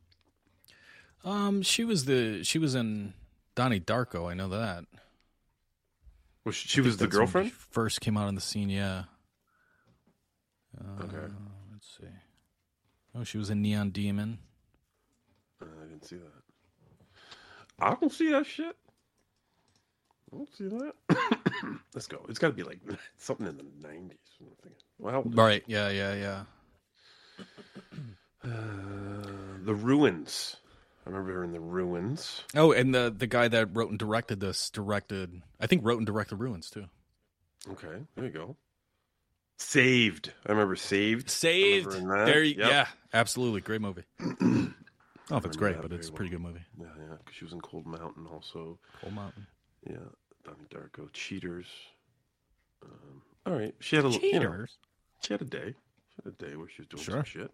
Um, 1.28 1.60
she 1.62 1.84
was 1.84 2.06
the 2.06 2.42
she 2.42 2.58
was 2.58 2.74
in 2.74 3.12
Donnie 3.54 3.80
Darko. 3.80 4.30
I 4.30 4.34
know 4.34 4.48
that. 4.48 4.84
Was 6.44 6.54
she, 6.54 6.68
she 6.68 6.80
was 6.80 6.96
the 6.96 7.06
girlfriend? 7.06 7.48
she 7.48 7.54
First 7.54 8.00
came 8.00 8.16
out 8.16 8.28
on 8.28 8.34
the 8.34 8.40
scene, 8.40 8.70
yeah. 8.70 9.04
Uh, 10.80 11.02
Okay. 11.04 11.26
Let's 11.70 11.98
see. 12.00 12.08
Oh, 13.14 13.24
she 13.24 13.36
was 13.36 13.50
in 13.50 13.60
Neon 13.60 13.90
Demon. 13.90 14.38
Uh, 15.60 15.66
I 15.82 15.88
didn't 15.88 16.06
see 16.06 16.16
that. 16.16 16.32
I 17.78 17.94
don't 17.94 18.12
see 18.12 18.30
that 18.30 18.46
shit. 18.46 18.74
I 20.32 20.36
don't 20.36 20.56
see 20.56 20.68
that. 20.68 20.92
Let's 21.94 22.06
go. 22.06 22.24
It's 22.30 22.38
got 22.38 22.48
to 22.48 22.52
be 22.54 22.62
like 22.62 22.80
something 23.18 23.46
in 23.46 23.56
the 23.58 23.64
nineties. 23.86 24.16
Well, 24.98 25.12
how 25.12 25.18
old 25.18 25.32
is 25.32 25.36
Right. 25.36 25.62
Yeah. 25.66 25.90
Yeah. 25.90 26.14
Yeah. 26.14 26.42
Uh, 28.42 28.48
the 29.64 29.74
ruins. 29.74 30.56
I 31.08 31.10
remember 31.10 31.32
her 31.36 31.44
in 31.44 31.52
the 31.52 31.60
ruins. 31.60 32.42
Oh, 32.54 32.72
and 32.72 32.94
the 32.94 33.12
the 33.16 33.26
guy 33.26 33.48
that 33.48 33.74
wrote 33.74 33.88
and 33.88 33.98
directed 33.98 34.40
this 34.40 34.68
directed. 34.68 35.40
I 35.58 35.66
think 35.66 35.82
wrote 35.82 35.96
and 35.96 36.06
directed 36.06 36.36
Ruins 36.36 36.68
too. 36.70 36.84
Okay, 37.70 38.02
there 38.14 38.24
you 38.26 38.30
go. 38.30 38.56
Saved. 39.58 40.32
I 40.46 40.52
remember 40.52 40.76
Saved. 40.76 41.30
Saved. 41.30 41.86
Remember. 41.86 42.26
There. 42.26 42.42
You, 42.42 42.56
Yep. 42.58 42.70
Yeah. 42.70 42.86
Absolutely, 43.12 43.60
great 43.62 43.80
movie. 43.80 44.04
I 44.20 44.24
don't 44.24 44.74
know 45.30 45.36
if 45.38 45.46
it's 45.46 45.56
great, 45.56 45.76
that 45.76 45.82
but 45.82 45.92
it's 45.92 46.08
a 46.08 46.12
pretty 46.12 46.34
well. 46.36 46.52
good 46.52 46.54
movie. 46.54 46.66
Yeah, 46.78 46.86
yeah. 47.10 47.16
'cause 47.24 47.34
she 47.34 47.44
was 47.44 47.52
in 47.52 47.60
Cold 47.60 47.86
Mountain 47.86 48.26
also. 48.26 48.78
Cold 49.00 49.14
Mountain. 49.14 49.46
Yeah. 49.88 49.96
Donnie 50.44 50.66
Darko. 50.70 51.10
Cheaters. 51.12 51.66
Um, 52.84 53.22
all 53.46 53.54
right. 53.54 53.74
She 53.80 53.96
had 53.96 54.04
a 54.04 54.08
little. 54.08 54.22
You 54.28 54.34
know, 54.34 54.40
Cheaters? 54.50 54.78
she 55.24 55.34
had 55.34 55.42
a 55.42 55.46
day. 55.46 55.74
She 55.74 56.22
had 56.24 56.32
a 56.32 56.36
day 56.50 56.56
where 56.56 56.68
she 56.68 56.82
was 56.82 56.88
doing 56.88 57.02
Sure. 57.02 57.14
some 57.16 57.24
shit. 57.24 57.50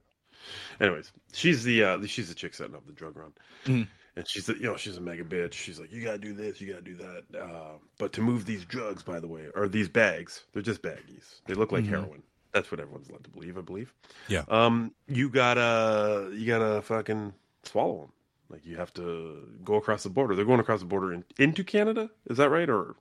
Anyways, 0.81 1.13
she's 1.33 1.63
the 1.65 1.83
uh, 1.85 2.07
she's 2.07 2.29
the 2.29 2.35
chick 2.35 2.55
setting 2.55 2.75
up 2.75 2.87
the 2.87 2.93
drug 2.93 3.17
run, 3.17 3.33
Mhm. 3.65 3.87
and 4.17 4.29
she's 4.29 4.47
the, 4.47 4.55
you 4.55 4.63
know 4.65 4.77
she's 4.77 4.97
a 4.97 5.01
mega 5.01 5.25
bitch. 5.25 5.53
She's 5.53 5.79
like, 5.81 5.93
you 5.93 6.03
gotta 6.03 6.19
do 6.19 6.33
this, 6.33 6.61
you 6.61 6.69
gotta 6.71 6.83
do 6.85 6.97
that. 6.97 7.25
Uh, 7.41 7.73
but 7.99 8.13
to 8.15 8.21
move 8.21 8.45
these 8.47 8.65
drugs, 8.65 9.03
by 9.03 9.21
the 9.21 9.29
way, 9.29 9.47
or 9.55 9.69
these 9.69 9.89
bags, 9.89 10.45
they're 10.53 10.63
just 10.63 10.83
baggies. 10.83 11.41
They 11.47 11.55
look 11.55 11.73
like 11.73 11.85
Mhm. 11.85 11.89
heroin. 11.89 12.23
That's 12.53 12.71
what 12.71 12.79
everyone's 12.81 13.11
led 13.11 13.25
to 13.25 13.31
believe. 13.31 13.59
I 13.59 13.63
believe. 13.63 13.93
Yeah. 14.29 14.45
Um, 14.49 14.95
you 15.09 15.29
gotta 15.29 16.31
you 16.35 16.47
gotta 16.47 16.83
fucking 16.83 17.33
swallow 17.65 18.01
them. 18.03 18.13
Like 18.51 18.65
you 18.67 18.77
have 18.77 18.93
to 18.95 19.49
go 19.65 19.75
across 19.77 20.03
the 20.05 20.11
border. 20.11 20.35
They're 20.37 20.45
going 20.45 20.61
across 20.61 20.81
the 20.81 20.87
border 20.87 21.13
in, 21.13 21.25
into 21.39 21.65
Canada. 21.65 22.11
Is 22.31 22.37
that 22.37 22.51
right? 22.51 22.69
Or 22.69 22.95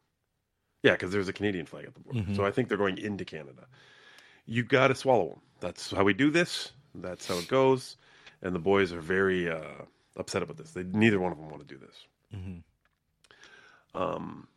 yeah, 0.82 0.94
because 0.94 1.12
there's 1.12 1.28
a 1.28 1.34
Canadian 1.34 1.66
flag 1.66 1.86
at 1.86 1.94
the 1.94 2.00
border. 2.00 2.20
Mhm. 2.22 2.36
So 2.36 2.46
I 2.46 2.52
think 2.52 2.68
they're 2.70 2.78
going 2.78 2.98
into 2.98 3.24
Canada. 3.26 3.68
You 4.46 4.64
got 4.64 4.88
to 4.90 4.96
swallow 4.96 5.30
them. 5.30 5.42
That's 5.60 5.92
how 5.92 6.04
we 6.04 6.14
do 6.14 6.30
this. 6.32 6.72
That's 6.96 7.28
how 7.28 7.38
it 7.38 7.48
goes. 7.48 7.98
And 8.42 8.54
the 8.54 8.60
boys 8.60 8.92
are 8.94 9.02
very 9.02 9.50
uh, 9.50 9.62
upset 10.18 10.44
about 10.44 10.58
this. 10.58 10.72
They 10.72 10.84
neither 10.84 11.20
one 11.20 11.32
of 11.32 11.38
them 11.38 11.50
want 11.50 11.68
to 11.68 11.76
do 11.76 11.80
this. 11.80 11.96
hmm 12.34 12.58
Um, 14.00 14.48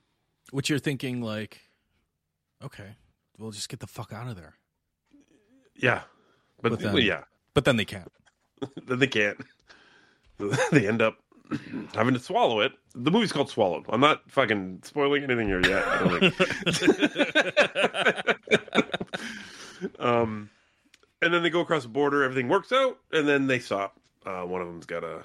Which 0.50 0.68
you're 0.70 0.78
thinking, 0.78 1.20
like, 1.22 1.60
okay, 2.62 2.96
we'll 3.38 3.52
just 3.52 3.68
get 3.68 3.80
the 3.80 3.86
fuck 3.86 4.12
out 4.12 4.28
of 4.28 4.36
there. 4.36 4.54
yeah, 5.76 6.02
but, 6.62 6.70
But 6.70 6.80
then- 6.80 6.92
well, 6.94 7.02
yeah, 7.02 7.24
But 7.54 7.64
then 7.64 7.76
they 7.76 7.84
can't. 7.84 8.10
then 8.86 8.98
they 8.98 9.06
can't. 9.06 9.38
they 10.72 10.88
end 10.88 11.02
up 11.02 11.18
having 11.94 12.14
to 12.14 12.20
swallow 12.20 12.60
it. 12.60 12.72
The 12.94 13.10
movie's 13.10 13.32
called 13.32 13.50
Swallowed. 13.50 13.84
I'm 13.88 14.00
not 14.00 14.28
fucking 14.30 14.80
spoiling 14.84 15.22
anything 15.22 15.46
here 15.48 15.60
yet. 15.60 15.86
I 15.86 15.98
don't 15.98 16.34
think. 16.34 16.46
um, 20.00 20.50
and 21.26 21.34
then 21.34 21.42
they 21.42 21.50
go 21.50 21.60
across 21.60 21.82
the 21.82 21.88
border. 21.88 22.22
Everything 22.24 22.48
works 22.48 22.72
out, 22.72 22.98
and 23.12 23.28
then 23.28 23.46
they 23.46 23.58
stop. 23.58 23.98
Uh, 24.24 24.42
one 24.42 24.60
of 24.62 24.66
them's 24.68 24.86
got 24.86 25.04
a. 25.04 25.22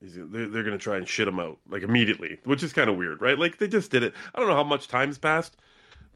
They're, 0.00 0.48
they're 0.48 0.64
going 0.64 0.76
to 0.76 0.82
try 0.82 0.96
and 0.96 1.08
shit 1.08 1.28
him 1.28 1.38
out 1.38 1.58
like 1.68 1.84
immediately, 1.84 2.38
which 2.44 2.62
is 2.64 2.72
kind 2.72 2.90
of 2.90 2.96
weird, 2.96 3.20
right? 3.22 3.38
Like 3.38 3.58
they 3.58 3.68
just 3.68 3.90
did 3.92 4.02
it. 4.02 4.14
I 4.34 4.40
don't 4.40 4.48
know 4.48 4.56
how 4.56 4.64
much 4.64 4.88
time's 4.88 5.16
passed, 5.16 5.56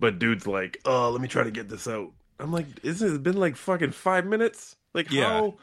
but 0.01 0.18
dude's 0.18 0.47
like, 0.47 0.80
"Oh, 0.84 1.11
let 1.11 1.20
me 1.20 1.28
try 1.28 1.45
to 1.45 1.51
get 1.53 1.68
this 1.68 1.87
out." 1.87 2.11
I'm 2.41 2.53
like, 2.53 2.66
"Isn't 2.82 3.14
it 3.14 3.22
been 3.22 3.37
like 3.39 3.55
fucking 3.57 3.93
five 3.93 4.26
minutes? 4.26 4.74
Like 4.93 5.11
Yeah. 5.12 5.28
how?" 5.28 5.55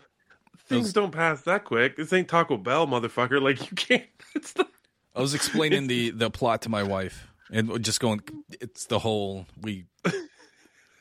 Things 0.68 0.94
don't 0.94 1.12
pass 1.12 1.42
that 1.42 1.66
quick. 1.66 1.98
This 1.98 2.14
ain't 2.14 2.30
Taco 2.30 2.56
Bell, 2.56 2.88
motherfucker. 2.88 3.42
Like 3.42 3.70
you 3.70 3.76
can't. 3.76 4.06
It's 4.36 4.54
the 4.54 4.66
I 5.14 5.20
was 5.22 5.34
explaining 5.36 5.88
the 5.88 6.12
the 6.12 6.32
plot 6.32 6.62
to 6.62 6.70
my 6.70 6.82
wife, 6.84 7.28
and 7.52 7.84
just 7.84 8.00
going, 8.00 8.22
it's 8.62 8.86
the 8.86 9.00
whole 9.00 9.46
we. 9.62 9.86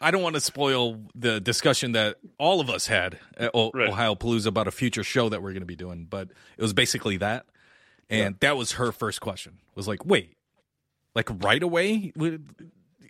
I 0.03 0.11
don't 0.11 0.23
want 0.23 0.35
to 0.35 0.41
spoil 0.41 1.01
the 1.15 1.41
discussion 1.41 1.93
that 1.93 2.17
all 2.39 2.61
of 2.61 2.69
us 2.69 2.87
had 2.87 3.19
at 3.37 3.51
o- 3.55 3.71
Ohio 3.75 4.15
Palooza 4.15 4.47
about 4.47 4.67
a 4.69 4.73
future 4.73 5.05
show 5.05 5.29
that 5.29 5.43
we're 5.43 5.53
going 5.53 5.61
to 5.63 5.67
be 5.67 5.77
doing, 5.77 6.07
but 6.11 6.29
it 6.57 6.63
was 6.63 6.73
basically 6.73 7.17
that, 7.19 7.47
and 8.11 8.37
that 8.41 8.57
was 8.57 8.73
her 8.73 8.93
first 8.93 9.21
question. 9.21 9.59
Was 9.75 9.87
like, 9.89 10.05
wait, 10.05 10.37
like 11.15 11.29
right 11.43 11.63
away, 11.63 12.13
We- 12.17 12.39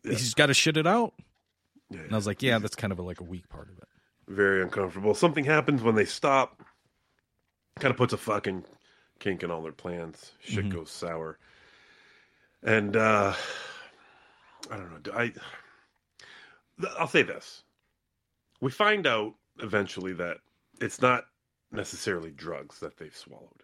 he's 0.04 0.34
got 0.34 0.46
to 0.46 0.54
shit 0.54 0.76
it 0.76 0.86
out, 0.86 1.14
and 1.90 2.12
I 2.12 2.16
was 2.16 2.26
like, 2.26 2.42
yeah, 2.42 2.58
that's 2.58 2.76
kind 2.76 2.92
of 2.92 2.98
a, 2.98 3.02
like 3.02 3.20
a 3.20 3.24
weak 3.24 3.48
part 3.48 3.68
of 3.70 3.78
it. 3.78 3.88
very 4.28 4.62
uncomfortable. 4.62 5.14
Something 5.14 5.44
happens 5.44 5.82
when 5.82 5.94
they 5.94 6.04
stop. 6.04 6.62
Kind 7.80 7.90
of 7.90 7.96
puts 7.96 8.12
a 8.12 8.16
fucking 8.18 8.64
kink 9.18 9.42
in 9.42 9.50
all 9.50 9.62
their 9.62 9.72
plans. 9.72 10.32
Shit 10.40 10.66
Mhm. 10.66 10.72
goes 10.72 10.90
sour. 10.90 11.38
And 12.62 12.96
uh 12.96 13.34
I 14.70 14.76
don't 14.76 15.06
know. 15.06 15.12
I 15.14 15.32
I'll 16.98 17.08
say 17.08 17.22
this. 17.22 17.62
We 18.60 18.70
find 18.70 19.06
out 19.06 19.34
eventually 19.60 20.12
that 20.14 20.38
it's 20.80 21.00
not 21.00 21.24
necessarily 21.70 22.30
drugs 22.30 22.80
that 22.80 22.96
they've 22.96 23.16
swallowed. 23.16 23.62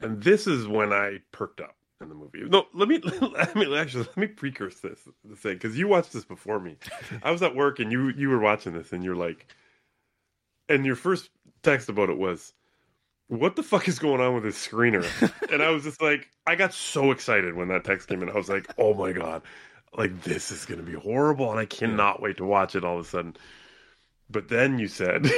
And 0.00 0.22
this 0.22 0.46
is 0.46 0.66
when 0.66 0.92
I 0.92 1.18
perked 1.32 1.60
up 1.60 1.76
in 2.00 2.08
the 2.08 2.14
movie. 2.14 2.42
No, 2.44 2.66
let 2.74 2.88
me 2.88 2.98
let 3.20 3.56
me 3.56 3.76
actually 3.76 4.04
let 4.04 4.16
me 4.16 4.26
precurse 4.26 4.80
this 4.80 5.00
the 5.24 5.36
thing 5.36 5.54
because 5.54 5.78
you 5.78 5.88
watched 5.88 6.12
this 6.12 6.24
before 6.24 6.60
me. 6.60 6.76
I 7.22 7.30
was 7.30 7.42
at 7.42 7.54
work 7.54 7.78
and 7.78 7.90
you 7.90 8.10
you 8.10 8.28
were 8.28 8.38
watching 8.38 8.74
this 8.74 8.92
and 8.92 9.04
you're 9.04 9.16
like, 9.16 9.46
and 10.68 10.84
your 10.84 10.96
first 10.96 11.30
text 11.62 11.88
about 11.88 12.10
it 12.10 12.18
was, 12.18 12.52
"What 13.28 13.56
the 13.56 13.62
fuck 13.62 13.88
is 13.88 13.98
going 13.98 14.20
on 14.20 14.34
with 14.34 14.44
this 14.44 14.68
screener?" 14.68 15.06
and 15.52 15.62
I 15.62 15.70
was 15.70 15.84
just 15.84 16.02
like, 16.02 16.28
I 16.46 16.54
got 16.56 16.74
so 16.74 17.10
excited 17.10 17.54
when 17.54 17.68
that 17.68 17.84
text 17.84 18.08
came 18.08 18.22
in. 18.22 18.30
I 18.30 18.34
was 18.34 18.48
like, 18.48 18.66
"Oh 18.78 18.94
my 18.94 19.12
god, 19.12 19.42
like 19.96 20.22
this 20.22 20.50
is 20.50 20.64
gonna 20.64 20.82
be 20.82 20.94
horrible," 20.94 21.50
and 21.50 21.58
I 21.58 21.66
cannot 21.66 22.20
wait 22.20 22.36
to 22.38 22.44
watch 22.44 22.74
it 22.74 22.84
all 22.84 22.98
of 22.98 23.06
a 23.06 23.08
sudden. 23.08 23.36
But 24.30 24.48
then 24.48 24.78
you 24.78 24.88
said, 24.88 25.30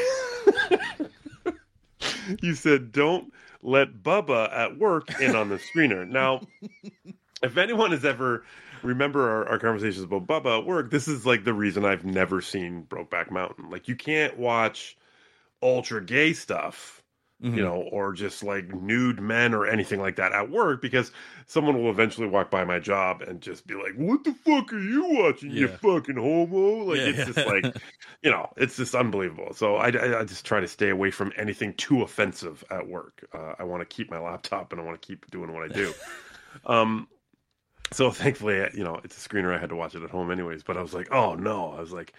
you 2.43 2.55
said, 2.55 2.93
"Don't 2.93 3.33
let 3.63 4.03
Bubba 4.03 4.53
at 4.53 4.79
work 4.79 5.21
in 5.21 5.35
on 5.35 5.49
the 5.49 5.57
screener." 5.57 6.09
Now, 6.09 6.43
if 7.43 7.57
anyone 7.57 7.91
has 7.91 8.05
ever 8.05 8.45
remember 8.83 9.29
our, 9.29 9.49
our 9.49 9.59
conversations 9.59 10.05
about 10.05 10.27
Bubba 10.27 10.61
at 10.61 10.67
work, 10.67 10.91
this 10.91 11.09
is 11.09 11.27
like 11.27 11.45
the 11.45 11.55
reason 11.55 11.85
I've 11.85 12.05
never 12.05 12.41
seen 12.41 12.85
Brokeback 12.89 13.31
Mountain. 13.31 13.71
Like 13.71 13.89
you 13.89 13.97
can't 13.97 14.39
watch 14.39 14.97
ultra 15.63 16.05
gay 16.05 16.33
stuff, 16.33 17.03
Mhm. 17.43 17.57
you 17.57 17.63
know, 17.63 17.75
or 17.93 18.13
just 18.13 18.43
like 18.43 18.73
nude 18.75 19.21
men 19.21 19.55
or 19.55 19.67
anything 19.67 20.01
like 20.01 20.17
that 20.17 20.33
at 20.33 20.51
work 20.51 20.83
because 20.83 21.13
someone 21.47 21.83
will 21.83 21.91
eventually 21.91 22.27
walk 22.27 22.51
by 22.51 22.65
my 22.65 22.79
job 22.79 23.23
and 23.23 23.41
just 23.41 23.67
be 23.67 23.75
like, 23.75 23.95
"What 23.97 24.25
the 24.25 24.33
fuck 24.35 24.73
are 24.73 24.79
you 24.79 25.05
watching? 25.15 25.51
You 25.51 25.69
fucking 25.69 26.17
homo!" 26.17 26.85
Like 26.85 26.99
Yeah, 26.99 27.07
it's 27.07 27.19
yeah. 27.19 27.25
just 27.25 27.45
like, 27.47 27.77
you 28.23 28.31
know, 28.31 28.51
it's 28.57 28.77
just 28.77 28.95
unbelievable. 28.95 29.53
So 29.55 29.77
I, 29.77 29.89
I, 29.91 30.21
I 30.21 30.25
just 30.25 30.47
try 30.47 30.61
to 30.61 30.69
stay 30.69 30.91
away 30.91 31.11
from 31.11 31.33
anything 31.37 31.75
too 31.75 32.03
offensive 32.03 32.65
at 32.71 32.87
work. 32.89 33.25
Uh, 33.33 33.55
I 33.59 33.65
want 33.65 33.81
to 33.83 33.87
keep 33.87 34.11
my 34.11 34.19
laptop 34.19 34.73
and 34.73 34.81
I 34.81 34.85
want 34.85 35.01
to 35.01 35.07
keep 35.07 35.31
doing 35.31 35.53
what 35.53 35.63
I 35.63 35.69
do. 35.69 35.95
um, 36.67 37.09
so 37.93 38.11
thankfully, 38.11 38.57
you 38.75 38.85
know, 38.85 39.01
it's 39.05 39.25
a 39.25 39.29
screener. 39.29 39.55
I 39.55 39.59
had 39.59 39.71
to 39.71 39.77
watch 39.77 39.95
it 39.95 40.03
at 40.03 40.11
home 40.11 40.31
anyways. 40.31 40.63
But 40.63 40.77
I 40.77 40.83
was 40.83 40.95
like, 40.95 41.09
oh 41.13 41.35
no, 41.35 41.73
I 41.73 41.81
was 41.81 41.93
like, 41.93 42.13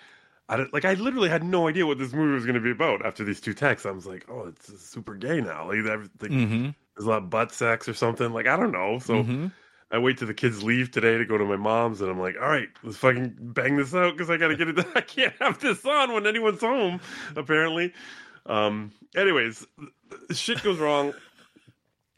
I 0.50 0.58
don't- 0.58 0.74
like 0.74 0.86
I 0.86 0.94
literally 0.94 1.30
had 1.30 1.44
no 1.44 1.68
idea 1.68 1.86
what 1.86 1.98
this 1.98 2.14
movie 2.14 2.34
was 2.34 2.46
going 2.46 2.56
to 2.56 2.62
be 2.62 2.72
about 2.72 3.06
after 3.06 3.24
these 3.24 3.42
two 3.42 3.54
texts. 3.54 3.86
I 3.86 3.92
was 3.92 4.06
like, 4.06 4.26
oh, 4.30 4.48
it's 4.48 4.68
super 4.82 5.16
gay 5.16 5.42
now. 5.42 5.68
Like 5.68 5.86
everything, 5.86 6.32
Mhm. 6.32 6.76
there's 6.96 7.06
a 7.06 7.10
lot 7.10 7.24
of 7.24 7.30
butt 7.30 7.52
sex 7.52 7.88
or 7.90 7.94
something. 7.94 8.32
Like 8.32 8.48
I 8.48 8.56
don't 8.58 8.72
know. 8.72 9.00
So 9.00 9.24
Mhm. 9.24 9.52
I 9.92 9.98
wait 10.00 10.18
till 10.18 10.28
the 10.28 10.34
kids 10.34 10.64
leave 10.64 10.92
today 10.92 11.18
to 11.18 11.26
go 11.26 11.38
to 11.38 11.46
my 11.46 11.56
mom's, 11.56 12.02
and 12.02 12.10
I'm 12.12 12.20
like, 12.20 12.36
all 12.42 12.48
right, 12.50 12.68
let's 12.84 12.98
fucking 12.98 13.36
bang 13.40 13.78
this 13.78 13.94
out 13.96 14.14
because 14.18 14.30
I 14.30 14.36
got 14.38 14.50
to 14.50 14.56
get 14.58 14.68
it. 14.70 14.78
I 14.96 15.02
can't 15.02 15.34
have 15.40 15.60
this 15.60 15.86
on 15.86 16.12
when 16.14 16.28
anyone's 16.28 16.62
home, 16.62 17.00
apparently. 17.36 17.94
Um. 18.46 18.92
Anyways, 19.16 19.66
shit 20.32 20.62
goes 20.64 20.78
wrong. 20.80 21.14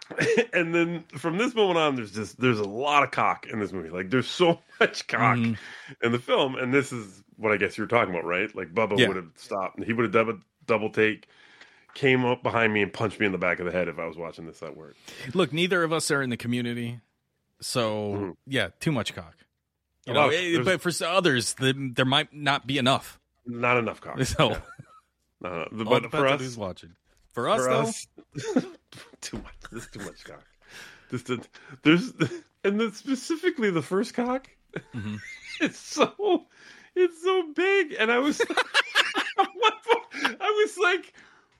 and 0.53 0.73
then 0.73 1.03
from 1.17 1.37
this 1.37 1.53
moment 1.55 1.77
on, 1.77 1.95
there's 1.95 2.11
just 2.11 2.39
there's 2.39 2.59
a 2.59 2.63
lot 2.67 3.03
of 3.03 3.11
cock 3.11 3.47
in 3.47 3.59
this 3.59 3.71
movie. 3.71 3.89
Like 3.89 4.09
there's 4.09 4.27
so 4.27 4.59
much 4.79 5.07
cock 5.07 5.37
Mhm. 5.37 5.57
in 6.03 6.11
the 6.11 6.19
film, 6.19 6.55
and 6.55 6.73
this 6.73 6.91
is 6.91 7.23
what 7.37 7.51
I 7.51 7.57
guess 7.57 7.77
you 7.77 7.83
were 7.83 7.87
talking 7.87 8.13
about, 8.13 8.25
right? 8.25 8.53
Like 8.55 8.73
Bubba 8.73 8.97
Yeah. 8.97 9.07
would 9.07 9.15
have 9.17 9.29
stopped, 9.35 9.83
he 9.83 9.93
would 9.93 10.03
have 10.05 10.11
double 10.11 10.39
double 10.65 10.89
take, 10.89 11.27
came 11.93 12.25
up 12.25 12.43
behind 12.43 12.73
me 12.73 12.81
and 12.81 12.91
punched 12.91 13.19
me 13.19 13.25
in 13.25 13.31
the 13.31 13.37
back 13.37 13.59
of 13.59 13.65
the 13.65 13.71
head 13.71 13.87
if 13.87 13.97
I 13.99 14.05
was 14.05 14.17
watching 14.17 14.45
this 14.45 14.61
at 14.63 14.75
work. 14.75 14.95
Look, 15.33 15.53
neither 15.53 15.83
of 15.83 15.93
us 15.93 16.09
are 16.11 16.21
in 16.21 16.29
the 16.29 16.37
community, 16.37 16.99
so 17.61 18.35
yeah, 18.47 18.69
too 18.79 18.91
much 18.91 19.13
cock. 19.13 19.35
You 20.05 20.13
know, 20.13 20.27
of- 20.27 20.33
eh, 20.33 20.61
but 20.63 20.81
for 20.81 20.91
others, 21.05 21.53
the, 21.55 21.91
there 21.93 22.05
might 22.05 22.33
not 22.33 22.65
be 22.65 22.77
enough. 22.77 23.19
Not 23.45 23.77
enough 23.77 24.01
cock. 24.01 24.19
So, 24.23 24.49
Yeah. 24.51 24.59
No, 25.41 25.67
no, 25.71 25.85
but 25.85 26.11
for 26.11 26.27
us, 26.27 26.41
who's 26.41 26.57
watching. 26.57 26.95
For 27.31 27.47
us, 27.47 28.05
though, 28.35 28.61
too 29.21 29.37
much. 29.37 29.53
This 29.71 29.83
is 29.85 29.89
too 29.91 29.99
much 29.99 30.23
cock. 30.23 30.43
Just 31.11 31.29
a, 31.29 31.39
there's 31.83 32.11
and 32.63 32.79
then 32.79 32.91
specifically 32.91 33.69
the 33.71 33.81
first 33.81 34.13
cock. 34.13 34.49
Mm-hmm. 34.95 35.15
It's 35.61 35.77
so 35.79 36.45
it's 36.95 37.21
so 37.21 37.51
big, 37.53 37.95
and 37.99 38.11
I 38.11 38.17
was 38.19 38.39
at 38.39 38.47
one 39.37 39.71
point, 39.85 40.37
I 40.39 40.63
was 40.65 40.77
like, 40.77 41.13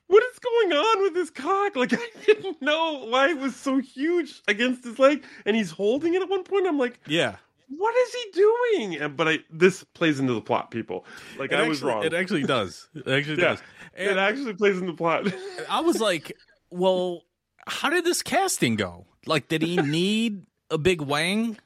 "What 0.07 0.23
is 0.31 0.39
going 0.39 0.71
on 0.73 1.01
with 1.03 1.13
this 1.15 1.29
cock?" 1.29 1.75
Like 1.75 1.93
I 1.93 2.07
didn't 2.25 2.61
know 2.61 3.05
why 3.09 3.29
it 3.29 3.37
was 3.37 3.55
so 3.57 3.77
huge 3.79 4.41
against 4.47 4.85
his 4.85 4.99
leg, 4.99 5.25
and 5.45 5.55
he's 5.55 5.69
holding 5.71 6.13
it 6.13 6.21
at 6.21 6.29
one 6.29 6.43
point. 6.43 6.65
I'm 6.65 6.77
like, 6.77 6.99
yeah. 7.07 7.35
"What 7.67 7.93
is 7.95 8.13
he 8.13 8.31
doing?" 8.31 8.95
And, 9.01 9.17
but 9.17 9.27
I 9.27 9.39
this 9.49 9.83
plays 9.83 10.19
into 10.21 10.33
the 10.33 10.41
plot, 10.41 10.71
people. 10.71 11.05
Like 11.37 11.51
It 11.51 11.59
I 11.59 11.67
was 11.67 11.83
wrong. 11.83 12.03
It 12.05 12.13
actually 12.13 12.43
does. 12.43 12.87
It 12.95 13.07
actually 13.07 13.41
Yeah. 13.41 13.49
does. 13.49 13.61
it 13.97 14.17
actually 14.17 14.53
plays 14.53 14.75
into 14.77 14.93
the 14.93 14.97
plot. 14.97 15.27
I 15.69 15.81
was 15.81 15.99
like, 15.99 16.37
well, 16.69 17.23
how 17.67 17.89
did 17.89 18.05
this 18.05 18.21
casting 18.21 18.75
go? 18.75 19.05
Like, 19.25 19.47
did 19.47 19.61
he 19.61 19.77
need 19.81 20.43
a 20.69 20.77
big 20.77 21.01
wang? 21.01 21.57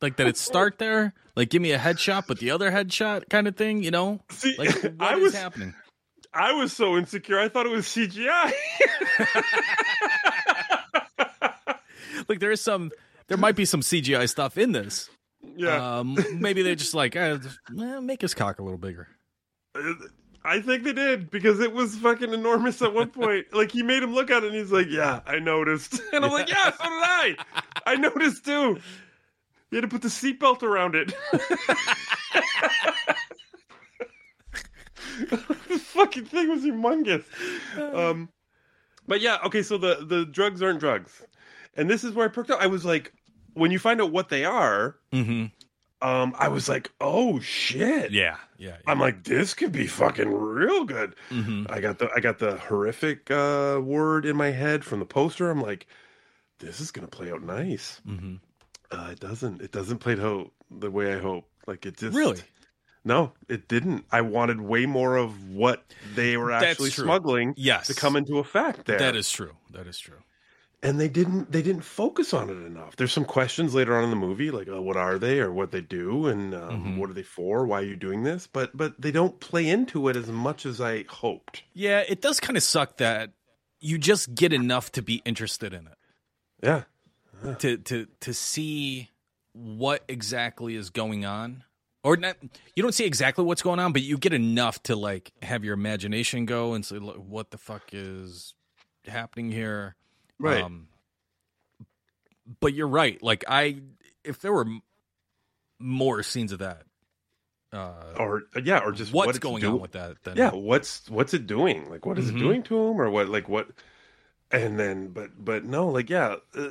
Like, 0.00 0.16
did 0.16 0.26
it 0.28 0.36
start 0.36 0.78
there? 0.78 1.12
Like, 1.36 1.50
give 1.50 1.62
me 1.62 1.72
a 1.72 1.78
headshot, 1.78 2.24
but 2.26 2.38
the 2.38 2.50
other 2.50 2.70
headshot 2.70 3.28
kind 3.28 3.46
of 3.48 3.56
thing, 3.56 3.82
you 3.82 3.90
know? 3.90 4.20
See, 4.30 4.54
like, 4.58 4.70
what 4.82 4.94
I 5.00 5.14
is 5.16 5.22
was- 5.22 5.34
happening? 5.34 5.74
I 6.32 6.52
was 6.52 6.72
so 6.72 6.96
insecure. 6.96 7.40
I 7.40 7.48
thought 7.48 7.66
it 7.66 7.72
was 7.72 7.86
CGI. 7.86 8.52
Like, 12.28 12.38
there 12.38 12.52
is 12.52 12.60
some, 12.60 12.92
there 13.26 13.38
might 13.38 13.56
be 13.56 13.64
some 13.64 13.80
CGI 13.80 14.28
stuff 14.28 14.56
in 14.56 14.70
this. 14.70 15.10
Yeah. 15.56 15.98
Um, 15.98 16.16
maybe 16.34 16.62
they're 16.62 16.76
just 16.76 16.94
like, 16.94 17.16
eh, 17.16 17.38
eh, 17.76 18.00
make 18.00 18.20
his 18.20 18.34
cock 18.34 18.60
a 18.60 18.62
little 18.62 18.78
bigger. 18.78 19.08
I 20.44 20.60
think 20.60 20.84
they 20.84 20.92
did 20.94 21.30
because 21.30 21.60
it 21.60 21.72
was 21.72 21.96
fucking 21.96 22.32
enormous 22.32 22.80
at 22.82 22.94
one 22.94 23.10
point. 23.10 23.46
like 23.52 23.70
he 23.70 23.82
made 23.82 24.02
him 24.02 24.14
look 24.14 24.30
at 24.30 24.42
it 24.42 24.46
and 24.48 24.56
he's 24.56 24.72
like, 24.72 24.88
"Yeah, 24.88 25.20
I 25.26 25.38
noticed," 25.38 26.00
and 26.12 26.24
I'm 26.24 26.30
like, 26.32 26.48
"Yeah, 26.48 26.70
so 26.72 26.84
did 26.84 26.84
I. 26.84 27.36
I 27.86 27.96
noticed 27.96 28.44
too." 28.44 28.78
You 29.70 29.76
had 29.76 29.82
to 29.82 29.88
put 29.88 30.02
the 30.02 30.08
seatbelt 30.08 30.62
around 30.62 30.96
it. 30.96 31.12
the 35.28 35.36
fucking 35.78 36.24
thing 36.24 36.48
was 36.48 36.62
humongous. 36.62 37.24
Um, 37.94 38.28
but 39.06 39.20
yeah, 39.20 39.38
okay. 39.44 39.62
So 39.62 39.78
the 39.78 40.04
the 40.06 40.24
drugs 40.26 40.62
aren't 40.62 40.80
drugs, 40.80 41.22
and 41.76 41.88
this 41.88 42.04
is 42.04 42.14
where 42.14 42.26
I 42.26 42.28
perked 42.28 42.50
up. 42.50 42.60
I 42.60 42.66
was 42.66 42.84
like, 42.84 43.12
when 43.54 43.70
you 43.70 43.78
find 43.78 44.00
out 44.00 44.12
what 44.12 44.28
they 44.28 44.44
are, 44.44 44.96
Mm-hmm. 45.12 45.46
um, 46.08 46.34
I 46.38 46.48
was 46.48 46.68
like, 46.68 46.90
"Oh 47.00 47.40
shit!" 47.40 48.12
Yeah, 48.12 48.36
yeah. 48.60 48.76
I'm 48.86 49.00
like, 49.00 49.24
this 49.24 49.54
could 49.54 49.72
be 49.72 49.86
fucking 49.86 50.30
real 50.30 50.84
good. 50.84 51.14
Mm-hmm. 51.30 51.66
I 51.70 51.80
got 51.80 51.98
the 51.98 52.10
I 52.14 52.20
got 52.20 52.38
the 52.38 52.56
horrific 52.56 53.30
uh, 53.30 53.80
word 53.82 54.26
in 54.26 54.36
my 54.36 54.50
head 54.50 54.84
from 54.84 55.00
the 55.00 55.06
poster. 55.06 55.50
I'm 55.50 55.62
like, 55.62 55.86
this 56.58 56.80
is 56.80 56.90
gonna 56.90 57.08
play 57.08 57.32
out 57.32 57.42
nice. 57.42 58.00
Mm-hmm. 58.06 58.36
Uh, 58.90 59.08
it 59.12 59.20
doesn't. 59.20 59.62
It 59.62 59.72
doesn't 59.72 59.98
play 59.98 60.20
out 60.20 60.52
the 60.70 60.90
way 60.90 61.14
I 61.14 61.18
hope. 61.18 61.46
Like 61.66 61.86
it 61.86 61.96
just 61.96 62.16
Really? 62.16 62.42
No, 63.02 63.32
it 63.48 63.66
didn't. 63.66 64.04
I 64.12 64.20
wanted 64.20 64.60
way 64.60 64.84
more 64.84 65.16
of 65.16 65.48
what 65.48 65.82
they 66.14 66.36
were 66.36 66.52
actually 66.52 66.90
smuggling. 66.90 67.54
Yes. 67.56 67.86
to 67.86 67.94
come 67.94 68.14
into 68.14 68.38
effect 68.38 68.84
there. 68.84 68.98
That 68.98 69.16
is 69.16 69.30
true. 69.30 69.52
That 69.72 69.86
is 69.86 69.98
true. 69.98 70.18
And 70.82 70.98
they 70.98 71.08
didn't. 71.08 71.52
They 71.52 71.62
didn't 71.62 71.82
focus 71.82 72.32
on 72.32 72.48
it 72.48 72.54
enough. 72.66 72.96
There's 72.96 73.12
some 73.12 73.24
questions 73.24 73.74
later 73.74 73.96
on 73.96 74.04
in 74.04 74.10
the 74.10 74.16
movie, 74.16 74.50
like, 74.50 74.68
oh, 74.68 74.80
what 74.80 74.96
are 74.96 75.18
they, 75.18 75.40
or 75.40 75.52
what 75.52 75.72
they 75.72 75.80
do, 75.82 76.26
and 76.26 76.54
um, 76.54 76.60
Mm-hmm. 76.70 76.96
what 76.98 77.10
are 77.10 77.14
they 77.14 77.22
for? 77.22 77.66
Why 77.66 77.80
are 77.80 77.84
you 77.84 77.96
doing 77.96 78.22
this? 78.22 78.46
But 78.46 78.76
but 78.76 79.00
they 79.00 79.10
don't 79.10 79.38
play 79.40 79.68
into 79.68 80.08
it 80.08 80.16
as 80.16 80.28
much 80.28 80.64
as 80.64 80.80
I 80.80 81.04
hoped. 81.08 81.62
Yeah, 81.74 82.02
it 82.08 82.20
does 82.22 82.40
kind 82.40 82.56
of 82.56 82.62
suck 82.62 82.96
that 82.98 83.32
you 83.80 83.98
just 83.98 84.34
get 84.34 84.52
enough 84.52 84.90
to 84.92 85.02
be 85.02 85.22
interested 85.24 85.72
in 85.74 85.86
it. 85.86 85.98
Yeah. 86.62 86.82
To 87.58 87.76
to 87.78 88.06
to 88.20 88.34
see 88.34 89.10
what 89.52 90.04
exactly 90.08 90.76
is 90.76 90.90
going 90.90 91.24
on. 91.24 91.64
Or 92.02 92.16
not 92.16 92.36
you 92.74 92.82
don't 92.82 92.92
see 92.94 93.04
exactly 93.04 93.44
what's 93.44 93.60
going 93.62 93.78
on, 93.80 93.92
but 93.92 94.00
you 94.02 94.16
get 94.16 94.32
enough 94.32 94.82
to 94.84 94.96
like 94.96 95.32
have 95.42 95.64
your 95.64 95.74
imagination 95.74 96.46
go 96.46 96.72
and 96.74 96.84
say 96.84 96.96
what 96.96 97.50
the 97.50 97.58
fuck 97.58 97.82
is 97.92 98.54
happening 99.06 99.50
here. 99.52 99.96
Right. 100.40 100.62
Um, 100.64 100.88
but 102.60 102.74
you're 102.74 102.88
right. 102.88 103.22
Like 103.22 103.44
I 103.48 103.80
if 104.24 104.40
there 104.40 104.52
were 104.52 104.66
more 105.78 106.22
scenes 106.22 106.52
of 106.52 106.58
that 106.58 106.82
uh 107.72 107.92
or 108.18 108.42
yeah, 108.62 108.80
or 108.80 108.92
just 108.92 109.12
what's 109.12 109.26
what 109.26 109.40
going 109.40 109.60
do- 109.60 109.74
on 109.74 109.80
with 109.80 109.92
that 109.92 110.16
then 110.24 110.36
Yeah, 110.36 110.50
what's 110.52 111.08
what's 111.08 111.34
it 111.34 111.46
doing? 111.46 111.88
Like, 111.88 112.04
what 112.04 112.18
is 112.18 112.26
Mhm. 112.26 112.34
it 112.34 112.38
doing 112.38 112.62
to 112.64 112.74
him, 112.76 113.00
or 113.00 113.08
what? 113.10 113.28
Like 113.28 113.48
what? 113.48 113.68
And 114.50 114.80
then, 114.80 115.08
but 115.08 115.44
but 115.44 115.64
no, 115.64 115.88
like 115.88 116.10
yeah, 116.10 116.36
uh, 116.56 116.70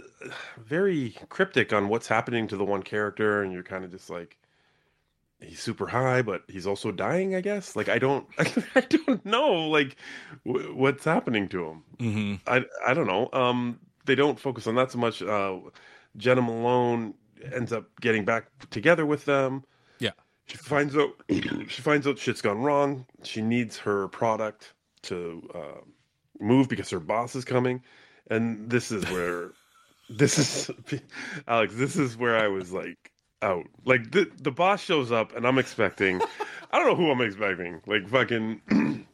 very 0.58 1.16
cryptic 1.30 1.72
on 1.72 1.88
what's 1.88 2.08
happening 2.08 2.48
to 2.50 2.58
the 2.58 2.66
one 2.66 2.84
character, 2.84 3.42
and 3.42 3.54
you're 3.54 3.64
kind 3.64 3.86
of 3.86 3.92
just 3.92 4.10
like, 4.10 4.38
he's 5.42 5.60
super 5.60 5.88
high, 5.88 6.22
but 6.22 6.44
he's 6.48 6.68
also 6.68 6.92
dying. 6.92 7.36
I 7.36 7.42
guess. 7.42 7.76
Like 7.76 7.90
I 7.90 8.00
don't, 8.00 8.28
I 8.76 8.82
don't 8.82 9.26
know, 9.26 9.68
like 9.70 9.96
w- 10.46 10.76
what's 10.76 11.06
happening 11.06 11.48
to 11.50 11.66
him. 11.66 11.84
Mm-hmm. 12.00 12.36
I 12.48 12.66
I 12.86 12.94
don't 12.94 13.08
know. 13.08 13.30
Um, 13.34 13.80
they 14.06 14.16
don't 14.16 14.40
focus 14.40 14.68
on 14.68 14.76
that 14.76 14.92
so 14.92 14.98
much. 14.98 15.22
Uh, 15.22 15.60
Jena 16.18 16.42
Malone 16.42 17.14
ends 17.54 17.72
up 17.72 17.86
getting 18.02 18.26
back 18.26 18.48
together 18.70 19.06
with 19.06 19.26
them. 19.26 19.64
Yeah. 20.00 20.12
She 20.48 20.58
finds 20.58 20.96
out 20.98 21.12
she 21.30 21.82
finds 21.82 22.08
out 22.08 22.18
shit's 22.18 22.42
gone 22.42 22.60
wrong. 22.60 23.06
She 23.24 23.42
needs 23.42 23.78
her 23.78 24.08
product 24.10 24.74
to 25.04 25.48
uh, 25.54 25.82
move 26.40 26.68
because 26.70 26.90
her 26.90 27.00
boss 27.00 27.36
is 27.36 27.46
coming, 27.46 27.84
and 28.30 28.70
this 28.70 28.92
is 28.92 29.10
where 29.12 29.52
this 30.10 30.38
is 30.38 30.72
Alex. 31.48 31.76
This 31.76 31.96
is 31.96 32.18
where 32.18 32.38
I 32.38 32.48
was 32.48 32.72
like 32.72 33.12
out. 33.42 33.66
Like 33.86 34.12
the 34.12 34.30
the 34.42 34.52
boss 34.52 34.82
shows 34.82 35.12
up, 35.12 35.36
and 35.36 35.46
I'm 35.48 35.58
expecting. 35.58 36.22
I 36.72 36.78
don't 36.80 36.88
know 36.88 36.96
who 36.96 37.12
I'm 37.12 37.22
expecting. 37.22 37.82
Like 37.88 38.08
fucking 38.10 38.62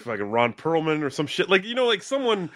fucking 0.00 0.30
Ron 0.30 0.52
Perlman 0.54 1.02
or 1.02 1.10
some 1.10 1.26
shit. 1.26 1.48
Like 1.48 1.64
you 1.64 1.74
know, 1.74 1.86
like 1.86 2.02
someone 2.02 2.50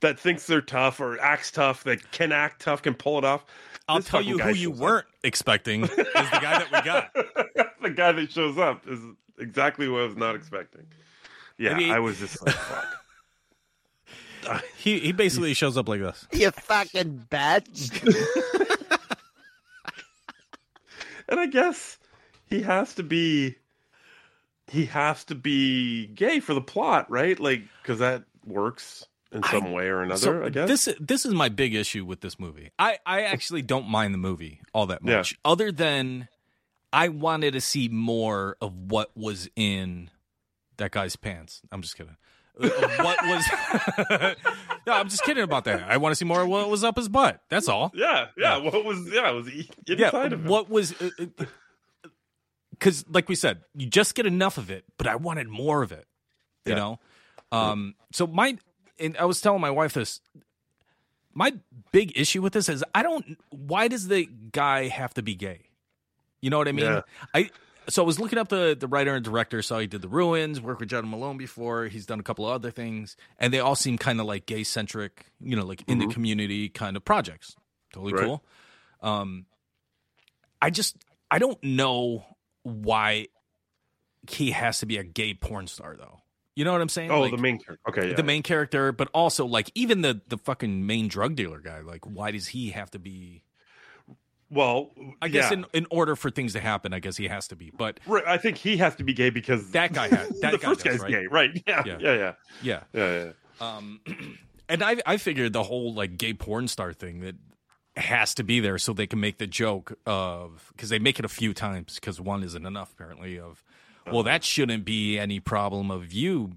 that 0.00 0.18
thinks 0.18 0.46
they're 0.46 0.60
tough 0.62 1.00
or 1.00 1.20
acts 1.20 1.50
tough, 1.50 1.84
that 1.84 2.10
can 2.12 2.32
act 2.32 2.62
tough, 2.62 2.82
can 2.82 2.94
pull 2.94 3.18
it 3.18 3.24
off. 3.24 3.44
I'll 3.88 3.98
This 3.98 4.08
tell 4.08 4.22
you 4.22 4.38
who 4.38 4.54
you 4.54 4.70
weren't 4.70 5.06
expecting 5.24 5.82
is 5.82 5.90
the 5.90 6.04
guy 6.14 6.58
that 6.58 6.68
we 6.72 6.80
got. 6.82 7.12
the 7.82 7.90
guy 7.90 8.12
that 8.12 8.30
shows 8.32 8.56
up 8.56 8.86
is 8.88 9.00
exactly 9.38 9.88
what 9.88 10.02
I 10.02 10.06
was 10.06 10.16
not 10.16 10.34
expecting. 10.36 10.86
Yeah, 11.58 11.74
Maybe- 11.74 11.90
I 11.90 11.98
was 11.98 12.18
just 12.18 12.40
like, 12.44 12.54
fuck. 12.54 12.86
He 14.78 14.98
he 15.00 15.12
basically 15.12 15.52
shows 15.52 15.76
up 15.76 15.86
like 15.86 16.00
this. 16.00 16.26
You 16.32 16.50
fucking 16.50 17.26
bitch. 17.30 18.76
And 21.30 21.40
I 21.40 21.46
guess 21.46 21.98
he 22.46 22.62
has 22.62 22.94
to 22.94 23.02
be, 23.02 23.56
he 24.66 24.86
has 24.86 25.24
to 25.24 25.34
be 25.34 26.06
gay 26.08 26.40
for 26.40 26.54
the 26.54 26.60
plot, 26.60 27.10
right? 27.10 27.38
Like, 27.38 27.62
because 27.82 28.00
that 28.00 28.24
works 28.44 29.06
in 29.32 29.42
some 29.44 29.72
way 29.72 29.86
or 29.86 30.02
another. 30.02 30.20
So 30.20 30.44
I 30.44 30.48
guess. 30.48 30.68
this 30.68 30.96
this 30.98 31.24
is 31.24 31.32
my 31.32 31.48
big 31.48 31.74
issue 31.74 32.04
with 32.04 32.20
this 32.20 32.38
movie. 32.38 32.70
I 32.78 32.98
I 33.06 33.22
actually 33.22 33.62
don't 33.62 33.88
mind 33.88 34.12
the 34.12 34.18
movie 34.18 34.60
all 34.74 34.86
that 34.86 35.00
Yeah. 35.04 35.18
much, 35.18 35.38
other 35.44 35.70
than 35.70 36.28
I 36.92 37.08
wanted 37.08 37.52
to 37.52 37.60
see 37.60 37.88
more 37.88 38.56
of 38.60 38.74
what 38.74 39.16
was 39.16 39.48
in 39.54 40.10
that 40.78 40.90
guy's 40.90 41.14
pants. 41.14 41.62
I'm 41.70 41.82
just 41.82 41.96
kidding. 41.96 42.16
Uh, 42.58 42.68
what 43.02 43.18
was? 43.26 43.44
no, 44.86 44.92
I'm 44.94 45.08
just 45.08 45.22
kidding 45.24 45.42
about 45.42 45.64
that. 45.64 45.82
I 45.82 45.96
want 45.98 46.12
to 46.12 46.16
see 46.16 46.24
more 46.24 46.42
of 46.42 46.48
what 46.48 46.68
was 46.70 46.84
up 46.84 46.96
his 46.96 47.08
butt. 47.08 47.42
That's 47.48 47.68
all. 47.68 47.90
yeah, 47.94 48.28
yeah. 48.36 48.56
What 48.58 48.84
was? 48.84 49.08
Yeah, 49.12 49.30
it 49.30 49.34
was 49.34 49.48
inside 49.86 50.32
of 50.32 50.40
him. 50.40 50.46
what 50.46 50.68
was 50.70 50.94
because 52.70 53.04
like 53.10 53.28
we 53.28 53.34
said 53.34 53.60
you 53.76 53.86
just 53.86 54.14
get 54.14 54.24
enough 54.26 54.56
of 54.56 54.70
it 54.70 54.84
but 54.96 55.06
i 55.06 55.14
wanted 55.16 55.46
more 55.48 55.82
of 55.82 55.92
it 55.92 56.06
you 56.64 56.72
Yeah. 56.72 56.78
know 56.78 57.00
um 57.52 57.94
so 58.12 58.26
my 58.26 58.56
and 58.98 59.16
i 59.18 59.24
was 59.26 59.40
telling 59.42 59.60
my 59.60 59.70
wife 59.70 59.92
this 59.92 60.20
my 61.34 61.52
big 61.92 62.16
issue 62.18 62.42
with 62.42 62.52
this 62.54 62.68
is 62.68 62.82
I 62.92 63.02
don't. 63.04 63.38
Why 63.50 63.86
does 63.86 64.08
the 64.08 64.28
guy 64.50 64.88
have 64.88 65.14
to 65.14 65.22
be 65.22 65.36
gay? 65.36 65.60
You 66.40 66.50
know 66.50 66.58
what 66.58 66.66
I 66.66 66.72
mean? 66.72 66.86
Yeah. 66.86 67.02
I 67.32 67.50
so 67.90 68.02
I 68.02 68.06
was 68.06 68.18
looking 68.18 68.38
up 68.38 68.48
the 68.48 68.76
the 68.78 68.86
writer 68.88 69.14
and 69.14 69.24
director. 69.24 69.60
Saw 69.62 69.78
he 69.78 69.86
did 69.86 70.00
the 70.02 70.08
Ruins, 70.08 70.60
worked 70.60 70.80
with 70.80 70.88
John 70.88 71.08
Malone 71.10 71.36
before. 71.36 71.86
He's 71.86 72.06
done 72.06 72.20
a 72.20 72.22
couple 72.22 72.46
of 72.46 72.52
other 72.54 72.70
things, 72.70 73.16
and 73.38 73.52
they 73.52 73.58
all 73.60 73.74
seem 73.76 73.98
kind 73.98 74.20
of 74.20 74.26
like 74.26 74.46
gay 74.46 74.64
centric. 74.64 75.26
You 75.40 75.56
know, 75.56 75.64
like 75.66 75.82
in 75.88 75.98
the 75.98 76.06
Mhm. 76.06 76.12
community 76.12 76.68
kind 76.68 76.96
of 76.96 77.04
projects. 77.04 77.54
Totally 77.92 78.12
Right. 78.14 78.24
cool. 78.24 78.44
Um, 79.02 79.46
I 80.62 80.70
just 80.70 80.96
I 81.30 81.38
don't 81.38 81.62
know 81.62 82.24
why 82.62 83.28
he 84.28 84.50
has 84.50 84.80
to 84.80 84.86
be 84.86 84.96
a 84.98 85.04
gay 85.04 85.34
porn 85.34 85.66
star 85.66 85.96
though. 85.96 86.20
You 86.56 86.64
know 86.64 86.72
what 86.72 86.82
I'm 86.82 86.88
saying? 86.90 87.10
Oh, 87.10 87.20
Like, 87.22 87.30
the 87.30 87.38
main 87.38 87.58
character. 87.58 87.88
Okay, 87.88 88.08
yeah. 88.10 88.16
the 88.16 88.22
main 88.22 88.42
character, 88.42 88.92
but 88.92 89.08
also 89.14 89.46
like 89.46 89.70
even 89.74 90.02
the 90.02 90.20
the 90.28 90.36
fucking 90.36 90.86
main 90.86 91.08
drug 91.08 91.34
dealer 91.36 91.60
guy. 91.60 91.80
Like, 91.80 92.04
why 92.06 92.30
does 92.32 92.48
he 92.48 92.70
have 92.70 92.90
to 92.90 92.98
be? 92.98 93.44
Well, 94.50 94.90
I 95.22 95.28
guess 95.28 95.50
yeah. 95.50 95.58
in 95.58 95.66
in 95.72 95.86
order 95.90 96.16
for 96.16 96.30
things 96.30 96.52
to 96.54 96.60
happen, 96.60 96.92
I 96.92 96.98
guess 96.98 97.16
he 97.16 97.28
has 97.28 97.46
to 97.48 97.56
be. 97.56 97.70
But 97.76 98.00
Right, 98.06 98.24
I 98.26 98.36
think 98.36 98.56
he 98.56 98.76
has 98.78 98.96
to 98.96 99.04
be 99.04 99.12
gay 99.12 99.30
because 99.30 99.70
that 99.70 99.92
guy 99.92 100.08
had 100.08 100.28
that 100.40 100.52
the 100.52 100.58
guy 100.58 100.68
first 100.68 100.84
does, 100.84 100.94
guy's 100.94 101.00
right? 101.02 101.10
gay, 101.10 101.26
right? 101.26 101.50
Yeah, 101.66 101.82
Yeah. 101.86 101.98
yeah, 102.00 102.14
yeah, 102.14 102.32
Yeah. 102.62 102.82
yeah, 102.92 103.24
yeah. 103.60 103.76
Um, 103.76 104.00
and 104.68 104.82
I 104.82 104.96
I 105.06 105.16
figured 105.18 105.52
the 105.52 105.62
whole 105.62 105.94
like 105.94 106.18
gay 106.18 106.34
porn 106.34 106.66
star 106.68 106.92
thing 106.92 107.20
that 107.20 107.36
has 107.96 108.34
to 108.36 108.42
be 108.44 108.60
there 108.60 108.78
so 108.78 108.92
they 108.92 109.06
can 109.06 109.20
make 109.20 109.38
the 109.38 109.46
joke 109.46 109.98
of 110.06 110.72
because 110.74 110.88
they 110.88 110.98
make 110.98 111.18
it 111.18 111.24
a 111.24 111.28
few 111.28 111.52
times 111.52 111.96
because 111.96 112.20
one 112.20 112.42
isn't 112.42 112.64
enough 112.64 112.92
apparently 112.92 113.38
of 113.38 113.62
well 114.10 114.22
that 114.22 114.42
shouldn't 114.44 114.84
be 114.84 115.18
any 115.18 115.38
problem 115.40 115.90
of 115.90 116.12
you 116.12 116.52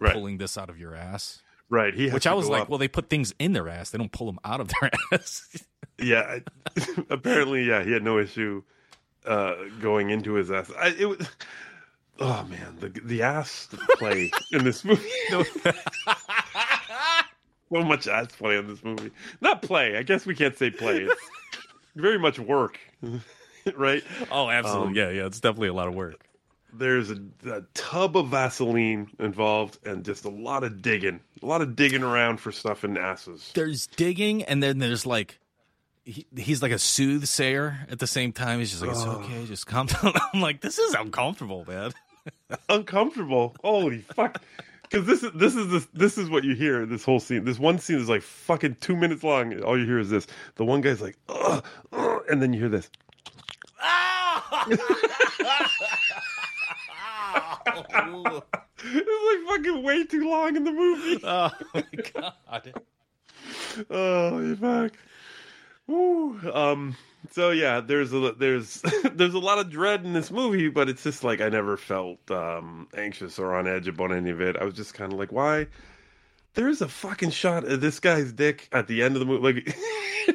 pulling 0.00 0.38
this 0.38 0.56
out 0.58 0.68
of 0.70 0.78
your 0.78 0.94
ass. 0.94 1.42
Right, 1.70 1.94
he 1.94 2.04
has 2.04 2.12
Which 2.12 2.26
I 2.26 2.34
was 2.34 2.46
like, 2.48 2.62
up. 2.62 2.68
well, 2.68 2.78
they 2.78 2.88
put 2.88 3.08
things 3.08 3.34
in 3.38 3.52
their 3.54 3.68
ass; 3.70 3.90
they 3.90 3.96
don't 3.98 4.12
pull 4.12 4.26
them 4.26 4.38
out 4.44 4.60
of 4.60 4.68
their 4.68 4.90
ass. 5.12 5.64
Yeah, 5.98 6.38
I- 6.38 6.42
apparently, 7.10 7.64
yeah, 7.64 7.82
he 7.84 7.92
had 7.92 8.02
no 8.02 8.18
issue 8.18 8.62
uh, 9.26 9.54
going 9.80 10.10
into 10.10 10.34
his 10.34 10.50
ass. 10.50 10.70
I, 10.78 10.88
it 10.98 11.06
was, 11.06 11.28
oh 12.20 12.44
man, 12.50 12.76
the 12.80 12.88
the 13.04 13.22
ass 13.22 13.68
play 13.98 14.30
in 14.52 14.64
this 14.64 14.84
movie. 14.84 15.08
so 15.30 15.44
much 17.82 18.06
ass 18.08 18.28
play 18.36 18.56
in 18.56 18.66
this 18.68 18.82
movie. 18.84 19.10
Not 19.40 19.62
play. 19.62 19.96
I 19.96 20.02
guess 20.02 20.26
we 20.26 20.34
can't 20.34 20.56
say 20.56 20.70
play. 20.70 21.02
It's 21.04 21.22
very 21.96 22.18
much 22.18 22.38
work, 22.38 22.78
right? 23.76 24.02
Oh, 24.30 24.48
absolutely. 24.50 24.88
Um, 24.88 24.94
yeah, 24.94 25.10
yeah. 25.10 25.26
It's 25.26 25.40
definitely 25.40 25.68
a 25.68 25.74
lot 25.74 25.88
of 25.88 25.94
work. 25.94 26.26
There's 26.76 27.10
a, 27.10 27.18
a 27.46 27.62
tub 27.74 28.16
of 28.16 28.28
Vaseline 28.28 29.08
involved, 29.20 29.78
and 29.86 30.04
just 30.04 30.24
a 30.24 30.28
lot 30.28 30.64
of 30.64 30.82
digging, 30.82 31.20
a 31.40 31.46
lot 31.46 31.62
of 31.62 31.76
digging 31.76 32.02
around 32.02 32.38
for 32.40 32.50
stuff 32.50 32.82
in 32.82 32.96
asses. 32.96 33.52
There's 33.54 33.86
digging, 33.86 34.42
and 34.42 34.60
then 34.60 34.78
there's 34.80 35.06
like 35.06 35.38
he, 36.04 36.26
he's 36.36 36.62
like 36.62 36.72
a 36.72 36.78
soothsayer 36.78 37.86
at 37.90 37.98
the 37.98 38.06
same 38.06 38.32
time. 38.32 38.58
He's 38.58 38.70
just 38.70 38.82
like, 38.82 38.90
it's 38.90 39.02
Ugh. 39.02 39.24
okay, 39.24 39.46
just 39.46 39.66
calm 39.66 39.86
down. 40.02 40.12
I'm 40.32 40.40
like, 40.40 40.60
this 40.60 40.78
is 40.78 40.94
uncomfortable, 40.94 41.64
man. 41.66 41.92
uncomfortable. 42.68 43.54
Holy 43.62 43.98
fuck! 43.98 44.42
Because 44.82 45.06
this 45.06 45.22
is 45.22 45.32
this 45.34 45.54
is 45.56 45.70
this 45.70 45.86
this 45.92 46.18
is 46.18 46.30
what 46.30 46.44
you 46.44 46.54
hear 46.54 46.82
in 46.82 46.90
this 46.90 47.04
whole 47.04 47.20
scene. 47.20 47.44
This 47.44 47.58
one 47.58 47.78
scene 47.78 47.98
is 47.98 48.08
like 48.08 48.22
fucking 48.22 48.76
two 48.80 48.96
minutes 48.96 49.22
long. 49.24 49.60
All 49.62 49.78
you 49.78 49.86
hear 49.86 49.98
is 49.98 50.10
this. 50.10 50.26
The 50.56 50.64
one 50.64 50.80
guy's 50.80 51.00
like, 51.00 51.16
ugh, 51.28 51.64
ugh, 51.92 52.22
and 52.30 52.40
then 52.42 52.52
you 52.52 52.60
hear 52.60 52.68
this. 52.68 52.90
Ah! 53.80 54.66
it's 54.70 54.82
like 58.84 59.48
fucking 59.48 59.82
way 59.82 60.04
too 60.04 60.28
long 60.28 60.56
in 60.56 60.64
the 60.64 60.72
movie. 60.72 61.20
Oh 61.24 61.50
my 61.74 61.84
god. 62.12 62.74
Oh 63.90 64.38
you 64.38 64.56
fuck. 64.56 64.92
Woo. 65.86 66.40
Um. 66.52 66.96
So 67.30 67.50
yeah, 67.50 67.80
there's 67.80 68.12
a 68.12 68.32
there's 68.32 68.82
there's 69.12 69.34
a 69.34 69.38
lot 69.38 69.58
of 69.58 69.70
dread 69.70 70.04
in 70.04 70.12
this 70.12 70.30
movie, 70.30 70.68
but 70.68 70.88
it's 70.88 71.02
just 71.02 71.24
like 71.24 71.40
I 71.40 71.48
never 71.48 71.76
felt 71.76 72.30
um 72.30 72.88
anxious 72.96 73.38
or 73.38 73.54
on 73.54 73.66
edge 73.66 73.88
about 73.88 74.12
any 74.12 74.30
of 74.30 74.40
it. 74.40 74.56
I 74.56 74.64
was 74.64 74.74
just 74.74 74.94
kind 74.94 75.12
of 75.12 75.18
like, 75.18 75.32
why? 75.32 75.66
There's 76.54 76.80
a 76.80 76.88
fucking 76.88 77.30
shot 77.30 77.64
of 77.64 77.80
this 77.80 77.98
guy's 77.98 78.32
dick 78.32 78.68
at 78.72 78.86
the 78.86 79.02
end 79.02 79.16
of 79.16 79.20
the 79.20 79.26
movie, 79.26 79.42
like 79.54 79.76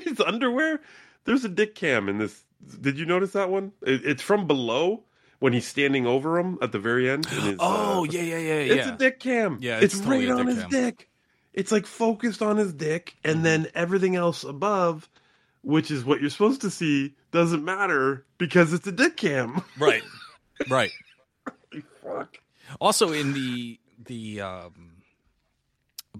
his 0.03 0.19
underwear. 0.19 0.81
There's 1.25 1.45
a 1.45 1.49
dick 1.49 1.75
cam 1.75 2.09
in 2.09 2.17
this. 2.17 2.43
Did 2.81 2.99
you 2.99 3.05
notice 3.05 3.31
that 3.31 3.49
one? 3.49 3.71
It, 3.81 4.05
it's 4.05 4.21
from 4.21 4.45
below 4.45 5.03
when 5.39 5.53
he's 5.53 5.65
standing 5.67 6.05
over 6.05 6.37
him 6.37 6.57
at 6.61 6.71
the 6.73 6.79
very 6.79 7.09
end. 7.09 7.25
his, 7.25 7.55
Oh 7.59 8.01
uh, 8.01 8.03
yeah, 8.03 8.21
yeah, 8.21 8.37
yeah, 8.37 8.53
it's 8.75 8.85
yeah. 8.87 8.93
a 8.93 8.97
dick 8.97 9.19
cam. 9.19 9.57
Yeah, 9.61 9.77
it's, 9.79 9.93
it's 9.95 10.03
totally 10.03 10.27
right 10.27 10.39
on 10.39 10.45
dick 10.47 10.55
his 10.55 10.63
cam. 10.63 10.69
dick. 10.71 11.09
It's 11.53 11.71
like 11.71 11.85
focused 11.85 12.41
on 12.41 12.57
his 12.57 12.73
dick, 12.73 13.15
and 13.23 13.45
then 13.45 13.67
everything 13.73 14.15
else 14.15 14.43
above, 14.43 15.09
which 15.63 15.91
is 15.91 16.03
what 16.05 16.21
you're 16.21 16.29
supposed 16.29 16.61
to 16.61 16.69
see, 16.71 17.13
doesn't 17.31 17.63
matter 17.63 18.25
because 18.37 18.73
it's 18.73 18.87
a 18.87 18.91
dick 18.91 19.17
cam. 19.17 19.63
Right. 19.79 20.03
Right. 20.69 20.91
Fuck. 22.03 22.37
Also, 22.81 23.11
in 23.11 23.33
the 23.33 23.79
the 24.05 24.41
um, 24.41 24.91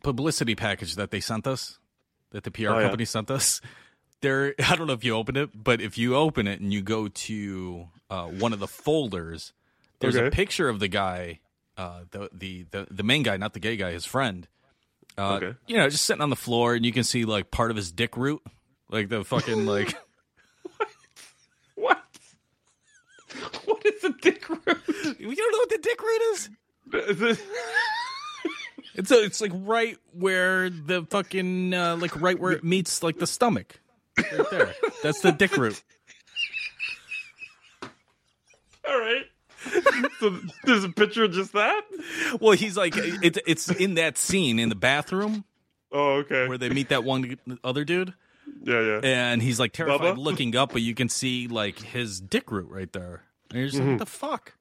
publicity 0.03 0.55
package 0.55 0.95
that 0.95 1.11
they 1.11 1.19
sent 1.19 1.47
us, 1.47 1.79
that 2.31 2.43
the 2.43 2.51
PR 2.51 2.69
Oh, 2.69 2.75
yeah. 2.77 2.81
company 2.83 3.05
sent 3.05 3.29
us, 3.31 3.61
there. 4.21 4.55
I 4.67 4.75
don't 4.75 4.87
know 4.87 4.93
if 4.93 5.03
you 5.03 5.15
opened 5.15 5.37
it, 5.37 5.49
but 5.53 5.81
if 5.81 5.97
you 5.97 6.15
open 6.15 6.47
it 6.47 6.59
and 6.59 6.73
you 6.73 6.81
go 6.81 7.07
to 7.07 7.87
uh, 8.09 8.25
one 8.27 8.53
of 8.53 8.59
the 8.59 8.67
folders, 8.67 9.53
there's 9.99 10.15
a 10.15 10.29
picture 10.29 10.69
of 10.69 10.79
the 10.79 10.87
guy, 10.87 11.39
uh, 11.77 12.01
the, 12.11 12.29
the 12.33 12.65
the 12.71 12.87
the 12.89 13.03
main 13.03 13.23
guy, 13.23 13.37
not 13.37 13.53
the 13.53 13.59
gay 13.59 13.75
guy, 13.77 13.91
his 13.91 14.05
friend. 14.05 14.47
Uh, 15.17 15.35
Okay. 15.41 15.55
You 15.67 15.77
know, 15.77 15.89
just 15.89 16.05
sitting 16.05 16.21
on 16.21 16.29
the 16.29 16.35
floor, 16.35 16.75
and 16.75 16.85
you 16.85 16.93
can 16.93 17.03
see 17.03 17.25
like 17.25 17.51
part 17.51 17.71
of 17.71 17.77
his 17.77 17.91
dick 17.91 18.15
root, 18.15 18.41
like 18.89 19.09
the 19.09 19.23
fucking 19.23 19.65
like. 19.65 19.95
What? 21.75 22.01
What 23.65 23.85
is 23.85 24.03
a 24.03 24.09
dick 24.21 24.49
root? 24.49 24.59
You 25.17 25.33
don't 25.35 25.51
know 25.51 25.57
what 25.59 25.69
the 25.69 25.79
dick 25.81 26.01
root 26.01 26.21
is? 26.33 26.49
It- 26.93 27.39
It's 28.95 29.11
a, 29.11 29.23
it's 29.23 29.39
like 29.39 29.51
right 29.53 29.97
where 30.11 30.69
the 30.69 31.05
fucking 31.09 31.73
uh, 31.73 31.95
like 32.01 32.19
right 32.19 32.37
where 32.37 32.51
it 32.51 32.65
meets 32.65 33.01
like 33.01 33.17
the 33.17 33.27
stomach. 33.27 33.79
Right 34.17 34.49
there. 34.51 34.73
That's 35.03 35.21
the 35.21 35.31
dick 35.31 35.55
root. 35.55 35.81
All 38.85 38.99
right. 38.99 39.23
so 40.19 40.39
there's 40.65 40.83
a 40.83 40.89
picture 40.89 41.23
of 41.25 41.31
just 41.31 41.53
that. 41.53 41.81
Well, 42.41 42.53
he's 42.53 42.75
like 42.75 42.93
it's 42.97 43.39
it's 43.45 43.69
in 43.71 43.93
that 43.93 44.17
scene 44.17 44.59
in 44.59 44.67
the 44.69 44.75
bathroom 44.75 45.45
Oh, 45.93 46.15
okay. 46.17 46.47
where 46.49 46.57
they 46.57 46.69
meet 46.69 46.89
that 46.89 47.03
one 47.05 47.37
other 47.63 47.85
dude, 47.85 48.13
Yeah, 48.63 48.81
yeah. 48.81 48.99
and 49.03 49.41
he's 49.41 49.59
like 49.59 49.73
terrified 49.73 50.15
Bubba? 50.15 50.17
looking 50.17 50.55
up, 50.55 50.71
but 50.71 50.81
you 50.81 50.93
can 50.93 51.09
see 51.09 51.47
like 51.47 51.79
his 51.79 52.19
dick 52.19 52.51
root 52.51 52.69
right 52.69 52.91
there. 52.91 53.23
And 53.49 53.59
you're 53.59 53.67
just 53.67 53.79
like, 53.79 53.83
mm-hmm. 53.83 53.91
what 53.93 53.99
the 53.99 54.05
fuck? 54.05 54.53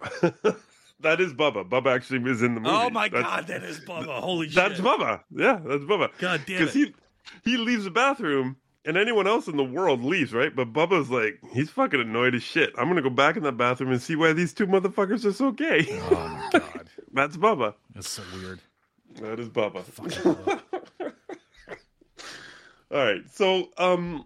that 1.00 1.20
is 1.20 1.32
Bubba. 1.32 1.68
Bubba 1.68 1.94
actually 1.94 2.30
is 2.30 2.42
in 2.42 2.54
the 2.54 2.60
movie. 2.60 2.74
Oh 2.74 2.90
my 2.90 3.08
That's- 3.08 3.24
god, 3.24 3.46
that 3.48 3.62
is 3.62 3.80
Bubba! 3.80 4.20
Holy 4.20 4.48
That's 4.48 4.76
shit! 4.76 4.84
That's 4.84 4.96
Bubba. 5.02 5.22
Yeah, 5.34 5.60
that's 5.64 5.84
Bubba. 5.84 6.10
God 6.18 6.42
damn 6.46 6.56
it. 6.56 6.58
Because 6.58 6.74
he 6.74 6.94
he 7.44 7.56
leaves 7.56 7.84
the 7.84 7.90
bathroom 7.90 8.56
and 8.86 8.96
anyone 8.96 9.26
else 9.26 9.48
in 9.48 9.56
the 9.56 9.64
world 9.64 10.04
leaves, 10.04 10.32
right? 10.32 10.54
But 10.54 10.72
Bubba's 10.72 11.10
like, 11.10 11.40
he's 11.52 11.70
fucking 11.70 12.00
annoyed 12.00 12.34
as 12.34 12.42
shit. 12.42 12.72
I'm 12.78 12.88
gonna 12.88 13.02
go 13.02 13.10
back 13.10 13.36
in 13.36 13.42
that 13.42 13.56
bathroom 13.56 13.90
and 13.90 14.00
see 14.00 14.16
why 14.16 14.32
these 14.32 14.54
two 14.54 14.66
motherfuckers 14.66 15.24
are 15.24 15.32
so 15.32 15.50
gay. 15.50 15.86
Oh 15.90 16.10
my 16.52 16.60
god, 16.60 16.88
that's 17.12 17.36
Bubba. 17.36 17.74
that's 17.94 18.08
so 18.08 18.22
weird. 18.34 18.60
That 19.20 19.40
is 19.40 19.48
Bubba. 19.48 20.62
All 22.96 23.04
right. 23.04 23.22
So, 23.30 23.68
um, 23.76 24.24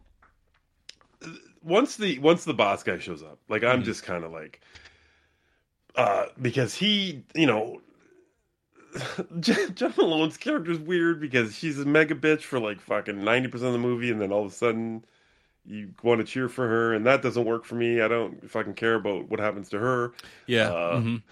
once 1.60 1.96
the 1.96 2.20
once 2.20 2.44
the 2.44 2.54
boss 2.54 2.84
guy 2.84 2.98
shows 3.00 3.20
up, 3.20 3.40
like 3.48 3.64
I'm 3.64 3.82
just 3.82 4.04
kind 4.04 4.22
of 4.22 4.30
like, 4.30 4.60
uh, 5.96 6.26
because 6.40 6.72
he, 6.72 7.24
you 7.34 7.46
know, 7.46 7.80
Jen 9.40 9.74
Malone's 9.96 10.36
character 10.36 10.70
is 10.70 10.78
weird 10.78 11.20
because 11.20 11.56
she's 11.56 11.80
a 11.80 11.84
mega 11.84 12.14
bitch 12.14 12.42
for 12.42 12.60
like 12.60 12.80
fucking 12.80 13.24
ninety 13.24 13.48
percent 13.48 13.66
of 13.66 13.72
the 13.72 13.80
movie, 13.80 14.12
and 14.12 14.20
then 14.20 14.30
all 14.30 14.46
of 14.46 14.52
a 14.52 14.54
sudden 14.54 15.04
you 15.66 15.92
want 16.04 16.20
to 16.20 16.24
cheer 16.24 16.48
for 16.48 16.68
her, 16.68 16.94
and 16.94 17.04
that 17.06 17.22
doesn't 17.22 17.44
work 17.44 17.64
for 17.64 17.74
me. 17.74 18.00
I 18.00 18.06
don't 18.06 18.48
fucking 18.48 18.74
care 18.74 18.94
about 18.94 19.28
what 19.28 19.40
happens 19.40 19.68
to 19.70 19.80
her. 19.80 20.12
Yeah. 20.46 20.70
Uh, 20.70 21.00
mhm. 21.00 21.22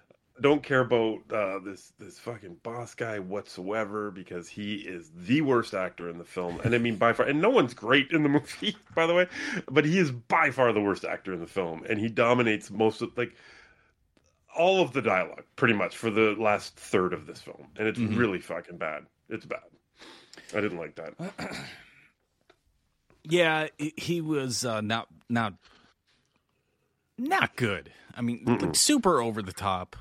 Don't 0.41 0.63
care 0.63 0.81
about 0.81 1.19
uh, 1.33 1.59
this 1.61 1.93
this 1.99 2.19
fucking 2.19 2.57
boss 2.63 2.95
guy 2.95 3.19
whatsoever 3.19 4.11
because 4.11 4.49
he 4.49 4.77
is 4.77 5.11
the 5.15 5.41
worst 5.41 5.75
actor 5.75 6.09
in 6.09 6.19
the 6.19 6.25
film, 6.25 6.61
and 6.65 6.75
I 6.75 6.79
mean 6.79 6.97
by 6.97 7.13
far. 7.13 7.27
And 7.27 7.41
no 7.41 7.51
one's 7.51 7.75
great 7.75 8.11
in 8.13 8.23
the 8.23 8.29
movie, 8.29 8.77
by 8.95 9.07
the 9.07 9.15
way, 9.15 9.27
but 9.71 9.85
he 9.85 9.99
is 9.99 10.11
by 10.11 10.51
far 10.51 10.73
the 10.73 10.81
worst 10.81 11.05
actor 11.05 11.33
in 11.33 11.41
the 11.41 11.47
film, 11.47 11.85
and 11.89 11.99
he 11.99 12.09
dominates 12.09 12.71
most 12.71 13.03
of 13.03 13.17
like 13.17 13.35
all 14.57 14.81
of 14.81 14.93
the 14.93 15.03
dialogue 15.03 15.45
pretty 15.57 15.75
much 15.75 15.97
for 15.97 16.11
the 16.11 16.35
last 16.39 16.75
third 16.77 17.13
of 17.13 17.27
this 17.27 17.41
film, 17.41 17.69
and 17.77 17.87
it's 17.87 17.99
Mhm. 17.99 18.17
really 18.19 18.41
fucking 18.41 18.77
bad. 18.79 19.05
It's 19.29 19.45
bad. 19.47 19.61
I 20.55 20.61
didn't 20.61 20.79
like 20.79 20.95
that. 20.97 21.15
Yeah, 23.25 23.69
he- 23.77 23.93
he 23.97 24.21
was 24.21 24.65
uh, 24.65 24.81
not 24.81 25.09
not 25.29 25.55
not 27.19 27.57
good. 27.57 27.93
I 28.15 28.23
mean, 28.23 28.43
like, 28.47 28.75
super 28.75 29.21
over 29.21 29.43
the 29.43 29.53
top. 29.53 29.97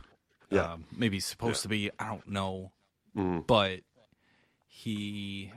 Yeah. 0.50 0.74
Um, 0.74 0.86
maybe 0.96 1.20
supposed 1.20 1.62
to 1.64 1.68
be. 1.68 1.92
I 2.00 2.08
don't 2.08 2.28
know, 2.30 2.72
Mm. 3.16 3.46
but 3.48 3.82
he 4.68 5.52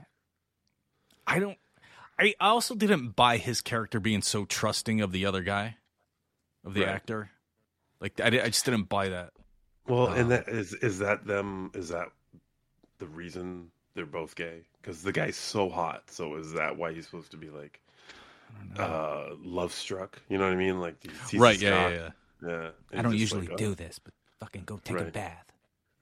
I 1.26 1.38
don't. 1.38 1.58
I 2.18 2.34
also 2.40 2.74
didn't 2.74 3.10
buy 3.16 3.36
his 3.38 3.60
character 3.60 4.00
being 4.00 4.20
so 4.22 4.44
trusting 4.44 5.00
of 5.00 5.12
the 5.12 5.24
other 5.26 5.42
guy, 5.42 5.76
of 6.64 6.74
the 6.74 6.80
Right. 6.80 6.88
actor. 6.88 7.30
Like 8.00 8.20
I, 8.20 8.26
I 8.26 8.48
just 8.48 8.64
didn't 8.64 8.88
buy 8.88 9.08
that. 9.10 9.32
Well, 9.86 10.08
Uh, 10.08 10.14
and 10.14 10.30
that 10.30 10.48
is 10.48 10.72
is 10.74 10.98
that 10.98 11.26
them? 11.26 11.70
Is 11.74 11.88
that 11.90 12.08
the 12.98 13.06
reason 13.06 13.70
they're 13.94 14.06
both 14.06 14.34
gay? 14.34 14.62
Because 14.80 15.02
the 15.02 15.12
guy's 15.12 15.36
so 15.36 15.68
hot. 15.68 16.10
So 16.10 16.34
is 16.36 16.52
that 16.54 16.76
why 16.76 16.92
he's 16.92 17.04
supposed 17.06 17.30
to 17.32 17.36
be 17.36 17.50
like 17.50 17.80
I 18.50 18.58
don't 18.64 18.74
know 18.78 18.84
uh 18.84 19.34
love 19.42 19.72
struck? 19.72 20.20
You 20.28 20.38
know 20.38 20.44
what 20.44 20.52
I 20.54 20.56
mean? 20.56 20.80
Like 20.80 21.02
he 21.02 21.10
sees 21.26 21.40
Right, 21.40 21.60
yeah, 21.60 21.88
yeah, 21.88 22.10
yeah. 22.42 22.70
And 22.90 23.00
I 23.00 23.02
don't 23.02 23.16
usually 23.16 23.46
like, 23.46 23.56
do 23.56 23.70
oh. 23.70 23.74
this, 23.74 23.98
but 23.98 24.12
fucking 24.40 24.64
go 24.64 24.80
take 24.82 24.98
a 24.98 25.04
bath. 25.04 25.46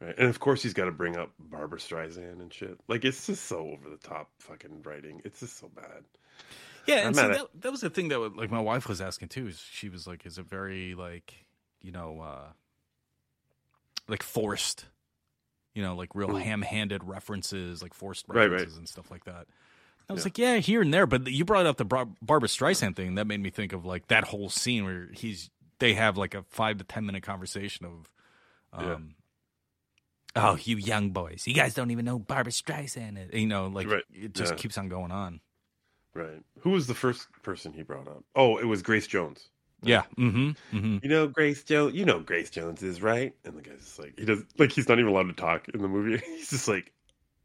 Right. 0.00 0.14
And 0.16 0.28
of 0.28 0.38
course 0.40 0.62
he's 0.62 0.74
got 0.74 0.84
to 0.84 0.92
bring 0.92 1.16
up 1.16 1.30
Barbra 1.38 1.78
Streisand 1.78 2.40
and 2.40 2.52
shit. 2.52 2.78
Like 2.88 3.04
it's 3.04 3.26
just 3.26 3.44
so 3.46 3.58
over 3.58 3.90
the 3.90 3.96
top 3.96 4.30
fucking 4.38 4.82
writing. 4.84 5.20
It's 5.24 5.40
just 5.40 5.58
so 5.58 5.68
bad. 5.74 6.04
Yeah, 6.86 7.06
and 7.06 7.16
see, 7.16 7.22
at 7.22 7.30
it. 7.32 7.36
that, 7.38 7.60
that 7.62 7.72
was 7.72 7.80
the 7.82 7.90
thing 7.90 8.08
that 8.08 8.18
would- 8.20 8.36
like 8.36 8.50
my 8.50 8.60
wife 8.60 8.88
was 8.88 9.00
asking 9.00 9.28
too. 9.28 9.48
Is 9.48 9.60
she 9.72 9.88
was 9.88 10.06
like, 10.06 10.24
"Is 10.24 10.38
it 10.38 10.46
very 10.46 10.94
like 10.94 11.34
you 11.82 11.90
know 11.92 12.20
uh 12.20 12.46
like 14.08 14.22
forced? 14.22 14.86
You 15.74 15.82
know, 15.82 15.94
like 15.96 16.14
real 16.14 16.28
Mm. 16.30 16.42
ham-handed 16.42 17.04
references, 17.04 17.82
like 17.82 17.94
forced 17.94 18.26
Right, 18.28 18.36
right. 18.42 18.50
references 18.52 18.78
and 18.78 18.88
stuff 18.88 19.10
like 19.10 19.24
that." 19.24 19.46
I 20.08 20.12
was 20.14 20.22
Yeah. 20.22 20.26
like, 20.26 20.38
"Yeah, 20.38 20.56
here 20.58 20.80
and 20.80 20.94
there," 20.94 21.06
but 21.06 21.26
you 21.26 21.44
brought 21.44 21.66
up 21.66 21.76
the 21.76 21.84
Bar- 21.84 22.08
Barbra 22.22 22.48
Streisand 22.48 22.96
thing. 22.96 23.16
That 23.16 23.26
made 23.26 23.40
me 23.40 23.50
think 23.50 23.72
of 23.72 23.84
like 23.84 24.06
that 24.08 24.24
whole 24.24 24.48
scene 24.48 24.84
where 24.84 25.08
he's 25.12 25.50
they 25.80 25.94
have 25.94 26.16
like 26.16 26.34
a 26.34 26.42
five 26.44 26.78
to 26.78 26.84
ten 26.84 27.04
minute 27.04 27.22
conversation 27.22 27.84
of. 27.84 28.10
Yeah. 28.72 28.94
Um, 28.94 29.14
Oh, 30.36 30.56
you 30.62 30.76
young 30.76 31.10
boys! 31.10 31.44
You 31.46 31.54
guys 31.54 31.74
don't 31.74 31.90
even 31.90 32.04
know 32.04 32.18
Barbra 32.18 32.52
Streisand. 32.52 33.32
You 33.34 33.46
know, 33.46 33.66
like 33.66 33.90
Right. 33.90 34.04
it 34.12 34.34
just 34.34 34.52
Yeah. 34.52 34.58
keeps 34.58 34.78
on 34.78 34.88
going 34.88 35.10
on. 35.10 35.40
Right. 36.14 36.42
Who 36.60 36.70
was 36.70 36.86
the 36.86 36.94
first 36.94 37.26
person 37.42 37.72
he 37.72 37.82
brought 37.82 38.06
up? 38.06 38.22
Oh, 38.36 38.56
it 38.58 38.64
was 38.64 38.82
Grace 38.82 39.06
Jones. 39.06 39.48
Yeah. 39.82 40.02
Mm-hmm. 40.16 40.76
Mm-hmm. 40.76 40.98
You 41.02 41.08
know 41.08 41.26
Grace 41.28 41.64
Jones. 41.64 41.94
You 41.94 42.04
know 42.04 42.20
Grace 42.20 42.50
Jones 42.50 42.82
is 42.82 43.00
right. 43.02 43.34
And 43.44 43.56
the 43.56 43.62
guy's 43.62 43.78
just 43.78 43.98
like 43.98 44.18
he 44.18 44.24
does 44.26 44.44
like 44.58 44.70
he's 44.70 44.88
not 44.88 44.98
even 44.98 45.10
allowed 45.10 45.28
to 45.28 45.32
talk 45.32 45.68
in 45.70 45.80
the 45.82 45.88
movie. 45.88 46.18
He's 46.36 46.50
just 46.50 46.68
like 46.68 46.92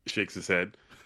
shakes 0.05 0.33
his 0.35 0.47
head. 0.47 0.75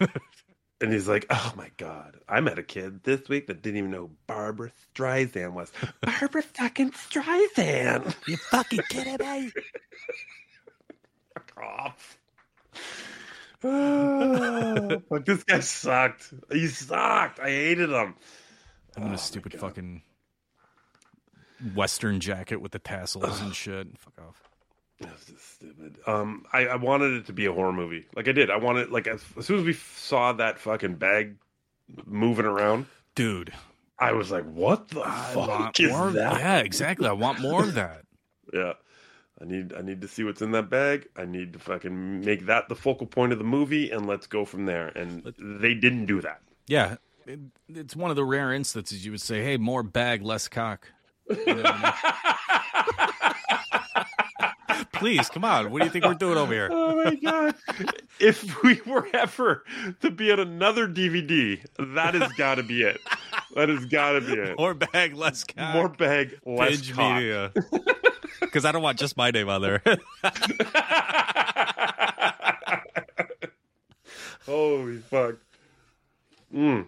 and 0.80 0.92
he's 0.92 1.08
like, 1.08 1.26
"Oh 1.30 1.52
my 1.56 1.70
god, 1.76 2.18
I 2.28 2.40
met 2.40 2.58
a 2.58 2.62
kid 2.62 3.02
this 3.04 3.28
week 3.28 3.46
that 3.48 3.62
didn't 3.62 3.78
even 3.78 3.90
know 3.90 4.06
who 4.06 4.10
Barbra 4.26 4.70
Streisand 4.94 5.52
was. 5.52 5.72
Barbra 6.00 6.42
fucking 6.42 6.92
Streisand. 6.92 8.14
You 8.26 8.36
fucking 8.36 8.82
kidding 8.88 9.16
me? 9.18 9.52
Fuck 11.34 11.52
off." 11.62 12.18
Oh, 13.64 15.00
fuck, 15.08 15.24
this 15.24 15.42
guy 15.44 15.60
sucked. 15.60 16.32
He 16.52 16.68
sucked. 16.68 17.40
I 17.40 17.48
hated 17.48 17.90
him. 17.90 18.14
I'm 18.96 19.02
in 19.02 19.10
a 19.10 19.14
oh 19.14 19.16
stupid 19.16 19.58
fucking 19.58 20.02
western 21.74 22.20
jacket 22.20 22.60
with 22.60 22.72
the 22.72 22.78
tassels 22.78 23.40
and 23.40 23.54
shit. 23.54 23.98
Fuck 23.98 24.20
off. 24.26 24.47
That's 25.00 25.26
just 25.26 25.54
stupid. 25.54 25.96
Um, 26.06 26.44
I, 26.52 26.66
I 26.66 26.76
wanted 26.76 27.12
it 27.14 27.26
to 27.26 27.32
be 27.32 27.46
a 27.46 27.52
horror 27.52 27.72
movie. 27.72 28.06
Like 28.16 28.28
I 28.28 28.32
did. 28.32 28.50
I 28.50 28.56
wanted 28.56 28.90
like 28.90 29.06
as, 29.06 29.22
as 29.36 29.46
soon 29.46 29.58
as 29.58 29.64
we 29.64 29.72
saw 29.72 30.32
that 30.32 30.58
fucking 30.58 30.96
bag 30.96 31.36
moving 32.04 32.46
around, 32.46 32.86
dude. 33.14 33.52
I 33.98 34.12
was 34.12 34.30
like, 34.30 34.44
"What 34.44 34.88
the 34.88 35.02
I 35.04 35.30
fuck 35.34 35.78
is 35.80 35.90
that?" 35.90 36.38
Yeah, 36.40 36.58
exactly. 36.58 37.08
I 37.08 37.12
want 37.12 37.40
more 37.40 37.62
of 37.62 37.74
that. 37.74 38.02
Yeah. 38.50 38.72
I 39.40 39.44
need 39.44 39.74
I 39.76 39.82
need 39.82 40.00
to 40.00 40.08
see 40.08 40.24
what's 40.24 40.40
in 40.42 40.52
that 40.52 40.70
bag. 40.70 41.06
I 41.14 41.24
need 41.26 41.52
to 41.52 41.58
fucking 41.58 42.20
make 42.24 42.46
that 42.46 42.68
the 42.68 42.74
focal 42.74 43.06
point 43.06 43.30
of 43.32 43.38
the 43.38 43.44
movie, 43.44 43.90
and 43.90 44.06
let's 44.06 44.26
go 44.26 44.44
from 44.44 44.64
there. 44.66 44.88
And 44.88 45.32
they 45.38 45.74
didn't 45.74 46.06
do 46.06 46.20
that. 46.22 46.40
Yeah, 46.66 46.96
it, 47.26 47.38
it's 47.68 47.94
one 47.94 48.10
of 48.10 48.16
the 48.16 48.24
rare 48.24 48.52
instances 48.52 49.04
you 49.04 49.12
would 49.12 49.20
say, 49.20 49.44
"Hey, 49.44 49.56
more 49.58 49.82
bag, 49.82 50.22
less 50.22 50.48
cock." 50.48 50.90
You 51.46 51.54
know 51.54 51.62
what 51.62 51.74
I 51.76 53.34
mean? 54.70 54.86
Please, 54.98 55.28
come 55.30 55.44
on. 55.44 55.70
What 55.70 55.78
do 55.80 55.84
you 55.86 55.90
think 55.90 56.04
we're 56.04 56.14
doing 56.14 56.36
over 56.38 56.52
here? 56.52 56.68
Oh 56.70 57.02
my 57.04 57.14
god! 57.14 57.54
if 58.20 58.62
we 58.62 58.80
were 58.86 59.08
ever 59.14 59.64
to 60.00 60.10
be 60.10 60.30
on 60.32 60.40
another 60.40 60.86
DVD, 60.88 61.64
that 61.94 62.14
has 62.14 62.32
got 62.32 62.56
to 62.56 62.62
be 62.62 62.82
it. 62.82 62.98
That 63.54 63.68
has 63.68 63.84
got 63.86 64.12
to 64.12 64.20
be 64.20 64.32
it. 64.34 64.58
More 64.58 64.74
bag, 64.74 65.14
less 65.14 65.44
cock. 65.44 65.74
More 65.74 65.88
bag, 65.88 66.38
less 66.44 66.70
Binge 66.80 66.92
cock. 66.94 67.14
media. 67.16 67.52
Because 68.40 68.64
I 68.64 68.72
don't 68.72 68.82
want 68.82 68.98
just 68.98 69.16
my 69.16 69.30
name 69.30 69.48
on 69.48 69.60
there. 69.62 69.82
Holy 74.46 74.98
fuck. 74.98 75.36
Mm. 76.54 76.86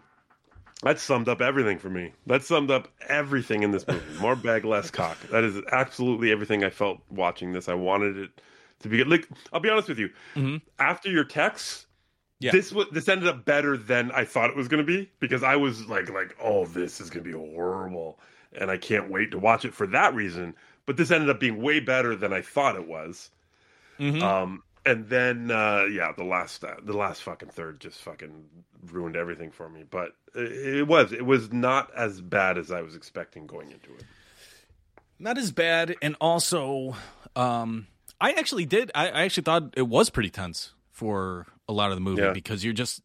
That 0.82 0.98
summed 0.98 1.28
up 1.28 1.43
everything 1.43 1.78
for 1.78 1.90
me. 1.90 2.12
That 2.27 2.43
summed 2.43 2.70
up 2.70 2.89
everything 3.09 3.62
in 3.62 3.70
this 3.70 3.86
movie. 3.86 4.01
More 4.20 4.35
bag, 4.36 4.65
less 4.65 4.90
cock. 4.90 5.19
That 5.31 5.44
is 5.44 5.61
absolutely 5.73 6.32
everything 6.32 6.65
I 6.65 6.70
felt 6.70 7.01
watching 7.11 7.52
this. 7.52 7.69
I 7.69 7.74
wanted 7.74 8.16
it 8.16 8.40
to 8.81 8.89
be 8.89 8.97
good. 8.97 9.09
like. 9.09 9.28
I'll 9.52 9.61
be 9.61 9.69
honest 9.69 9.89
with 9.89 9.98
you. 9.98 10.61
After 10.78 11.11
your 11.11 11.24
text, 11.24 11.86
Yeah. 12.39 12.52
this 12.52 12.73
was 12.73 12.86
this 12.93 13.09
ended 13.09 13.28
up 13.28 13.44
better 13.44 13.77
than 13.77 14.11
I 14.12 14.24
thought 14.24 14.48
it 14.48 14.57
was 14.57 14.69
going 14.69 14.85
to 14.85 14.86
be 14.86 15.11
because 15.20 15.43
I 15.43 15.55
was 15.57 15.86
like, 15.86 16.09
like, 16.09 16.35
oh, 16.43 16.65
this 16.65 16.98
is 17.01 17.11
going 17.11 17.24
to 17.24 17.31
be 17.31 17.36
horrible, 17.36 18.19
and 18.59 18.70
I 18.70 18.78
can't 18.78 19.11
wait 19.11 19.31
to 19.32 19.39
watch 19.39 19.66
it 19.66 19.74
for 19.74 19.86
that 19.89 20.15
reason. 20.15 20.55
But 20.86 20.97
this 20.97 21.11
ended 21.11 21.28
up 21.28 21.39
being 21.40 21.61
way 21.61 21.81
better 21.81 22.16
than 22.16 22.32
I 22.32 22.40
thought 22.40 22.74
it 22.77 22.89
was. 22.89 23.31
Mhm. 23.98 24.23
Um, 24.23 24.62
and 24.91 25.09
then 25.09 25.51
uh, 25.51 25.85
yeah, 25.91 26.12
the 26.17 26.25
last 26.25 26.65
uh, 26.65 26.75
the 26.83 26.97
last 26.97 27.23
fucking 27.23 27.49
third 27.51 27.81
just 27.81 28.01
fucking 28.03 28.45
ruined 28.91 29.17
everything 29.17 29.51
for 29.51 29.69
me. 29.69 29.85
But 29.89 30.12
it, 30.35 30.77
it 30.79 30.87
was 30.87 31.12
it 31.12 31.25
was 31.25 31.53
not 31.53 31.91
as 31.97 32.21
bad 32.21 32.59
as 32.59 32.71
I 32.71 32.83
was 32.83 32.95
expecting 32.95 33.47
going 33.47 33.71
into 33.71 33.91
it. 33.95 34.05
not 35.19 35.37
as 35.39 35.53
bad 35.53 35.95
and 36.03 36.17
also 36.21 36.97
um 37.37 37.87
i 38.21 38.33
actually 38.33 38.65
did 38.65 38.91
I, 38.95 39.09
I 39.09 39.23
actually 39.23 39.43
thought 39.45 39.75
it 39.77 39.87
was 39.87 40.09
pretty 40.11 40.31
tense 40.31 40.73
for 40.91 41.47
a 41.69 41.73
lot 41.73 41.91
of 41.91 41.97
the 41.97 42.01
movie 42.01 42.23
Yeah. 42.23 42.33
because 42.33 42.65
you're 42.65 42.73
just 42.75 43.03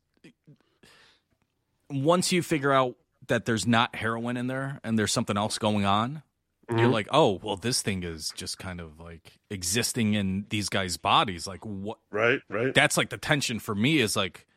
once 1.89 2.31
you 2.31 2.41
figure 2.41 2.71
out 2.73 2.95
that 3.27 3.45
there's 3.45 3.67
not 3.67 3.95
heroin 3.95 4.37
in 4.37 4.47
there 4.47 4.79
and 4.83 4.97
there's 4.97 5.11
something 5.11 5.37
else 5.37 5.57
going 5.57 5.85
on 5.85 6.23
you're 6.69 6.79
Mhm. 6.89 6.93
like 6.93 7.07
oh 7.11 7.39
well 7.43 7.55
this 7.57 7.81
thing 7.81 8.03
is 8.03 8.31
just 8.35 8.57
kind 8.57 8.79
of 8.81 8.99
like 8.99 9.33
existing 9.51 10.13
in 10.15 10.45
these 10.49 10.67
guys 10.69 10.97
bodies 10.97 11.45
like 11.45 11.63
what 11.65 11.99
Right, 12.11 12.39
right. 12.49 12.73
that's 12.73 12.97
like 12.97 13.09
the 13.09 13.17
tension 13.17 13.59
for 13.59 13.75
me 13.75 13.99
is 13.99 14.15
like 14.15 14.47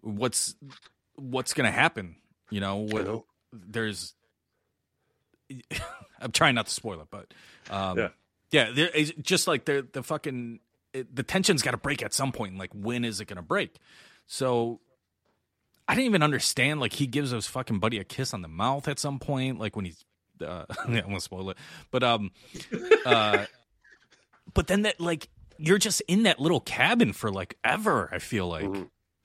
what's 0.00 0.56
what's 1.16 1.54
gonna 1.54 1.70
happen 1.70 2.16
you 2.50 2.60
know 2.60 2.76
what 2.76 3.04
know. 3.04 3.24
there's 3.52 4.14
i'm 6.20 6.32
trying 6.32 6.54
not 6.54 6.66
to 6.66 6.72
spoil 6.72 7.00
it 7.00 7.08
but 7.10 7.32
um 7.70 7.98
Yeah. 7.98 8.08
yeah 8.50 8.70
there 8.72 8.88
is 8.88 9.12
just 9.22 9.46
like 9.46 9.64
the 9.64 9.86
the 9.92 10.02
fucking 10.02 10.60
it, 10.92 11.14
the 11.14 11.22
tension's 11.22 11.62
got 11.62 11.70
to 11.72 11.76
break 11.76 12.02
at 12.02 12.12
some 12.12 12.32
point 12.32 12.58
like 12.58 12.70
when 12.74 13.04
is 13.04 13.20
it 13.20 13.26
gonna 13.26 13.42
break 13.42 13.76
so 14.26 14.80
i 15.86 15.94
didn't 15.94 16.06
even 16.06 16.22
understand 16.22 16.80
like 16.80 16.94
he 16.94 17.06
gives 17.06 17.30
his 17.30 17.46
fucking 17.46 17.78
buddy 17.78 17.98
a 17.98 18.04
kiss 18.04 18.34
on 18.34 18.42
the 18.42 18.48
mouth 18.48 18.88
at 18.88 18.98
some 18.98 19.18
point 19.18 19.58
like 19.58 19.74
when 19.76 19.84
he's 19.84 20.04
uh 20.42 20.64
yeah, 20.88 21.00
i'm 21.00 21.08
gonna 21.08 21.20
spoil 21.20 21.50
it 21.50 21.56
but 21.90 22.02
um 22.02 22.30
uh 23.06 23.44
but 24.54 24.66
then 24.66 24.82
that 24.82 25.00
like 25.00 25.28
you're 25.58 25.78
just 25.78 26.00
in 26.02 26.22
that 26.24 26.38
little 26.40 26.60
cabin 26.60 27.12
for 27.12 27.30
like 27.30 27.56
ever 27.64 28.08
i 28.12 28.18
feel 28.18 28.48
like 28.48 28.70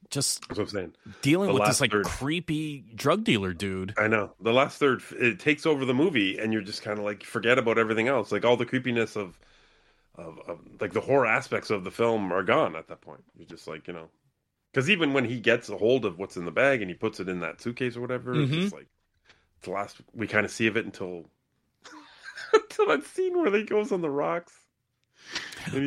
just 0.10 0.48
That's 0.48 0.60
what 0.60 0.64
I'm 0.66 0.70
saying. 0.70 0.94
dealing 1.24 1.48
The 1.48 1.54
with 1.56 1.66
this 1.66 1.82
like 1.82 1.90
third- 1.92 2.06
creepy 2.06 2.86
drug 2.94 3.24
dealer 3.24 3.52
dude 3.52 3.96
I 3.98 4.08
know 4.08 4.34
the 4.40 4.54
last 4.54 4.78
third 4.78 5.02
it 5.14 5.40
takes 5.40 5.66
over 5.66 5.86
the 5.86 5.94
movie, 5.96 6.38
and 6.38 6.54
you're 6.54 6.62
just 6.62 6.84
kind 6.84 7.00
of 7.00 7.06
like 7.06 7.24
forget 7.24 7.58
about 7.58 7.80
everything 7.80 8.08
else. 8.10 8.32
Like 8.32 8.46
all 8.46 8.56
the 8.56 8.66
creepiness 8.66 9.16
of, 9.16 9.40
of, 10.14 10.38
of 10.48 10.60
like 10.80 10.94
the 10.94 11.02
horror 11.02 11.26
aspects 11.26 11.72
of 11.72 11.84
the 11.84 11.90
film 11.90 12.32
are 12.32 12.44
gone 12.44 12.76
at 12.76 12.90
that 12.90 13.02
point. 13.02 13.24
You're 13.36 13.48
just 13.48 13.68
like 13.68 13.88
you 13.88 13.94
know, 13.94 14.10
because 14.72 14.88
even 14.88 15.14
when 15.14 15.26
he 15.26 15.40
gets 15.40 15.70
a 15.70 15.78
hold 15.78 16.06
of 16.06 16.20
what's 16.20 16.38
in 16.38 16.46
the 16.46 16.52
bag 16.52 16.82
and 16.84 16.92
he 16.92 16.96
puts 16.96 17.20
it 17.20 17.28
in 17.28 17.40
that 17.40 17.60
suitcase 17.60 17.98
or 17.98 18.02
whatever, 18.02 18.36
it's 18.40 18.52
Mhm. 18.52 18.62
just 18.62 18.74
like 18.76 18.88
the 19.64 19.72
last 19.72 19.98
we 20.14 20.28
kind 20.28 20.46
of 20.46 20.52
see 20.52 20.68
of 20.68 20.78
it 20.78 20.86
until 20.86 21.26
until 22.54 22.88
that 22.88 23.04
scene 23.06 23.38
where 23.38 23.52
he 23.56 23.64
goes 23.64 23.92
on 23.92 24.02
the 24.02 24.10
rocks. 24.10 24.54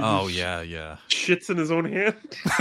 oh 0.00 0.28
yeah 0.28 0.60
yeah 0.62 0.96
shits 1.08 1.50
in 1.50 1.56
his 1.56 1.70
own 1.70 1.84
hand. 1.90 2.14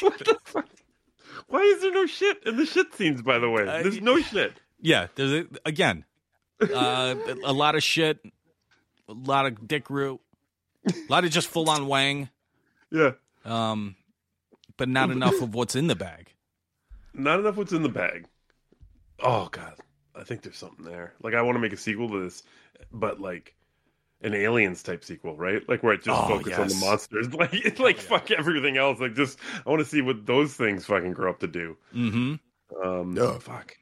what 0.00 0.18
the 0.18 0.36
fuck? 0.44 0.66
Why 1.48 1.60
is 1.60 1.80
there 1.82 1.92
no 1.92 2.06
shit 2.06 2.42
in 2.44 2.56
the 2.56 2.66
shit 2.66 2.94
scenes? 2.94 3.22
By 3.22 3.38
the 3.38 3.48
way, 3.50 3.64
there's 3.64 4.00
no 4.00 4.20
shit. 4.20 4.54
yeah 4.80 5.06
there's 5.14 5.32
a, 5.32 5.46
again 5.64 6.04
uh 6.60 7.14
a 7.44 7.52
lot 7.52 7.74
of 7.74 7.82
shit 7.82 8.18
a 9.08 9.12
lot 9.12 9.46
of 9.46 9.66
dick 9.68 9.88
root 9.90 10.20
a 10.88 10.92
lot 11.10 11.24
of 11.24 11.30
just 11.30 11.48
full 11.48 11.68
on 11.70 11.86
wang 11.86 12.28
Yeah, 12.90 13.12
um 13.44 13.96
but 14.76 14.88
not 14.88 15.10
enough 15.10 15.40
of 15.42 15.54
what's 15.54 15.74
in 15.76 15.86
the 15.86 15.94
bag 15.96 16.32
not 17.16 17.40
enough. 17.40 17.56
What's 17.56 17.72
in 17.72 17.82
the 17.82 17.88
bag? 17.88 18.26
Oh 19.20 19.48
god, 19.50 19.74
I 20.14 20.24
think 20.24 20.42
there's 20.42 20.58
something 20.58 20.84
there. 20.84 21.12
Like 21.22 21.34
I 21.34 21.42
want 21.42 21.56
to 21.56 21.60
make 21.60 21.72
a 21.72 21.76
sequel 21.76 22.08
to 22.10 22.22
this, 22.24 22.42
but 22.92 23.20
like 23.20 23.54
an 24.22 24.34
aliens 24.34 24.82
type 24.82 25.04
sequel, 25.04 25.36
right? 25.36 25.66
Like 25.68 25.82
where 25.82 25.92
it 25.94 26.02
just 26.02 26.20
Oh, 26.22 26.28
focuses 26.28 26.58
on 26.58 26.68
the 26.68 26.86
monsters. 26.86 27.28
Like 27.34 27.52
it's 27.54 27.80
like 27.80 27.98
fuck 27.98 28.30
everything 28.30 28.76
else. 28.76 29.00
Like 29.00 29.14
just 29.14 29.38
I 29.66 29.70
want 29.70 29.80
to 29.80 29.88
see 29.88 30.00
what 30.02 30.26
those 30.26 30.54
things 30.54 30.84
fucking 30.86 31.12
grow 31.12 31.30
up 31.30 31.40
to 31.40 31.46
do. 31.46 31.76
Mm-hmm. 31.94 32.34
Um, 32.86 33.18
oh 33.18 33.38
fuck. 33.38 33.76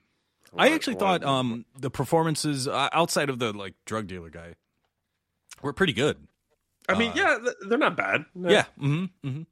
I 0.57 0.73
actually 0.73 0.97
thought 0.97 1.25
um, 1.25 1.65
the 1.77 1.91
performances 1.91 2.69
uh, 2.69 2.89
outside 2.93 3.29
of 3.29 3.41
the 3.41 3.53
like 3.53 3.75
drug 3.87 4.07
dealer 4.07 4.31
guy 4.31 4.55
were 5.63 5.73
pretty 5.73 5.93
good. 5.93 6.17
I 6.89 6.97
mean, 6.97 7.11
Uh, 7.13 7.15
yeah, 7.17 7.39
they're 7.69 7.79
not 7.79 7.97
bad. 7.97 8.25
No. 8.35 8.51
Yeah. 8.51 8.65
Mm-hmm. 8.81 9.29
Mm-hmm. 9.29 9.43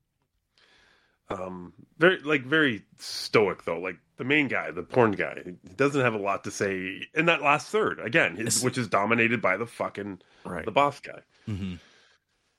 Um, 1.29 1.73
very 1.99 2.19
like 2.21 2.45
very 2.45 2.83
stoic 2.99 3.65
though. 3.65 3.79
Like 3.79 3.97
the 4.19 4.25
main 4.25 4.49
guy, 4.49 4.71
the 4.71 4.83
porn 4.83 5.13
guy, 5.13 5.41
he 5.45 5.53
doesn't 5.77 6.01
have 6.01 6.15
a 6.15 6.19
lot 6.19 6.45
to 6.45 6.51
say 6.51 7.03
in 7.15 7.27
that 7.27 7.43
last 7.43 7.69
third. 7.69 8.01
Again, 8.01 8.37
his, 8.37 8.63
which 8.63 8.77
is 8.77 8.89
dominated 8.89 9.41
by 9.41 9.57
the 9.57 9.67
fucking 9.67 10.21
right. 10.45 10.65
the 10.65 10.71
boss 10.73 11.01
guy. 11.01 11.21
Mm-hmm. 11.49 11.75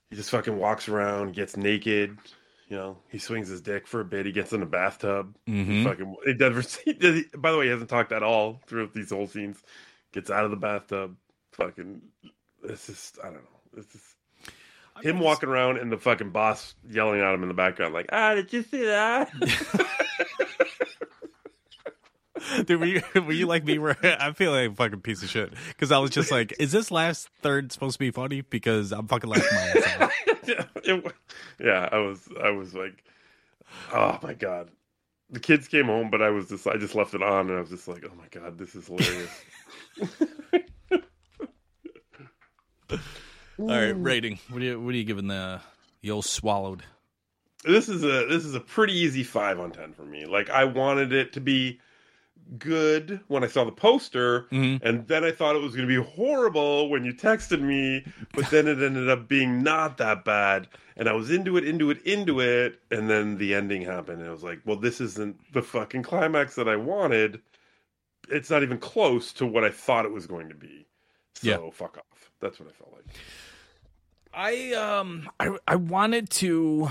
He 0.09 0.15
just 0.15 0.31
fucking 0.31 0.57
walks 0.57 0.87
around, 0.89 1.33
gets 1.35 1.55
naked. 1.57 2.17
You 2.69 2.77
know, 2.77 2.97
he 3.09 3.19
swings 3.19 3.49
his 3.49 3.61
dick 3.61 3.85
for 3.85 3.99
a 3.99 4.05
bit. 4.05 4.25
He 4.25 4.31
gets 4.31 4.53
in 4.53 4.63
a 4.63 4.65
bathtub. 4.65 5.35
He 5.45 5.51
Mhm. 5.51 5.83
fucking. 5.83 6.15
Never. 6.39 6.61
He, 6.85 7.25
by 7.37 7.51
the 7.51 7.57
way, 7.57 7.65
he 7.65 7.71
hasn't 7.71 7.89
talked 7.89 8.11
at 8.11 8.23
all 8.23 8.59
throughout 8.65 8.93
these 8.93 9.11
whole 9.11 9.27
scenes. 9.27 9.61
Gets 10.13 10.31
out 10.31 10.45
of 10.45 10.51
the 10.51 10.57
bathtub. 10.57 11.15
Fucking. 11.51 12.01
It's 12.63 12.87
just. 12.87 13.19
I 13.19 13.25
don't 13.25 13.35
know. 13.35 13.59
It's 13.77 13.91
just. 13.91 14.12
Him 15.01 15.19
walking 15.19 15.49
around 15.49 15.77
and 15.77 15.91
the 15.91 15.97
fucking 15.97 16.29
boss 16.29 16.75
yelling 16.89 17.19
at 17.19 17.33
him 17.33 17.41
in 17.41 17.47
the 17.47 17.55
background, 17.55 17.93
like, 17.93 18.07
"Ah, 18.11 18.35
did 18.35 18.53
you 18.53 18.63
see 18.63 18.85
that?" 18.85 19.31
Dude, 22.65 22.79
were 22.79 22.85
you, 22.85 23.01
were 23.15 23.31
you 23.31 23.47
like 23.47 23.63
me? 23.63 23.79
Where 23.79 23.97
I 24.19 24.31
feel 24.33 24.51
like 24.51 24.71
a 24.71 24.75
fucking 24.75 25.01
piece 25.01 25.23
of 25.23 25.29
shit 25.29 25.53
because 25.69 25.91
I 25.91 25.99
was 25.99 26.11
just 26.11 26.31
like, 26.31 26.53
"Is 26.59 26.71
this 26.71 26.91
last 26.91 27.29
third 27.41 27.71
supposed 27.71 27.93
to 27.93 27.99
be 27.99 28.11
funny?" 28.11 28.41
Because 28.41 28.91
I'm 28.91 29.07
fucking 29.07 29.29
laughing 29.29 29.47
my 29.51 29.81
ass 29.81 30.01
off. 30.01 30.11
yeah, 30.47 30.65
it 30.83 31.13
yeah, 31.59 31.89
I 31.91 31.97
was, 31.99 32.27
I 32.41 32.51
was 32.51 32.73
like, 32.73 33.03
oh 33.93 34.19
my 34.21 34.33
god. 34.33 34.69
The 35.29 35.39
kids 35.39 35.67
came 35.67 35.85
home, 35.85 36.11
but 36.11 36.21
I 36.21 36.29
was 36.29 36.49
just, 36.49 36.67
I 36.67 36.77
just 36.77 36.93
left 36.93 37.15
it 37.15 37.23
on, 37.23 37.49
and 37.49 37.57
I 37.57 37.61
was 37.61 37.69
just 37.69 37.87
like, 37.87 38.03
oh 38.05 38.13
my 38.15 38.27
god, 38.29 38.57
this 38.57 38.75
is 38.75 38.87
hilarious. 38.87 39.41
All 43.69 43.75
right, 43.75 43.91
rating. 43.91 44.39
What 44.49 44.61
are 44.61 44.65
you 44.65 44.79
What 44.79 44.93
are 44.93 44.97
you 44.97 45.03
giving 45.03 45.27
the 45.27 45.61
the 46.01 46.11
old 46.11 46.25
swallowed? 46.25 46.83
this 47.63 47.87
is 47.87 48.03
a, 48.03 48.27
this 48.27 48.43
is 48.43 48.55
a 48.55 48.59
pretty 48.59 48.93
easy 48.93 49.23
five 49.23 49.59
on 49.59 49.71
ten 49.71 49.93
for 49.93 50.03
me. 50.03 50.25
Like 50.25 50.49
I 50.49 50.65
wanted 50.65 51.13
it 51.13 51.33
to 51.33 51.41
be 51.41 51.79
good 52.57 53.21
when 53.27 53.43
I 53.43 53.47
saw 53.47 53.63
the 53.63 53.71
poster, 53.71 54.47
mm-hmm. 54.51 54.85
and 54.85 55.07
then 55.07 55.23
I 55.23 55.31
thought 55.31 55.55
it 55.55 55.61
was 55.61 55.75
going 55.75 55.87
to 55.87 56.01
be 56.01 56.09
horrible 56.09 56.89
when 56.89 57.05
you 57.05 57.13
texted 57.13 57.61
me, 57.61 58.05
but 58.33 58.49
then 58.49 58.67
it 58.67 58.81
ended 58.83 59.09
up 59.09 59.29
being 59.29 59.63
not 59.63 59.97
that 59.97 60.25
bad, 60.25 60.67
and 60.97 61.07
I 61.07 61.13
was 61.13 61.31
into 61.31 61.55
it, 61.57 61.65
into 61.65 61.89
it, 61.89 62.01
into 62.03 62.41
it, 62.41 62.81
and 62.91 63.09
then 63.09 63.37
the 63.37 63.55
ending 63.55 63.81
happened, 63.81 64.19
and 64.19 64.27
I 64.27 64.33
was 64.33 64.43
like, 64.43 64.59
well, 64.65 64.75
this 64.75 64.99
isn't 64.99 65.53
the 65.53 65.61
fucking 65.61 66.03
climax 66.03 66.55
that 66.55 66.67
I 66.67 66.75
wanted. 66.75 67.41
It's 68.29 68.49
not 68.49 68.61
even 68.61 68.77
close 68.77 69.31
to 69.33 69.45
what 69.45 69.63
I 69.63 69.69
thought 69.69 70.05
it 70.05 70.11
was 70.11 70.27
going 70.27 70.49
to 70.49 70.55
be. 70.55 70.85
So 71.35 71.47
Yeah. 71.47 71.69
fuck 71.71 71.97
off. 71.97 72.31
That's 72.41 72.59
what 72.59 72.69
I 72.69 72.73
felt 72.73 72.93
like. 72.93 73.05
I 74.33 74.73
um 74.73 75.29
I 75.39 75.57
I 75.67 75.75
wanted 75.75 76.29
to 76.31 76.89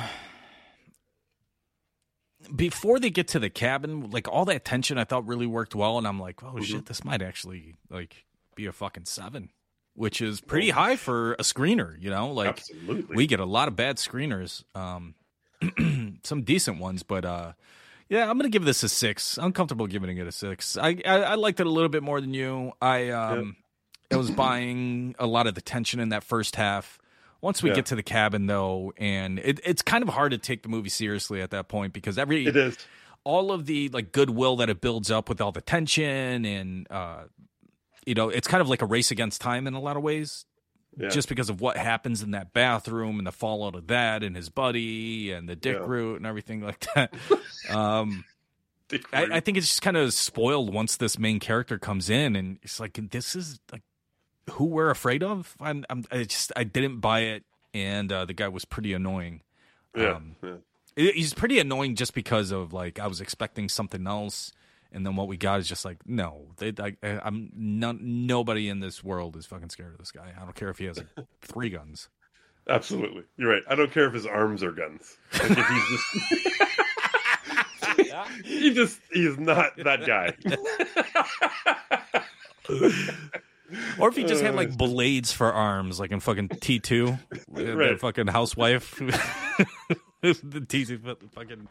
before 2.54 2.98
they 2.98 3.10
get 3.10 3.28
to 3.28 3.38
the 3.38 3.50
cabin, 3.50 4.10
like 4.10 4.28
all 4.28 4.44
that 4.46 4.64
tension 4.64 4.98
I 4.98 5.04
thought 5.04 5.26
really 5.26 5.46
worked 5.46 5.74
well 5.74 5.98
and 5.98 6.06
I'm 6.06 6.20
like, 6.20 6.42
"Oh 6.42 6.60
shit, 6.60 6.86
this 6.86 7.04
might 7.04 7.22
actually 7.22 7.74
like 7.90 8.24
be 8.54 8.66
a 8.66 8.72
fucking 8.72 9.06
7." 9.06 9.50
Which 9.94 10.22
is 10.22 10.40
pretty 10.40 10.70
high 10.70 10.96
for 10.96 11.34
a 11.34 11.42
screener, 11.42 12.00
you 12.00 12.08
know? 12.08 12.32
Like 12.32 12.60
Absolutely. 12.60 13.14
we 13.14 13.26
get 13.26 13.40
a 13.40 13.44
lot 13.44 13.68
of 13.68 13.76
bad 13.76 13.96
screeners. 13.96 14.64
Um 14.74 15.14
some 16.24 16.42
decent 16.42 16.78
ones, 16.78 17.02
but 17.02 17.24
uh 17.24 17.52
yeah, 18.08 18.28
I'm 18.28 18.38
gonna 18.38 18.48
give 18.48 18.64
this 18.64 18.82
a 18.82 18.88
six. 18.88 19.38
I'm 19.38 19.52
comfortable 19.52 19.86
giving 19.86 20.16
it 20.16 20.26
a 20.26 20.32
six. 20.32 20.76
I, 20.76 20.98
I 21.04 21.22
I 21.22 21.34
liked 21.34 21.60
it 21.60 21.66
a 21.66 21.70
little 21.70 21.88
bit 21.88 22.02
more 22.02 22.20
than 22.20 22.34
you. 22.34 22.72
I 22.80 23.10
um 23.10 23.56
I 24.10 24.16
was 24.16 24.30
buying 24.30 25.14
a 25.18 25.26
lot 25.26 25.46
of 25.46 25.54
the 25.54 25.62
tension 25.62 26.00
in 26.00 26.10
that 26.10 26.24
first 26.24 26.56
half. 26.56 26.98
Once 27.42 27.62
we 27.62 27.68
Yeah. 27.68 27.74
get 27.76 27.86
to 27.86 27.96
the 27.96 28.02
cabin, 28.02 28.46
though, 28.46 28.94
and 28.96 29.38
it, 29.40 29.60
it's 29.64 29.82
kind 29.82 30.02
of 30.02 30.08
hard 30.08 30.30
to 30.32 30.38
take 30.38 30.62
the 30.62 30.68
movie 30.70 30.88
seriously 30.88 31.42
at 31.42 31.50
that 31.50 31.68
point 31.68 31.92
because 31.92 32.16
every 32.16 32.46
It 32.46 32.56
is. 32.56 32.78
all 33.24 33.52
of 33.52 33.66
the 33.66 33.88
like 33.90 34.12
goodwill 34.12 34.56
that 34.56 34.70
it 34.70 34.80
builds 34.80 35.10
up 35.10 35.28
with 35.28 35.40
all 35.40 35.52
the 35.52 35.60
tension 35.60 36.44
and 36.46 36.86
uh, 36.90 37.24
you 38.06 38.14
know, 38.14 38.28
it's 38.30 38.48
kind 38.48 38.60
of 38.60 38.68
like 38.68 38.80
a 38.80 38.86
race 38.86 39.10
against 39.10 39.40
time 39.40 39.66
in 39.66 39.74
a 39.74 39.80
lot 39.80 39.96
of 39.96 40.02
ways. 40.02 40.46
Yeah. 40.98 41.08
Just 41.08 41.28
because 41.28 41.48
of 41.48 41.60
what 41.60 41.76
happens 41.78 42.22
in 42.22 42.32
that 42.32 42.52
bathroom 42.52 43.18
and 43.18 43.26
the 43.26 43.32
fallout 43.32 43.74
of 43.74 43.86
that 43.88 44.22
and 44.22 44.36
his 44.36 44.48
buddy 44.50 45.32
and 45.32 45.48
the 45.48 45.56
dick 45.56 45.76
Yeah. 45.80 45.86
root 45.86 46.16
and 46.18 46.26
everything 46.26 46.60
like 46.62 46.86
that. 46.94 47.14
um, 47.70 48.24
I, 49.12 49.26
I 49.32 49.40
think 49.40 49.56
it's 49.56 49.68
just 49.68 49.80
kind 49.82 49.96
of 49.96 50.12
spoiled 50.12 50.72
once 50.74 50.96
this 50.98 51.18
main 51.18 51.40
character 51.40 51.78
comes 51.78 52.10
in, 52.10 52.36
and 52.36 52.58
it's 52.62 52.78
like 52.78 52.98
this 53.10 53.34
is 53.34 53.58
like 53.72 53.80
who 54.50 54.64
we're 54.64 54.90
afraid 54.90 55.22
of. 55.22 55.56
I'm, 55.60 55.84
I'm 55.88 56.04
I 56.10 56.24
just 56.24 56.52
I 56.56 56.64
didn't 56.64 57.00
buy 57.00 57.20
it, 57.20 57.44
and 57.74 58.10
uh, 58.12 58.24
the 58.24 58.34
guy 58.34 58.48
was 58.48 58.64
pretty 58.64 58.92
annoying. 58.92 59.40
Yeah. 59.96 60.14
Um, 60.14 60.36
yeah. 60.42 60.50
It- 60.96 61.14
He's 61.14 61.32
pretty 61.34 61.58
annoying 61.58 61.94
just 61.96 62.12
because 62.14 62.50
of 62.50 62.72
like 62.72 62.98
I 62.98 63.06
was 63.06 63.20
expecting 63.20 63.68
something 63.68 64.06
else, 64.06 64.52
and 64.92 65.06
then 65.06 65.16
what 65.16 65.26
we 65.28 65.36
got 65.36 65.60
is 65.60 65.68
just 65.68 65.84
like 65.84 65.98
no, 66.06 66.48
they, 66.58 66.72
I, 66.78 66.94
I'm 67.02 67.50
not. 67.54 68.00
Nobody 68.00 68.68
in 68.68 68.80
this 68.80 69.02
world 69.02 69.36
is 69.36 69.46
fucking 69.46 69.70
scared 69.70 69.92
of 69.92 69.98
this 69.98 70.12
guy. 70.12 70.32
I 70.36 70.40
don't 70.44 70.54
care 70.54 70.68
if 70.70 70.78
he 70.78 70.84
has 70.86 70.98
like, 70.98 71.26
three 71.42 71.70
guns. 71.70 72.08
Absolutely. 72.68 73.22
You're 73.36 73.50
right. 73.50 73.62
I 73.68 73.74
don't 73.74 73.90
care 73.92 74.06
if 74.06 74.14
his 74.14 74.24
arms 74.26 74.62
are 74.62 74.70
guns. 74.72 75.16
Like 75.32 75.50
if 75.50 75.66
he's 75.66 75.88
just 75.90 76.06
he 78.44 78.72
just 78.74 79.00
he's 79.12 79.36
not 79.38 79.76
that 79.78 80.06
guy. 80.06 80.34
Or 83.98 84.08
if 84.08 84.16
he 84.16 84.24
just 84.24 84.42
had 84.42 84.54
Uh, 84.54 84.56
like 84.56 84.76
blades 84.76 85.32
for 85.32 85.52
arms, 85.52 86.00
like 86.00 86.10
in 86.10 86.20
fucking 86.20 86.48
T 86.60 86.78
two, 86.80 87.18
the 87.52 87.76
Right. 87.76 88.00
fucking 88.00 88.26
housewife, 88.28 88.96
the 90.20 90.64
T 90.68 90.84
two 90.84 90.98
fucking. 91.34 91.68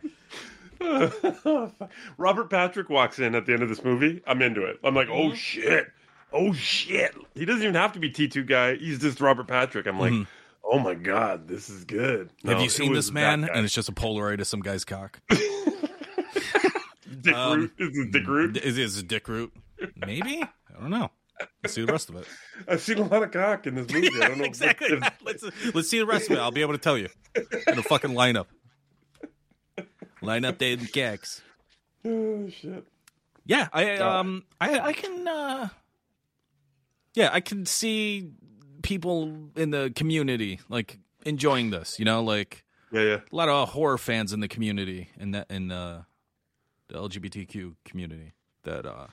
Robert 2.18 2.49
Patrick 2.49 2.90
walks 2.90 3.19
in 3.19 3.36
at 3.36 3.45
the 3.45 3.53
end 3.53 3.64
of 3.64 3.69
this 3.69 3.84
movie. 3.84 4.22
I'm 4.26 4.41
into 4.41 4.64
it. 4.65 4.80
I'm 4.84 4.95
like, 4.95 5.10
oh 5.11 5.34
shit. 5.34 5.88
Oh 6.34 6.53
shit. 6.53 7.14
He 7.36 7.45
doesn't 7.45 7.61
even 7.61 7.76
have 7.76 7.91
to 7.94 7.99
be 7.99 8.10
T2 8.10 8.48
guy. 8.48 8.76
He's 8.78 8.99
just 8.99 9.19
Robert 9.22 9.48
Patrick. 9.48 9.86
I'm 9.86 9.99
like, 9.99 10.14
Mhm. 10.14 10.28
oh 10.64 10.80
my 10.80 10.95
god, 10.95 11.48
this 11.48 11.69
is 11.69 11.84
good. 11.84 12.32
Have 12.45 12.61
you 12.61 12.69
seen 12.69 12.94
this 12.94 13.11
man? 13.11 13.44
And 13.44 13.65
it's 13.65 13.73
just 13.73 13.90
a 13.90 13.91
Polaroid 13.91 14.40
of 14.40 14.48
some 14.48 14.61
guy's 14.61 14.86
cock. 14.86 15.19
Dick 15.30 17.36
Um, 17.36 17.60
Root? 17.60 17.73
Is 17.78 17.98
it 17.98 18.11
Dick 18.11 18.28
Root? 18.28 18.57
Is 18.57 18.78
is 18.78 18.98
it 18.98 19.07
Dick 19.07 19.28
Root? 19.28 19.52
Maybe 19.98 20.41
I 20.41 20.80
don't 20.80 20.90
know. 20.90 21.11
Let's 21.63 21.73
see 21.73 21.85
the 21.85 21.91
rest 21.91 22.09
of 22.09 22.15
it. 22.18 22.26
I've 22.68 22.81
seen 22.81 22.97
a 22.99 23.05
lot 23.07 23.23
of 23.23 23.31
cock 23.31 23.68
in 23.68 23.76
this 23.76 23.89
movie. 23.93 24.09
I 24.22 24.27
don't 24.30 24.38
know 24.39 24.43
exactly. 24.45 24.88
If- 24.89 25.03
let's 25.26 25.43
let's 25.73 25.89
see 25.89 25.99
the 25.99 26.05
rest 26.05 26.30
of 26.30 26.38
it. 26.38 26.39
I'll 26.39 26.51
be 26.51 26.61
able 26.61 26.73
to 26.73 26.80
tell 26.80 26.97
you 26.97 27.09
in 27.35 27.77
a 27.80 27.84
fucking 27.84 28.11
lineup. 28.11 28.47
Line 30.22 30.45
up 30.45 30.57
David 30.57 30.91
Gags. 30.91 31.41
oh 32.05 32.47
shit. 32.49 32.85
Yeah, 33.45 33.68
I 33.73 33.95
um 33.97 34.43
I 34.59 34.80
I 34.80 34.93
can 34.93 35.27
uh 35.27 35.69
yeah, 37.15 37.30
I 37.34 37.39
can 37.41 37.65
see 37.65 38.31
people 38.84 39.49
in 39.55 39.72
the 39.72 39.91
community 39.95 40.59
like 40.69 40.99
enjoying 41.26 41.72
this, 41.72 41.97
you 41.99 42.05
know, 42.05 42.23
like 42.23 42.63
Yeah, 42.91 43.01
yeah. 43.01 43.19
a 43.31 43.35
lot 43.35 43.49
of 43.49 43.69
horror 43.69 43.97
fans 43.97 44.31
in 44.34 44.39
the 44.41 44.47
community 44.47 45.09
in 45.19 45.31
that 45.31 45.49
in 45.49 45.72
uh 45.72 46.03
the 46.88 46.95
LGBTQ 46.95 47.76
community 47.85 48.34
that 48.63 48.85
uh 48.85 49.07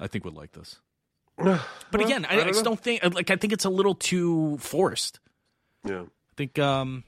I 0.00 0.06
think 0.06 0.24
would 0.24 0.34
like 0.34 0.52
this. 0.52 0.76
But 1.92 2.00
again, 2.00 2.24
I, 2.24 2.34
I, 2.34 2.36
don't 2.36 2.46
just 2.48 2.64
know. 2.64 2.70
don't 2.70 2.80
think 2.80 3.14
like 3.14 3.30
I 3.30 3.36
think 3.36 3.52
it's 3.52 3.64
a 3.64 3.70
little 3.70 3.94
too 3.94 4.58
forced. 4.58 5.20
Yeah. 5.86 6.02
I 6.02 6.34
think 6.36 6.58
um 6.58 7.04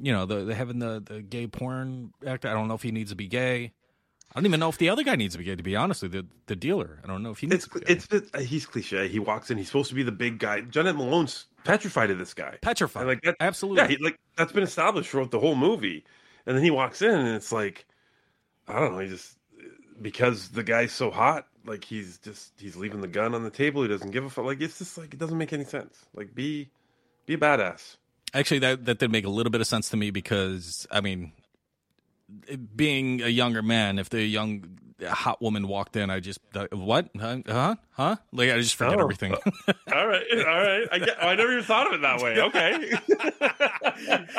you 0.00 0.12
know, 0.12 0.26
the, 0.26 0.44
the 0.44 0.54
having 0.54 0.78
the 0.78 1.02
the 1.04 1.22
gay 1.22 1.46
porn 1.46 2.12
actor, 2.26 2.48
I 2.48 2.52
don't 2.52 2.68
know 2.68 2.74
if 2.74 2.82
he 2.82 2.90
needs 2.92 3.10
to 3.10 3.16
be 3.16 3.26
gay. 3.28 3.72
I 4.34 4.38
don't 4.40 4.46
even 4.46 4.60
know 4.60 4.68
if 4.68 4.78
the 4.78 4.88
other 4.88 5.02
guy 5.02 5.16
needs 5.16 5.34
to 5.34 5.38
be 5.38 5.44
gay. 5.44 5.56
To 5.56 5.62
be 5.62 5.76
honest 5.76 6.02
with 6.02 6.14
you, 6.14 6.22
the 6.22 6.28
the 6.46 6.56
dealer, 6.56 6.98
I 7.02 7.06
don't 7.06 7.22
know 7.22 7.30
if 7.30 7.38
he 7.38 7.46
needs 7.46 7.64
It's 7.64 7.72
to 7.72 7.80
be 7.80 7.84
gay. 7.86 7.92
it's 8.40 8.48
he's 8.48 8.66
cliche. 8.66 9.08
He 9.08 9.18
walks 9.18 9.50
in. 9.50 9.58
He's 9.58 9.66
supposed 9.68 9.88
to 9.90 9.94
be 9.94 10.02
the 10.02 10.12
big 10.12 10.38
guy. 10.38 10.60
Janet 10.62 10.96
Malone's 10.96 11.46
petrified 11.64 12.10
of 12.10 12.18
this 12.18 12.34
guy. 12.34 12.58
petrified. 12.62 13.02
And 13.02 13.08
like 13.08 13.22
that, 13.22 13.36
Absolutely. 13.40 13.82
Yeah, 13.82 13.88
he, 13.88 13.96
like 13.98 14.18
that's 14.36 14.52
been 14.52 14.62
established 14.62 15.10
throughout 15.10 15.30
the 15.30 15.40
whole 15.40 15.54
movie. 15.54 16.04
And 16.46 16.56
then 16.56 16.64
he 16.64 16.70
walks 16.70 17.02
in, 17.02 17.10
and 17.14 17.28
it's 17.36 17.52
like, 17.52 17.86
I 18.66 18.80
don't 18.80 18.92
know. 18.92 18.98
He 18.98 19.08
just 19.08 19.36
because 20.00 20.48
the 20.48 20.62
guy's 20.64 20.92
so 20.92 21.10
hot, 21.10 21.46
like 21.66 21.84
he's 21.84 22.18
just 22.18 22.52
he's 22.58 22.76
leaving 22.76 23.00
the 23.00 23.08
gun 23.08 23.34
on 23.34 23.42
the 23.42 23.50
table. 23.50 23.82
He 23.82 23.88
doesn't 23.88 24.10
give 24.10 24.24
a 24.24 24.30
fuck. 24.30 24.44
Like 24.44 24.60
it's 24.60 24.78
just 24.78 24.98
like 24.98 25.14
it 25.14 25.18
doesn't 25.18 25.38
make 25.38 25.52
any 25.52 25.64
sense. 25.64 25.96
Like 26.14 26.34
be 26.34 26.68
be 27.26 27.34
a 27.34 27.38
badass. 27.38 27.96
Actually, 28.34 28.60
that 28.60 28.84
that 28.86 28.98
did 28.98 29.12
make 29.12 29.26
a 29.26 29.30
little 29.30 29.50
bit 29.50 29.60
of 29.60 29.66
sense 29.66 29.90
to 29.90 29.96
me 29.96 30.10
because 30.10 30.86
I 30.90 31.00
mean, 31.00 31.32
being 32.74 33.22
a 33.22 33.28
younger 33.28 33.62
man, 33.62 33.98
if 33.98 34.08
the 34.10 34.22
young 34.22 34.78
hot 35.06 35.42
woman 35.42 35.66
walked 35.66 35.96
in, 35.96 36.10
I 36.10 36.20
just 36.20 36.38
what? 36.72 37.08
Huh? 37.18 37.38
Huh? 37.46 37.76
Huh? 37.90 38.16
Like 38.32 38.50
I 38.50 38.58
just 38.58 38.76
forget 38.76 38.98
Oh. 38.98 39.02
everything. 39.02 39.32
all 39.34 40.06
right, 40.06 40.22
all 40.32 40.44
right. 40.44 40.88
I, 40.92 40.98
get, 40.98 41.22
I 41.22 41.34
never 41.34 41.52
even 41.52 41.64
thought 41.64 41.88
of 41.88 41.94
it 41.94 42.02
that 42.02 42.22
way. 42.22 42.40
Okay. 42.40 42.92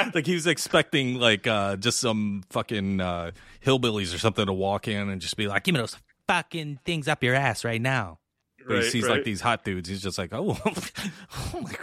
like 0.16 0.26
he 0.26 0.34
was 0.34 0.48
expecting 0.48 1.16
like 1.20 1.46
uh 1.48 1.76
just 1.78 2.00
some 2.00 2.44
fucking 2.50 3.02
uh 3.02 3.32
hillbillies 3.66 4.14
or 4.16 4.20
something 4.20 4.46
to 4.46 4.54
walk 4.54 4.88
in 4.88 5.10
and 5.10 5.22
just 5.22 5.36
be 5.38 5.48
like, 5.48 5.64
"Give 5.64 5.74
me 5.74 5.80
those 5.82 5.98
fucking 6.28 6.80
things 6.86 7.08
up 7.08 7.24
your 7.24 7.36
ass 7.36 7.64
right 7.64 7.82
now." 7.82 8.20
But 8.68 8.84
he 8.84 8.90
sees 8.90 9.04
right. 9.04 9.18
like 9.18 9.24
these 9.24 9.42
hot 9.42 9.64
dudes. 9.64 9.90
He's 9.90 10.02
just 10.02 10.18
like, 10.18 10.34
"Oh, 10.34 10.58
oh 10.66 11.62
my, 11.62 11.76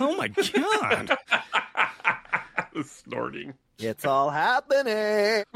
oh 0.00 0.16
my 0.16 0.28
god!" 0.28 1.18
Snorting. 2.84 3.54
It's 3.78 4.04
all 4.04 4.30
happening. 4.30 5.44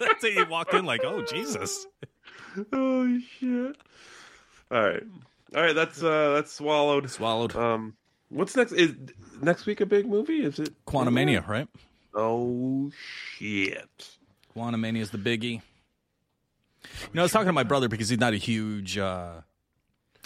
That's 0.00 0.24
it. 0.24 0.34
He 0.34 0.42
walked 0.44 0.74
in 0.74 0.84
like, 0.84 1.02
"Oh 1.04 1.22
Jesus!" 1.22 1.86
oh 2.72 3.18
shit! 3.38 3.76
All 4.70 4.82
right, 4.82 5.02
all 5.54 5.62
right. 5.62 5.74
That's 5.74 6.02
uh, 6.02 6.34
that's 6.34 6.52
swallowed. 6.52 7.10
Swallowed. 7.10 7.56
Um, 7.56 7.94
what's 8.28 8.56
next? 8.56 8.72
Is 8.72 8.94
next 9.40 9.66
week 9.66 9.80
a 9.80 9.86
big 9.86 10.06
movie? 10.06 10.44
Is 10.44 10.58
it 10.58 10.74
Quantumania, 10.86 11.46
right? 11.46 11.68
Oh 12.14 12.90
shit! 13.36 14.10
Quantumania 14.56 15.00
is 15.00 15.10
the 15.10 15.18
biggie. 15.18 15.62
You 17.02 17.08
know, 17.14 17.22
I 17.22 17.24
was 17.24 17.32
talking 17.32 17.46
to 17.46 17.52
my 17.52 17.62
brother 17.64 17.88
because 17.88 18.08
he's 18.08 18.18
not 18.20 18.32
a 18.32 18.36
huge, 18.36 18.98
uh, 18.98 19.40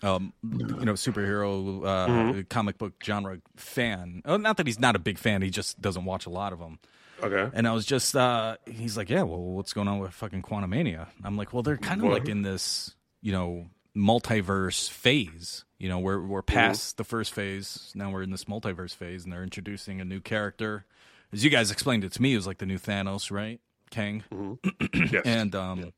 um, 0.03 0.32
you 0.43 0.85
know, 0.85 0.94
superhero 0.94 1.85
uh, 1.86 2.07
Mhm. 2.09 2.49
comic 2.49 2.78
book 2.78 2.94
genre 3.05 3.39
fan. 3.57 4.23
Oh, 4.24 4.36
not 4.36 4.57
that 4.57 4.66
he's 4.66 4.81
not 4.81 4.97
a 4.97 4.99
big 4.99 5.19
fan; 5.19 5.43
he 5.43 5.51
just 5.51 5.81
doesn't 5.81 6.05
watch 6.05 6.27
a 6.27 6.31
lot 6.31 6.53
of 6.53 6.59
them. 6.59 6.78
Okay. 7.23 7.51
And 7.55 7.69
I 7.69 7.73
was 7.73 7.86
just, 7.86 8.16
uh, 8.16 8.57
he's 8.66 8.97
like, 8.97 9.09
"Yeah, 9.11 9.23
well, 9.23 9.39
what's 9.40 9.73
going 9.73 9.86
on 9.86 10.01
with 10.01 10.12
fucking 10.12 10.43
Quantumania?" 10.43 11.07
I'm 11.23 11.36
like, 11.36 11.53
"Well, 11.53 11.62
they're 11.62 11.77
kind 11.77 12.03
of 12.05 12.11
like 12.11 12.28
in 12.28 12.43
this, 12.43 12.97
you 13.20 13.31
know, 13.32 13.66
multiverse 13.97 14.90
phase. 14.90 15.65
You 15.78 15.89
know, 15.89 15.99
we're 15.99 16.20
we're 16.20 16.43
past 16.43 16.97
the 16.97 17.05
first 17.05 17.32
phase. 17.32 17.93
Now 17.94 18.11
we're 18.11 18.23
in 18.23 18.31
this 18.31 18.44
multiverse 18.44 18.94
phase, 18.94 19.24
and 19.24 19.32
they're 19.32 19.43
introducing 19.44 20.01
a 20.01 20.05
new 20.05 20.20
character. 20.20 20.85
As 21.32 21.44
you 21.44 21.51
guys 21.51 21.70
explained 21.70 22.05
it 22.05 22.12
to 22.12 22.23
me, 22.23 22.32
it 22.35 22.36
was 22.36 22.47
like 22.47 22.59
the 22.59 22.66
new 22.66 22.78
Thanos, 22.78 23.31
right? 23.31 23.61
Kang. 23.90 24.24
Yes. 24.94 25.23
And 25.24 25.55
um, 25.55 25.93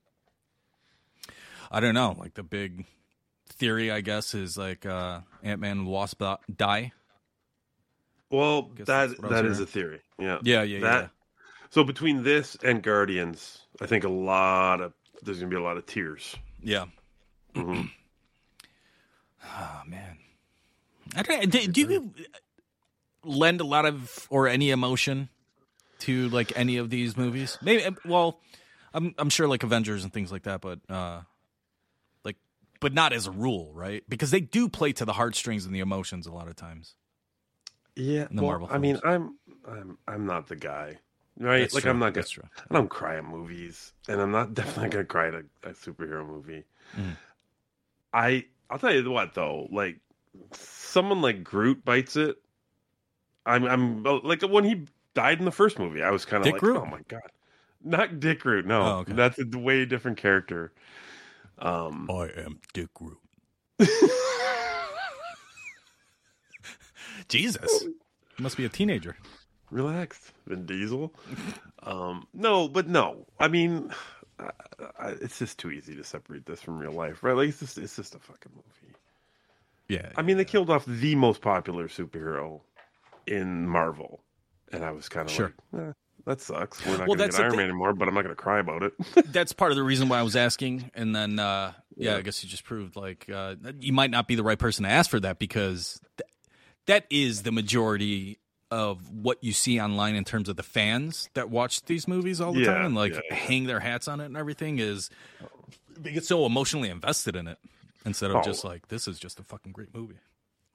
I 1.74 1.80
don't 1.80 1.94
know. 1.94 2.14
Like 2.16 2.34
the 2.34 2.44
big 2.44 2.86
theory, 3.48 3.90
I 3.90 4.00
guess, 4.00 4.32
is 4.32 4.56
like 4.56 4.86
uh, 4.86 5.20
Ant 5.42 5.60
Man 5.60 5.78
and 5.78 5.86
Wasp 5.88 6.22
uh, 6.22 6.36
die. 6.54 6.92
Well, 8.30 8.70
that 8.76 8.86
that's 8.86 9.18
what 9.20 9.32
I 9.32 9.34
that 9.42 9.44
is 9.44 9.58
a 9.58 9.66
theory. 9.66 10.00
Yeah. 10.18 10.38
Yeah, 10.42 10.62
yeah, 10.62 10.80
that, 10.80 11.02
yeah. 11.02 11.08
So 11.70 11.82
between 11.82 12.22
this 12.22 12.56
and 12.62 12.80
Guardians, 12.80 13.62
I 13.80 13.86
think 13.86 14.04
a 14.04 14.08
lot 14.08 14.80
of 14.80 14.92
there's 15.22 15.40
gonna 15.40 15.50
be 15.50 15.56
a 15.56 15.62
lot 15.62 15.76
of 15.76 15.84
tears. 15.84 16.36
Yeah. 16.62 16.86
Mhm. 17.54 17.90
Oh 19.44 19.82
man, 19.88 20.18
I 21.16 21.22
don't, 21.22 21.50
do, 21.50 21.66
do 21.66 21.80
you 21.80 22.12
lend 23.24 23.60
a 23.60 23.64
lot 23.64 23.84
of 23.84 24.28
or 24.30 24.46
any 24.46 24.70
emotion 24.70 25.28
to 26.00 26.28
like 26.28 26.52
any 26.56 26.76
of 26.76 26.88
these 26.90 27.16
movies? 27.16 27.58
Maybe. 27.60 27.84
Well, 28.04 28.38
I'm 28.92 29.12
I'm 29.18 29.30
sure 29.30 29.48
like 29.48 29.64
Avengers 29.64 30.04
and 30.04 30.12
things 30.12 30.30
like 30.30 30.44
that, 30.44 30.60
but 30.60 30.78
uh, 30.88 31.22
but 32.84 32.92
not 32.92 33.14
as 33.14 33.26
a 33.26 33.30
rule, 33.30 33.72
right? 33.72 34.04
Because 34.10 34.30
they 34.30 34.42
do 34.42 34.68
play 34.68 34.92
to 34.92 35.06
the 35.06 35.14
heartstrings 35.14 35.64
and 35.64 35.74
the 35.74 35.80
emotions 35.80 36.26
a 36.26 36.30
lot 36.30 36.48
of 36.48 36.54
times. 36.54 36.96
Yeah, 37.96 38.26
the 38.30 38.42
well, 38.42 38.50
Marvel. 38.50 38.68
I 38.70 38.76
mean. 38.76 39.00
I'm 39.02 39.38
I'm 39.66 39.96
I'm 40.06 40.26
not 40.26 40.48
the 40.48 40.56
guy, 40.56 40.98
right? 41.38 41.60
That's 41.60 41.72
like 41.72 41.84
true, 41.84 41.92
I'm 41.92 41.98
not 41.98 42.12
gonna. 42.12 42.26
I 42.70 42.74
don't 42.74 42.90
cry 42.90 43.16
at 43.16 43.24
movies, 43.24 43.94
and 44.06 44.20
I'm 44.20 44.32
not 44.32 44.52
definitely 44.54 44.90
gonna 44.90 45.06
cry 45.06 45.28
at 45.28 45.34
a, 45.34 45.44
a 45.62 45.70
superhero 45.70 46.28
movie. 46.28 46.64
Mm. 46.94 47.16
I 48.12 48.44
I'll 48.68 48.78
tell 48.78 48.92
you 48.92 49.10
what 49.10 49.32
though, 49.32 49.66
like 49.72 50.00
someone 50.52 51.22
like 51.22 51.42
Groot 51.42 51.86
bites 51.86 52.16
it. 52.16 52.36
I'm 53.46 53.64
I'm 53.64 54.02
like 54.02 54.42
when 54.42 54.64
he 54.64 54.84
died 55.14 55.38
in 55.38 55.46
the 55.46 55.52
first 55.52 55.78
movie, 55.78 56.02
I 56.02 56.10
was 56.10 56.26
kind 56.26 56.44
of 56.46 56.52
like, 56.52 56.60
Groot? 56.60 56.76
oh 56.76 56.84
my 56.84 57.00
god, 57.08 57.30
not 57.82 58.20
Dick 58.20 58.40
Groot. 58.40 58.66
No, 58.66 58.82
Oh, 58.82 58.98
okay. 58.98 59.14
that's 59.14 59.38
a 59.38 59.58
way 59.58 59.86
different 59.86 60.18
character. 60.18 60.74
Um, 61.58 62.10
I 62.10 62.28
am 62.36 62.60
Dick 62.72 62.88
Root. 63.00 63.18
Jesus, 67.28 67.84
must 68.38 68.56
be 68.56 68.64
a 68.64 68.68
teenager. 68.68 69.16
relax, 69.70 70.32
Vin 70.46 70.66
Diesel. 70.66 71.12
um, 71.82 72.26
no, 72.34 72.68
but 72.68 72.88
no. 72.88 73.26
I 73.38 73.48
mean, 73.48 73.90
I, 74.38 74.50
I, 74.98 75.08
it's 75.20 75.38
just 75.38 75.58
too 75.58 75.70
easy 75.70 75.94
to 75.96 76.04
separate 76.04 76.44
this 76.46 76.60
from 76.60 76.78
real 76.78 76.92
life, 76.92 77.22
right? 77.22 77.36
Like 77.36 77.48
it's 77.50 77.60
just 77.60 77.78
it's 77.78 77.96
just 77.96 78.14
a 78.14 78.18
fucking 78.18 78.52
movie. 78.54 78.94
Yeah. 79.88 80.10
I 80.16 80.22
mean, 80.22 80.36
they 80.38 80.44
killed 80.44 80.70
off 80.70 80.84
the 80.86 81.14
most 81.14 81.40
popular 81.40 81.88
superhero 81.88 82.60
in 83.26 83.68
Marvel, 83.68 84.20
and 84.72 84.84
I 84.84 84.90
was 84.92 85.08
kind 85.08 85.28
of 85.28 85.34
Sure. 85.34 85.52
like, 85.72 85.82
eh, 85.88 85.92
that 86.26 86.40
sucks. 86.40 86.84
We're 86.84 86.96
not 86.98 87.08
Well, 87.08 87.16
going 87.16 87.30
to 87.30 87.36
get 87.36 87.40
Iron 87.40 87.50
thing- 87.50 87.56
Man 87.58 87.68
anymore, 87.68 87.92
but 87.94 88.08
I'm 88.08 88.14
not 88.14 88.22
going 88.22 88.34
to 88.34 88.40
cry 88.42 88.58
about 88.60 88.82
it. 88.82 88.92
That's 89.32 89.52
part 89.52 89.70
of 89.72 89.76
the 89.76 89.82
reason 89.82 90.08
why 90.08 90.18
I 90.18 90.22
was 90.22 90.36
asking, 90.36 90.90
and 90.94 91.14
then 91.14 91.38
uh, 91.38 91.72
yeah, 91.96 92.12
Yeah. 92.12 92.16
I 92.18 92.20
guess 92.22 92.42
you 92.42 92.48
just 92.48 92.64
proved 92.64 92.96
like 92.96 93.28
uh, 93.32 93.56
you 93.80 93.92
might 93.92 94.10
not 94.10 94.26
be 94.28 94.34
the 94.34 94.42
right 94.44 94.58
person 94.58 94.84
to 94.84 94.90
ask 94.90 95.10
for 95.10 95.20
that 95.20 95.38
because 95.38 96.00
th- 96.16 96.28
that 96.86 97.06
is 97.10 97.42
the 97.42 97.52
majority 97.52 98.38
of 98.70 99.08
what 99.10 99.38
you 99.42 99.52
see 99.52 99.78
online 99.80 100.14
in 100.16 100.24
terms 100.24 100.48
of 100.48 100.56
the 100.56 100.62
fans 100.62 101.28
that 101.34 101.48
watch 101.50 101.84
these 101.84 102.08
movies 102.08 102.40
all 102.40 102.52
the 102.52 102.60
Yeah, 102.60 102.74
time 102.74 102.86
and 102.86 102.94
like 102.94 103.14
yeah. 103.14 103.34
hang 103.34 103.64
their 103.66 103.78
hats 103.78 104.08
on 104.08 104.20
it 104.20 104.24
and 104.24 104.36
everything 104.36 104.78
is 104.80 105.10
they 105.96 106.10
get 106.12 106.24
so 106.24 106.44
emotionally 106.44 106.88
invested 106.90 107.36
in 107.36 107.46
it 107.46 107.58
instead 108.04 108.30
of 108.30 108.36
Oh. 108.38 108.42
just 108.42 108.64
like 108.64 108.88
this 108.88 109.06
is 109.06 109.18
just 109.20 109.38
a 109.38 109.44
fucking 109.44 109.70
great 109.72 109.94
movie. 109.94 110.16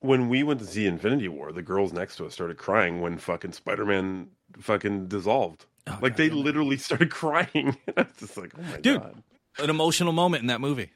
When 0.02 0.30
we 0.30 0.44
went 0.44 0.60
to 0.62 0.66
see 0.66 0.86
Infinity 0.86 1.28
War, 1.28 1.52
the 1.52 1.62
girls 1.62 1.92
next 1.94 2.16
to 2.18 2.26
us 2.26 2.34
started 2.34 2.58
crying 2.58 3.02
when 3.02 3.18
fucking 3.18 3.52
Spider 3.54 3.86
Man 3.86 4.30
fucking 4.60 5.08
dissolved. 5.08 5.66
Oh, 5.88 5.98
like 6.02 6.16
they 6.16 6.30
literally 6.30 6.78
started 6.78 7.10
crying. 7.12 7.78
I 7.98 8.02
was 8.04 8.08
just 8.20 8.38
like, 8.38 8.52
oh 8.58 8.62
my 8.62 8.78
Dude, 8.80 9.02
god. 9.02 9.24
an 9.60 9.70
emotional 9.70 10.14
moment 10.14 10.42
in 10.42 10.48
that 10.48 10.62
movie. 10.62 10.92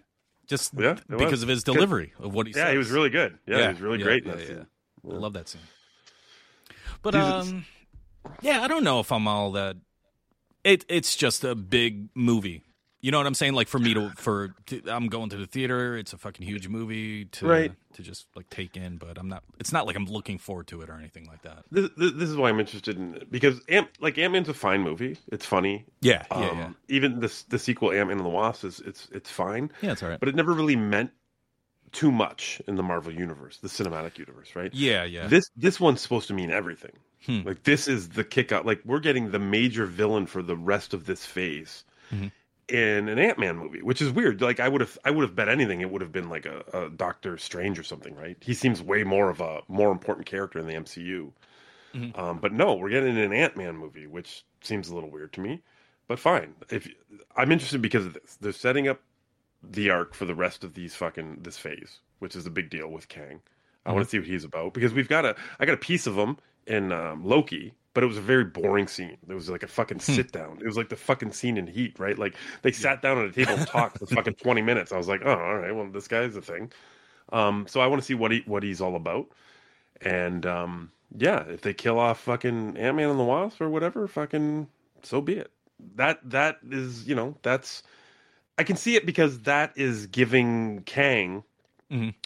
Just 0.48 0.74
Yeah, 0.78 0.98
because 1.10 1.32
was. 1.32 1.44
of 1.44 1.50
his 1.50 1.64
delivery 1.64 2.14
of 2.20 2.34
what 2.34 2.48
he 2.48 2.54
said. 2.54 2.60
Yeah, 2.60 2.66
says. 2.66 2.72
he 2.74 2.78
was 2.78 2.92
really 2.92 3.10
good. 3.10 3.38
Yeah, 3.48 3.62
he 3.62 3.68
was 3.70 3.82
really 3.82 3.98
great 4.04 4.24
in 4.26 4.32
Yeah, 4.32 4.38
yeah, 4.40 4.46
scene. 4.46 4.68
I 5.10 5.14
love 5.16 5.34
that 5.34 5.48
scene. 5.48 5.62
But 7.02 7.16
um, 7.16 7.66
yeah, 8.42 8.62
I 8.62 8.68
don't 8.68 8.84
know 8.84 9.00
if 9.00 9.12
I'm 9.12 9.28
all 9.28 9.52
that. 9.54 9.78
It 10.64 10.86
it's 10.88 11.16
just 11.16 11.44
a 11.44 11.56
big 11.56 12.10
movie. 12.16 12.64
You 13.04 13.12
know 13.12 13.18
what 13.18 13.28
I'm 13.28 13.34
saying? 13.34 13.52
Like 13.54 13.68
for 13.68 13.80
me 13.80 13.94
to 13.96 14.12
for 14.16 14.56
to, 14.68 14.82
I'm 14.88 15.08
going 15.10 15.30
to 15.32 15.36
the 15.36 15.46
theater. 15.46 15.98
It's 15.98 16.14
a 16.14 16.18
fucking 16.18 16.46
huge 16.48 16.70
movie 16.70 17.26
to 17.26 17.46
Right. 17.48 17.72
to 17.96 18.02
just 18.02 18.28
like 18.34 18.50
take 18.50 18.78
in. 18.78 18.96
But 18.96 19.18
I'm 19.18 19.28
not. 19.28 19.44
It's 19.60 19.74
not 19.74 19.86
like 19.86 19.98
I'm 19.98 20.06
looking 20.06 20.38
forward 20.38 20.68
to 20.68 20.82
it 20.82 20.90
or 20.90 20.94
anything 20.94 21.26
like 21.28 21.42
that. 21.42 21.66
This, 21.70 21.90
this, 21.98 22.30
is 22.30 22.38
why 22.38 22.48
I'm 22.48 22.62
interested 22.62 22.98
in 22.98 23.22
because 23.30 23.60
Ant, 23.68 23.90
like 24.00 24.18
Ant 24.18 24.32
Man's 24.32 24.48
a 24.48 24.54
fine 24.54 24.82
movie. 24.82 25.18
It's 25.28 25.46
funny. 25.46 25.86
Yeah, 26.00 26.24
yeah, 26.32 26.50
Um, 26.50 26.58
yeah. 26.58 26.70
Even 26.88 27.20
the 27.20 27.44
the 27.50 27.60
sequel 27.60 27.92
Ant 27.92 28.08
Man 28.08 28.18
and 28.20 28.26
the 28.26 28.30
Wasp 28.30 28.64
is 28.64 28.80
it's 28.80 29.10
it's 29.12 29.30
fine. 29.30 29.70
Yeah, 29.82 29.92
it's 29.92 30.02
all 30.02 30.08
right. 30.08 30.20
But 30.20 30.30
it 30.30 30.36
never 30.36 30.54
really 30.54 30.78
meant 30.78 31.12
too 31.92 32.10
much 32.12 32.62
in 32.70 32.76
the 32.78 32.84
Marvel 32.84 33.14
universe, 33.14 33.58
the 33.58 33.68
cinematic 33.68 34.18
universe, 34.18 34.56
right? 34.56 34.74
Yeah, 34.74 35.04
yeah. 35.04 35.28
This 35.28 35.44
this 35.58 35.78
one's 35.78 36.00
supposed 36.00 36.28
to 36.30 36.34
mean 36.34 36.52
everything. 36.52 36.94
Hmm. 37.26 37.42
Like 37.46 37.64
this 37.64 37.90
is 37.90 38.08
the 38.10 38.24
kick 38.24 38.54
out. 38.54 38.66
Like 38.66 38.80
we're 38.86 39.00
getting 39.02 39.32
the 39.32 39.40
major 39.40 39.86
villain 39.86 40.26
for 40.26 40.42
the 40.42 40.56
rest 40.56 40.94
of 40.94 41.06
this 41.06 41.26
phase 41.26 41.84
Mhm. 42.14 42.32
In 42.70 43.10
an 43.10 43.20
Ant 43.20 43.38
Man 43.38 43.58
movie, 43.58 43.82
which 43.82 44.02
is 44.02 44.12
weird. 44.12 44.42
Like 44.42 44.60
I 44.60 44.68
would 44.68 44.82
have 44.82 44.98
I 45.04 45.12
would 45.12 45.24
have 45.24 45.36
bet 45.36 45.50
anything 45.50 45.82
it 45.82 45.90
would 45.92 46.02
have 46.02 46.12
been 46.12 46.30
like 46.30 46.46
a, 46.46 46.64
a 46.74 46.90
Doctor 46.90 47.38
Strange 47.38 47.78
or 47.80 47.84
something, 47.84 48.16
right? 48.16 48.38
He 48.42 48.54
seems 48.54 48.82
way 48.82 49.04
more 49.04 49.30
of 49.30 49.42
a 49.42 49.62
more 49.68 49.92
important 49.92 50.26
character 50.26 50.60
in 50.60 50.68
the 50.68 50.74
MCU. 50.74 51.32
Mhm. 51.94 52.18
Um, 52.18 52.40
but 52.40 52.52
no, 52.54 52.74
we're 52.74 52.90
getting 52.90 53.18
an 53.18 53.34
Ant 53.34 53.56
Man 53.58 53.78
movie, 53.78 54.08
which 54.08 54.46
seems 54.62 54.90
a 54.90 54.96
little 54.96 55.12
weird 55.12 55.34
to 55.34 55.42
me. 55.42 55.62
But 56.08 56.20
fine. 56.20 56.56
If 56.70 56.88
I'm 57.36 57.52
interested 57.52 57.82
because 57.82 58.06
of 58.06 58.14
this, 58.14 58.38
they're 58.42 58.52
setting 58.52 58.88
up 58.88 59.02
the 59.62 59.90
arc 59.90 60.14
for 60.14 60.26
the 60.26 60.36
rest 60.36 60.64
of 60.64 60.74
these 60.74 60.96
fucking 60.96 61.40
this 61.42 61.58
phase, 61.58 62.00
which 62.20 62.36
is 62.36 62.46
a 62.46 62.52
big 62.52 62.70
deal 62.70 62.90
with 62.90 63.08
Kang. 63.08 63.42
I 63.86 63.92
want 63.92 64.06
to 64.06 64.10
see 64.10 64.20
what 64.20 64.28
he's 64.28 64.44
about 64.44 64.74
because 64.74 64.94
we've 64.94 65.10
got 65.10 65.26
a 65.26 65.36
I 65.60 65.66
got 65.66 65.74
a 65.74 65.78
piece 65.78 66.08
of 66.08 66.16
him 66.18 66.38
in 66.68 66.92
um, 66.92 67.24
Loki, 67.24 67.74
but 67.94 68.04
it 68.04 68.08
was 68.08 68.18
a 68.18 68.22
very 68.22 68.46
boring 68.46 68.88
scene. 68.88 69.18
It 69.28 69.34
was 69.34 69.50
like 69.50 69.64
a 69.64 69.68
fucking 69.68 70.00
sit 70.00 70.32
down. 70.32 70.60
It 70.62 70.66
was 70.66 70.78
like 70.78 70.90
the 70.90 70.96
fucking 70.96 71.32
scene 71.32 71.58
in 71.58 71.68
Heat, 71.68 72.00
right? 72.00 72.18
Like 72.18 72.36
they 72.62 72.72
sat 72.72 73.02
down 73.02 73.18
at 73.20 73.26
a 73.26 73.32
table 73.32 73.54
and 73.54 73.68
talked 73.68 74.00
for 74.00 74.06
fucking 74.16 74.36
twenty 74.36 74.62
minutes. 74.62 74.92
I 74.92 74.98
was 74.98 75.08
like, 75.08 75.22
oh, 75.26 75.32
all 75.32 75.58
right, 75.58 75.76
well, 75.76 75.90
this 75.90 76.08
guy's 76.08 76.36
a 76.36 76.42
thing. 76.42 76.72
Um, 77.32 77.66
so 77.68 77.82
I 77.82 77.88
want 77.88 78.02
to 78.02 78.06
see 78.06 78.16
what 78.16 78.32
he 78.32 78.44
what 78.46 78.64
he's 78.64 78.82
all 78.82 78.96
about, 78.96 79.28
and 80.02 80.46
um, 80.46 80.92
yeah, 81.16 81.44
if 81.44 81.62
they 81.62 81.74
kill 81.74 82.00
off 82.00 82.20
fucking 82.22 82.78
Ant 82.78 82.98
Man 82.98 83.10
and 83.10 83.20
the 83.20 83.24
Wasp 83.24 83.62
or 83.62 83.70
whatever, 83.70 84.08
fucking 84.08 84.68
so 85.04 85.22
be 85.22 85.34
it. 85.38 85.52
That 85.96 86.20
that 86.30 86.60
is 86.70 87.08
you 87.08 87.16
know 87.16 87.38
that's 87.44 87.84
I 88.58 88.64
can 88.64 88.76
see 88.76 88.96
it 88.96 89.06
because 89.06 89.40
that 89.42 89.74
is 89.76 90.08
giving 90.08 90.82
Kang 90.86 91.44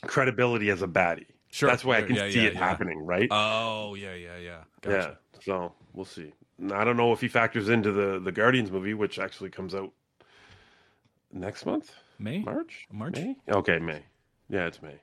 credibility 0.06 0.70
as 0.70 0.82
a 0.82 0.88
baddie. 0.88 1.28
Sure, 1.58 1.70
that's 1.70 1.84
why 1.84 1.98
I 1.98 2.02
can 2.04 2.16
Yeah, 2.16 2.30
see 2.30 2.42
yeah, 2.42 2.48
it 2.50 2.54
yeah. 2.54 2.60
happening, 2.60 3.00
right? 3.04 3.28
Oh 3.32 3.96
yeah, 3.96 4.14
yeah, 4.14 4.38
yeah. 4.38 4.64
Gotcha. 4.82 5.18
Yeah. 5.34 5.40
So 5.44 5.74
we'll 5.94 6.06
see. 6.06 6.32
I 6.72 6.84
don't 6.84 6.98
know 6.98 7.14
if 7.14 7.22
he 7.22 7.28
factors 7.28 7.68
into 7.68 7.92
the 7.92 8.20
the 8.20 8.32
Guardians 8.32 8.70
movie, 8.72 8.94
which 8.94 9.18
actually 9.18 9.50
comes 9.50 9.74
out 9.74 9.92
next 11.34 11.66
month, 11.66 11.96
May, 12.20 12.40
March, 12.44 12.88
March. 12.92 13.16
May. 13.16 13.36
Okay, 13.50 13.80
May. 13.80 14.04
Yeah, 14.50 14.68
it's 14.68 14.84
May. 14.84 15.00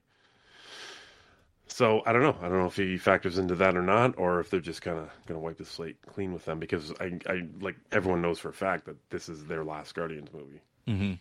So 1.67 2.03
I 2.07 2.13
don't 2.13 2.23
know. 2.23 2.37
I 2.41 2.49
don't 2.49 2.59
know 2.59 2.67
if 2.67 2.77
he 2.77 2.99
factors 2.99 3.37
into 3.37 3.57
that 3.57 3.77
or 3.77 3.83
not, 3.83 4.15
or 4.17 4.39
if 4.39 4.49
they're 4.49 4.61
just 4.61 4.81
kind 4.81 4.99
of 4.99 5.11
going 5.27 5.41
to 5.41 5.45
wipe 5.45 5.59
the 5.59 5.65
slate 5.65 5.97
clean 6.07 6.33
with 6.33 6.45
them 6.45 6.61
because 6.61 6.93
I, 7.01 7.19
I 7.29 7.49
like 7.61 7.75
everyone 7.91 8.23
knows 8.23 8.39
for 8.39 8.51
a 8.51 8.53
fact 8.53 8.85
that 8.87 8.97
this 9.11 9.29
is 9.29 9.45
their 9.47 9.65
last 9.65 9.93
Guardians 9.97 10.29
movie. 10.33 10.61
Mm-hmm. 10.87 11.15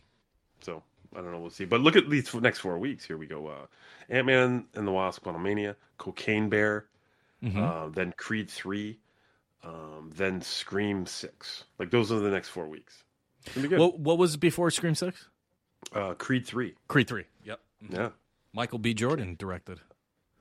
So 0.62 0.84
I 1.16 1.22
don't 1.22 1.32
know. 1.32 1.40
We'll 1.40 1.50
see. 1.50 1.66
But 1.66 1.82
look 1.82 1.96
at 1.96 2.10
these 2.10 2.34
next 2.36 2.60
four 2.60 2.78
weeks. 2.80 3.06
Here 3.06 3.18
we 3.18 3.26
go. 3.28 3.48
Uh, 3.48 3.66
Ant 4.10 4.26
Man 4.28 4.66
and 4.74 4.88
the 4.88 4.92
Wasp: 4.92 5.24
Quantumania, 5.24 5.76
Cocaine 5.98 6.50
Bear, 6.50 6.86
Mhm. 7.44 7.58
uh, 7.58 7.90
then 7.90 8.14
Creed 8.18 8.50
three, 8.50 9.00
um, 9.64 10.12
then 10.16 10.42
Scream 10.42 11.06
six. 11.06 11.66
Like 11.80 11.92
those 11.92 12.12
are 12.12 12.20
the 12.20 12.30
next 12.32 12.50
four 12.50 12.68
weeks. 12.68 13.04
It's 13.46 13.56
gonna 13.56 13.64
be 13.68 13.70
good. 13.70 13.80
What 13.80 14.00
what 14.00 14.18
was 14.18 14.38
before 14.38 14.72
Scream 14.72 14.96
Six? 14.96 15.28
uh, 15.94 16.14
Creed 16.16 16.46
three. 16.46 16.76
Creed 16.88 17.08
Three. 17.08 17.26
Yep. 17.44 17.60
Yeah, 17.90 18.10
Michael 18.54 18.80
B. 18.80 18.94
Jordan 18.94 19.36
directed. 19.38 19.80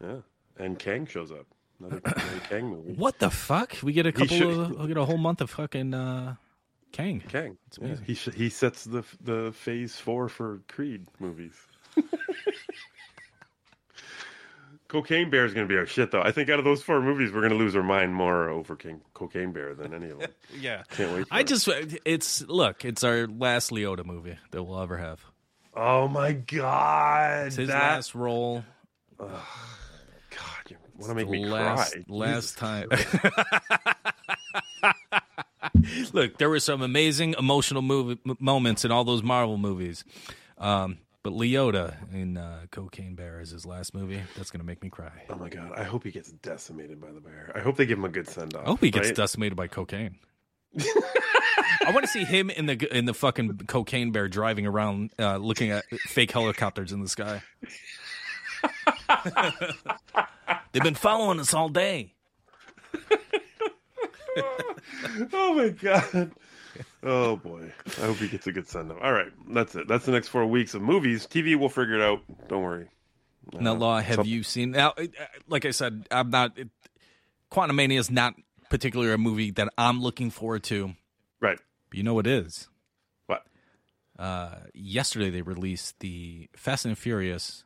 yeah. 0.03 0.19
And 0.59 0.79
Kang 0.79 1.07
shows 1.07 1.33
up. 1.33 1.47
Another, 1.81 2.01
another 2.05 2.41
Kang 2.49 2.69
movie. 2.69 2.93
What 2.93 3.19
the 3.19 3.31
fuck? 3.31 3.75
We 3.83 3.93
get 3.93 4.07
a 4.07 4.13
couple 4.13 4.61
of 4.61 4.79
we 4.79 4.87
get 4.87 4.97
a 4.97 5.05
whole 5.05 5.19
month 5.19 5.41
of 5.41 5.51
fucking 5.51 5.93
uh, 5.95 6.37
Kang. 6.93 7.21
Kang. 7.29 7.57
It's 7.67 7.79
Yeah, 7.81 7.97
he 8.07 8.15
sh- 8.15 8.29
he 8.35 8.49
sets 8.49 8.85
the 8.85 9.03
the 9.21 9.53
phase 9.53 9.97
four 9.97 10.29
for 10.29 10.61
Creed 10.69 11.07
movies. 11.19 11.55
Cocaine 14.89 15.31
Bear 15.31 15.47
is 15.47 15.55
going 15.55 15.67
to 15.67 15.73
be 15.73 15.79
our 15.79 15.87
shit, 15.87 16.11
though. 16.11 16.21
I 16.21 16.33
think 16.33 16.51
out 16.51 16.59
of 16.59 16.67
those 16.67 16.83
four 16.83 17.01
movies, 17.01 17.33
we're 17.33 17.41
going 17.41 17.53
to 17.53 17.57
lose 17.59 17.75
our 17.75 17.83
mind 17.83 18.15
more 18.15 18.51
over 18.51 18.77
King, 18.77 19.01
Cocaine 19.15 19.51
Bear 19.53 19.75
than 19.75 19.95
any 19.95 20.11
of 20.11 20.19
them. 20.19 20.31
Yeah. 20.61 20.83
Can't 20.91 21.13
wait. 21.15 21.27
I 21.31 21.41
it. 21.41 21.47
just 21.47 21.67
it's 22.05 22.43
look, 22.43 22.85
it's 22.85 23.03
our 23.03 23.27
last 23.27 23.71
Liotta 23.71 24.05
movie 24.05 24.37
that 24.51 24.63
we'll 24.63 24.81
ever 24.81 24.99
have. 24.99 25.25
Oh 25.75 26.09
my 26.09 26.33
god! 26.33 27.47
It's 27.47 27.57
his 27.57 27.69
that- 27.69 27.81
last 27.95 28.15
role. 28.15 28.63
God, 29.19 29.31
you 30.69 30.77
want 30.99 31.09
to 31.11 31.15
make 31.15 31.29
me 31.31 31.47
last, 31.47 31.93
cry? 31.95 32.05
Last 32.09 32.59
Jesus 32.59 32.91
time. 34.83 35.22
Look, 36.13 36.39
there 36.39 36.49
were 36.51 36.61
some 36.61 36.83
amazing 36.83 37.35
emotional 37.39 37.83
movie, 37.83 38.19
moments 38.39 38.85
in 38.85 38.91
all 38.91 39.05
those 39.05 39.23
Marvel 39.23 39.59
movies. 39.59 40.05
Um, 40.59 40.99
but 41.23 41.33
Liotta 41.33 42.13
in 42.13 42.37
uh, 42.37 42.67
Cocaine 42.71 43.15
Bear 43.15 43.41
is 43.41 43.51
his 43.51 43.65
last 43.65 43.95
movie. 43.95 44.21
That's 44.37 44.51
going 44.51 44.61
to 44.61 44.67
make 44.67 44.83
me 44.83 44.91
cry. 44.91 45.25
oh 45.31 45.37
my 45.37 45.49
god! 45.49 45.73
I 45.77 45.85
hope 45.85 46.05
he 46.05 46.11
gets 46.11 46.33
decimated 46.33 47.01
by 47.01 47.13
the 47.13 47.21
bear. 47.21 47.53
I 47.55 47.61
hope 47.61 47.77
they 47.77 47.87
give 47.87 47.99
him 47.99 48.05
a 48.05 48.09
good 48.09 48.29
send 48.29 48.55
off. 48.57 48.65
I 48.65 48.69
hope 48.71 48.81
he 48.81 48.91
gets 48.91 49.09
right? 49.09 49.17
decimated 49.17 49.57
by 49.57 49.69
cocaine. 49.69 50.17
I 50.79 51.91
want 51.91 52.03
to 52.03 52.09
see 52.09 52.25
him 52.25 52.51
in 52.51 52.67
the 52.67 52.97
in 52.97 53.05
the 53.05 53.15
fucking 53.15 53.59
cocaine 53.69 54.11
bear 54.11 54.27
driving 54.29 54.67
around, 54.67 55.13
uh, 55.19 55.37
looking 55.37 55.71
at 55.71 55.85
fake 56.01 56.33
helicopters 56.33 56.93
in 56.93 57.01
the 57.01 57.09
sky. 57.09 57.43
They've 60.73 60.83
been 60.83 60.95
following 60.95 61.39
us 61.39 61.55
all 61.55 61.69
day. 61.69 62.15
oh 65.33 65.55
my 65.55 65.69
god. 65.71 66.33
Oh 67.03 67.37
boy. 67.37 67.73
I 67.99 68.07
hope 68.07 68.17
he 68.17 68.29
gets 68.29 68.47
a 68.47 68.53
good 68.53 68.69
send 68.69 68.91
off. 68.93 68.99
All 69.03 69.13
right, 69.13 69.31
that's 69.51 69.75
it. 69.75 69.89
That's 69.89 70.07
the 70.07 70.13
next 70.13 70.29
four 70.29 70.47
weeks 70.47 70.75
of 70.75 70.83
movies. 70.83 71.27
TV, 71.27 71.57
we'll 71.59 71.69
figure 71.69 71.95
it 71.97 72.03
out. 72.03 72.21
Don't 72.49 72.63
worry. 72.63 72.89
Now, 73.53 73.73
Uh, 73.73 73.77
Law, 73.79 74.01
have 74.01 74.27
you 74.27 74.43
seen? 74.43 74.71
Now, 74.71 74.95
uh, 74.97 75.07
like 75.49 75.65
I 75.67 75.71
said, 75.73 76.07
I'm 76.11 76.31
not. 76.31 76.57
It, 76.59 76.69
Quantumania 77.51 77.99
is 77.99 78.11
not 78.11 78.35
particularly 78.71 79.13
a 79.13 79.19
movie 79.19 79.51
that 79.53 79.69
I'm 79.77 80.01
looking 80.01 80.31
forward 80.31 80.63
to. 80.65 80.95
Right. 81.41 81.59
But 81.91 81.97
you 81.99 82.03
know 82.05 82.15
what 82.15 82.27
is? 82.27 82.69
What? 83.27 83.45
Uh, 84.19 84.55
yesterday 84.73 85.29
they 85.29 85.43
released 85.43 85.99
the 86.01 86.49
Fast 86.57 86.87
and 86.87 86.97
Furious 86.97 87.65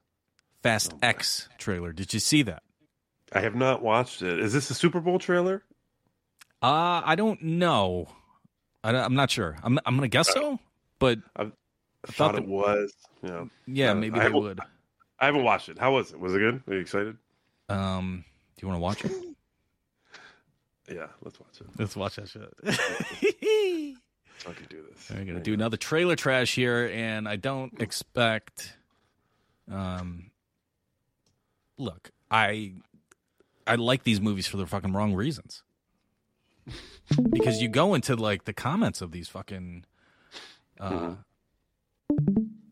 Fast 0.62 0.92
Oh, 0.94 0.98
X 1.02 1.48
trailer. 1.58 1.92
Did 1.92 2.12
you 2.14 2.18
see 2.20 2.42
that? 2.42 2.62
I 3.32 3.40
have 3.40 3.54
not 3.54 3.82
watched 3.82 4.22
it. 4.22 4.40
Is 4.40 4.52
this 4.52 4.70
a 4.70 4.74
Super 4.74 4.98
Bowl 5.00 5.18
trailer? 5.20 5.62
Uh, 6.62 7.02
I 7.04 7.14
don't 7.16 7.42
know. 7.42 8.08
I, 8.82 8.94
am 8.94 9.14
not 9.14 9.30
sure. 9.30 9.56
I'm 9.62 9.78
I'm 9.84 9.96
gonna 9.96 10.08
guess 10.08 10.32
so, 10.32 10.58
but 10.98 11.18
I, 11.36 11.42
I 11.44 12.12
thought 12.12 12.34
that- 12.34 12.42
it 12.44 12.48
was. 12.48 12.92
Yeah. 13.22 13.44
Yeah, 13.66 13.90
Uh, 13.90 13.94
maybe 13.96 14.18
I 14.20 14.28
they 14.28 14.34
would. 14.34 14.60
I 15.18 15.26
haven't 15.26 15.44
watched 15.44 15.68
it. 15.68 15.78
How 15.78 15.92
was 15.92 16.12
it? 16.12 16.20
Was 16.20 16.34
it 16.34 16.38
good? 16.38 16.62
Are 16.68 16.74
you 16.74 16.80
excited? 16.80 17.16
Um, 17.68 18.24
do 18.56 18.66
you 18.66 18.68
want 18.68 18.78
to 18.78 18.82
watch 18.82 19.04
it? 19.04 19.12
Yeah, 20.88 21.08
let's 21.24 21.40
watch 21.40 21.60
it. 21.60 21.66
Let's 21.80 21.96
watch 21.96 22.14
that 22.14 22.28
shit. 22.28 22.48
I 22.64 22.68
can 24.44 24.66
do 24.68 24.84
this. 24.88 25.10
We're 25.10 25.24
gonna 25.24 25.40
do 25.40 25.52
another 25.52 25.76
trailer 25.76 26.14
trash 26.14 26.54
here, 26.54 26.88
and 26.94 27.28
I 27.28 27.34
don't 27.34 27.82
expect. 27.82 28.76
Um, 29.68 30.30
look, 31.76 32.12
I 32.30 32.74
I 33.66 33.74
like 33.74 34.04
these 34.04 34.20
movies 34.20 34.46
for 34.46 34.58
the 34.58 34.66
fucking 34.66 34.92
wrong 34.92 35.12
reasons. 35.14 35.64
Because 37.30 37.60
you 37.60 37.68
go 37.68 37.94
into 37.94 38.16
like 38.16 38.44
the 38.44 38.52
comments 38.52 39.00
of 39.00 39.12
these 39.12 39.28
fucking. 39.28 39.84
Uh, 40.78 41.14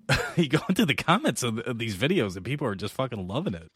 you 0.36 0.48
go 0.48 0.60
into 0.68 0.84
the 0.84 0.94
comments 0.94 1.42
of, 1.42 1.58
of 1.60 1.78
these 1.78 1.96
videos, 1.96 2.36
and 2.36 2.44
people 2.44 2.66
are 2.66 2.74
just 2.74 2.94
fucking 2.94 3.26
loving 3.26 3.54
it. 3.54 3.70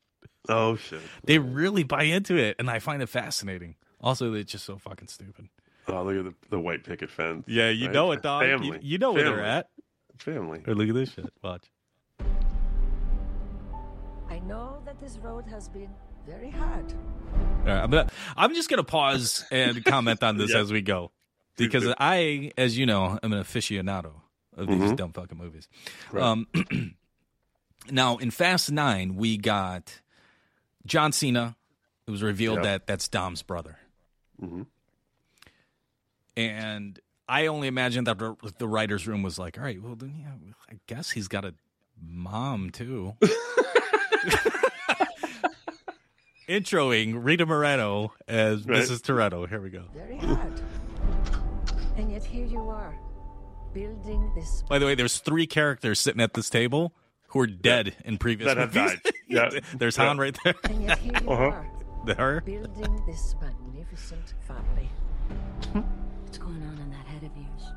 Oh 0.49 0.77
shit! 0.77 1.01
They 1.25 1.39
really 1.39 1.83
buy 1.83 2.05
into 2.05 2.37
it, 2.37 2.57
and 2.59 2.71
I 2.71 2.79
find 2.79 3.03
it 3.03 3.09
fascinating. 3.09 3.77
Also, 4.01 4.35
it's 4.35 4.53
just 4.53 4.65
so 4.65 4.79
fucking 4.79 5.09
stupid. 5.09 5.49
Oh, 5.89 6.03
look 6.03 6.17
at 6.17 6.25
the, 6.25 6.35
the 6.51 6.61
white 6.61 6.85
picket 6.85 7.11
fence. 7.11 7.45
Yeah, 7.47 7.71
you 7.71 7.87
right? 7.87 7.95
know 7.95 8.13
it, 8.13 8.23
dog. 8.23 8.43
You- 8.43 8.59
Family. 8.59 8.79
you 8.83 8.99
know 8.99 9.13
where 9.13 9.25
they're 9.25 9.43
at. 9.43 9.69
Family. 10.19 10.63
Or 10.67 10.75
look 10.75 10.89
at 10.89 10.95
this 10.95 11.13
shit. 11.13 11.33
Watch. 11.43 11.65
I 14.29 14.41
know 14.41 14.83
that 14.85 15.01
this 15.01 15.17
road 15.19 15.47
has 15.49 15.69
been 15.69 15.91
very 16.29 16.51
hard. 16.51 16.93
All 17.67 17.75
right, 17.75 17.83
I'm, 17.95 18.09
I'm 18.37 18.55
just 18.55 18.69
gonna 18.69 18.85
pause 18.85 19.45
and 19.51 19.85
comment 19.85 20.23
on 20.23 20.37
this 20.37 20.53
Yeah. 20.53 20.61
as 20.61 20.73
we 20.73 20.83
go, 20.83 21.11
because 21.57 21.93
I, 21.99 22.53
as 22.59 22.77
you 22.79 22.87
know, 22.87 23.19
am 23.23 23.33
an 23.33 23.43
aficionado 23.43 24.13
of 24.57 24.67
these 24.67 24.77
Mhm. 24.93 24.97
dumb 24.97 25.13
fucking 25.13 25.39
movies. 25.39 25.69
Right. 26.13 26.23
Um, 26.23 26.47
now, 27.91 28.17
in 28.19 28.31
Fast 28.31 28.71
Nine, 28.71 29.17
we 29.17 29.37
got 29.39 30.01
John 30.87 31.13
Cena. 31.13 31.57
It 32.07 32.11
was 32.11 32.23
revealed 32.23 32.59
Yeah. 32.59 32.63
that 32.63 32.87
that's 32.87 33.09
Dom's 33.09 33.43
brother, 33.43 33.79
Mhm. 34.43 34.67
and 36.37 36.99
I 37.29 37.47
only 37.47 37.69
imagine 37.69 38.05
that 38.05 38.19
the, 38.19 38.37
the 38.59 38.67
writers' 38.69 39.07
room 39.07 39.23
was 39.23 39.39
like, 39.39 39.59
"All 39.59 39.65
right, 39.65 39.81
well, 39.83 39.95
then, 39.95 40.15
yeah, 40.21 40.33
I 40.71 40.79
guess 40.87 41.11
he's 41.11 41.29
got 41.29 41.45
a 41.45 41.55
mom 42.01 42.71
too." 42.71 43.15
Introing 46.49 47.23
Rita 47.23 47.45
Moreno 47.45 48.13
as 48.27 48.67
Right. 48.67 48.79
Mrs. 48.83 49.03
Toretto. 49.03 49.47
Here 49.49 49.61
we 49.61 49.69
go. 49.71 49.85
Very 49.95 50.17
hard. 50.19 50.61
and 51.97 52.11
yet 52.11 52.25
here 52.25 52.47
you 52.47 52.61
are, 52.71 52.99
building 53.75 54.33
this. 54.35 54.63
By 54.69 54.79
the 54.79 54.87
way, 54.87 54.95
there's 54.95 55.19
three 55.19 55.47
characters 55.47 56.01
sitting 56.01 56.23
at 56.23 56.33
this 56.35 56.49
table 56.49 56.95
who 57.29 57.41
are 57.41 57.47
dead 57.47 57.95
in 58.05 58.17
previous 58.17 58.49
That 58.49 58.57
have 58.57 58.73
died. 58.73 59.01
Yeah. 59.29 59.51
there's 59.77 59.99
Yeah. 59.99 60.07
Han 60.07 60.17
right 60.17 60.35
there. 60.43 60.55
And 60.65 60.85
yet 60.85 60.99
here 60.99 61.13
you 61.23 61.31
Uh-huh. 61.31 61.43
are, 61.51 61.67
There. 62.07 62.41
building 62.41 63.03
this 63.07 63.35
magnificent 63.43 64.33
family. 64.47 64.89
What's 66.25 66.39
going 66.39 66.63
on 66.63 66.79
in 66.79 66.91
that 66.93 67.07
head 67.07 67.25
of 67.25 67.37
yours? 67.37 67.73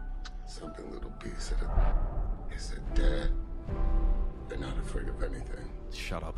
Something 0.48 0.90
little 0.94 1.12
B 1.22 1.30
said 1.38 1.58
it. 1.62 2.54
He 2.54 2.58
said, 2.58 2.80
they're 2.96 4.58
not 4.60 4.78
afraid 4.78 5.10
of 5.10 5.22
anything. 5.22 5.70
Shut 5.92 6.24
up. 6.24 6.38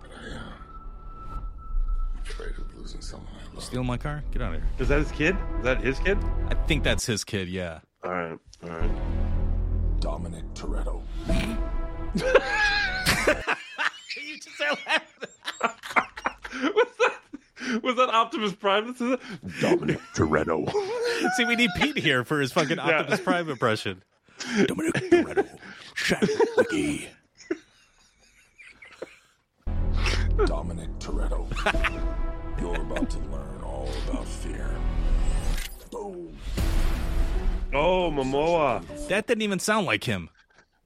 But 0.00 0.10
I 0.16 0.34
am. 0.36 0.52
I'm 2.24 2.30
afraid 2.30 2.50
of 2.58 2.74
losing 2.78 3.00
someone 3.00 3.28
I 3.50 3.54
love. 3.54 3.64
Steal 3.64 3.84
my 3.84 3.96
car? 3.98 4.22
Get 4.32 4.42
out 4.42 4.54
of 4.54 4.60
here. 4.60 4.70
Is 4.78 4.88
that 4.88 4.98
his 4.98 5.12
kid? 5.12 5.36
Is 5.58 5.64
that 5.64 5.80
his 5.82 5.98
kid? 5.98 6.18
I 6.48 6.54
think 6.66 6.82
that's 6.84 7.04
his 7.06 7.22
kid, 7.24 7.48
yeah. 7.48 7.80
All 8.02 8.10
right. 8.10 8.38
All 8.64 8.70
right. 8.70 8.90
Dominic 10.00 10.44
Toretto. 10.54 11.02
you 14.16 14.36
just 14.36 14.56
said 14.56 14.76
Was 17.82 17.96
that 17.96 18.08
Optimus 18.10 18.52
Prime? 18.54 18.86
This 18.92 19.00
is? 19.00 19.18
Dominic 19.60 19.98
Toretto. 20.14 20.70
See, 21.36 21.44
we 21.44 21.56
need 21.56 21.70
Pete 21.76 21.98
here 21.98 22.24
for 22.24 22.40
his 22.40 22.52
fucking 22.52 22.76
Yeah. 22.76 23.00
Optimus 23.00 23.20
Prime 23.20 23.48
impression. 23.50 24.02
Dominic 24.66 24.94
Toretto. 24.94 25.48
Shadow 25.94 26.26
Wiki. 26.56 27.08
Dominic 30.46 30.90
Toretto. 30.98 31.46
You're 32.60 32.80
about 32.80 33.10
to 33.10 33.18
learn 33.18 33.60
all 33.62 33.88
about 34.08 34.26
fear. 34.26 34.70
Boom. 35.90 36.36
Oh, 37.72 38.10
Momoa. 38.10 38.82
That 39.08 39.26
didn't 39.26 39.42
even 39.42 39.58
sound 39.58 39.86
like 39.86 40.04
him. 40.04 40.28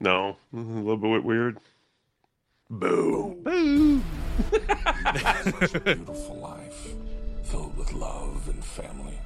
No, 0.00 0.36
a 0.52 0.56
little 0.56 0.96
bit 0.96 1.24
weird. 1.24 1.58
Boo. 2.70 3.36
Boo. 3.42 4.02
beautiful 5.84 6.36
life 6.40 6.94
filled 7.44 7.76
with 7.76 7.92
love 7.92 8.48
and 8.48 8.62
family. 8.64 9.18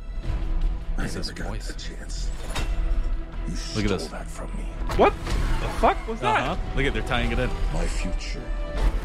I 0.96 1.02
What's 1.02 1.14
never 1.14 1.26
this 1.26 1.30
got 1.30 1.48
voice? 1.48 1.66
that 1.68 1.78
chance. 1.78 2.30
You 3.48 3.54
Look 3.74 3.84
at 3.84 3.98
this. 3.98 4.06
that 4.08 4.28
from 4.30 4.46
me. 4.56 4.64
What 4.96 5.12
the 5.60 5.68
fuck 5.80 6.06
was 6.08 6.20
that? 6.20 6.40
Uh-huh. 6.50 6.56
Look 6.76 6.86
at 6.86 6.94
they're 6.94 7.02
tying 7.02 7.32
it 7.32 7.38
in. 7.40 7.50
My 7.74 7.86
future. 7.86 8.42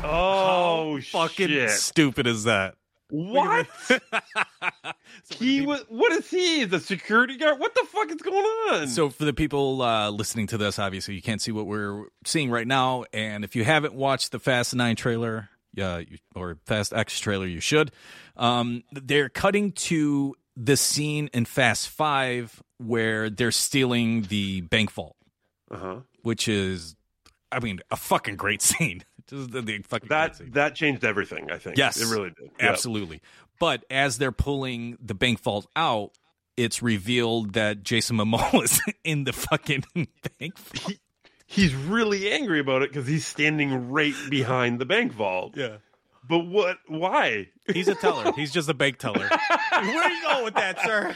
Oh, 0.04 1.00
Fucking 1.12 1.48
shit. 1.48 1.70
stupid 1.72 2.28
is 2.28 2.46
that? 2.46 2.76
What? 3.10 3.68
he 5.30 5.66
was. 5.66 5.84
What 5.88 6.12
is 6.12 6.30
he? 6.30 6.66
The 6.66 6.80
security 6.80 7.38
guard? 7.38 7.58
What 7.60 7.74
the 7.74 7.86
fuck 7.88 8.10
is 8.12 8.18
going 8.22 8.44
on? 8.44 8.88
So 8.90 9.10
for 9.10 9.24
the 9.24 9.34
people 9.34 9.82
uh, 9.82 10.10
listening 10.10 10.48
to 10.48 10.58
this, 10.58 10.78
obviously 10.78 11.16
you 11.16 11.22
can't 11.22 11.42
see 11.42 11.52
what 11.52 11.68
we're 11.68 12.06
seeing 12.26 12.50
right 12.50 12.68
now, 12.68 13.06
and 13.14 13.46
if 13.46 13.56
you 13.56 13.64
haven't 13.64 13.94
watched 13.94 14.34
the 14.34 14.40
Fast 14.40 14.76
Nine 14.76 14.98
trailer, 14.98 15.50
yeah, 15.74 16.00
you, 16.00 16.18
or 16.36 16.58
Fast 16.66 16.92
X 16.94 17.20
trailer, 17.20 17.46
you 17.46 17.62
should. 17.62 17.92
Um, 18.36 18.84
they're 18.92 19.30
cutting 19.30 19.72
to 19.74 20.36
the 20.58 20.76
scene 20.76 21.30
in 21.34 21.46
Fast 21.46 21.88
Five 21.88 22.62
where 22.78 23.30
they're 23.30 23.52
stealing 23.52 24.24
the 24.24 24.62
bank 24.62 24.92
vault, 24.92 25.16
uh 25.72 25.78
huh. 25.78 25.96
which 26.24 26.50
is, 26.50 26.96
I 27.54 27.62
mean, 27.62 27.80
a 27.90 27.96
fucking 27.96 28.36
great 28.36 28.62
scene. 28.62 29.06
Just 29.30 29.52
the, 29.52 29.62
the 29.62 29.80
fucking 29.80 30.10
That 30.10 30.38
great 30.38 30.54
that 30.54 30.76
changed 30.76 31.04
everything. 31.04 31.52
I 31.52 31.58
think. 31.58 31.78
Yes, 31.78 32.02
it 32.02 32.14
really 32.14 32.30
did. 32.30 32.52
Yeah. 32.60 32.70
Absolutely. 32.70 33.22
But 33.60 33.84
as 33.90 34.18
they're 34.18 34.32
pulling 34.32 34.98
the 35.02 35.14
bank 35.14 35.40
vault 35.42 35.68
out, 35.76 36.12
it's 36.56 36.82
revealed 36.82 37.54
that 37.54 37.84
Jason 37.84 38.18
Momoa 38.18 38.64
is 38.64 38.82
in 39.04 39.24
the 39.24 39.34
fucking 39.34 39.84
bank 40.40 40.58
vault. 40.58 40.98
He's 41.46 41.74
really 41.74 42.32
angry 42.32 42.60
about 42.60 42.82
it 42.82 42.92
because 42.92 43.08
he's 43.08 43.26
standing 43.26 43.90
right 43.90 44.14
behind 44.30 44.80
the 44.80 44.86
bank 44.86 45.14
vault. 45.14 45.56
Yeah. 45.56 45.78
But 46.28 46.40
what? 46.40 46.78
Why? 46.88 47.48
He's 47.74 47.88
a 47.88 47.96
teller. 47.96 48.34
He's 48.36 48.52
just 48.52 48.68
a 48.68 48.74
bank 48.74 48.98
teller. 48.98 49.30
Where 49.72 50.04
are 50.04 50.10
you 50.10 50.22
going 50.24 50.44
with 50.44 50.56
that, 50.56 50.82
sir? 50.82 51.16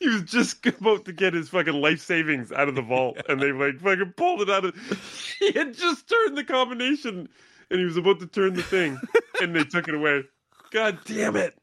He 0.00 0.08
was 0.08 0.22
just 0.22 0.64
about 0.66 1.04
to 1.06 1.12
get 1.12 1.34
his 1.34 1.48
fucking 1.48 1.80
life 1.80 2.00
savings 2.00 2.52
out 2.52 2.68
of 2.68 2.74
the 2.74 2.82
vault, 2.82 3.18
and 3.28 3.40
they 3.40 3.52
like 3.52 3.80
fucking 3.80 4.14
pulled 4.16 4.42
it 4.42 4.50
out 4.50 4.64
of. 4.64 4.74
He 5.38 5.52
had 5.52 5.74
just 5.74 6.08
turned 6.08 6.38
the 6.38 6.44
combination, 6.44 7.28
and 7.70 7.78
he 7.78 7.84
was 7.84 7.96
about 7.96 8.20
to 8.20 8.26
turn 8.26 8.54
the 8.54 8.62
thing, 8.62 8.98
and 9.40 9.54
they 9.54 9.64
took 9.64 9.88
it 9.88 9.94
away. 9.94 10.22
God 10.70 10.98
damn 11.04 11.36
it! 11.36 11.58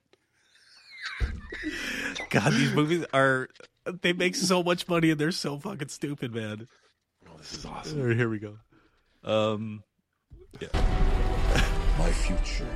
God, 2.30 2.54
these 2.54 2.74
movies 2.74 3.06
are 3.14 3.50
they 4.02 4.14
make 4.14 4.36
so 4.36 4.64
much 4.64 4.88
money 4.88 5.12
and 5.12 5.20
they're 5.20 5.32
so 5.32 5.58
fucking 5.58 5.90
stupid, 5.90 6.34
man. 6.34 6.68
Oh, 7.28 7.38
this 7.38 7.54
is 7.54 7.66
awesome. 7.66 8.02
All 8.02 8.08
right, 8.08 8.18
here 8.18 8.30
we 8.30 8.40
go. 8.40 8.58
Um 9.24 9.84
yeah. 10.60 10.70
My 11.98 12.12
future. 12.12 12.68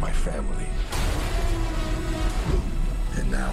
My 0.00 0.12
family. 0.12 0.66
And 3.18 3.30
now. 3.32 3.52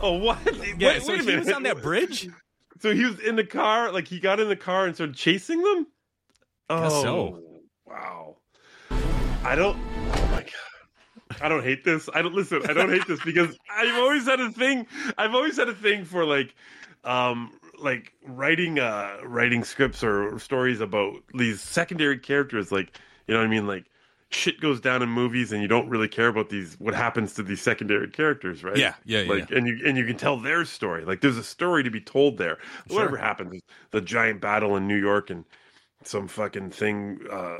Oh 0.00 0.12
what? 0.18 0.38
Yeah, 0.78 0.88
Wait, 0.88 1.02
so 1.02 1.12
wait 1.12 1.20
a 1.20 1.22
he 1.22 1.26
minute. 1.26 1.44
was 1.46 1.54
on 1.54 1.62
that 1.64 1.82
bridge? 1.82 2.28
So 2.78 2.94
he 2.94 3.06
was 3.06 3.18
in 3.20 3.36
the 3.36 3.44
car, 3.44 3.90
like 3.90 4.06
he 4.06 4.20
got 4.20 4.38
in 4.38 4.50
the 4.50 4.54
car 4.56 4.84
and 4.84 4.94
started 4.94 5.16
chasing 5.16 5.62
them. 5.62 5.86
Oh, 6.68 7.02
so. 7.02 7.40
wow. 7.86 8.36
I 9.42 9.54
don't. 9.56 9.78
Oh 9.78 10.28
my 10.30 10.42
god. 10.42 11.40
I 11.40 11.48
don't 11.48 11.62
hate 11.64 11.84
this. 11.84 12.10
I 12.12 12.20
don't 12.20 12.34
listen. 12.34 12.68
I 12.68 12.74
don't 12.74 12.90
hate 12.90 13.06
this 13.06 13.18
because 13.24 13.56
I've 13.74 13.94
always 13.94 14.26
had 14.26 14.40
a 14.40 14.50
thing. 14.50 14.86
I've 15.16 15.34
always 15.34 15.56
had 15.56 15.70
a 15.70 15.74
thing 15.74 16.04
for 16.04 16.26
like, 16.26 16.54
um, 17.04 17.58
like 17.78 18.12
writing, 18.26 18.78
uh, 18.78 19.20
writing 19.24 19.64
scripts 19.64 20.04
or 20.04 20.38
stories 20.38 20.82
about 20.82 21.14
these 21.32 21.62
secondary 21.62 22.18
characters. 22.18 22.70
Like, 22.70 22.98
you 23.26 23.32
know 23.32 23.40
what 23.40 23.46
I 23.46 23.50
mean? 23.50 23.66
Like, 23.66 23.86
shit 24.30 24.60
goes 24.60 24.80
down 24.80 25.02
in 25.02 25.08
movies, 25.08 25.52
and 25.52 25.62
you 25.62 25.68
don't 25.68 25.88
really 25.88 26.08
care 26.08 26.28
about 26.28 26.48
these. 26.50 26.74
What 26.78 26.94
happens 26.94 27.34
to 27.34 27.42
these 27.42 27.60
secondary 27.62 28.08
characters, 28.08 28.64
right? 28.64 28.76
Yeah, 28.78 28.94
yeah, 29.04 29.22
yeah, 29.22 29.32
Like, 29.34 29.50
and 29.50 29.66
you 29.66 29.80
and 29.86 29.96
you 29.96 30.04
can 30.06 30.16
tell 30.16 30.38
their 30.38 30.64
story. 30.64 31.04
Like, 31.04 31.20
there's 31.20 31.36
a 31.36 31.44
story 31.44 31.82
to 31.84 31.90
be 31.90 32.00
told 32.00 32.38
there. 32.38 32.58
Whatever 32.88 33.16
happens, 33.16 33.60
the 33.92 34.00
giant 34.00 34.40
battle 34.40 34.76
in 34.76 34.86
New 34.88 34.96
York 34.98 35.30
and 35.30 35.44
some 36.04 36.28
fucking 36.28 36.70
thing 36.70 37.20
uh, 37.30 37.58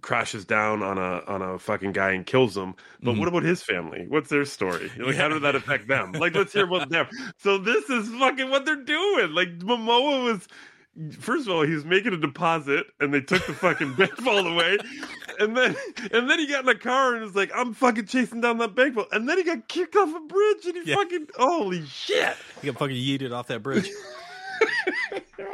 crashes 0.00 0.44
down 0.44 0.82
on 0.82 0.98
a 0.98 1.22
on 1.26 1.42
a 1.42 1.58
fucking 1.58 1.92
guy 1.92 2.12
and 2.12 2.26
kills 2.26 2.56
him. 2.56 2.74
But 3.04 3.14
Mhm. 3.14 3.18
what 3.18 3.28
about 3.28 3.42
his 3.44 3.62
family? 3.62 4.06
What's 4.08 4.30
their 4.30 4.44
story? 4.44 4.92
Like, 4.98 5.16
how 5.16 5.28
did 5.28 5.42
that 5.42 5.54
affect 5.56 5.88
them? 5.88 6.16
Like, 6.16 6.34
let's 6.34 6.52
hear 6.52 6.64
about 6.64 6.88
them. 6.90 7.06
So 7.38 7.58
this 7.58 7.88
is 7.90 8.08
fucking 8.10 8.50
what 8.50 8.64
they're 8.64 8.76
doing. 8.84 9.32
Like, 9.32 9.58
Momoa 9.58 10.24
was. 10.24 10.48
First 11.18 11.46
of 11.48 11.54
all, 11.54 11.62
he 11.66 11.72
was 11.74 11.86
making 11.86 12.12
a 12.12 12.18
deposit, 12.18 12.86
and 13.00 13.14
they 13.14 13.22
took 13.22 13.46
the 13.46 13.54
fucking 13.54 13.94
bank 13.96 14.14
vault 14.18 14.46
away, 14.46 14.76
and 15.38 15.56
then 15.56 15.74
and 16.12 16.28
then 16.28 16.38
he 16.38 16.46
got 16.46 16.64
in 16.64 16.68
a 16.68 16.74
car 16.78 17.14
and 17.14 17.24
was 17.24 17.34
like, 17.34 17.50
"I'm 17.54 17.72
fucking 17.72 18.06
chasing 18.06 18.42
down 18.42 18.58
that 18.58 18.74
bank 18.74 18.94
vault," 18.94 19.08
and 19.10 19.26
then 19.26 19.38
he 19.38 19.44
got 19.44 19.68
kicked 19.68 19.96
off 19.96 20.14
a 20.14 20.20
bridge, 20.20 20.66
and 20.66 20.76
he 20.76 20.90
Yeah. 20.90 20.96
fucking 20.96 21.28
holy 21.36 21.86
shit! 21.86 22.36
He 22.60 22.66
got 22.66 22.78
fucking 22.78 22.96
yeeted 22.96 23.32
off 23.32 23.46
that 23.46 23.62
bridge. 23.62 23.90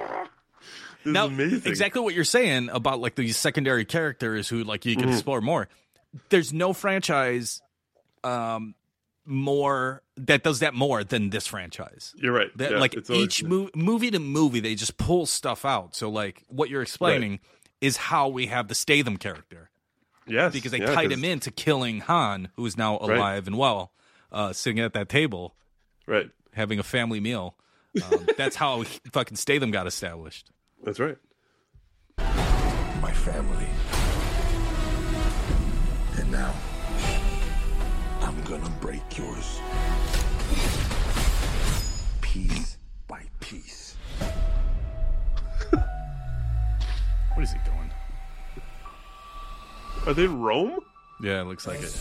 Now, 1.05 1.27
amazing. 1.27 1.63
exactly 1.65 2.03
what 2.03 2.13
you're 2.15 2.25
saying 2.25 2.69
about 2.71 3.01
like 3.01 3.15
these 3.15 3.37
secondary 3.37 3.85
characters 3.85 4.49
who 4.49 4.65
like 4.65 4.85
you 4.85 4.95
can 4.97 5.09
Mhm. 5.09 5.13
explore 5.13 5.41
more. 5.41 5.69
There's 6.29 6.53
no 6.53 6.73
franchise 6.73 7.63
um 8.25 8.75
more 9.29 10.03
that 10.17 10.43
does 10.43 10.61
that 10.61 10.75
more 10.75 11.05
than 11.05 11.31
this 11.31 11.47
franchise. 11.47 12.15
You're 12.17 12.33
right. 12.33 12.49
That 12.57 12.73
Yeah, 12.73 12.79
like 12.79 12.95
it's 12.95 13.11
always- 13.11 13.25
each 13.25 13.45
mo- 13.45 13.71
movie 13.75 14.11
to 14.11 14.19
movie 14.19 14.61
they 14.61 14.75
just 14.75 14.97
pull 14.97 15.27
stuff 15.27 15.65
out. 15.65 15.95
So 15.95 16.09
like 16.11 16.43
what 16.49 16.71
you're 16.71 16.83
explaining 16.83 17.41
is 17.81 17.97
how 17.97 18.29
we 18.29 18.47
have 18.47 18.69
the 18.69 18.75
Statham 18.75 19.17
character. 19.19 19.71
Yes, 20.27 20.53
Because 20.53 20.73
they 20.73 20.81
yeah, 20.81 20.95
tied 20.95 21.11
'cause- 21.11 21.19
him 21.19 21.25
into 21.25 21.51
killing 21.51 22.01
Han, 22.01 22.49
who 22.57 22.67
is 22.67 22.77
now 22.77 22.99
Right. 22.99 23.17
alive 23.17 23.47
and 23.47 23.57
well, 23.57 23.93
uh, 24.33 24.53
sitting 24.53 24.81
at 24.81 24.93
that 24.95 25.09
table, 25.09 25.55
right, 26.07 26.31
having 26.53 26.79
a 26.79 26.83
family 26.83 27.21
meal. 27.21 27.57
Um, 28.03 28.27
that's 28.37 28.57
how 28.57 28.81
he- 28.83 29.01
fucking 29.13 29.37
Statham 29.37 29.71
got 29.71 29.87
established. 29.87 30.51
That's 30.85 30.99
right. 31.01 31.17
My 33.01 33.13
family. 33.13 33.69
And 36.19 36.31
now. 36.33 36.53
I'm 38.49 38.61
gonna 38.63 38.75
break 38.81 39.19
yours. 39.19 39.61
Piece 42.23 42.79
by 43.07 43.23
piece. 43.41 43.97
What 47.35 47.45
is 47.45 47.53
he 47.53 47.59
doing? 47.67 47.91
Are 50.07 50.15
they 50.15 50.25
in 50.25 50.41
Rome? 50.41 50.81
Yeah, 51.23 51.43
it 51.43 51.45
looks 51.45 51.67
like 51.67 51.79
it. 51.81 51.93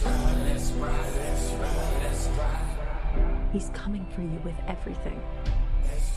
He's 3.51 3.69
coming 3.69 4.07
for 4.15 4.21
you 4.21 4.41
with 4.43 4.55
everything. 4.67 5.21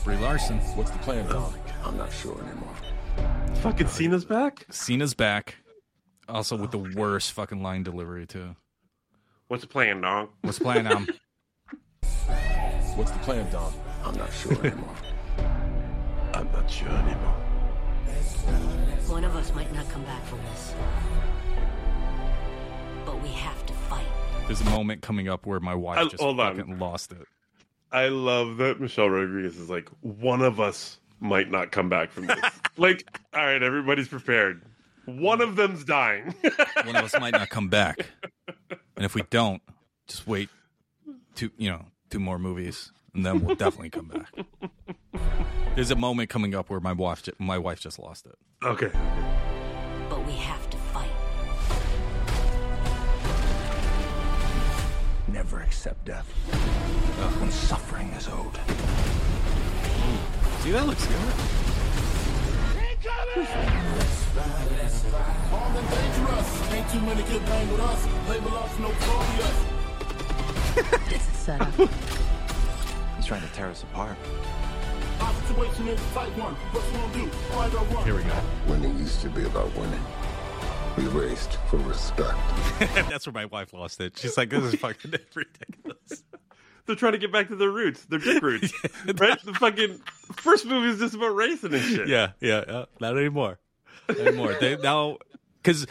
Brie 0.05 0.17
Larson. 0.17 0.57
What's 0.75 0.91
the 0.91 0.99
plan, 0.99 1.27
Dom? 1.27 1.53
I'm 1.83 1.97
not 1.97 2.11
sure 2.11 2.41
anymore. 2.41 2.75
Fucking 3.55 3.87
Cena's 3.87 4.25
back. 4.25 4.65
Cena's 4.71 5.13
back. 5.13 5.57
Also 6.29 6.55
with 6.55 6.71
the 6.71 6.79
worst 6.79 7.33
fucking 7.33 7.61
line 7.61 7.83
delivery 7.83 8.25
too. 8.25 8.55
What's 9.51 9.63
the 9.63 9.67
plan, 9.67 9.99
dog? 9.99 10.29
What's 10.43 10.59
the 10.59 10.63
plan, 10.63 10.87
um? 10.87 11.09
What's 12.95 13.11
the 13.11 13.19
plan, 13.19 13.51
Dom? 13.51 13.73
I'm 14.05 14.15
not 14.15 14.31
sure 14.31 14.53
anymore. 14.65 14.95
I'm 16.33 16.49
not 16.53 16.71
sure 16.71 16.87
anymore. 16.87 17.35
One 19.07 19.25
of 19.25 19.35
us 19.35 19.53
might 19.53 19.73
not 19.73 19.89
come 19.89 20.03
back 20.03 20.23
from 20.25 20.39
this. 20.43 20.73
But 23.05 23.21
we 23.21 23.27
have 23.27 23.65
to 23.65 23.73
fight. 23.73 24.05
There's 24.47 24.61
a 24.61 24.69
moment 24.69 25.01
coming 25.01 25.27
up 25.27 25.45
where 25.45 25.59
my 25.59 25.75
wife 25.75 25.97
I- 25.97 26.03
just 26.05 26.21
hold 26.23 26.39
on. 26.39 26.55
fucking 26.55 26.79
lost 26.79 27.11
it. 27.11 27.27
I 27.91 28.07
love 28.07 28.55
that 28.55 28.79
Michelle 28.79 29.09
Rodriguez 29.09 29.57
is 29.57 29.69
like, 29.69 29.89
one 29.99 30.41
of 30.41 30.61
us 30.61 30.97
might 31.19 31.51
not 31.51 31.71
come 31.71 31.89
back 31.89 32.11
from 32.11 32.27
this. 32.27 32.39
like, 32.77 33.05
all 33.33 33.43
right, 33.43 33.61
everybody's 33.61 34.07
prepared. 34.07 34.61
One 35.05 35.41
of 35.41 35.55
them's 35.55 35.83
dying. 35.83 36.33
One 36.85 36.95
of 36.95 37.03
us 37.05 37.19
might 37.19 37.31
not 37.33 37.49
come 37.49 37.69
back. 37.69 38.05
And 38.95 39.05
if 39.05 39.15
we 39.15 39.23
don't, 39.29 39.61
just 40.07 40.27
wait 40.27 40.49
two 41.35 41.51
you 41.57 41.69
know, 41.69 41.85
two 42.09 42.19
more 42.19 42.37
movies 42.37 42.91
and 43.13 43.25
then 43.25 43.43
we'll 43.43 43.55
definitely 43.55 43.89
come 43.89 44.07
back. 44.07 45.21
There's 45.75 45.91
a 45.91 45.95
moment 45.95 46.29
coming 46.29 46.53
up 46.55 46.69
where 46.69 46.79
my 46.79 46.93
wife 46.93 47.23
ju- 47.23 47.33
my 47.39 47.57
wife 47.57 47.79
just 47.79 47.99
lost 47.99 48.25
it. 48.25 48.35
okay. 48.63 48.91
But 50.09 50.25
we 50.25 50.33
have 50.33 50.69
to 50.69 50.77
fight. 50.77 51.09
Never 55.27 55.61
accept 55.61 56.05
death. 56.05 56.27
When 57.39 57.51
suffering 57.51 58.09
is 58.09 58.27
owed. 58.27 58.57
See 60.61 60.71
that 60.71 60.85
looks 60.85 61.07
good. 61.07 61.33
Armed 64.37 65.77
and 65.77 65.89
dangerous. 65.89 66.71
Ain't 66.71 66.89
too 66.89 67.01
many 67.01 67.23
can 67.23 67.45
bang 67.45 67.71
with 67.71 67.81
us. 67.81 68.07
Label 68.29 68.55
us 68.55 68.79
notorious. 68.79 69.65
It's 71.13 71.27
a 71.27 71.33
setup. 71.33 71.89
He's 73.17 73.25
trying 73.25 73.41
to 73.41 73.47
tear 73.53 73.67
us 73.67 73.83
apart. 73.83 74.17
Our 75.19 75.33
situation 75.33 75.87
is 75.89 75.99
a 75.99 76.13
tight 76.13 76.37
one. 76.37 76.55
What 76.55 76.85
you 76.85 76.97
gonna 76.97 77.13
do? 77.13 77.27
Fight 77.29 77.73
or 77.73 77.95
run? 77.95 78.05
Here 78.05 78.15
we 78.15 78.23
go. 78.23 78.41
Winning 78.67 78.97
used 78.99 79.19
to 79.21 79.29
be 79.29 79.43
about 79.43 79.75
winning. 79.75 80.03
We 80.97 81.03
raced 81.07 81.57
for 81.69 81.77
respect. 81.77 82.37
That's 83.09 83.27
where 83.27 83.33
my 83.33 83.45
wife 83.45 83.73
lost 83.73 83.99
it. 83.99 84.17
She's 84.17 84.37
like, 84.37 84.49
"This 84.49 84.63
is 84.63 84.75
fucking 84.79 85.11
ridiculous." 85.35 86.23
They're 86.85 86.95
trying 86.95 87.13
to 87.13 87.17
get 87.17 87.31
back 87.31 87.49
to 87.49 87.55
their 87.55 87.69
roots, 87.69 88.05
their 88.05 88.19
dick 88.19 88.41
roots, 88.41 88.73
right? 89.17 89.39
The 89.43 89.53
fucking 89.53 90.01
first 90.33 90.65
movie 90.65 90.89
is 90.89 90.99
just 90.99 91.13
about 91.15 91.35
racing 91.35 91.73
and 91.73 91.83
shit. 91.83 92.07
Yeah, 92.07 92.31
yeah, 92.39 92.63
yeah. 92.67 92.85
Not 92.99 93.17
anymore. 93.17 93.59
They 94.59 94.77
now 94.77 95.17
because 95.61 95.87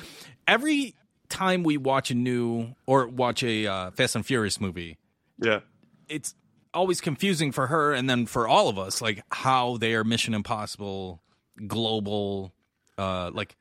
every 0.46 0.94
time 1.28 1.62
we 1.62 1.76
watch 1.76 2.10
a 2.10 2.14
new 2.14 2.74
or 2.86 3.06
watch 3.06 3.42
a 3.42 3.66
uh, 3.66 3.90
Fast 3.92 4.16
and 4.16 4.26
Furious 4.26 4.60
movie, 4.60 4.98
yeah, 5.38 5.60
it's 6.08 6.34
always 6.72 7.00
confusing 7.00 7.52
for 7.52 7.66
her 7.66 7.92
and 7.92 8.08
then 8.08 8.26
for 8.26 8.46
all 8.46 8.68
of 8.68 8.78
us, 8.78 9.00
like 9.02 9.22
how 9.30 9.76
they 9.76 9.94
are 9.94 10.04
Mission 10.04 10.34
Impossible 10.34 11.22
global, 11.66 12.52
uh, 12.98 13.30
like 13.32 13.56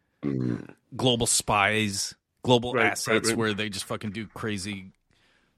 global 0.96 1.26
spies, 1.26 2.16
global 2.44 2.74
Right, 2.74 2.84
right, 2.84 2.92
assets, 2.92 3.30
right. 3.30 3.38
where 3.38 3.54
they 3.54 3.70
just 3.70 3.86
fucking 3.86 4.12
do 4.12 4.28
crazy, 4.28 4.92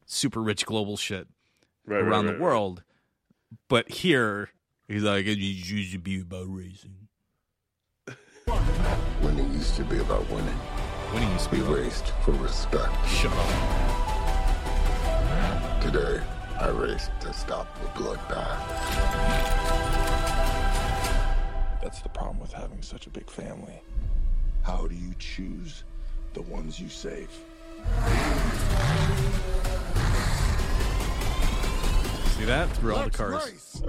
super 0.06 0.42
rich 0.42 0.66
global 0.66 0.98
shit 0.98 1.28
Right, 1.86 1.98
right, 1.98 2.08
around 2.08 2.26
right, 2.28 2.38
the 2.38 2.44
world. 2.44 2.84
But 3.68 3.90
here, 3.90 4.50
he's 4.88 5.04
like, 5.04 5.26
it 5.26 5.38
used 5.38 5.92
to 5.94 6.00
be 6.00 6.22
about 6.22 6.46
racing. 6.48 7.01
Winning 9.22 9.54
used 9.54 9.76
to 9.76 9.84
be 9.84 10.00
about 10.00 10.30
winning. 10.30 10.60
Winning 11.14 11.32
used 11.32 11.50
to 11.50 11.56
be 11.56 11.62
We 11.62 11.76
raced 11.76 12.14
for 12.24 12.32
respect. 12.34 12.92
Shut 13.08 13.32
up. 13.34 13.48
Today, 15.82 16.22
I 16.60 16.70
raced 16.70 17.12
to 17.22 17.34
stop 17.34 17.68
the 17.82 17.88
bloodbath. 18.00 18.60
That's 21.82 22.02
the 22.02 22.10
problem 22.10 22.40
with 22.40 22.54
having 22.54 22.82
such 22.82 23.08
a 23.08 23.10
big 23.10 23.30
family. 23.30 23.82
How 24.64 24.88
do 24.88 24.96
you 24.96 25.14
choose 25.18 25.84
the 26.34 26.42
ones 26.44 26.80
you 26.80 26.90
save? 26.90 27.32
See 32.38 32.46
that? 32.46 32.70
Through 32.78 32.96
all 32.96 33.04
the 33.06 33.10
cars. 33.12 33.82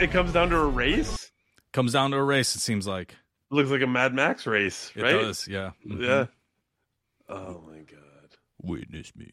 It 0.00 0.10
comes 0.10 0.32
down 0.32 0.50
to 0.50 0.56
a 0.56 0.66
race. 0.66 1.30
Comes 1.72 1.92
down 1.92 2.10
to 2.12 2.16
a 2.16 2.22
race, 2.22 2.54
it 2.56 2.60
seems 2.60 2.86
like. 2.86 3.14
Looks 3.50 3.70
like 3.70 3.82
a 3.82 3.86
Mad 3.86 4.14
Max 4.14 4.46
race, 4.46 4.90
It 4.94 5.02
right? 5.02 5.12
does, 5.12 5.46
yeah. 5.46 5.70
Mhm. 5.86 6.00
Yeah. 6.02 6.26
Oh 7.28 7.62
my 7.68 7.78
god. 7.80 8.36
Witness 8.62 9.14
me. 9.14 9.32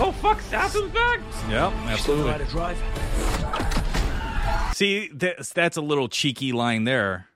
Oh 0.00 0.12
fuck, 0.20 0.40
Statham's 0.42 0.92
back. 0.92 1.20
Yeah, 1.50 1.72
absolutely. 1.88 2.30
how 2.30 2.38
to 2.38 2.44
drive? 2.44 2.78
See, 4.74 5.08
that's, 5.12 5.52
that's 5.52 5.76
a 5.76 5.80
little 5.80 6.08
cheeky 6.08 6.52
line 6.52 6.84
there. 6.84 7.26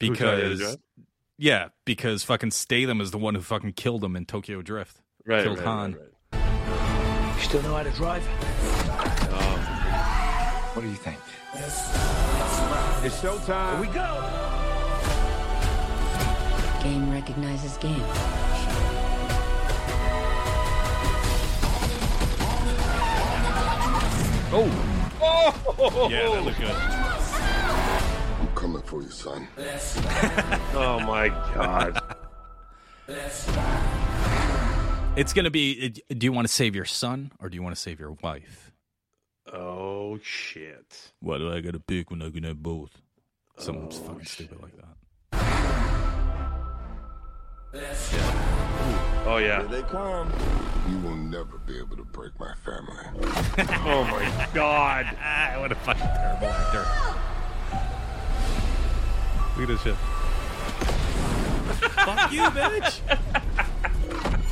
Who's 0.00 0.16
trying 0.18 0.40
to 0.40 0.48
Because? 0.50 0.76
Yeah, 1.38 1.68
because 1.84 2.22
fucking 2.22 2.50
Statham 2.52 3.00
is 3.00 3.10
the 3.10 3.18
one 3.18 3.34
who 3.34 3.40
fucking 3.40 3.72
killed 3.72 4.04
him 4.04 4.16
in 4.16 4.26
Tokyo 4.26 4.62
Drift. 4.62 5.00
Right, 5.26 5.44
Killed 5.44 5.58
right, 5.58 5.66
Han. 5.66 5.96
You 6.32 7.40
still 7.42 7.62
know 7.62 7.74
how 7.74 7.82
to 7.82 7.90
drive? 7.90 8.26
Um, 9.32 9.60
what 10.74 10.82
do 10.82 10.88
you 10.88 10.94
think? 10.94 11.18
It's 11.54 13.20
showtime. 13.20 13.72
Here 13.72 13.80
we 13.80 13.86
go. 13.94 14.20
Game 16.82 17.10
recognizes 17.10 17.76
game. 17.78 18.02
Oh. 24.56 24.70
Oh. 25.20 26.08
Yeah, 26.10 26.28
that 26.28 26.44
looked 26.44 26.60
good. 26.60 27.03
I'm 28.64 28.72
coming 28.72 28.86
for 28.86 29.02
you, 29.02 29.10
son. 29.10 29.46
oh 30.72 30.98
my 31.06 31.28
god. 31.54 32.00
It's 35.16 35.34
going 35.34 35.44
to 35.44 35.50
be 35.50 35.90
do 35.90 36.24
you 36.24 36.32
want 36.32 36.48
to 36.48 36.52
save 36.52 36.74
your 36.74 36.86
son 36.86 37.30
or 37.40 37.50
do 37.50 37.56
you 37.56 37.62
want 37.62 37.76
to 37.76 37.80
save 37.80 38.00
your 38.00 38.12
wife? 38.22 38.72
Oh 39.52 40.18
shit. 40.22 41.12
Why 41.20 41.36
do 41.36 41.52
I 41.52 41.60
got 41.60 41.74
to 41.74 41.78
pick 41.80 42.10
when 42.10 42.22
I 42.22 42.30
can 42.30 42.44
have 42.44 42.62
both? 42.62 43.02
Something 43.58 43.88
oh, 43.92 44.08
fucking 44.08 44.24
stupid 44.24 44.62
like 44.62 44.72
that. 44.78 44.96
Oh 49.26 49.36
yeah. 49.36 49.60
Here 49.60 49.82
they 49.82 49.82
come. 49.88 50.32
You 50.88 50.98
will 51.00 51.16
never 51.16 51.58
be 51.66 51.76
able 51.78 51.98
to 51.98 52.04
break 52.04 52.32
my 52.40 52.54
family. 52.64 53.04
Oh 53.86 54.04
my 54.04 54.48
god. 54.54 55.14
Ah, 55.22 55.56
what 55.60 55.70
a 55.70 55.74
fucking 55.74 56.02
terrible 56.02 56.46
actor. 56.46 57.33
Look 59.56 59.62
at 59.62 59.68
this 59.68 59.82
shit. 59.82 59.94
Fuck 62.04 62.32
you, 62.32 62.42
bitch. 62.42 63.00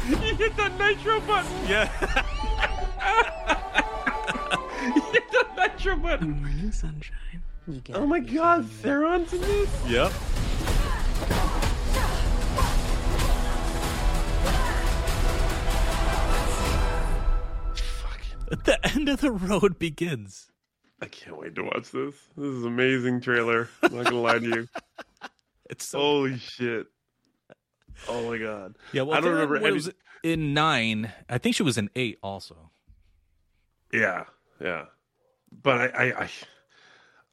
you 0.09 0.17
hit 0.37 0.57
the 0.57 0.69
nitro 0.79 1.19
button. 1.21 1.51
Yeah. 1.69 1.91
you 4.95 5.03
hit 5.11 5.31
the 5.33 5.45
nitro 5.57 5.97
button. 5.97 6.41
Morning 6.41 6.71
sunshine. 6.71 7.43
You 7.67 7.81
get 7.81 7.97
Oh 7.97 8.07
my 8.07 8.21
god, 8.21 8.65
Theron's 8.65 9.33
in 9.33 9.41
this? 9.41 9.69
Yep. 9.89 10.13
Fuck 17.75 18.21
it. 18.51 18.65
The 18.65 18.87
end 18.87 19.09
of 19.09 19.21
the 19.21 19.33
road 19.33 19.79
begins. 19.81 20.52
I 21.03 21.07
can't 21.07 21.37
wait 21.37 21.57
to 21.57 21.65
watch 21.65 21.91
this. 21.91 22.15
This 22.37 22.47
is 22.47 22.63
an 22.63 22.69
amazing 22.69 23.21
trailer. 23.21 23.69
I'm 23.83 23.97
not 23.97 24.05
gonna 24.05 24.21
lie 24.21 24.39
to 24.39 24.47
you. 24.47 24.69
It's 25.71 25.89
so 25.89 26.01
holy 26.01 26.37
shit. 26.37 26.87
Oh 28.07 28.29
my 28.29 28.37
god. 28.37 28.77
Yeah, 28.93 29.03
well, 29.03 29.17
I 29.17 29.21
don't 29.23 29.33
remember. 29.33 29.59
have 29.59 29.73
was 29.73 29.91
in 30.23 30.53
nine. 30.53 31.11
I 31.31 31.39
think 31.39 31.57
she 31.57 31.63
was 31.63 31.79
in 31.79 31.89
eight 31.97 32.19
also. 32.23 32.71
Yeah, 33.91 34.25
yeah. 34.61 34.85
But 35.63 35.81
I, 35.81 35.87
I, 35.87 36.23
I, 36.25 36.31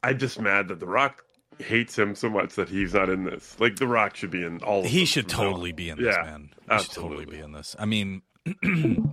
I'm 0.02 0.18
just 0.18 0.40
mad 0.40 0.68
that 0.68 0.80
The 0.80 0.86
Rock 0.86 1.22
hates 1.58 1.98
him 1.98 2.14
so 2.14 2.30
much 2.30 2.54
that 2.54 2.70
he's 2.70 2.94
not 2.94 3.10
in 3.10 3.24
this. 3.24 3.60
Like 3.60 3.76
The 3.76 3.86
Rock 3.86 4.16
should 4.16 4.30
be 4.30 4.42
in 4.42 4.62
all. 4.62 4.80
Of 4.80 4.86
He 4.86 5.04
should 5.04 5.30
from 5.30 5.38
now 5.38 5.50
totally 5.50 5.72
be 5.72 5.90
in 5.90 6.02
this, 6.02 6.16
yeah, 6.16 6.22
man. 6.22 6.50
He 6.70 6.78
should 6.78 6.92
totally 6.92 7.26
be 7.26 7.40
in 7.40 7.52
this. 7.52 7.76
I 7.78 7.84
mean, 7.84 8.22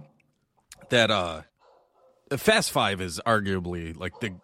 that 0.89 1.11
uh, 1.11 1.41
Fast 2.35 2.71
Five 2.71 3.01
is 3.01 3.19
arguably 3.25 3.97
like 3.97 4.19
the 4.21 4.35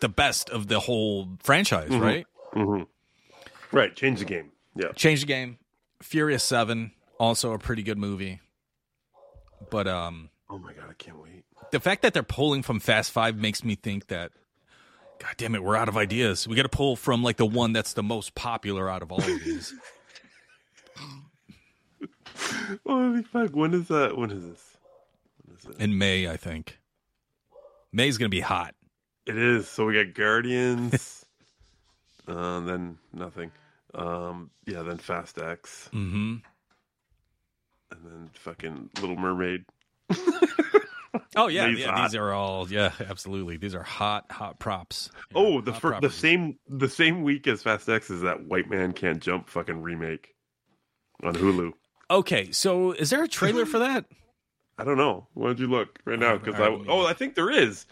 the 0.00 0.08
best 0.08 0.50
of 0.50 0.66
the 0.68 0.80
whole 0.80 1.28
franchise, 1.42 1.90
Mhm. 1.90 2.00
right? 2.00 2.26
Mhm. 2.54 2.86
Right. 3.72 3.94
Change 3.94 4.18
the 4.20 4.24
game. 4.24 4.52
Yeah. 4.74 4.92
Change 4.92 5.20
the 5.20 5.26
game. 5.26 5.58
Furious 6.02 6.44
Seven, 6.44 6.92
also 7.18 7.52
a 7.52 7.58
pretty 7.58 7.82
good 7.82 7.98
movie. 7.98 8.40
But 9.70 9.88
um, 9.88 10.30
oh 10.48 10.58
my 10.58 10.72
god, 10.72 10.86
I 10.90 10.94
can't 10.94 11.18
wait. 11.18 11.44
The 11.72 11.80
fact 11.80 12.02
that 12.02 12.14
they're 12.14 12.22
pulling 12.22 12.62
from 12.62 12.80
Fast 12.80 13.10
Five 13.12 13.36
makes 13.36 13.62
me 13.64 13.74
think 13.74 14.06
that, 14.06 14.30
God 15.18 15.34
damn 15.36 15.54
it, 15.54 15.62
we're 15.62 15.76
out 15.76 15.88
of 15.88 15.96
ideas. 15.96 16.46
We 16.48 16.54
got 16.56 16.62
to 16.62 16.68
pull 16.68 16.96
from 16.96 17.22
like 17.22 17.36
the 17.36 17.44
one 17.46 17.72
that's 17.72 17.92
the 17.92 18.02
most 18.02 18.34
popular 18.34 18.88
out 18.88 19.02
of 19.02 19.10
all 19.12 19.18
of 19.20 19.26
these. 19.26 19.74
Holy 22.86 23.22
fuck! 23.22 23.54
When 23.54 23.74
is 23.74 23.88
that? 23.88 24.16
When 24.16 24.30
is 24.30 24.44
this? 24.44 24.76
In 25.78 25.98
May, 25.98 26.28
I 26.28 26.36
think. 26.36 26.78
May's 27.92 28.16
gonna 28.18 28.28
be 28.28 28.40
hot. 28.40 28.74
It 29.28 29.36
is. 29.36 29.68
So 29.68 29.86
we 29.86 29.94
got 29.94 30.14
Guardians. 30.14 31.24
uh, 32.28 32.60
then 32.60 32.98
nothing. 33.12 33.52
Um, 33.94 34.50
yeah. 34.66 34.82
Then 34.82 34.98
Fast 34.98 35.38
X. 35.38 35.88
Mm-hmm. 35.92 36.36
And 37.90 38.04
then 38.04 38.30
fucking 38.34 38.90
Little 39.00 39.16
Mermaid. 39.16 39.64
Oh 41.36 41.48
yeah, 41.48 41.68
These 41.68 41.80
yeah. 41.80 41.92
hot. 41.92 42.10
These 42.10 42.16
are 42.16 42.32
all 42.32 42.68
yeah, 42.70 42.92
absolutely. 43.00 43.56
These 43.56 43.74
are 43.74 43.82
hot, 43.82 44.30
hot 44.30 44.58
props. 44.58 45.10
Oh, 45.34 45.60
the 45.60 45.72
fir- 45.72 46.00
the 46.00 46.10
same 46.10 46.58
the 46.68 46.88
same 46.88 47.22
week 47.22 47.46
as 47.46 47.62
Fast 47.62 47.88
X 47.88 48.10
is 48.10 48.22
that 48.22 48.46
White 48.46 48.68
Man 48.68 48.92
Can't 48.92 49.20
Jump 49.20 49.48
fucking 49.48 49.80
remake 49.80 50.34
on 51.22 51.34
Hulu. 51.34 51.72
Okay, 52.10 52.50
so 52.50 52.92
is 52.92 53.10
there 53.10 53.22
a 53.22 53.28
trailer 53.28 53.66
for 53.66 53.78
that? 53.78 54.06
I 54.78 54.84
don't 54.84 54.96
know. 54.98 55.26
Why 55.34 55.46
don't 55.48 55.58
you 55.58 55.66
look 55.66 55.98
right 56.04 56.18
now? 56.18 56.36
Because 56.38 56.60
I 56.60 56.68
alright, 56.68 56.86
oh 56.88 57.06
I 57.06 57.12
think 57.12 57.34
there 57.34 57.50
is. 57.50 57.86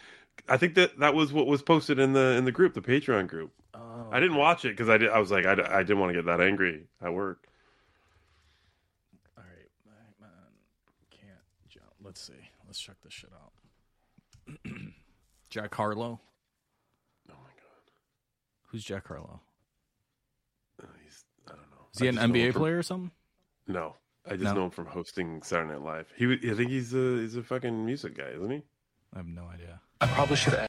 I 0.48 0.56
think 0.56 0.74
that 0.74 0.98
that 1.00 1.14
was 1.14 1.32
what 1.32 1.46
was 1.46 1.62
posted 1.62 1.98
in 1.98 2.12
the 2.12 2.32
in 2.36 2.44
the 2.44 2.52
group, 2.52 2.74
the 2.74 2.80
Patreon 2.80 3.26
group. 3.26 3.52
Oh, 3.74 4.08
I 4.12 4.20
didn't 4.20 4.36
watch 4.36 4.64
it 4.64 4.70
because 4.70 4.88
I 4.88 4.96
did, 4.98 5.10
I 5.10 5.18
was 5.18 5.30
like 5.30 5.44
I, 5.46 5.52
I 5.52 5.82
didn't 5.82 5.98
want 5.98 6.10
to 6.10 6.18
get 6.18 6.26
that 6.26 6.40
angry 6.40 6.84
at 7.02 7.12
work. 7.12 7.48
All 9.36 9.44
right, 9.44 9.68
man, 10.20 10.28
can't 11.10 11.38
jump. 11.68 11.86
Let's 12.02 12.20
see. 12.20 12.32
Let's 12.66 12.78
check 12.80 12.96
this 13.02 13.12
shit 13.12 13.30
out. 13.34 13.52
Jack 15.50 15.74
Harlow. 15.74 16.20
Oh 17.28 17.34
my 17.42 17.50
god, 17.56 17.90
who's 18.68 18.84
Jack 18.84 19.08
Harlow? 19.08 19.40
Uh, 20.82 20.86
he's 21.02 21.24
I 21.46 21.50
don't 21.50 21.70
know. 21.70 21.86
Is 21.94 22.00
he 22.00 22.08
an 22.08 22.14
just 22.16 22.28
know 22.28 22.34
him 22.34 22.40
NBA 22.48 22.52
from- 22.52 22.60
player 22.62 22.78
or 22.78 22.82
something? 22.82 23.10
No, 23.68 23.96
I 24.24 24.32
just 24.32 24.42
No? 24.44 24.54
know 24.54 24.64
him 24.66 24.70
from 24.70 24.86
hosting 24.86 25.42
Saturday 25.42 25.72
Night 25.72 25.82
Live. 25.82 26.12
He, 26.16 26.32
I 26.32 26.54
think 26.54 26.70
he's 26.70 26.94
a 26.94 27.18
he's 27.20 27.34
a 27.36 27.42
fucking 27.42 27.84
music 27.84 28.16
guy, 28.16 28.28
isn't 28.28 28.50
he? 28.50 28.62
I 29.12 29.18
have 29.18 29.26
no 29.26 29.46
idea. 29.52 29.80
I 30.00 30.06
probably 30.06 30.36
should 30.36 30.54
have. 30.54 30.66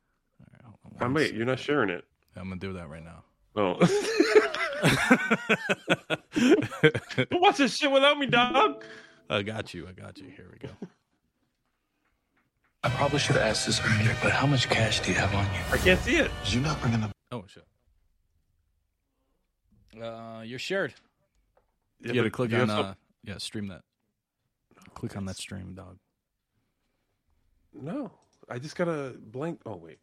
Oh, 1.01 1.11
wait, 1.11 1.33
you're 1.33 1.45
not 1.45 1.59
sharing 1.59 1.89
it. 1.89 2.03
I'm 2.35 2.49
gonna 2.49 2.59
do 2.59 2.73
that 2.73 2.89
right 2.89 3.03
now. 3.03 3.23
Oh. 3.55 3.77
Watch 7.31 7.57
this 7.57 7.75
shit 7.75 7.91
without 7.91 8.17
me, 8.17 8.27
dog. 8.27 8.83
I 9.29 9.41
got 9.41 9.73
you. 9.73 9.87
I 9.87 9.91
got 9.91 10.17
you. 10.17 10.29
Here 10.35 10.47
we 10.51 10.59
go. 10.59 10.69
I 12.83 12.89
probably 12.89 13.19
should 13.19 13.35
have 13.35 13.45
asked 13.45 13.65
this 13.65 13.81
earlier, 13.83 14.15
but 14.21 14.31
how 14.31 14.47
much 14.47 14.69
cash 14.69 15.01
do 15.01 15.11
you 15.11 15.17
have 15.17 15.33
on 15.35 15.45
you? 15.45 15.59
I 15.71 15.77
can't 15.77 15.99
see 15.99 16.17
it. 16.17 16.31
You're 16.45 16.61
not 16.61 16.79
bringing 16.79 17.03
up. 17.03 17.11
Oh 17.31 17.43
shit. 17.47 17.63
Uh, 20.01 20.41
you're 20.45 20.59
shared. 20.59 20.93
Yeah, 22.01 22.13
you 22.13 22.21
gotta 22.21 22.29
click 22.29 22.51
you 22.51 22.57
on 22.57 22.69
have 22.69 22.79
uh, 22.79 22.83
some- 22.83 22.95
yeah, 23.23 23.37
stream 23.39 23.67
that. 23.67 23.81
Click 24.93 25.17
on 25.17 25.25
that 25.25 25.37
stream, 25.37 25.73
dog. 25.73 25.97
No, 27.73 28.11
I 28.49 28.59
just 28.59 28.75
got 28.75 28.87
a 28.87 29.13
blank. 29.17 29.61
Oh 29.65 29.75
wait. 29.75 29.99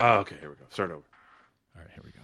Oh, 0.00 0.18
okay. 0.18 0.36
Here 0.40 0.48
we 0.50 0.56
go. 0.56 0.64
Start 0.70 0.90
over. 0.90 1.02
All 1.76 1.82
right, 1.82 1.90
here 1.92 2.02
we 2.04 2.12
go. 2.12 2.20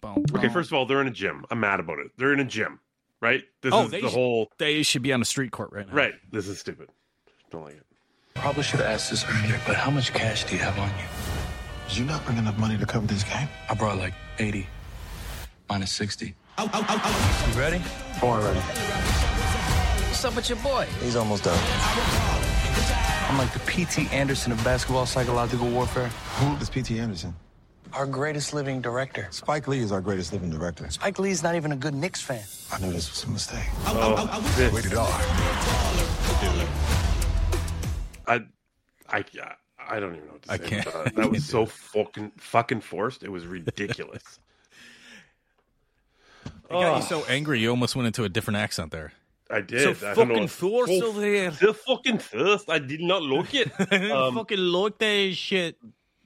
Boom, 0.00 0.24
Okay, 0.38 0.48
first 0.52 0.70
of 0.70 0.74
all, 0.74 0.84
they're 0.86 1.00
in 1.00 1.06
a 1.06 1.12
gym. 1.12 1.44
I'm 1.50 1.60
mad 1.60 1.80
about 1.80 1.98
it. 1.98 2.10
They're 2.16 2.32
in 2.32 2.40
a 2.40 2.44
gym, 2.44 2.80
right? 3.20 3.42
This 3.62 3.72
oh, 3.72 3.84
is 3.84 3.90
they 3.90 4.00
the 4.00 4.10
sh- 4.10 4.14
whole 4.14 4.50
They 4.58 4.82
should 4.82 5.02
be 5.02 5.12
on 5.12 5.22
a 5.22 5.24
street 5.24 5.52
court 5.52 5.70
right 5.72 5.86
now. 5.86 5.94
right. 5.94 6.14
This 6.30 6.48
is 6.48 6.58
stupid. 6.58 6.88
Don't 7.50 7.62
like 7.64 7.74
it. 7.76 7.86
Probably 8.34 8.62
should 8.62 8.80
have 8.80 8.88
asked 8.90 9.10
this 9.10 9.24
earlier, 9.24 9.58
but 9.66 9.76
how 9.76 9.90
much 9.90 10.12
cash 10.12 10.44
do 10.44 10.54
you 10.56 10.62
have 10.62 10.78
on 10.78 10.88
you? 10.90 11.04
Did 11.88 11.98
you 11.98 12.04
not 12.04 12.24
bring 12.26 12.36
enough 12.36 12.58
money 12.58 12.76
to 12.76 12.84
cover 12.84 13.06
this 13.06 13.22
game? 13.24 13.48
I 13.70 13.74
brought 13.74 13.96
like 13.96 14.12
80, 14.38 14.66
minus 15.70 15.92
60. 15.92 16.34
You 16.58 16.68
ready? 17.54 17.80
Born 18.20 18.42
ready. 18.44 18.60
What's 18.60 20.24
up 20.24 20.36
with 20.36 20.48
your 20.48 20.58
boy? 20.58 20.86
He's 21.00 21.16
almost 21.16 21.44
done. 21.44 22.45
I'm 23.28 23.38
like 23.38 23.52
the 23.52 23.58
P.T. 23.60 24.08
Anderson 24.12 24.52
of 24.52 24.62
basketball 24.62 25.04
psychological 25.06 25.68
warfare. 25.68 26.06
Who 26.38 26.54
is 26.56 26.70
P.T. 26.70 26.98
Anderson? 26.98 27.34
Our 27.92 28.06
greatest 28.06 28.54
living 28.54 28.80
director. 28.80 29.26
Spike 29.30 29.66
Lee 29.68 29.80
is 29.80 29.90
our 29.90 30.00
greatest 30.00 30.32
living 30.32 30.50
director. 30.50 30.88
Spike 30.90 31.18
Lee's 31.18 31.42
not 31.42 31.54
even 31.56 31.72
a 31.72 31.76
good 31.76 31.94
Knicks 31.94 32.20
fan. 32.20 32.42
I 32.72 32.78
knew 32.80 32.92
this 32.92 33.10
was 33.10 33.24
a 33.24 33.28
mistake. 33.30 33.64
Oh, 33.86 34.28
i 34.30 34.68
Rated 34.70 34.94
R. 34.94 35.06
I, 38.28 38.44
I, 39.08 39.24
I 39.78 40.00
don't 40.00 40.14
even 40.14 40.26
know 40.26 40.32
what 40.32 40.42
to 40.42 40.48
say. 40.48 40.54
I 40.54 40.58
can't- 40.58 40.86
about 40.86 41.04
that. 41.06 41.14
That 41.16 41.30
was 41.30 41.44
so 41.44 41.66
fucking 41.66 42.32
fucking 42.36 42.80
forced. 42.80 43.22
It 43.24 43.30
was 43.30 43.46
ridiculous. 43.46 44.22
It 46.44 46.52
got 46.70 46.84
Oh. 46.84 46.96
you 46.96 47.02
so 47.02 47.24
angry 47.28 47.60
you 47.60 47.70
almost 47.70 47.94
went 47.96 48.06
into 48.08 48.24
a 48.24 48.28
different 48.28 48.58
accent 48.58 48.90
there. 48.92 49.12
I 49.50 49.60
did. 49.60 49.96
So 49.96 50.10
I 50.10 50.14
fucking 50.14 50.48
forced 50.48 51.02
over 51.02 51.20
there. 51.20 51.52
So 51.52 51.72
fucking 51.72 52.18
first. 52.18 52.68
I 52.68 52.78
did 52.78 53.00
not 53.00 53.22
look 53.22 53.54
it. 53.54 53.70
Um, 54.12 54.34
Fucking 54.34 54.58
look 54.58 54.98
that 54.98 55.34
shit. 55.34 55.76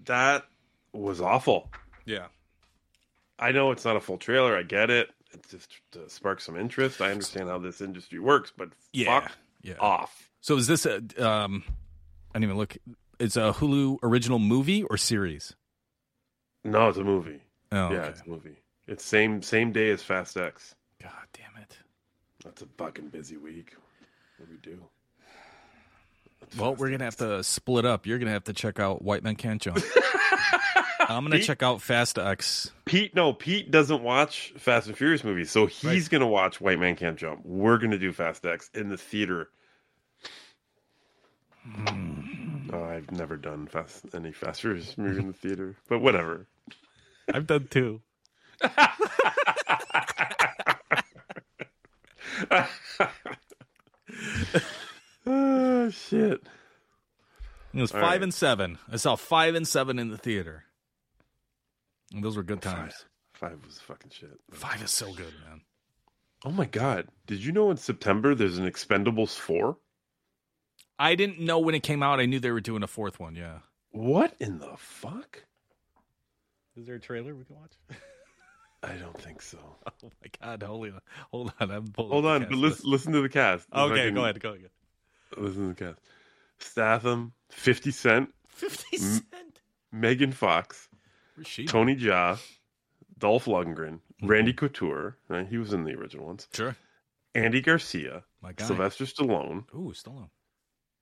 that 0.04 0.44
was 0.92 1.20
awful. 1.20 1.70
Yeah. 2.06 2.26
I 3.38 3.52
know 3.52 3.70
it's 3.72 3.84
not 3.84 3.96
a 3.96 4.00
full 4.00 4.18
trailer. 4.18 4.56
I 4.56 4.62
get 4.62 4.90
it. 4.90 5.10
It's 5.32 5.50
just 5.50 5.70
to 5.92 6.08
spark 6.08 6.40
some 6.40 6.56
interest. 6.56 7.00
I 7.00 7.10
understand 7.10 7.48
how 7.48 7.58
this 7.58 7.80
industry 7.80 8.18
works, 8.18 8.52
but 8.56 8.70
Yeah. 8.92 9.20
fuck 9.20 9.32
Yeah. 9.62 9.74
off. 9.78 10.30
So 10.40 10.56
is 10.56 10.66
this 10.66 10.86
a 10.86 10.96
um 11.24 11.62
I 12.34 12.38
didn't 12.38 12.44
even 12.44 12.56
look 12.56 12.76
it's 13.18 13.36
a 13.36 13.52
Hulu 13.52 13.98
original 14.02 14.38
movie 14.38 14.82
or 14.84 14.96
series? 14.96 15.54
No, 16.64 16.88
it's 16.88 16.98
a 16.98 17.04
movie. 17.04 17.40
Oh, 17.72 17.90
yeah, 17.92 17.98
okay. 17.98 18.08
it's 18.08 18.22
a 18.22 18.28
movie. 18.28 18.56
It's 18.88 19.04
same 19.04 19.42
same 19.42 19.72
day 19.72 19.90
as 19.90 20.02
Fast 20.02 20.36
X. 20.36 20.74
God 21.02 21.12
damn 21.32 21.62
it. 21.62 21.76
That's 22.44 22.62
a 22.62 22.66
fucking 22.78 23.08
busy 23.08 23.36
week. 23.36 23.74
What 24.38 24.48
do 24.48 24.52
we 24.54 24.58
do? 24.72 24.82
Well, 26.58 26.74
we're 26.74 26.90
gonna 26.90 27.04
have 27.04 27.16
to 27.16 27.44
split 27.44 27.84
up. 27.84 28.06
You're 28.06 28.18
gonna 28.18 28.30
have 28.30 28.44
to 28.44 28.52
check 28.52 28.80
out 28.80 29.02
White 29.02 29.22
Men 29.22 29.36
Can't 29.36 29.60
Jump. 29.60 29.78
I'm 31.00 31.24
gonna 31.24 31.36
Pete- 31.36 31.44
check 31.44 31.62
out 31.62 31.82
Fast 31.82 32.18
X. 32.18 32.70
Pete, 32.86 33.14
no, 33.14 33.32
Pete 33.32 33.70
doesn't 33.70 34.02
watch 34.02 34.52
Fast 34.56 34.86
and 34.86 34.96
Furious 34.96 35.22
movies, 35.24 35.50
so 35.50 35.66
he's 35.66 36.08
gonna 36.08 36.26
watch 36.26 36.60
White 36.60 36.78
Man 36.78 36.96
Can't 36.96 37.16
Jump. 37.18 37.42
We're 37.44 37.78
gonna 37.78 37.98
do 37.98 38.12
Fast 38.12 38.44
X 38.46 38.70
in 38.74 38.88
the 38.88 38.96
theater. 38.96 39.50
Hmm. 41.64 42.70
Oh, 42.72 42.84
I've 42.84 43.10
never 43.10 43.36
done 43.36 43.66
fast 43.66 44.06
any 44.14 44.32
Fast 44.32 44.64
and 44.64 44.72
Furious 44.78 44.96
movie 44.96 45.20
in 45.20 45.26
the 45.26 45.32
theater, 45.34 45.76
but 45.88 45.98
whatever. 46.00 46.46
I've 47.32 47.46
done 47.46 47.66
two. 47.70 48.00
oh 55.26 55.90
shit! 55.90 56.42
It 57.72 57.80
was 57.80 57.92
All 57.92 58.00
five 58.00 58.10
right. 58.12 58.22
and 58.22 58.34
seven. 58.34 58.78
I 58.90 58.96
saw 58.96 59.16
five 59.16 59.54
and 59.54 59.66
seven 59.66 59.98
in 59.98 60.10
the 60.10 60.18
theater. 60.18 60.64
And 62.12 62.24
those 62.24 62.36
were 62.36 62.42
good 62.42 62.60
times. 62.62 63.04
Five 63.34 63.58
was 63.64 63.78
fucking 63.78 64.10
shit. 64.10 64.38
Five 64.50 64.82
is 64.82 64.90
so 64.90 65.12
good, 65.12 65.32
man. 65.48 65.60
Oh 66.44 66.50
my 66.50 66.64
god! 66.64 67.08
Did 67.26 67.44
you 67.44 67.52
know 67.52 67.70
in 67.70 67.76
September 67.76 68.34
there's 68.34 68.58
an 68.58 68.68
Expendables 68.68 69.36
four? 69.36 69.76
I 70.98 71.14
didn't 71.14 71.40
know 71.40 71.58
when 71.60 71.74
it 71.74 71.82
came 71.82 72.02
out. 72.02 72.20
I 72.20 72.26
knew 72.26 72.40
they 72.40 72.50
were 72.50 72.60
doing 72.60 72.82
a 72.82 72.86
fourth 72.86 73.18
one. 73.20 73.34
Yeah. 73.34 73.58
What 73.90 74.34
in 74.40 74.58
the 74.58 74.74
fuck? 74.76 75.44
Is 76.76 76.86
there 76.86 76.96
a 76.96 77.00
trailer 77.00 77.34
we 77.34 77.44
can 77.44 77.56
watch? 77.56 77.72
I 78.82 78.92
don't 78.94 79.20
think 79.20 79.42
so. 79.42 79.58
Oh 80.02 80.10
my 80.22 80.28
god! 80.40 80.62
Hold 80.62 80.86
on, 80.86 81.00
hold 81.30 81.52
on. 81.60 81.70
I'm 81.70 81.86
pulling 81.88 82.10
Hold 82.12 82.24
on, 82.26 82.40
but 82.44 82.52
list. 82.52 82.62
listen, 82.84 82.90
listen 82.90 83.12
to 83.12 83.20
the 83.22 83.28
cast. 83.28 83.66
Okay, 83.74 83.96
Fucking- 83.96 84.14
go 84.14 84.22
ahead, 84.24 84.40
go 84.40 84.50
ahead. 84.54 84.70
Listen 85.36 85.74
to 85.74 85.74
the 85.74 85.84
cast. 85.92 86.00
Statham, 86.58 87.32
Fifty 87.50 87.90
Cent, 87.90 88.32
Fifty 88.48 88.96
M- 89.02 89.20
Megan 89.92 90.32
Fox. 90.32 90.88
Tony 91.66 91.96
Jaa, 91.96 92.38
Dolph 93.18 93.44
Lundgren, 93.46 94.00
Randy 94.22 94.52
Couture. 94.52 95.16
Right? 95.28 95.46
He 95.46 95.58
was 95.58 95.72
in 95.72 95.84
the 95.84 95.92
original 95.94 96.26
ones. 96.26 96.48
Sure. 96.54 96.76
Andy 97.34 97.60
Garcia, 97.60 98.24
My 98.42 98.52
guy. 98.52 98.64
Sylvester 98.66 99.04
Stallone. 99.04 99.64
Ooh, 99.74 99.92
Stallone. 99.94 100.30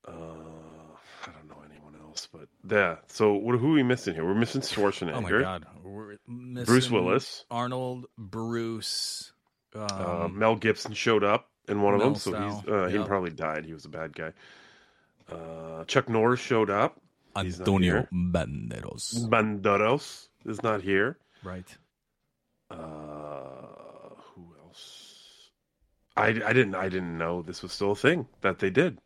Uh, 0.06 0.12
I 0.12 1.30
don't 1.32 1.48
know 1.48 1.62
anyone 1.68 1.94
else, 2.18 2.28
but 2.32 2.74
yeah. 2.74 2.96
So 3.08 3.34
what? 3.34 3.58
Who 3.58 3.70
are 3.72 3.74
we 3.74 3.82
missing 3.82 4.14
here? 4.14 4.24
We're 4.24 4.34
missing 4.34 4.60
Schwarzenegger. 4.60 5.14
Oh 5.14 5.20
my 5.20 5.30
god. 5.30 5.66
We're 5.82 6.16
Bruce 6.64 6.90
Willis. 6.90 7.44
Arnold, 7.50 8.06
Bruce. 8.16 9.32
Um, 9.74 9.86
uh, 9.90 10.28
Mel 10.28 10.56
Gibson 10.56 10.94
showed 10.94 11.24
up 11.24 11.50
in 11.68 11.82
one 11.82 11.94
of 11.94 12.00
them, 12.00 12.12
Mel 12.12 12.18
so 12.18 12.30
style. 12.30 12.62
he's 12.64 12.72
uh, 12.72 12.86
he 12.86 12.98
probably 13.06 13.30
died. 13.30 13.64
He 13.64 13.74
was 13.74 13.84
a 13.84 13.88
bad 13.88 14.14
guy. 14.14 14.32
Uh, 15.30 15.84
Chuck 15.84 16.08
Norris 16.08 16.40
showed 16.40 16.70
up. 16.70 17.00
Antonio. 17.36 18.06
Banderas. 18.12 19.28
Banderas 19.28 20.28
is 20.46 20.62
not 20.62 20.82
here. 20.82 21.18
Right. 21.44 21.76
Uh, 22.70 22.76
who 24.34 24.54
else? 24.64 25.50
I, 26.16 26.28
I 26.28 26.52
didn't 26.52 26.74
I 26.74 26.88
didn't 26.88 27.16
know 27.16 27.42
this 27.42 27.62
was 27.62 27.72
still 27.72 27.92
a 27.92 27.96
thing 27.96 28.26
that 28.40 28.58
they 28.58 28.70
did. 28.70 28.98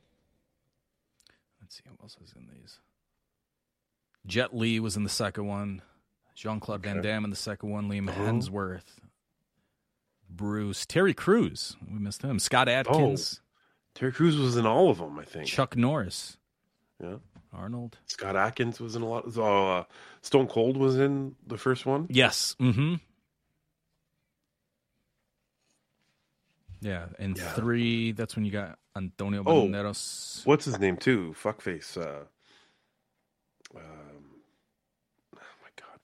Let's 1.60 1.76
see 1.76 1.82
who 1.86 1.96
else 2.02 2.16
is 2.24 2.32
in 2.36 2.48
these. 2.52 2.78
Jet 4.26 4.54
Li 4.54 4.78
was 4.80 4.96
in 4.96 5.04
the 5.04 5.10
second 5.10 5.46
one. 5.46 5.82
Jean 6.34 6.60
Claude 6.60 6.82
Van 6.82 7.02
Damme 7.02 7.24
in 7.24 7.30
the 7.30 7.36
second 7.36 7.70
one. 7.70 7.88
Liam 7.90 8.08
Oh. 8.08 8.12
Hemsworth. 8.12 8.98
Bruce. 10.30 10.86
Terry 10.86 11.12
Crews. 11.14 11.76
We 11.90 11.98
missed 11.98 12.22
him. 12.22 12.38
Scott 12.38 12.68
Adkins. 12.68 13.40
Terry 13.94 14.12
Crews 14.12 14.36
was 14.38 14.56
in 14.56 14.64
all 14.66 14.88
of 14.90 14.98
them, 14.98 15.18
I 15.18 15.24
think. 15.24 15.46
Chuck 15.46 15.76
Norris. 15.76 16.38
Yeah. 17.02 17.16
Arnold. 17.52 17.98
Scott 18.06 18.34
Adkins 18.34 18.80
was 18.80 18.96
in 18.96 19.02
a 19.02 19.06
lot. 19.08 19.24
Oh, 19.36 19.68
uh, 19.78 19.84
Stone 20.22 20.46
Cold 20.46 20.78
was 20.78 20.98
in 20.98 21.34
the 21.46 21.58
first 21.58 21.84
one. 21.84 22.06
Yes. 22.08 22.56
Mm-hmm. 22.58 22.94
Yeah, 26.80 27.06
and 27.18 27.36
Yeah. 27.36 27.52
three. 27.52 28.12
That's 28.12 28.34
when 28.34 28.44
you 28.44 28.50
got 28.50 28.78
Antonio 28.96 29.42
Oh, 29.46 29.66
Banderas. 29.66 30.44
what's 30.46 30.64
his 30.64 30.78
name 30.78 30.96
too? 30.96 31.34
Fuckface. 31.40 31.96
Uh, 32.00 32.24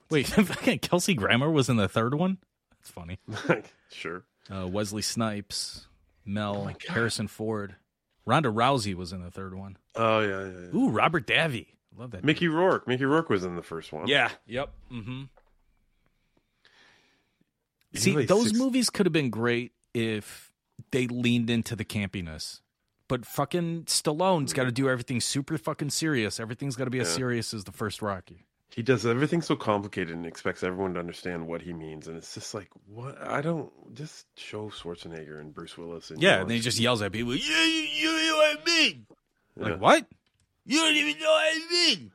Wait, 0.11 0.27
fucking 0.29 0.79
Kelsey 0.81 1.15
Grammer 1.15 1.51
was 1.51 1.69
in 1.69 1.77
the 1.77 1.89
third 1.89 2.15
one. 2.15 2.39
That's 2.79 2.91
funny. 2.91 3.19
sure. 3.93 4.25
Uh, 4.51 4.67
Wesley 4.67 5.03
Snipes, 5.03 5.87
Mel, 6.25 6.65
God. 6.65 6.77
Harrison 6.89 7.29
Ford, 7.29 7.77
Ronda 8.25 8.49
Rousey 8.51 8.95
was 8.95 9.13
in 9.13 9.23
the 9.23 9.31
third 9.31 9.55
one. 9.55 9.77
Oh 9.95 10.21
yeah, 10.21 10.29
yeah. 10.45 10.45
yeah. 10.73 10.79
Ooh, 10.79 10.91
Robert 10.91 11.27
Davi. 11.27 11.67
Love 11.97 12.13
that. 12.13 12.25
Mickey 12.25 12.49
Rourke. 12.49 12.87
Mickey 12.87 13.05
Rourke 13.05 13.29
was 13.29 13.45
in 13.45 13.57
the 13.57 13.63
first 13.63 13.93
one. 13.93 14.07
Yeah. 14.07 14.31
Yep. 14.47 14.71
Mm-hmm. 14.93 15.23
See, 17.95 18.13
like 18.15 18.29
those 18.29 18.49
six- 18.49 18.59
movies 18.59 18.91
could 18.91 19.07
have 19.07 19.13
been 19.13 19.31
great 19.31 19.73
if 19.95 20.53
they 20.93 21.07
leaned 21.07 21.51
into 21.51 21.75
the 21.75 21.85
campiness. 21.85 22.61
But 23.09 23.25
fucking 23.25 23.85
Stallone's 23.85 24.53
got 24.53 24.65
to 24.65 24.73
do 24.73 24.89
everything 24.89 25.21
super 25.23 25.57
fucking 25.57 25.91
serious. 25.91 26.39
Everything's 26.39 26.77
got 26.77 26.85
to 26.85 26.91
be 26.91 27.01
as 27.01 27.09
Yeah. 27.09 27.17
serious 27.17 27.55
as 27.55 27.65
the 27.65 27.73
first 27.73 28.03
Rocky. 28.03 28.47
He 28.75 28.83
does 28.83 29.07
everything 29.07 29.43
so 29.43 29.57
complicated 29.57 30.15
and 30.15 30.27
expects 30.27 30.63
everyone 30.63 30.95
to 30.95 31.01
understand 31.01 31.47
what 31.47 31.63
he 31.63 31.73
means, 31.73 32.07
and 32.07 32.17
it's 32.17 32.35
just 32.35 32.55
like, 32.55 32.69
what? 32.87 33.21
I 33.21 33.41
don't 33.41 33.73
just 33.95 34.27
show 34.37 34.69
Schwarzenegger 34.69 35.41
and 35.41 35.55
Bruce 35.55 35.77
Willis. 35.77 36.11
And 36.11 36.23
Yeah, 36.23 36.37
you 36.37 36.41
and 36.43 36.51
then 36.51 36.57
he 36.57 36.63
just 36.63 36.79
yells 36.79 37.03
at 37.03 37.11
people, 37.13 37.35
"Yeah, 37.35 37.65
you, 37.65 37.71
you, 37.71 38.11
you 38.11 38.51
and 38.51 38.65
me." 38.65 39.05
Yeah. 39.57 39.65
Like 39.65 39.81
what? 39.81 40.07
You 40.67 40.81
don't 40.81 40.95
even 40.95 41.19
know 41.19 41.31
what 41.31 41.57
I 41.57 41.67
mean. 41.71 42.13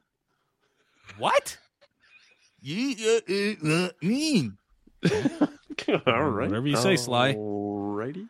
What? 1.18 1.58
You 2.62 2.96
uh, 3.28 3.68
uh, 3.68 3.86
uh, 3.86 3.90
mean? 4.02 4.58
All 6.08 6.30
right. 6.30 6.48
Whatever 6.50 6.68
you 6.68 6.78
say, 6.78 6.96
Sly. 6.96 7.34
Alrighty. 7.34 8.30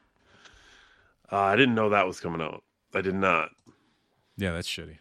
Uh, 1.32 1.38
I 1.38 1.56
didn't 1.56 1.76
know 1.76 1.90
that 1.90 2.08
was 2.08 2.20
coming 2.20 2.42
out. 2.42 2.64
I 2.96 3.02
did 3.02 3.16
not. 3.16 3.50
Yeah, 4.38 4.52
that's 4.52 4.68
shitty. 4.68 4.98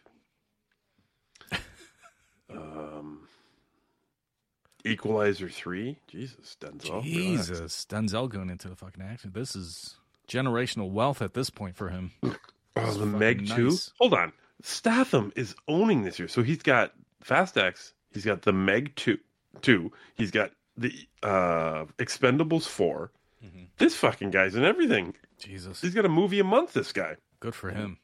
Equalizer 4.84 5.48
three. 5.48 5.98
Jesus, 6.08 6.56
Denzel. 6.60 6.90
relax. 7.04 7.06
Jesus, 7.06 7.86
Denzel 7.88 8.28
going 8.28 8.50
into 8.50 8.68
the 8.68 8.76
fucking 8.76 9.02
action. 9.02 9.30
This 9.34 9.54
is 9.54 9.96
generational 10.28 10.90
wealth 10.90 11.22
at 11.22 11.34
this 11.34 11.50
point 11.50 11.76
for 11.76 11.88
him. 11.88 12.12
Oh, 12.74 12.90
the 12.94 13.04
Meg 13.04 13.46
two. 13.48 13.76
Hold 13.98 14.14
on. 14.14 14.32
Statham 14.62 15.30
is 15.36 15.54
owning 15.68 16.04
this 16.04 16.18
year. 16.18 16.26
So 16.26 16.42
he's 16.42 16.62
got 16.62 16.94
Fast 17.20 17.58
X. 17.58 17.92
He's 18.12 18.24
got 18.24 18.40
the 18.40 18.52
Meg 18.54 18.96
two. 18.96 19.18
Two. 19.60 19.92
He's 20.14 20.30
got 20.30 20.52
the 20.78 20.90
uh 21.22 21.84
Expendables 21.98 22.66
4 22.66 23.10
Mm-hmm. 23.44 23.64
This 23.76 23.94
fucking 23.94 24.30
guy's 24.30 24.54
in 24.54 24.64
everything. 24.64 25.14
Jesus, 25.38 25.82
He's 25.82 25.94
got 25.94 26.06
a 26.06 26.08
movie 26.08 26.38
a 26.38 26.44
month. 26.44 26.72
This 26.72 26.92
guy. 26.92 27.16
good 27.40 27.54
for 27.54 27.70
him. 27.70 27.98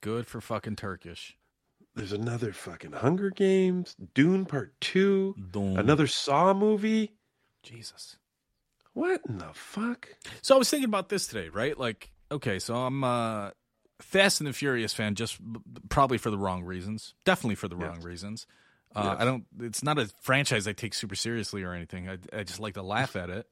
Good 0.00 0.26
for 0.26 0.40
fucking 0.40 0.76
Turkish. 0.76 1.36
There's 1.94 2.12
another 2.12 2.52
fucking 2.52 2.92
Hunger 2.92 3.30
Games, 3.30 3.94
Dune 4.14 4.46
Part 4.46 4.72
Two, 4.80 5.34
Dune. 5.52 5.78
another 5.78 6.06
Saw 6.06 6.52
movie. 6.52 7.12
Jesus. 7.62 8.16
What 8.94 9.20
in 9.28 9.38
the 9.38 9.50
fuck? 9.52 10.08
So 10.42 10.54
I 10.54 10.58
was 10.58 10.68
thinking 10.70 10.88
about 10.88 11.08
this 11.08 11.26
today, 11.26 11.48
right? 11.48 11.78
Like, 11.78 12.10
okay, 12.30 12.58
so 12.58 12.74
I'm 12.74 13.02
a 13.04 13.52
Fast 14.00 14.40
and 14.40 14.48
the 14.48 14.52
Furious 14.52 14.92
fan, 14.92 15.14
just 15.14 15.38
b- 15.40 15.60
probably 15.88 16.18
for 16.18 16.30
the 16.30 16.38
wrong 16.38 16.64
reasons. 16.64 17.14
Definitely 17.24 17.54
for 17.56 17.68
the 17.68 17.76
wrong 17.76 18.00
reasons. 18.02 18.46
Uh, 18.94 19.02
Yes. 19.12 19.16
I 19.20 19.24
don't. 19.24 19.44
It's 19.60 19.82
not 19.82 19.98
a 19.98 20.08
franchise 20.20 20.68
I 20.68 20.72
take 20.72 20.94
super 20.94 21.16
seriously 21.16 21.62
or 21.64 21.72
anything. 21.74 22.08
I, 22.08 22.18
I 22.32 22.42
just 22.44 22.60
like 22.60 22.74
to 22.74 22.82
laugh 22.82 23.16
at 23.16 23.30
it. 23.30 23.48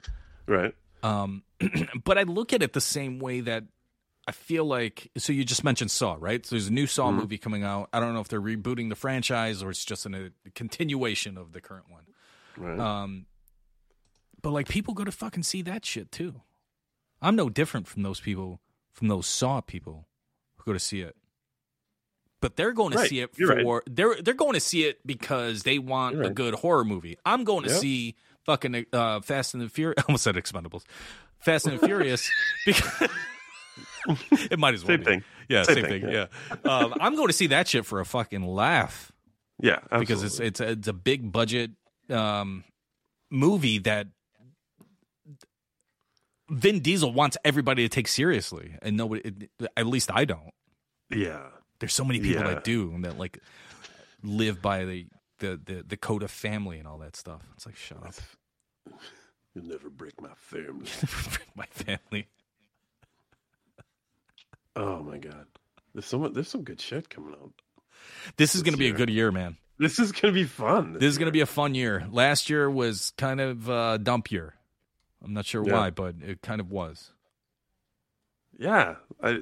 Right. 0.47 0.75
Um, 1.03 1.43
but 2.05 2.19
I 2.19 2.23
look 2.25 2.53
at 2.53 2.63
it 2.63 2.73
the 2.75 2.81
same 2.81 3.19
way 3.19 3.41
that 3.41 3.65
I 4.27 4.33
feel 4.33 4.65
like. 4.65 5.11
So 5.17 5.33
you 5.33 5.45
just 5.45 5.65
mentioned 5.65 5.91
Saw, 5.91 6.17
right? 6.19 6.45
So 6.47 6.55
there's 6.55 6.69
a 6.69 6.73
new 6.73 6.87
Saw 6.87 7.11
Mhm. 7.11 7.17
movie 7.17 7.39
coming 7.39 7.63
out. 7.65 7.89
I 7.93 8.01
don't 8.01 8.15
know 8.15 8.21
if 8.21 8.29
they're 8.29 8.41
rebooting 8.41 8.89
the 8.89 8.95
franchise 8.97 9.63
or 9.63 9.71
it's 9.71 9.85
just 9.85 10.07
an, 10.07 10.15
a 10.15 10.51
continuation 10.51 11.37
of 11.37 11.53
the 11.53 11.61
current 11.61 11.87
one. 11.91 12.05
Right. 12.57 12.79
Um, 12.79 13.27
but 14.41 14.51
like 14.53 14.69
people 14.69 14.95
go 14.95 15.05
to 15.05 15.13
fucking 15.13 15.43
see 15.43 15.63
that 15.63 15.85
shit 15.85 16.13
too. 16.13 16.43
I'm 17.21 17.37
no 17.37 17.49
different 17.49 17.87
from 17.89 18.03
those 18.03 18.21
people, 18.21 18.61
from 18.93 19.09
those 19.09 19.27
Saw 19.27 19.61
people 19.61 20.09
who 20.57 20.65
go 20.65 20.73
to 20.73 20.79
see 20.81 21.01
it. 21.01 21.17
But 22.41 22.57
they're 22.57 22.73
going 22.73 22.91
to 22.93 22.99
Right. 22.99 23.09
see 23.09 23.21
it 23.21 23.31
You're 23.37 23.49
right. 23.51 23.63
for 23.63 23.83
they're 23.87 24.17
they're 24.21 24.35
going 24.35 24.55
to 24.55 24.61
see 24.61 24.85
it 24.85 25.05
because 25.07 25.63
they 25.63 25.79
want 25.79 26.17
You're 26.17 26.25
a 26.25 26.31
good 26.31 26.55
horror 26.55 26.85
movie. 26.85 27.17
I'm 27.25 27.45
going 27.45 27.63
to 27.65 27.71
Yep. 27.71 27.81
see 27.81 28.17
fucking 28.45 28.87
uh, 28.93 29.21
Fast 29.21 29.55
and 29.55 29.63
the 29.63 29.69
Furious. 29.69 29.95
I 29.99 30.03
almost 30.09 30.25
said 30.25 30.35
Expendables. 30.35 30.83
Fast 31.39 31.67
and 31.67 31.79
the 31.79 31.87
Furious 31.87 32.29
because 32.67 33.09
it 34.33 34.59
might 34.59 34.75
as 34.75 34.83
well 34.85 34.89
Same 34.97 35.01
be. 35.01 35.05
thing. 35.05 35.25
Yeah, 35.49 35.63
Same 35.65 35.75
same, 35.77 35.85
thing, 35.87 36.03
thing. 36.03 36.11
yeah. 36.13 36.27
Yeah, 36.65 36.71
um, 36.79 36.95
I'm 37.01 37.15
going 37.17 37.29
to 37.29 37.33
see 37.33 37.49
that 37.49 37.69
shit 37.69 37.85
for 37.87 38.01
a 38.01 38.05
fucking 38.05 38.43
laugh 38.43 39.13
Yeah, 39.61 39.81
because 39.99 40.23
it's 40.23 40.41
it's 40.41 40.61
a, 40.61 40.71
it's 40.71 40.89
a 40.89 40.93
big 40.93 41.31
budget 41.33 41.73
um, 42.11 42.65
movie 43.31 43.79
that 43.81 44.07
Vin 46.51 46.81
Diesel 46.81 47.13
wants 47.13 47.37
everybody 47.45 47.83
to 47.85 47.89
take 47.89 48.09
seriously, 48.09 48.77
and 48.83 48.97
nobody, 48.97 49.49
at 49.77 49.87
least 49.87 50.11
I 50.13 50.25
don't. 50.25 50.51
Yeah, 51.11 51.47
There's 51.79 51.95
so 51.95 52.05
many 52.05 52.21
people 52.21 52.43
Yeah. 52.45 52.55
that 52.55 52.65
do 52.65 52.91
and 52.95 53.05
that 53.05 53.19
like 53.19 53.39
live 54.23 54.61
by 54.63 54.85
the 54.85 55.07
the 55.39 55.61
the, 55.65 55.85
the 55.87 55.97
code 55.97 56.23
of 56.23 56.31
family 56.31 56.79
and 56.79 56.87
all 56.87 56.99
that 56.99 57.17
stuff. 57.17 57.43
It's 57.55 57.67
like 57.67 57.77
shut 57.77 57.99
up, 58.05 58.15
You'll 59.55 59.67
never 59.67 59.91
break 59.91 60.21
my 60.21 60.31
family. 60.37 60.63
You'll 60.87 61.11
never 61.11 61.31
break 61.31 61.57
my 61.57 61.67
family. 61.67 62.27
Oh 64.77 65.03
my 65.03 65.19
god. 65.19 65.47
There's 65.95 66.07
so 66.07 66.19
much, 66.19 66.33
there's 66.33 66.49
some 66.49 66.63
good 66.65 66.81
shit 66.81 67.11
coming 67.11 67.35
out. 67.35 67.53
This 68.37 68.55
is 68.55 68.63
going 68.63 68.73
to 68.73 68.79
be 68.79 68.89
a 68.89 68.93
good 68.93 69.11
year, 69.11 69.31
man. 69.31 69.57
This 69.79 69.99
is 69.99 70.13
gonna 70.13 70.33
be 70.33 70.45
fun. 70.45 70.93
This 70.95 71.05
is 71.05 71.19
going 71.19 71.27
to 71.27 71.33
be 71.33 71.41
a 71.41 71.47
fun 71.47 71.75
year. 71.75 72.07
Last 72.11 72.49
year 72.49 72.71
was 72.71 73.13
kind 73.17 73.41
of 73.41 73.69
a 73.69 73.99
dump 73.99 74.31
year. 74.31 74.55
I'm 75.25 75.33
not 75.35 75.45
sure 75.47 75.65
Yeah. 75.67 75.73
why, 75.75 75.91
but 75.91 76.17
it 76.21 76.41
kind 76.43 76.61
of 76.61 76.71
was. 76.71 77.11
Yeah, 78.59 78.97
I 79.23 79.41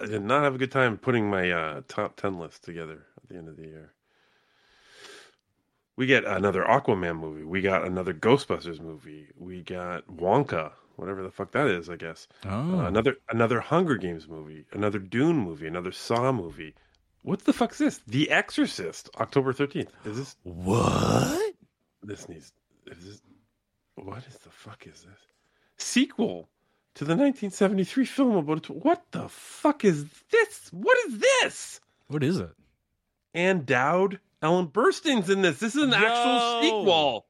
I 0.00 0.06
did 0.06 0.22
not 0.22 0.42
have 0.44 0.54
a 0.54 0.58
good 0.58 0.72
time 0.72 0.96
putting 0.96 1.28
my 1.28 1.50
uh, 1.50 1.82
top 1.88 2.16
ten 2.16 2.38
list 2.38 2.64
together 2.64 3.04
at 3.22 3.28
the 3.28 3.36
end 3.36 3.48
of 3.48 3.56
the 3.56 3.64
year. 3.64 3.92
We 5.96 6.06
get 6.06 6.24
another 6.24 6.62
Aquaman 6.64 7.18
movie. 7.20 7.44
We 7.44 7.60
got 7.60 7.84
another 7.86 8.14
Ghostbusters 8.14 8.80
movie. 8.80 9.28
We 9.36 9.62
got 9.62 10.06
Wonka, 10.08 10.72
whatever 10.96 11.22
the 11.22 11.30
fuck 11.30 11.52
that 11.52 11.66
is. 11.66 11.88
I 11.88 11.96
guess 11.96 12.26
Oh. 12.44 12.80
Uh, 12.80 12.86
another 12.86 13.16
another 13.28 13.60
Hunger 13.60 13.96
Games 13.96 14.28
movie. 14.28 14.64
Another 14.72 14.98
Dune 14.98 15.36
movie. 15.38 15.66
Another 15.66 15.92
Saw 15.92 16.32
movie. 16.32 16.74
What 17.22 17.44
the 17.44 17.52
fuck 17.52 17.72
is 17.72 17.78
this? 17.78 18.00
The 18.06 18.30
Exorcist, 18.30 19.08
October 19.18 19.52
thirteenth. 19.52 19.90
Is 20.04 20.16
this 20.18 20.36
what? 20.42 21.54
This 22.02 22.28
needs. 22.28 22.52
Is 22.86 23.04
this 23.04 23.22
what 23.94 24.18
is 24.26 24.36
the 24.38 24.50
fuck 24.50 24.86
is 24.86 25.02
this? 25.02 25.18
Sequel 25.76 26.48
to 26.94 27.04
the 27.04 27.12
1973 27.16 28.04
film 28.04 28.36
about 28.36 28.68
what 28.70 29.04
the 29.10 29.28
fuck 29.28 29.84
is 29.84 30.04
this? 30.30 30.68
What 30.72 30.96
is 31.06 31.18
this? 31.18 31.80
What 32.08 32.22
is 32.22 32.38
it? 32.38 32.50
Ann 33.34 33.64
Dowd, 33.64 34.20
Ellen 34.42 34.68
Burstyn's 34.68 35.30
in 35.30 35.42
this. 35.42 35.58
This 35.58 35.74
is 35.74 35.82
an 35.82 35.94
actual 35.94 36.62
sequel. 36.62 37.26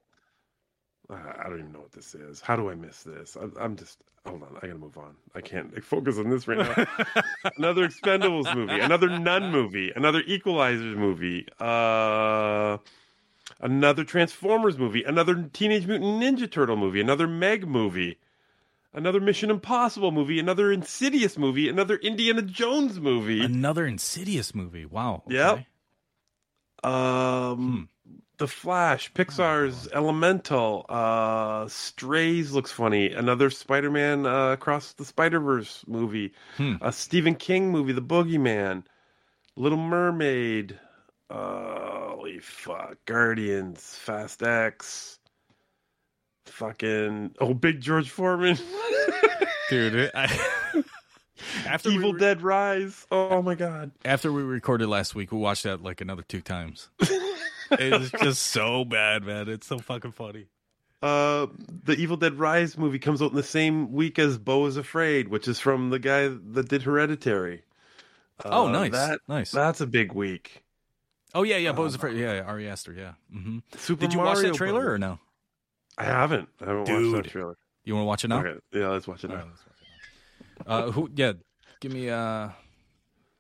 I 1.11 1.45
don't 1.45 1.59
even 1.59 1.73
know 1.73 1.81
what 1.81 1.93
this 1.93 2.15
is. 2.15 2.41
How 2.41 2.57
do 2.57 2.71
I 2.71 2.75
miss 2.75 3.03
this? 3.03 3.37
I'm, 3.37 3.53
I'm 3.61 3.77
just 3.77 3.99
hold 4.27 4.43
on. 4.43 4.57
I 4.63 4.67
gotta 4.67 4.79
move 4.79 4.97
on. 4.97 5.15
I 5.35 5.41
can't 5.41 5.85
focus 5.85 6.19
on 6.19 6.31
this 6.31 6.49
right 6.49 6.59
now. 6.59 7.23
another 7.59 7.89
Expendables 7.89 8.55
movie, 8.55 8.81
another 8.81 9.19
Nun 9.19 9.51
movie, 9.51 9.93
another 9.95 10.23
Equalizers 10.23 10.97
movie, 10.97 11.47
uh, 11.61 12.79
another 13.61 14.05
Transformers 14.05 14.79
movie, 14.79 15.05
another 15.05 15.51
Teenage 15.53 15.87
Mutant 15.87 16.23
Ninja 16.23 16.51
Turtle 16.51 16.77
movie, 16.77 17.01
another 17.01 17.27
Meg 17.29 17.67
movie, 17.69 18.19
another 18.95 19.21
Mission 19.21 19.51
Impossible 19.51 20.11
movie, 20.11 20.39
another 20.39 20.73
Insidious 20.73 21.37
movie, 21.37 21.69
another 21.69 21.97
Indiana 21.97 22.43
Jones 22.43 22.99
movie. 22.99 23.43
Another 23.45 23.87
Insidious 23.87 24.55
movie. 24.55 24.87
Wow. 24.87 25.23
Yep. 25.29 25.67
Um, 26.83 27.89
The 28.39 28.49
Flash, 28.49 29.13
Pixar's 29.13 29.89
Elemental, 29.93 30.87
uh, 30.89 31.69
Strays 31.69 32.51
looks 32.53 32.73
funny. 32.73 33.13
Another 33.13 33.49
Spider-Man 33.49 34.27
uh, 34.27 34.53
Across 34.53 34.95
the 34.95 35.05
Spider-Verse 35.05 35.85
movie, 35.87 36.33
Hmm. 36.57 36.75
a 36.81 36.91
Stephen 36.93 37.37
King 37.37 37.71
movie, 37.71 37.93
The 37.93 38.03
Boogeyman, 38.03 38.85
Little 39.57 39.79
Mermaid. 39.79 40.79
Uh, 41.31 42.09
holy 42.11 42.41
fuck, 42.41 42.97
Guardians, 43.07 43.81
Fast 44.03 44.43
X, 44.43 45.19
fucking 46.47 47.35
oh, 47.41 47.55
Big 47.55 47.81
George 47.81 48.11
Foreman, 48.11 48.59
Dude, 49.71 50.11
I, 50.15 50.27
after 51.67 51.89
Evil 51.89 52.13
we, 52.13 52.19
Dead 52.19 52.43
Rise. 52.43 53.07
Oh 53.11 53.41
my 53.43 53.55
god. 53.55 53.93
after 54.05 54.33
we 54.33 54.43
recorded 54.43 54.89
last 54.89 55.15
week, 55.15 55.33
we 55.33 55.39
watched 55.39 55.63
that 55.63 55.83
like 55.83 56.01
another 56.01 56.23
two 56.23 56.41
times. 56.43 56.91
it's 57.73 58.11
just 58.23 58.43
so 58.53 58.85
bad, 58.85 59.25
man. 59.25 59.49
It's 59.49 59.67
so 59.67 59.79
fucking 59.79 60.13
funny. 60.13 60.47
Uh, 61.03 61.49
the 61.85 61.95
Evil 61.97 62.17
Dead 62.17 62.39
Rise 62.39 62.79
movie 62.79 62.99
comes 62.99 63.21
out 63.21 63.31
in 63.31 63.37
the 63.37 63.43
same 63.43 63.93
week 63.93 64.19
as 64.19 64.39
Beau 64.39 64.65
is 64.67 64.77
Afraid, 64.79 65.29
which 65.29 65.47
is 65.49 65.61
from 65.61 65.91
the 65.91 65.99
guy 65.99 66.29
that 66.29 66.69
did 66.69 66.83
Hereditary. 66.83 67.63
Oh, 68.45 68.67
Uh, 68.69 68.71
nice, 68.71 68.93
That, 68.93 69.21
nice. 69.29 69.51
That's 69.51 69.81
a 69.81 69.87
big 69.87 70.13
week. 70.13 70.63
Oh 71.35 71.43
yeah, 71.43 71.57
yeah. 71.57 71.73
Beau's 71.73 71.95
afraid. 71.95 72.17
Yeah, 72.17 72.41
Ari 72.47 72.69
Aster. 72.69 72.93
Yeah. 72.93 73.13
hmm 73.33 73.59
Super 73.77 74.01
Did 74.03 74.13
you 74.15 74.21
watch 74.21 74.37
Mario 74.37 74.53
that 74.53 74.57
trailer 74.57 74.91
or 74.93 74.99
no? 74.99 75.19
I 75.99 76.05
haven't. 76.05 76.49
I 76.61 76.65
haven't 76.67 76.79
watched 76.81 76.91
Dude. 76.93 77.25
that 77.25 77.31
trailer. 77.31 77.57
You 77.85 77.95
want 77.95 78.05
to 78.05 78.07
watch 78.07 78.25
it 78.25 78.29
now? 78.29 78.39
Okay, 78.41 78.59
yeah, 78.73 78.89
let's 78.89 79.07
watch 79.07 79.25
it 79.25 79.29
now. 79.29 79.37
Right, 79.37 79.47
let's 79.47 79.63
watch 79.67 79.77
it 80.61 80.69
now. 80.69 80.75
Uh, 80.75 80.91
who? 80.93 81.11
Yeah, 81.15 81.33
give 81.81 81.93
me 81.93 82.09
uh 82.09 82.49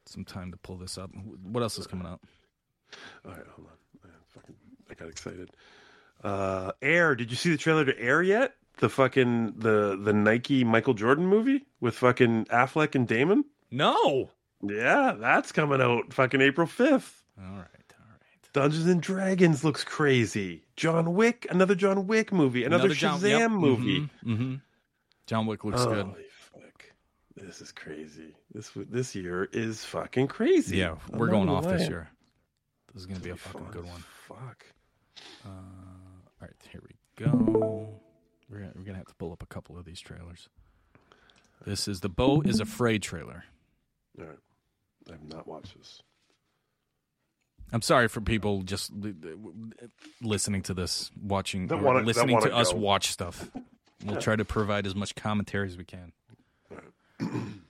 some 0.07 0.25
time 0.25 0.51
to 0.51 0.59
pull 0.59 0.77
this 0.77 0.99
up. 0.99 1.11
What 1.43 1.63
else 1.63 1.79
is 1.79 1.87
coming 1.87 2.07
out? 2.07 2.21
All 3.25 3.31
right, 3.31 3.47
hold 3.57 3.69
on. 3.69 3.75
I, 4.05 4.09
fucking, 4.29 4.55
I 4.91 4.94
got 5.05 5.11
excited. 5.11 5.51
Uh, 6.23 6.73
Air. 6.83 7.15
Did 7.15 7.31
you 7.31 7.37
see 7.37 7.51
the 7.51 7.57
trailer 7.59 7.85
to 7.85 7.99
Air 8.01 8.23
yet? 8.23 8.55
The 8.79 8.89
fucking 8.89 9.55
the 9.59 9.97
the 10.01 10.13
Nike 10.13 10.65
Michael 10.65 10.95
Jordan 10.95 11.27
movie 11.27 11.65
with 11.81 11.95
fucking 11.97 12.47
Affleck 12.47 12.95
and 12.95 13.07
Damon. 13.07 13.45
No. 13.71 14.31
Yeah, 14.63 15.15
that's 15.19 15.53
coming 15.53 15.81
out 15.81 16.13
fucking 16.13 16.41
April 16.41 16.67
fifth. 16.67 17.23
All 17.39 17.45
right, 17.45 17.53
all 17.59 18.07
right. 18.11 18.53
Dungeons 18.53 18.87
and 18.87 19.01
Dragons 19.03 19.63
looks 19.63 19.85
crazy. 19.85 20.65
John 20.77 21.15
Wick, 21.15 21.47
another 21.51 21.75
John 21.75 22.07
Wick 22.07 22.33
movie, 22.33 22.65
another, 22.65 22.89
John- 22.89 23.21
Shazam 23.21 23.39
yep, 23.39 23.51
movie. 23.51 24.01
mhm, 24.01 24.11
mhm. 24.39 24.61
John 25.27 25.47
Wick 25.47 25.65
looks 25.65 25.85
good. 25.85 26.07
Holy 26.07 26.25
fuck. 26.53 26.85
This 27.37 27.61
is 27.61 27.71
crazy. 27.73 28.35
This 28.53 28.71
this 28.75 29.15
year 29.15 29.49
is 29.53 29.85
fucking 29.85 30.29
crazy. 30.29 30.79
Yeah, 30.79 30.97
we're 31.11 31.29
going 31.29 31.49
off 31.49 31.65
this 31.65 31.89
year. 31.89 32.09
This 32.93 33.03
is 33.03 33.07
gonna 33.07 33.21
be 33.21 33.31
a 33.31 33.37
fucking 33.37 33.69
good 33.71 33.85
one. 33.85 34.03
Fuck. 34.29 34.65
Uh, 35.45 35.49
all 35.49 36.41
right, 36.41 36.51
here 36.70 36.81
we 36.82 36.95
go. 37.24 37.89
We're 38.51 38.59
gonna, 38.61 38.73
we're 38.77 38.85
gonna 38.85 38.99
have 38.99 39.07
to 39.09 39.15
pull 39.15 39.32
up 39.32 39.43
a 39.43 39.47
couple 39.47 39.78
of 39.78 39.85
these 39.85 40.01
trailers. 40.01 40.49
This 41.66 41.89
is 41.89 42.01
the 42.01 42.09
Beau 42.09 42.43
is 42.43 42.61
Afraid 42.61 43.03
trailer. 43.03 43.45
All 44.19 44.27
right. 44.27 44.39
I 45.09 45.12
have 45.12 45.23
not 45.24 45.47
watched 45.47 45.77
this. 45.77 46.03
I'm 47.73 47.82
sorry 47.82 48.09
for 48.09 48.20
people 48.20 48.62
just 48.62 48.93
li- 48.93 49.15
listening 50.23 50.62
to 50.62 50.74
this, 50.74 51.11
watching, 51.20 51.66
That 51.69 51.77
or 51.77 51.82
wanna- 51.82 52.01
that 52.01 52.07
listening 52.07 52.35
wanna 52.35 52.51
to 52.51 52.57
us 52.57 52.73
go. 52.73 52.78
watch 52.78 53.09
stuff. 53.11 53.51
We'll 54.05 54.20
try 54.20 54.36
to 54.36 54.45
provide 54.45 54.86
as 54.86 54.95
much 54.95 55.15
commentary 55.15 55.66
as 55.69 55.77
we 55.78 55.85
can. 55.85 56.12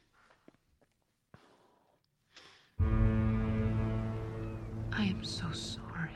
I 4.93 5.05
am 5.07 5.23
so 5.25 5.47
sorry 5.53 6.11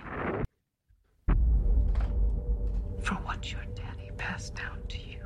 for 3.09 3.15
what 3.25 3.51
your 3.51 3.65
daddy 3.75 4.11
passed 4.19 4.55
down 4.55 4.83
to 4.87 4.99
you. 4.99 5.25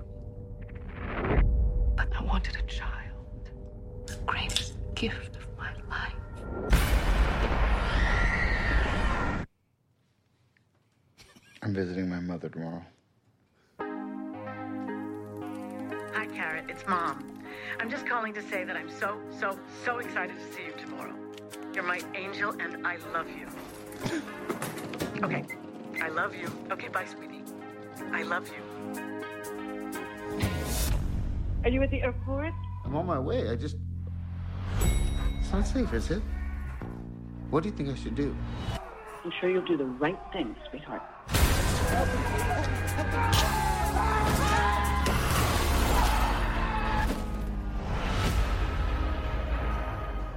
But 1.97 2.07
I 2.17 2.23
wanted 2.23 2.55
a 2.57 2.63
child, 2.63 3.51
the 4.07 4.15
greatest 4.25 4.75
gift 4.95 5.35
of 5.35 5.49
my 5.59 5.73
life. 5.91 6.15
I'm 11.61 11.75
visiting 11.75 12.09
my 12.09 12.21
mother 12.21 12.49
tomorrow. 12.49 12.85
Hi, 16.15 16.27
Carrot. 16.27 16.67
It's 16.69 16.87
Mom. 16.87 17.43
I'm 17.81 17.91
just 17.91 18.07
calling 18.07 18.33
to 18.35 18.43
say 18.43 18.63
that 18.63 18.77
I'm 18.77 18.91
so, 18.91 19.19
so, 19.41 19.59
so 19.85 19.99
excited 19.99 20.37
to 20.37 20.53
see 20.55 20.67
you 20.67 20.73
tomorrow. 20.79 21.17
You're 21.75 21.83
my 21.83 22.01
angel, 22.15 22.55
and 22.61 22.87
I 22.87 22.99
love 23.13 23.27
you. 23.29 23.49
Okay. 25.25 25.45
I 26.01 26.09
love 26.11 26.37
you. 26.37 26.49
Okay, 26.71 26.89
bye, 26.89 27.07
sweetie. 27.07 27.32
I 28.13 28.23
love 28.23 28.49
you. 28.49 28.63
Are 31.65 31.69
you 31.69 31.83
at 31.83 31.91
the 31.91 32.03
airport? 32.03 32.53
I'm 32.85 32.97
on 32.97 33.07
my 33.07 33.19
way. 33.19 33.51
I 33.51 33.57
just. 33.57 33.77
It's 35.41 35.53
not 35.53 35.67
safe, 35.67 35.93
is 35.93 36.11
it? 36.11 36.23
What 37.51 37.63
do 37.63 37.69
you 37.69 37.75
think 37.75 37.91
I 37.91 37.95
should 37.95 38.15
do? 38.15 38.35
I'm 39.25 39.33
sure 39.41 39.51
you'll 39.51 39.65
do 39.65 39.77
the 39.77 39.85
right 39.85 40.19
thing, 40.33 40.57
sweetheart. 40.71 41.03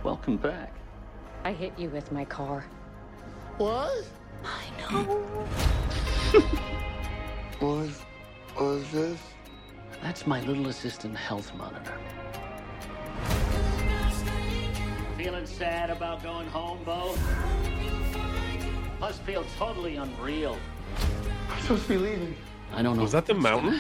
Welcome 0.04 0.38
back. 0.38 0.74
I 1.44 1.52
hit 1.52 1.74
you 1.78 1.90
with 1.90 2.12
my 2.12 2.26
car. 2.26 2.66
What? 3.58 4.06
I 4.44 4.92
know. 4.92 5.24
What 7.60 7.78
was, 7.78 8.02
was 8.60 8.92
this? 8.92 9.20
That's 10.04 10.28
my 10.28 10.42
little 10.42 10.68
assistant 10.68 11.16
health 11.16 11.54
monitor. 11.56 11.94
Feeling 15.18 15.46
sad 15.46 15.90
about 15.90 16.22
going 16.22 16.48
home, 16.48 16.84
Beau? 16.84 17.16
Must 19.00 19.22
feel 19.22 19.46
totally 19.58 19.96
unreal. 19.96 20.58
I'm 21.50 21.62
supposed 21.62 21.84
to 21.84 21.90
be 21.90 21.98
leaving. 21.98 22.36
I 22.74 22.82
don't 22.82 22.98
know. 22.98 23.04
Was 23.04 23.14
that 23.14 23.26
the 23.26 23.34
mountain? 23.34 23.80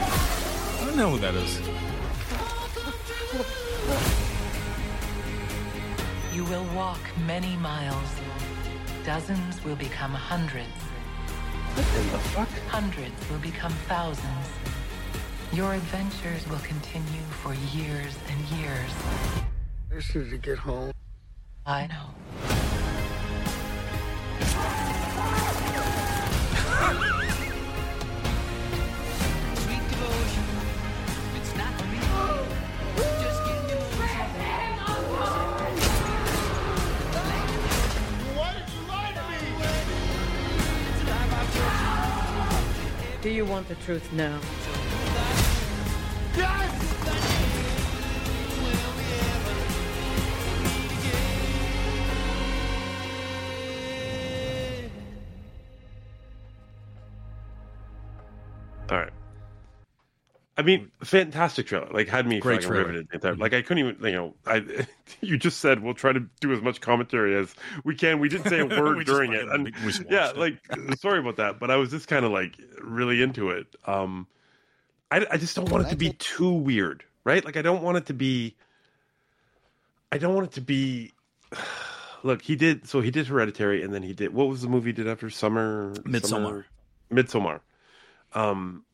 I 0.00 0.84
don't 0.86 0.96
know 0.96 1.10
who 1.10 1.18
that 1.18 1.34
is. 1.34 1.60
You 6.34 6.44
will 6.44 6.64
walk 6.74 7.00
many 7.26 7.54
miles. 7.56 8.08
Dozens 9.04 9.62
will 9.62 9.76
become 9.76 10.12
hundreds. 10.12 10.87
What 11.78 11.86
the 12.10 12.18
fuck? 12.30 12.48
Hundreds 12.66 13.30
will 13.30 13.38
become 13.38 13.70
thousands. 13.86 14.48
Your 15.52 15.74
adventures 15.74 16.44
will 16.48 16.58
continue 16.58 17.22
for 17.40 17.54
years 17.54 18.16
and 18.28 18.58
years. 18.58 18.90
I 19.88 19.94
just 19.94 20.12
need 20.12 20.30
to 20.30 20.38
get 20.38 20.58
home. 20.58 20.90
I 21.64 21.86
know. 21.86 22.08
Do 43.28 43.34
you 43.34 43.44
want 43.44 43.68
the 43.68 43.74
truth 43.74 44.10
now? 44.14 44.40
Mean, 60.68 60.90
fantastic 61.02 61.66
trailer. 61.66 61.88
Like 61.90 62.08
had 62.08 62.26
me 62.26 62.40
Great 62.40 62.62
fucking 62.62 62.76
riveted. 62.76 63.08
entire- 63.12 63.36
Like 63.36 63.54
I 63.54 63.62
couldn't 63.62 63.86
even, 63.88 64.04
you 64.04 64.12
know, 64.12 64.34
I. 64.46 64.86
You 65.20 65.36
just 65.38 65.58
said 65.58 65.82
we'll 65.82 65.94
try 65.94 66.12
to 66.12 66.20
do 66.40 66.52
as 66.52 66.60
much 66.60 66.80
commentary 66.82 67.34
as 67.34 67.52
we 67.82 67.94
can. 67.96 68.20
We 68.20 68.28
didn't 68.28 68.48
say 68.50 68.60
a 68.60 68.66
word 68.80 69.04
during 69.06 69.32
it. 69.32 69.48
And, 69.48 69.72
yeah, 70.08 70.28
it. 70.30 70.36
like 70.36 70.58
sorry 71.00 71.18
about 71.18 71.36
that, 71.36 71.58
but 71.58 71.70
I 71.70 71.76
was 71.76 71.90
just 71.90 72.06
kind 72.08 72.24
of 72.26 72.30
like 72.30 72.54
really 72.82 73.20
into 73.22 73.50
it. 73.50 73.66
Um, 73.86 74.26
I, 75.10 75.26
I 75.30 75.36
just 75.38 75.56
don't 75.56 75.70
want 75.70 75.86
it 75.86 75.90
to 75.90 75.96
be 75.96 76.12
too 76.12 76.52
weird, 76.52 77.04
right? 77.24 77.42
Like 77.44 77.56
I 77.56 77.62
don't 77.62 77.82
want 77.82 77.96
it 77.96 78.06
to 78.06 78.12
be. 78.14 78.54
I 80.12 80.18
don't 80.18 80.34
want 80.34 80.48
it 80.48 80.52
to 80.52 80.60
be. 80.60 81.12
Look, 82.22 82.42
he 82.42 82.54
did. 82.54 82.86
So 82.86 83.00
he 83.00 83.10
did 83.10 83.26
Hereditary, 83.26 83.82
and 83.82 83.92
then 83.94 84.02
he 84.02 84.12
did. 84.12 84.32
What 84.34 84.48
was 84.48 84.60
the 84.62 84.68
movie 84.68 84.90
he 84.90 84.92
did 84.92 85.08
after 85.08 85.30
Summer? 85.30 85.94
Midsummer. 86.04 86.66
Midsummer. 87.10 87.60
Um, 88.34 88.84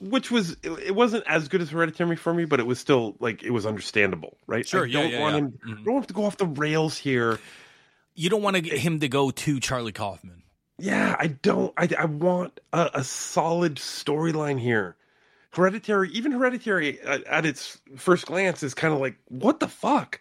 which 0.00 0.30
was 0.30 0.56
it, 0.62 0.94
wasn't 0.94 1.24
as 1.26 1.48
good 1.48 1.60
as 1.60 1.70
Hereditary 1.70 2.16
for 2.16 2.32
me, 2.32 2.44
but 2.44 2.60
it 2.60 2.66
was 2.66 2.78
still 2.78 3.16
like 3.20 3.42
it 3.42 3.50
was 3.50 3.66
understandable, 3.66 4.36
right? 4.46 4.66
Sure, 4.66 4.84
I 4.84 4.86
yeah, 4.86 5.02
don't 5.02 5.10
yeah, 5.12 5.20
want 5.20 5.34
yeah. 5.34 5.38
him. 5.38 5.78
I 5.80 5.84
don't 5.84 5.94
have 5.94 6.06
to 6.08 6.14
go 6.14 6.24
off 6.24 6.36
the 6.36 6.46
rails 6.46 6.96
here. 6.98 7.38
You 8.14 8.30
don't 8.30 8.42
want 8.42 8.56
to 8.56 8.62
get 8.62 8.78
him 8.78 9.00
to 9.00 9.08
go 9.08 9.30
to 9.30 9.60
Charlie 9.60 9.92
Kaufman. 9.92 10.42
Yeah, 10.78 11.16
I 11.18 11.28
don't. 11.28 11.72
I, 11.76 11.88
I 11.98 12.04
want 12.06 12.60
a, 12.72 12.90
a 12.94 13.04
solid 13.04 13.76
storyline 13.76 14.60
here. 14.60 14.96
Hereditary, 15.52 16.10
even 16.10 16.32
Hereditary, 16.32 17.00
at, 17.00 17.24
at 17.24 17.46
its 17.46 17.80
first 17.96 18.26
glance, 18.26 18.62
is 18.62 18.74
kind 18.74 18.92
of 18.92 19.00
like 19.00 19.16
what 19.28 19.60
the 19.60 19.68
fuck, 19.68 20.20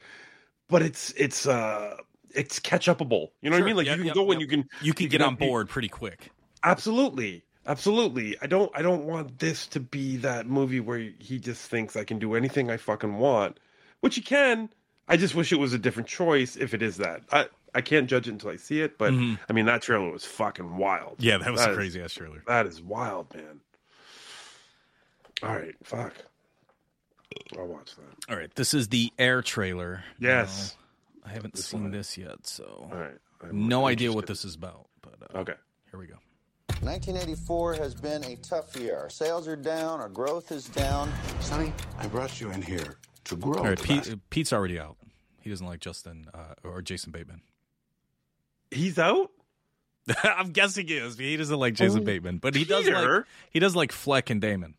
but 0.70 0.82
it's 0.82 1.12
it's 1.12 1.48
uh 1.48 1.98
it's 2.36 2.60
catch 2.60 2.88
upable. 2.88 3.30
You 3.42 3.50
know 3.50 3.58
what 3.58 3.64
I 3.64 3.66
mean? 3.66 3.76
Like 3.76 3.88
yep, 3.88 3.98
you 3.98 4.04
can 4.04 4.08
yep, 4.08 4.16
go 4.16 4.32
and 4.32 4.42
you 4.42 4.48
can 4.48 4.70
You 4.82 4.94
can 4.94 5.08
get 5.08 5.20
can 5.20 5.28
on 5.28 5.36
board 5.36 5.70
pretty 5.70 5.90
quick. 5.90 6.32
Absolutely. 6.64 7.44
Absolutely. 7.65 8.38
I 8.41 8.48
don't 8.48 8.72
I 8.76 8.81
don't 8.81 9.06
want 9.06 9.40
this 9.40 9.68
to 9.68 9.80
be 9.80 10.18
that 10.18 10.48
movie 10.48 10.80
where 10.80 10.99
he 11.19 11.40
just 11.40 11.69
thinks 11.69 11.95
I 11.95 12.03
can 12.03 12.19
do 12.19 12.35
anything 12.35 12.69
I 12.69 12.77
fucking 12.77 13.18
want, 13.18 13.60
which 14.02 14.15
he 14.15 14.22
can. 14.22 14.69
I 15.07 15.18
just 15.18 15.35
wish 15.35 15.52
it 15.52 15.60
was 15.60 15.73
a 15.73 15.77
different 15.77 16.07
choice 16.10 16.56
if 16.56 16.73
it 16.73 16.81
is 16.81 16.98
that. 16.98 17.22
I 17.31 17.48
I 17.76 17.81
can't 17.81 18.07
judge 18.10 18.27
it 18.27 18.31
until 18.31 18.49
I 18.52 18.57
see 18.57 18.81
it, 18.81 18.98
but 18.98 19.14
Mhm. 19.14 19.40
I 19.49 19.53
mean 19.53 19.65
that 19.65 19.81
trailer 19.81 20.11
was 20.11 20.26
fucking 20.26 20.77
wild. 20.77 21.15
Yeah, 21.19 21.38
that 21.38 21.52
was 21.52 21.61
a 21.65 21.73
crazy 21.73 22.02
ass 22.02 22.14
trailer. 22.14 22.44
That 22.48 22.65
is 22.68 22.81
wild, 22.81 23.34
man. 23.34 23.61
All 25.41 25.49
right, 25.56 25.76
fuck. 25.84 26.14
I'll 27.57 27.65
watch 27.68 27.95
that. 27.95 28.30
All 28.31 28.38
right, 28.38 28.53
this 28.56 28.73
is 28.73 28.90
the 28.90 29.11
Air 29.18 29.41
trailer. 29.41 30.03
Yes. 30.19 30.76
I 31.26 31.30
haven't 31.30 31.53
This 31.56 31.68
seen 31.68 31.84
one. 31.84 31.91
this 31.91 32.18
yet, 32.18 32.45
so 32.45 32.90
All 32.91 32.98
right. 32.99 33.53
no 33.53 33.88
idea 33.88 34.11
what 34.11 34.27
this 34.27 34.44
is 34.45 34.56
about. 34.56 34.88
But 35.02 35.15
uh, 35.34 35.40
okay, 35.40 35.56
here 35.90 35.99
we 35.99 36.06
go. 36.07 36.15
1984 36.69 37.76
has 37.76 37.94
been 37.95 38.23
a 38.26 38.35
tough 38.38 38.76
year. 38.76 38.98
Our 38.98 39.10
sales 39.10 39.48
are 39.48 39.56
down, 39.56 39.99
our 39.99 40.10
growth 40.10 40.52
is 40.52 40.65
down. 40.68 41.11
Sonny, 41.40 41.73
I 41.98 42.07
brought 42.07 42.40
you 42.41 42.52
in 42.52 42.61
here 42.61 42.98
to 43.26 43.35
grow. 43.35 43.60
All 43.60 43.64
right, 43.65 43.81
Pete, 43.81 44.15
Pete's 44.30 44.52
already 44.53 44.80
out. 44.80 44.98
He 45.41 45.49
doesn't 45.49 45.65
like 45.65 45.80
Justin 45.80 46.26
uh, 46.34 46.53
or 46.64 46.81
Jason 46.81 47.11
Bateman. 47.11 47.41
He's 48.72 48.98
out. 48.98 49.31
I'm 50.23 50.52
guessing 50.52 50.88
he 50.88 50.95
is. 50.98 51.18
He 51.18 51.38
doesn't 51.38 51.57
like 51.60 51.76
Jason 51.76 52.02
Oh, 52.02 52.03
Bateman, 52.03 52.38
but 52.40 52.56
he 52.56 52.65
does 52.65 52.88
like 52.88 53.23
he 53.52 53.60
does 53.60 53.76
like 53.76 53.91
Fleck 53.91 54.30
and 54.30 54.41
Damon. 54.41 54.76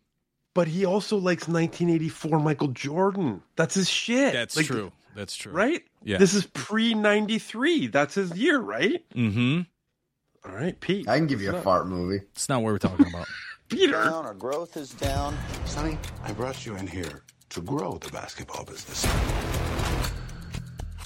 But 0.52 0.69
he 0.69 0.85
also 0.85 1.16
likes 1.16 1.48
1984 1.48 2.39
Michael 2.39 2.69
Jordan. 2.69 3.43
That's 3.56 3.74
his 3.74 3.89
shit. 3.89 4.32
That's 4.32 4.56
Like, 4.56 4.66
true. 4.66 4.93
That's 5.16 5.35
true. 5.35 5.52
Right? 5.52 5.82
Yeah. 6.02 6.19
This 6.19 6.35
is 6.35 6.47
pre 6.47 6.94
93. 6.94 7.86
That's 7.89 8.15
his 8.15 8.36
year, 8.36 8.61
right? 8.61 9.02
Mm-hmm. 9.15 9.62
All 10.47 10.53
right, 10.55 10.79
Pete. 10.79 11.09
I 11.09 11.16
can 11.16 11.27
give 11.27 11.41
you 11.41 11.53
a 11.53 11.57
up? 11.57 11.65
fart 11.65 11.87
movie. 11.89 12.21
It's 12.33 12.49
not 12.49 12.62
what 12.62 12.73
we're 12.73 12.79
talking 12.79 13.07
about. 13.09 13.27
Peter. 13.69 13.93
Down, 13.93 14.27
our 14.27 14.35
growth 14.35 14.77
is 14.77 14.91
down. 14.91 15.37
Sonny, 15.65 15.99
I 16.23 16.33
brought 16.33 16.66
you 16.66 16.77
in 16.77 16.87
here 16.87 17.23
to 17.51 17.61
grow 17.62 17.97
the 17.99 18.11
basketball 18.11 18.65
business. 18.65 19.07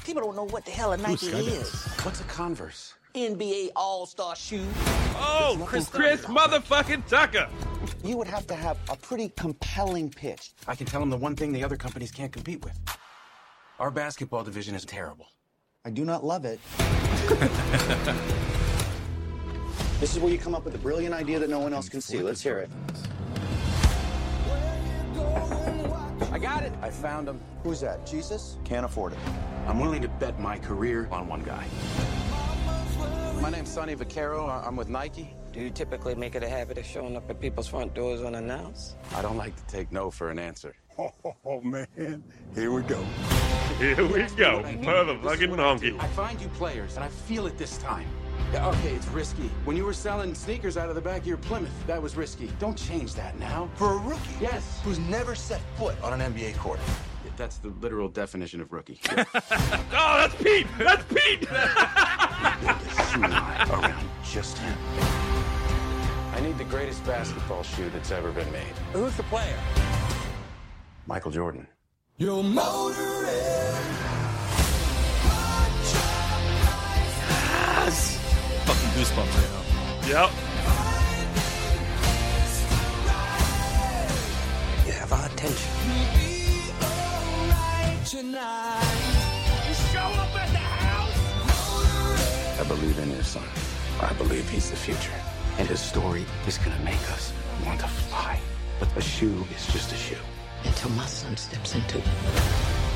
People 0.05 0.23
don't 0.23 0.35
know 0.37 0.47
what 0.47 0.65
the 0.65 0.73
hell 0.73 0.93
a 0.93 0.97
Nike 0.97 1.27
Skydance. 1.29 1.61
is. 1.61 1.85
What's 2.05 2.21
a 2.21 2.25
Converse? 2.25 2.95
NBA 3.15 3.71
All 3.77 4.07
Star 4.07 4.35
shoe. 4.35 4.67
Oh, 5.17 5.63
Chris, 5.67 5.89
Chris 5.89 6.25
motherfucking 6.27 7.07
Tucker. 7.09 7.49
You 8.05 8.17
would 8.17 8.27
have 8.29 8.47
to 8.49 8.55
have 8.55 8.77
a 8.91 8.97
pretty 8.97 9.31
compelling 9.37 10.11
pitch. 10.11 10.53
I 10.67 10.75
can 10.75 10.87
tell 10.87 11.01
them 11.01 11.11
the 11.11 11.17
one 11.17 11.37
thing 11.37 11.53
the 11.53 11.65
other 11.65 11.77
companies 11.77 12.11
can't 12.11 12.33
compete 12.33 12.65
with. 12.65 12.79
Our 13.79 13.91
basketball 13.91 14.43
division 14.45 14.75
is 14.75 14.85
terrible. 14.85 15.27
I 15.85 15.91
do 15.91 16.05
not 16.05 16.25
love 16.25 16.45
it. 16.45 16.59
this 20.01 20.15
is 20.15 20.19
where 20.21 20.31
you 20.33 20.39
come 20.39 20.55
up 20.55 20.65
with 20.65 20.75
a 20.75 20.79
brilliant 20.79 21.15
idea 21.15 21.39
that 21.39 21.51
no 21.51 21.59
one 21.59 21.73
else 21.73 21.89
can 21.89 22.01
see. 22.01 22.21
Let's 22.21 22.43
hear 22.43 22.59
it. 22.59 22.71
I 26.33 26.39
got 26.39 26.63
it. 26.63 26.73
I 26.83 26.91
found 26.91 27.29
him. 27.29 27.41
Who's 27.63 27.81
that? 27.81 28.07
Jesus? 28.07 28.59
Can't 28.65 28.85
afford 28.87 29.13
it. 29.13 29.19
I'm 29.67 29.81
willing 29.81 30.03
to 30.03 30.09
bet 30.09 30.39
my 30.41 30.59
career 30.59 31.09
on 31.11 31.27
one 31.29 31.43
guy. 31.43 31.67
My 33.41 33.51
name's 33.51 33.71
Sonny 33.71 33.95
Vaccaro. 33.97 34.49
I- 34.49 34.67
I'm 34.67 34.77
with 34.77 34.89
Nike. 34.89 35.35
Do 35.53 35.61
you 35.61 35.71
typically 35.71 36.15
make 36.15 36.35
it 36.35 36.43
a 36.43 36.49
habit 36.49 36.79
of 36.79 36.85
showing 36.85 37.17
up 37.17 37.29
at 37.31 37.41
people's 37.41 37.67
front 37.67 37.95
doors 37.95 38.21
unannounced? 38.23 38.97
I 39.17 39.23
don't 39.23 39.37
like 39.37 39.57
to 39.57 39.67
take 39.67 39.91
no 39.91 40.11
for 40.11 40.31
an 40.31 40.39
answer. 40.39 40.75
Oh, 41.45 41.61
man. 41.61 41.87
Here 42.55 42.73
we 42.73 42.83
go. 42.83 43.01
Here 43.79 44.05
we 44.05 44.23
go. 44.37 44.63
Motherfucking 44.65 45.57
donkey. 45.57 45.97
I 45.99 46.09
find 46.09 46.41
you 46.41 46.49
players, 46.49 46.97
and 46.97 47.05
I 47.05 47.09
feel 47.09 47.47
it 47.47 47.57
this 47.57 47.79
time. 47.79 48.07
Yeah, 48.53 48.69
okay, 48.69 48.95
it's 48.95 49.07
risky. 49.09 49.51
When 49.65 49.77
you 49.77 49.85
were 49.85 49.93
selling 49.93 50.35
sneakers 50.35 50.77
out 50.77 50.89
of 50.89 50.95
the 50.95 51.01
back 51.01 51.21
of 51.23 51.27
your 51.27 51.37
Plymouth, 51.37 51.87
that 51.87 52.01
was 52.01 52.17
risky. 52.17 52.51
Don't 52.59 52.77
change 52.77 53.15
that 53.15 53.39
now. 53.39 53.69
For 53.75 53.93
a 53.93 53.99
rookie? 53.99 54.35
Yes. 54.41 54.81
Who's 54.85 54.99
never 54.99 55.35
set 55.35 55.61
foot 55.77 55.95
on 56.03 56.19
an 56.19 56.33
NBA 56.33 56.57
court. 56.57 56.81
That's 57.37 57.59
the 57.59 57.69
literal 57.81 58.09
definition 58.09 58.61
of 58.61 58.73
rookie. 58.73 59.01
Oh, 60.01 60.17
that's 60.19 60.35
Pete. 60.43 60.67
That's 60.79 61.05
Pete. 61.13 61.51
around 63.71 64.09
just 64.25 64.59
him. 64.59 64.77
I 66.33 66.41
need 66.41 66.57
the 66.57 66.65
greatest 66.65 67.05
basketball 67.05 67.63
shoe 67.63 67.91
that's 67.91 68.11
ever 68.11 68.31
been 68.31 68.51
made. 68.53 68.75
Who's 68.93 69.17
the 69.17 69.25
player? 69.25 69.59
Michael 71.07 71.31
Jordan. 71.31 71.67
Your 72.17 72.45
motor 72.45 73.19
Yes. 77.89 78.18
Fucking 78.99 79.25
goosebumps 79.25 79.35
right 79.37 79.51
now. 79.53 79.63
Yep. 80.09 80.31
You 84.87 84.93
have 84.93 85.13
our 85.13 85.27
attention. 85.27 85.73
I 92.59 92.65
believe 92.67 92.99
in 92.99 93.11
his 93.11 93.27
son. 93.27 93.45
I 94.01 94.13
believe 94.15 94.49
he's 94.49 94.71
the 94.71 94.77
future. 94.77 95.13
And 95.59 95.69
his 95.69 95.81
story 95.81 96.25
is 96.47 96.59
gonna 96.59 96.79
make 96.85 97.11
us 97.13 97.33
want 97.65 97.81
to 97.81 97.89
fly. 97.89 98.41
But 98.81 98.97
a 98.97 99.01
shoe 99.01 99.47
is 99.55 99.67
just 99.73 99.93
a 99.93 99.97
shoe. 99.97 100.17
Until 100.65 100.91
my 100.91 101.07
son 101.07 101.37
steps 101.37 101.75
into 101.75 101.99
it. 101.99 102.88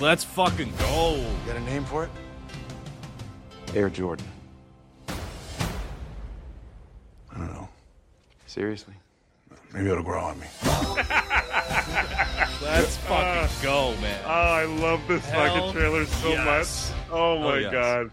Let's 0.00 0.24
fucking 0.24 0.72
go. 0.78 1.16
You 1.16 1.26
got 1.46 1.56
a 1.56 1.60
name 1.60 1.84
for 1.84 2.04
it? 2.04 2.10
Air 3.74 3.90
Jordan. 3.90 4.26
I 5.08 5.14
don't 7.36 7.52
know. 7.52 7.68
Seriously? 8.46 8.94
Maybe 9.72 9.90
it'll 9.90 10.02
grow 10.02 10.20
on 10.20 10.40
me. 10.40 10.46
Let's 12.62 12.96
fucking 12.98 13.48
go, 13.62 13.94
man. 14.00 14.20
Oh, 14.24 14.30
I 14.30 14.64
love 14.64 15.00
this 15.06 15.24
Hell 15.26 15.46
fucking 15.54 15.72
trailer 15.72 16.06
so 16.06 16.28
yes. 16.30 16.90
much. 16.90 16.98
Oh 17.12 17.38
my 17.38 17.44
Oh, 17.52 17.56
yes. 17.58 17.72
god. 17.72 18.10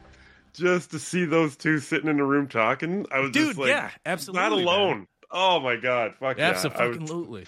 Just 0.53 0.91
to 0.91 0.99
see 0.99 1.26
those 1.26 1.55
two 1.55 1.80
sitting 1.80 2.09
in 2.09 2.19
a 2.19 2.26
room 2.26 2.47
talking, 2.47 3.05
I 3.11 3.19
was 3.19 3.31
Dude, 3.31 3.47
just 3.47 3.57
like, 3.59 3.69
yeah, 3.69 3.91
absolutely, 4.05 4.41
not 4.41 4.51
man. 4.55 4.64
alone. 4.64 5.07
Oh 5.31 5.59
my 5.59 5.76
god, 5.76 6.15
fuck 6.19 6.38
yeah! 6.38 6.49
I 6.49 6.51
was- 6.53 6.65
Absolutely. 6.65 7.45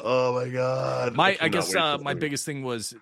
oh 0.00 0.34
my 0.34 0.48
god. 0.48 1.14
My, 1.14 1.28
I 1.30 1.34
cannot 1.34 1.52
guess 1.52 1.74
uh, 1.76 1.98
my 1.98 2.14
biggest 2.14 2.44
thing 2.44 2.62
was, 2.64 2.94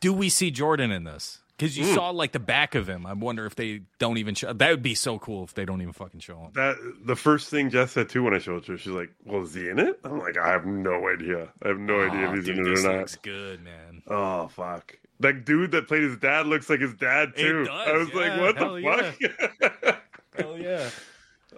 do 0.00 0.12
we 0.12 0.28
see 0.28 0.50
Jordan 0.50 0.90
in 0.90 1.04
this? 1.04 1.38
Because 1.56 1.76
you 1.76 1.84
Mm. 1.84 1.94
saw 1.94 2.08
like 2.10 2.32
the 2.32 2.38
back 2.40 2.74
of 2.74 2.88
him. 2.88 3.04
I 3.04 3.12
wonder 3.12 3.44
if 3.44 3.54
they 3.54 3.82
don't 3.98 4.16
even 4.16 4.34
show. 4.34 4.50
That 4.50 4.70
would 4.70 4.82
be 4.82 4.94
so 4.94 5.18
cool 5.18 5.44
if 5.44 5.52
they 5.52 5.66
don't 5.66 5.82
even 5.82 5.92
fucking 5.92 6.20
show 6.20 6.38
him. 6.38 6.52
that 6.54 6.76
the 7.04 7.14
first 7.16 7.50
thing 7.50 7.68
Jess 7.68 7.92
said 7.92 8.08
too 8.08 8.22
when 8.22 8.32
I 8.32 8.38
showed 8.38 8.62
it 8.62 8.64
to 8.64 8.72
her, 8.72 8.78
she's 8.78 8.92
like, 8.94 9.10
"Well, 9.26 9.42
is 9.42 9.52
he 9.52 9.68
in 9.68 9.78
it?" 9.78 10.00
I'm 10.02 10.18
like, 10.18 10.38
"I 10.38 10.48
have 10.48 10.64
no 10.64 11.06
idea. 11.08 11.48
I 11.62 11.68
have 11.68 11.78
no 11.78 12.00
idea 12.00 12.28
Oh, 12.28 12.30
if 12.30 12.36
he's 12.36 12.46
dude, 12.46 12.58
in 12.60 12.66
it 12.66 12.70
this 12.70 12.84
or 12.84 12.88
not." 12.92 12.98
looks 13.00 13.16
good, 13.16 13.62
man. 13.62 14.02
Oh 14.06 14.48
fuck! 14.48 14.96
That 15.20 15.44
dude 15.44 15.72
that 15.72 15.86
played 15.86 16.02
his 16.02 16.16
dad 16.16 16.46
looks 16.46 16.70
like 16.70 16.80
his 16.80 16.94
dad 16.94 17.36
too. 17.36 17.64
does, 17.66 17.68
I 17.68 17.92
was 17.92 18.08
yeah, 18.08 18.40
like, 18.40 18.40
"What 18.40 18.58
the 18.58 19.52
fuck?" 19.60 20.00
Hell 20.38 20.56
yeah, 20.58 20.88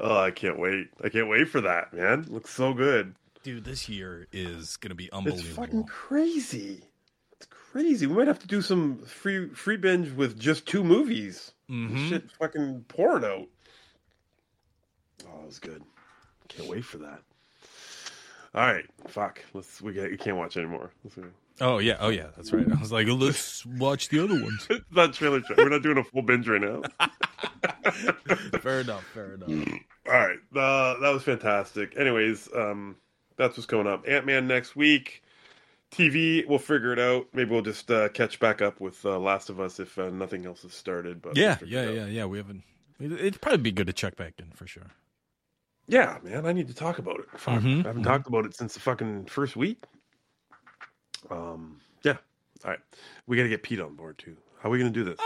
oh, 0.01 0.19
I 0.19 0.33
can't 0.33 0.59
wait! 0.59 0.89
I 1.05 1.11
can't 1.11 1.29
wait 1.29 1.49
for 1.49 1.61
that, 1.61 1.93
man. 1.95 2.27
Looks 2.29 2.51
so 2.51 2.75
good. 2.75 3.15
dude! 3.45 3.63
This 3.63 3.89
year 3.89 4.27
is 4.33 4.77
gonna 4.79 4.97
be 4.97 5.13
unbelievable. 5.13 5.47
It's 5.47 5.57
fucking 5.57 5.85
crazy. 5.85 6.81
It's 7.43 7.51
crazy. 7.73 8.07
We 8.07 8.15
might 8.15 8.29
have 8.29 8.39
to 8.39 8.47
do 8.47 8.63
some 8.63 8.99
free 8.99 9.49
free 9.49 9.77
binge 9.77 10.13
with 10.13 10.39
just 10.39 10.65
two 10.67 10.85
movies. 10.85 11.53
Mhm. 11.69 12.09
Shit, 12.09 12.31
fucking 12.39 12.85
pouring 12.87 13.25
out. 13.25 13.49
Oh, 15.27 15.41
it 15.43 15.47
was 15.47 15.59
good. 15.59 15.83
Can't 16.49 16.69
wait 16.69 16.85
for 16.85 16.99
that. 16.99 17.21
All 18.55 18.65
right, 18.67 18.85
fuck. 19.09 19.43
Let's. 19.55 19.81
We 19.83 19.93
get, 19.93 20.13
You 20.13 20.19
can't 20.19 20.37
watch 20.37 20.57
anymore. 20.57 20.93
Oh 21.61 21.79
yeah, 21.79 21.97
oh 21.99 22.11
yeah, 22.11 22.29
that's 22.37 22.53
right. 22.53 22.71
I 22.71 22.79
was 22.79 22.93
like, 22.93 23.09
let's 23.09 23.67
watch 23.79 24.09
the 24.09 24.23
other 24.23 24.41
ones. 24.41 24.69
Not 24.93 25.13
trailer. 25.15 25.41
tra- 25.41 25.57
We're 25.59 25.69
not 25.71 25.83
doing 25.83 25.99
a 25.99 26.05
full 26.05 26.23
binge 26.23 26.47
right 26.49 26.61
now. 26.61 26.83
fair 28.61 28.81
enough. 28.81 29.05
Fair 29.15 29.35
enough. 29.35 29.49
All 30.07 30.13
right, 30.13 30.39
uh, 30.55 31.01
that 31.01 31.11
was 31.13 31.23
fantastic. 31.25 31.95
Anyways, 31.97 32.49
um, 32.55 32.97
that's 33.37 33.57
what's 33.57 33.67
going 33.67 33.87
up. 33.89 34.05
Ant 34.07 34.27
Man 34.27 34.47
next 34.47 34.77
week. 34.77 35.22
TV, 35.93 36.47
we'll 36.49 36.59
figure 36.59 36.93
it 36.93 36.99
out. 36.99 37.27
Maybe 37.35 37.51
we'll 37.51 37.63
just 37.63 37.91
uh, 37.91 38.09
catch 38.09 38.41
back 38.41 38.63
up 38.63 38.81
with 38.81 39.05
uh, 39.05 39.19
Last 39.19 39.51
of 39.51 39.61
Us 39.61 39.79
if 39.79 39.99
uh, 39.99 40.09
nothing 40.11 40.47
else 40.47 40.63
has 40.63 40.73
started. 40.73 41.21
But 41.21 41.35
we'll 41.35 41.45
Yeah, 41.45 41.59
yeah, 41.65 41.91
yeah, 41.91 42.07
yeah. 42.07 42.25
We 42.25 42.39
haven't. 42.39 42.63
it- 42.99 43.13
It'd 43.13 43.41
probably 43.41 43.59
be 43.59 43.73
good 43.73 43.87
to 43.89 43.93
check 43.93 44.17
back 44.17 44.35
in 44.39 44.51
for 44.53 44.67
sure. 44.67 44.87
Yeah, 45.89 46.19
man, 46.23 46.47
I 46.47 46.53
need 46.53 46.69
to 46.69 46.75
talk 46.75 46.99
about 46.99 47.21
it. 47.21 47.27
Fuck, 47.39 47.61
Mhm, 47.63 47.85
I 47.85 47.89
haven't 47.89 48.03
mhm. 48.03 48.07
talked 48.07 48.27
about 48.27 48.47
it 48.47 48.57
since 48.57 48.75
the 48.75 48.81
fucking 48.81 49.27
first 49.27 49.57
week. 49.57 49.83
Um, 51.31 51.81
yeah. 52.05 52.17
All 52.65 52.71
right, 52.71 52.81
we 53.27 53.37
got 53.37 53.43
to 53.43 53.49
get 53.49 53.63
Pete 53.63 53.81
on 53.81 53.97
board 53.97 54.17
too. 54.19 54.37
How 54.61 54.69
are 54.69 54.73
we 54.73 54.79
going 54.79 54.93
to 54.93 54.99
do 54.99 55.05
this? 55.05 55.19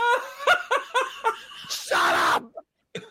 Shut 1.69 2.15
up! 2.15 2.51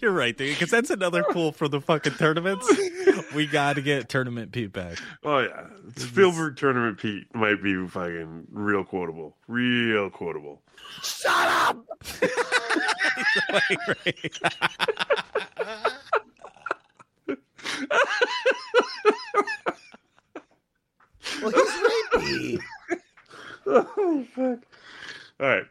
You're 0.00 0.12
right, 0.12 0.36
dude. 0.36 0.54
Because 0.54 0.70
that's 0.70 0.90
another 0.90 1.22
cool 1.30 1.52
for 1.52 1.68
the 1.68 1.80
fucking 1.80 2.14
tournaments. 2.14 2.66
we 3.34 3.46
got 3.46 3.74
to 3.76 3.82
get 3.82 4.08
tournament 4.08 4.52
Pete 4.52 4.72
back. 4.72 4.98
Oh 5.22 5.38
yeah, 5.40 5.66
Spielberg 5.96 6.56
tournament 6.56 6.98
Pete 6.98 7.32
might 7.34 7.62
be 7.62 7.86
fucking 7.86 8.46
real 8.50 8.84
quotable, 8.84 9.36
real 9.48 10.10
quotable. 10.10 10.62
Shut 11.02 11.48
up! 11.48 11.84
Well, 21.42 21.50
he's 21.50 21.68
rapey. 22.12 22.60
oh 23.66 24.24
fuck! 24.34 24.58
All 25.40 25.46
right, 25.48 25.64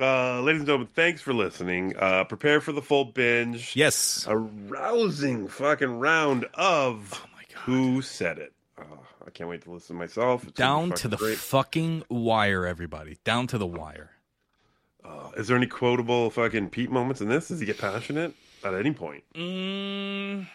uh, 0.00 0.40
ladies 0.40 0.60
and 0.60 0.66
gentlemen, 0.66 0.88
thanks 0.94 1.20
for 1.20 1.32
listening. 1.32 1.94
Uh, 1.96 2.24
prepare 2.24 2.60
for 2.60 2.72
the 2.72 2.82
full 2.82 3.04
binge. 3.06 3.74
Yes, 3.76 4.26
a 4.28 4.36
rousing 4.36 5.48
fucking 5.48 5.98
round 5.98 6.46
of 6.54 7.24
who 7.64 8.02
said 8.02 8.38
it. 8.38 8.52
Oh, 8.78 8.84
I 9.26 9.30
can't 9.30 9.48
wait 9.48 9.62
to 9.62 9.70
listen 9.72 9.96
myself. 9.96 10.42
It's 10.44 10.52
Down 10.52 10.92
to 10.92 11.08
the 11.08 11.16
great. 11.16 11.38
fucking 11.38 12.04
wire, 12.08 12.66
everybody. 12.66 13.18
Down 13.24 13.46
to 13.48 13.58
the 13.58 13.66
wire. 13.66 14.10
Uh, 15.04 15.30
is 15.36 15.48
there 15.48 15.56
any 15.56 15.66
quotable 15.66 16.30
fucking 16.30 16.70
Pete 16.70 16.90
moments 16.90 17.20
in 17.20 17.28
this? 17.28 17.48
Does 17.48 17.60
he 17.60 17.66
get 17.66 17.78
passionate 17.78 18.34
at 18.64 18.74
any 18.74 18.92
point? 18.92 19.22
Mm, 19.34 20.48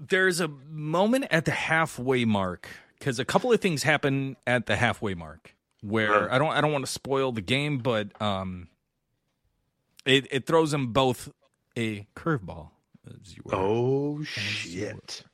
there's 0.00 0.40
a 0.40 0.48
moment 0.70 1.26
at 1.30 1.44
the 1.44 1.50
halfway 1.52 2.24
mark 2.24 2.66
because 2.98 3.18
a 3.18 3.24
couple 3.24 3.52
of 3.52 3.60
things 3.60 3.82
happen 3.82 4.36
at 4.46 4.66
the 4.66 4.76
halfway 4.76 5.14
mark 5.14 5.54
where 5.82 6.08
Huh. 6.12 6.28
I 6.30 6.38
don't 6.38 6.52
I 6.52 6.60
don't 6.60 6.72
want 6.72 6.84
to 6.86 6.90
spoil 6.92 7.32
the 7.32 7.40
game, 7.40 7.78
but 7.78 8.20
um, 8.20 8.68
it 10.04 10.26
it 10.30 10.46
throws 10.46 10.70
them 10.70 10.92
both 10.92 11.28
a 11.76 12.06
curveball. 12.16 12.70
as 13.08 13.36
you 13.36 13.42
were. 13.44 13.54
Oh 13.54 14.22
shit! 14.24 15.24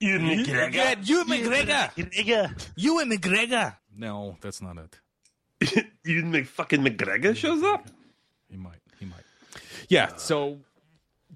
Ewan 0.00 0.22
McGregor. 0.22 0.74
Yeah, 0.74 0.94
Ewan 1.02 1.26
McGregor. 1.28 2.68
You 2.74 3.00
and 3.00 3.12
McGregor. 3.12 3.76
No, 3.94 4.36
that's 4.40 4.62
not 4.62 4.78
it. 4.78 5.86
you 6.04 6.32
think 6.32 6.46
fucking 6.46 6.80
McGregor 6.80 7.36
shows 7.36 7.62
up? 7.62 7.86
He 8.50 8.56
might. 8.56 8.80
He 8.98 9.04
might. 9.04 9.20
Yeah. 9.90 10.16
So 10.16 10.60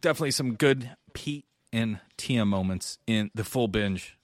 definitely 0.00 0.30
some 0.30 0.54
good 0.54 0.90
Pete 1.12 1.44
and 1.74 2.00
TM 2.16 2.46
moments 2.46 2.98
in 3.06 3.30
the 3.34 3.44
full 3.44 3.68
binge. 3.68 4.16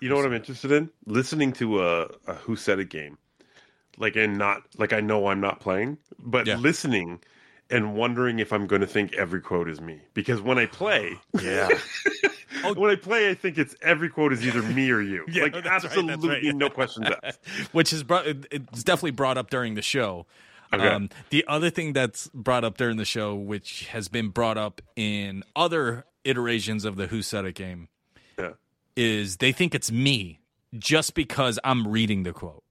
You 0.00 0.08
know 0.08 0.16
what 0.16 0.26
I'm 0.26 0.32
interested 0.32 0.72
in? 0.72 0.90
Listening 1.06 1.52
to 1.54 1.82
a, 1.82 2.08
a 2.26 2.34
Who 2.34 2.56
Said 2.56 2.78
It 2.78 2.90
game. 2.90 3.18
Like, 3.98 4.16
and 4.16 4.38
not, 4.38 4.62
like, 4.78 4.92
I 4.92 5.00
know 5.00 5.28
I'm 5.28 5.40
not 5.40 5.60
playing, 5.60 5.98
but 6.18 6.46
listening 6.46 7.20
and 7.70 7.94
wondering 7.94 8.38
if 8.38 8.52
I'm 8.52 8.66
going 8.66 8.80
to 8.82 8.86
think 8.86 9.14
every 9.14 9.40
quote 9.40 9.68
is 9.68 9.80
me. 9.80 10.00
Because 10.14 10.40
when 10.40 10.58
I 10.58 10.66
play, 10.66 11.18
yeah. 11.42 11.68
when 12.76 12.90
I 12.90 12.96
play, 12.96 13.30
I 13.30 13.34
think 13.34 13.58
it's 13.58 13.74
every 13.82 14.08
quote 14.08 14.32
is 14.32 14.46
either 14.46 14.62
me 14.62 14.90
or 14.90 15.00
you. 15.00 15.24
Yeah, 15.32 15.44
like, 15.44 15.54
that's 15.54 15.66
right, 15.66 15.84
absolutely 15.84 16.28
right. 16.28 16.54
no 16.54 16.68
questions 16.68 17.08
asked. 17.22 17.40
which 17.72 17.92
is 17.92 18.02
brought, 18.02 18.26
it's 18.26 18.84
definitely 18.84 19.12
brought 19.12 19.38
up 19.38 19.50
during 19.50 19.74
the 19.74 19.82
show. 19.82 20.26
Okay. 20.74 20.86
Um, 20.86 21.10
the 21.30 21.44
other 21.48 21.70
thing 21.70 21.92
that's 21.92 22.28
brought 22.28 22.64
up 22.64 22.76
during 22.76 22.96
the 22.96 23.04
show, 23.04 23.34
which 23.34 23.86
has 23.88 24.08
been 24.08 24.28
brought 24.28 24.58
up 24.58 24.80
in 24.96 25.42
other 25.54 26.04
iterations 26.24 26.84
of 26.84 26.96
the 26.96 27.06
Who 27.06 27.22
Said 27.22 27.44
It 27.44 27.54
game, 27.54 27.88
Yeah. 27.88 27.91
Is 28.96 29.36
they 29.38 29.52
think 29.52 29.74
it's 29.74 29.90
me 29.92 30.40
just 30.78 31.14
because 31.14 31.58
I'm 31.64 31.86
reading 31.88 32.22
the 32.22 32.32
quote. 32.32 32.62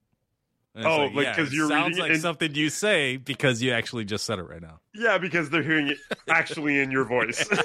And 0.73 0.85
Oh, 0.85 1.05
like, 1.13 1.25
yeah, 1.25 1.35
'cause 1.35 1.47
it 1.49 1.53
you're 1.53 1.67
sounds 1.67 1.89
reading 1.89 2.01
like 2.01 2.11
and- 2.13 2.21
something 2.21 2.55
you 2.55 2.69
say 2.69 3.17
because 3.17 3.61
you 3.61 3.71
actually 3.73 4.05
just 4.05 4.25
said 4.25 4.39
it 4.39 4.43
right 4.43 4.61
now. 4.61 4.79
Yeah, 4.93 5.17
because 5.17 5.49
they're 5.49 5.63
hearing 5.63 5.87
it 5.89 5.97
actually 6.29 6.79
in 6.79 6.91
your 6.91 7.03
voice. 7.05 7.45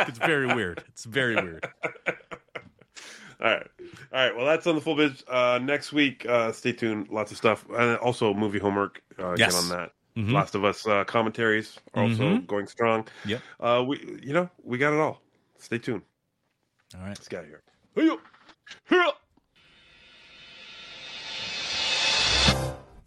It's 0.00 0.18
very 0.18 0.46
weird. 0.46 0.82
It's 0.88 1.04
very 1.04 1.34
weird. 1.34 1.66
All 3.40 3.46
right. 3.50 3.66
All 4.12 4.26
right. 4.26 4.34
Well, 4.36 4.46
that's 4.46 4.66
on 4.66 4.74
the 4.74 4.80
full 4.80 4.96
bitch. 4.96 5.22
Uh, 5.28 5.58
next 5.58 5.92
week, 5.92 6.24
uh, 6.26 6.50
stay 6.52 6.72
tuned. 6.72 7.08
Lots 7.10 7.30
of 7.30 7.36
stuff. 7.36 7.64
And 7.70 7.96
also, 7.98 8.32
movie 8.34 8.58
homework. 8.58 9.02
Uh, 9.18 9.34
Yes. 9.38 9.52
Get 9.52 9.62
on 9.62 9.68
that. 9.78 9.92
Mhm. 10.16 10.32
Last 10.32 10.54
of 10.56 10.64
Us 10.64 10.86
uh, 10.86 11.04
commentaries 11.04 11.78
are 11.94 12.02
also 12.04 12.22
Mhm. 12.22 12.46
going 12.46 12.66
strong. 12.66 13.06
Yeah, 13.24 13.38
Uh, 13.60 13.84
we, 13.86 14.18
you 14.22 14.32
know, 14.32 14.50
we 14.64 14.78
got 14.78 14.92
it 14.92 14.98
all. 14.98 15.20
Stay 15.58 15.78
tuned. 15.78 16.02
All 16.94 17.00
right. 17.02 17.10
Let's 17.10 17.28
get 17.28 17.38
out 17.38 17.44
of 17.44 17.50
here. 17.50 17.62
Hey-yo. 17.94 18.18
Hey-yo. 18.86 19.10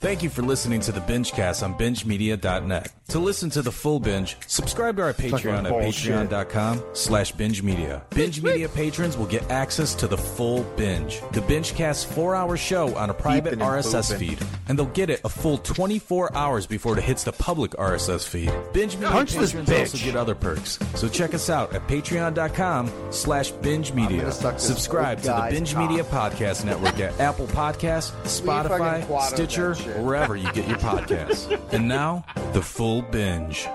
Thank 0.01 0.23
you 0.23 0.31
for 0.31 0.41
listening 0.41 0.79
to 0.81 0.91
the 0.91 0.99
Bingecast 0.99 1.61
on 1.61 1.75
BingeMedia.net. 1.75 2.89
To 3.09 3.19
listen 3.19 3.49
to 3.51 3.61
the 3.61 3.71
full 3.71 3.99
binge, 3.99 4.35
subscribe 4.47 4.95
to 4.95 5.03
our 5.03 5.13
Patreon 5.13 5.65
at 5.65 5.71
patreon.com 5.73 6.81
slash 6.93 7.33
binge 7.33 7.61
media. 7.61 8.01
Binge 8.11 8.41
Media 8.41 8.67
patrons 8.69 9.15
will 9.17 9.25
get 9.27 9.47
access 9.51 9.93
to 9.95 10.07
the 10.07 10.17
full 10.17 10.63
binge. 10.75 11.19
The 11.33 11.41
Bingecast 11.41 12.05
four-hour 12.05 12.55
show 12.57 12.95
on 12.95 13.09
a 13.09 13.13
private 13.13 13.59
RSS 13.59 14.17
feed. 14.17 14.39
And 14.69 14.79
they'll 14.79 14.85
get 14.87 15.09
it 15.09 15.21
a 15.25 15.29
full 15.29 15.57
24 15.59 16.35
hours 16.35 16.65
before 16.65 16.97
it 16.97 17.03
hits 17.03 17.23
the 17.25 17.33
public 17.33 17.71
RSS 17.71 18.25
feed. 18.27 18.51
Binge 18.73 18.95
Media 18.95 19.09
Punch 19.11 19.35
patrons 19.35 19.69
also 19.69 19.97
get 19.97 20.15
other 20.15 20.33
perks. 20.33 20.79
So 20.95 21.09
check 21.09 21.33
us 21.35 21.49
out 21.49 21.75
at 21.75 21.85
patreon.com 21.87 22.89
slash 23.11 23.51
binge 23.51 23.91
media. 23.93 24.21
gonna 24.21 24.31
suck 24.31 24.53
this 24.55 24.63
Subscribe 24.65 25.19
to 25.19 25.27
the 25.27 25.47
Binge. 25.51 25.75
Media 25.75 26.03
Podcast 26.05 26.63
Network 26.65 26.97
at 26.99 27.19
Apple 27.19 27.47
Podcasts, 27.47 28.11
Spotify, 28.23 29.03
Stitcher, 29.27 29.69
that 29.73 29.77
shit. 29.77 29.87
or 29.87 29.90
wherever 29.99 30.35
you 30.35 30.51
get 30.53 30.67
your 30.67 30.77
podcasts. 30.77 31.59
and 31.71 31.87
now, 31.87 32.25
the 32.53 32.61
full 32.61 33.01
binge. 33.01 33.67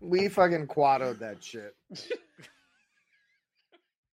We 0.00 0.28
fucking 0.28 0.66
quadroed 0.66 1.18
that 1.20 1.42
shit. 1.42 1.74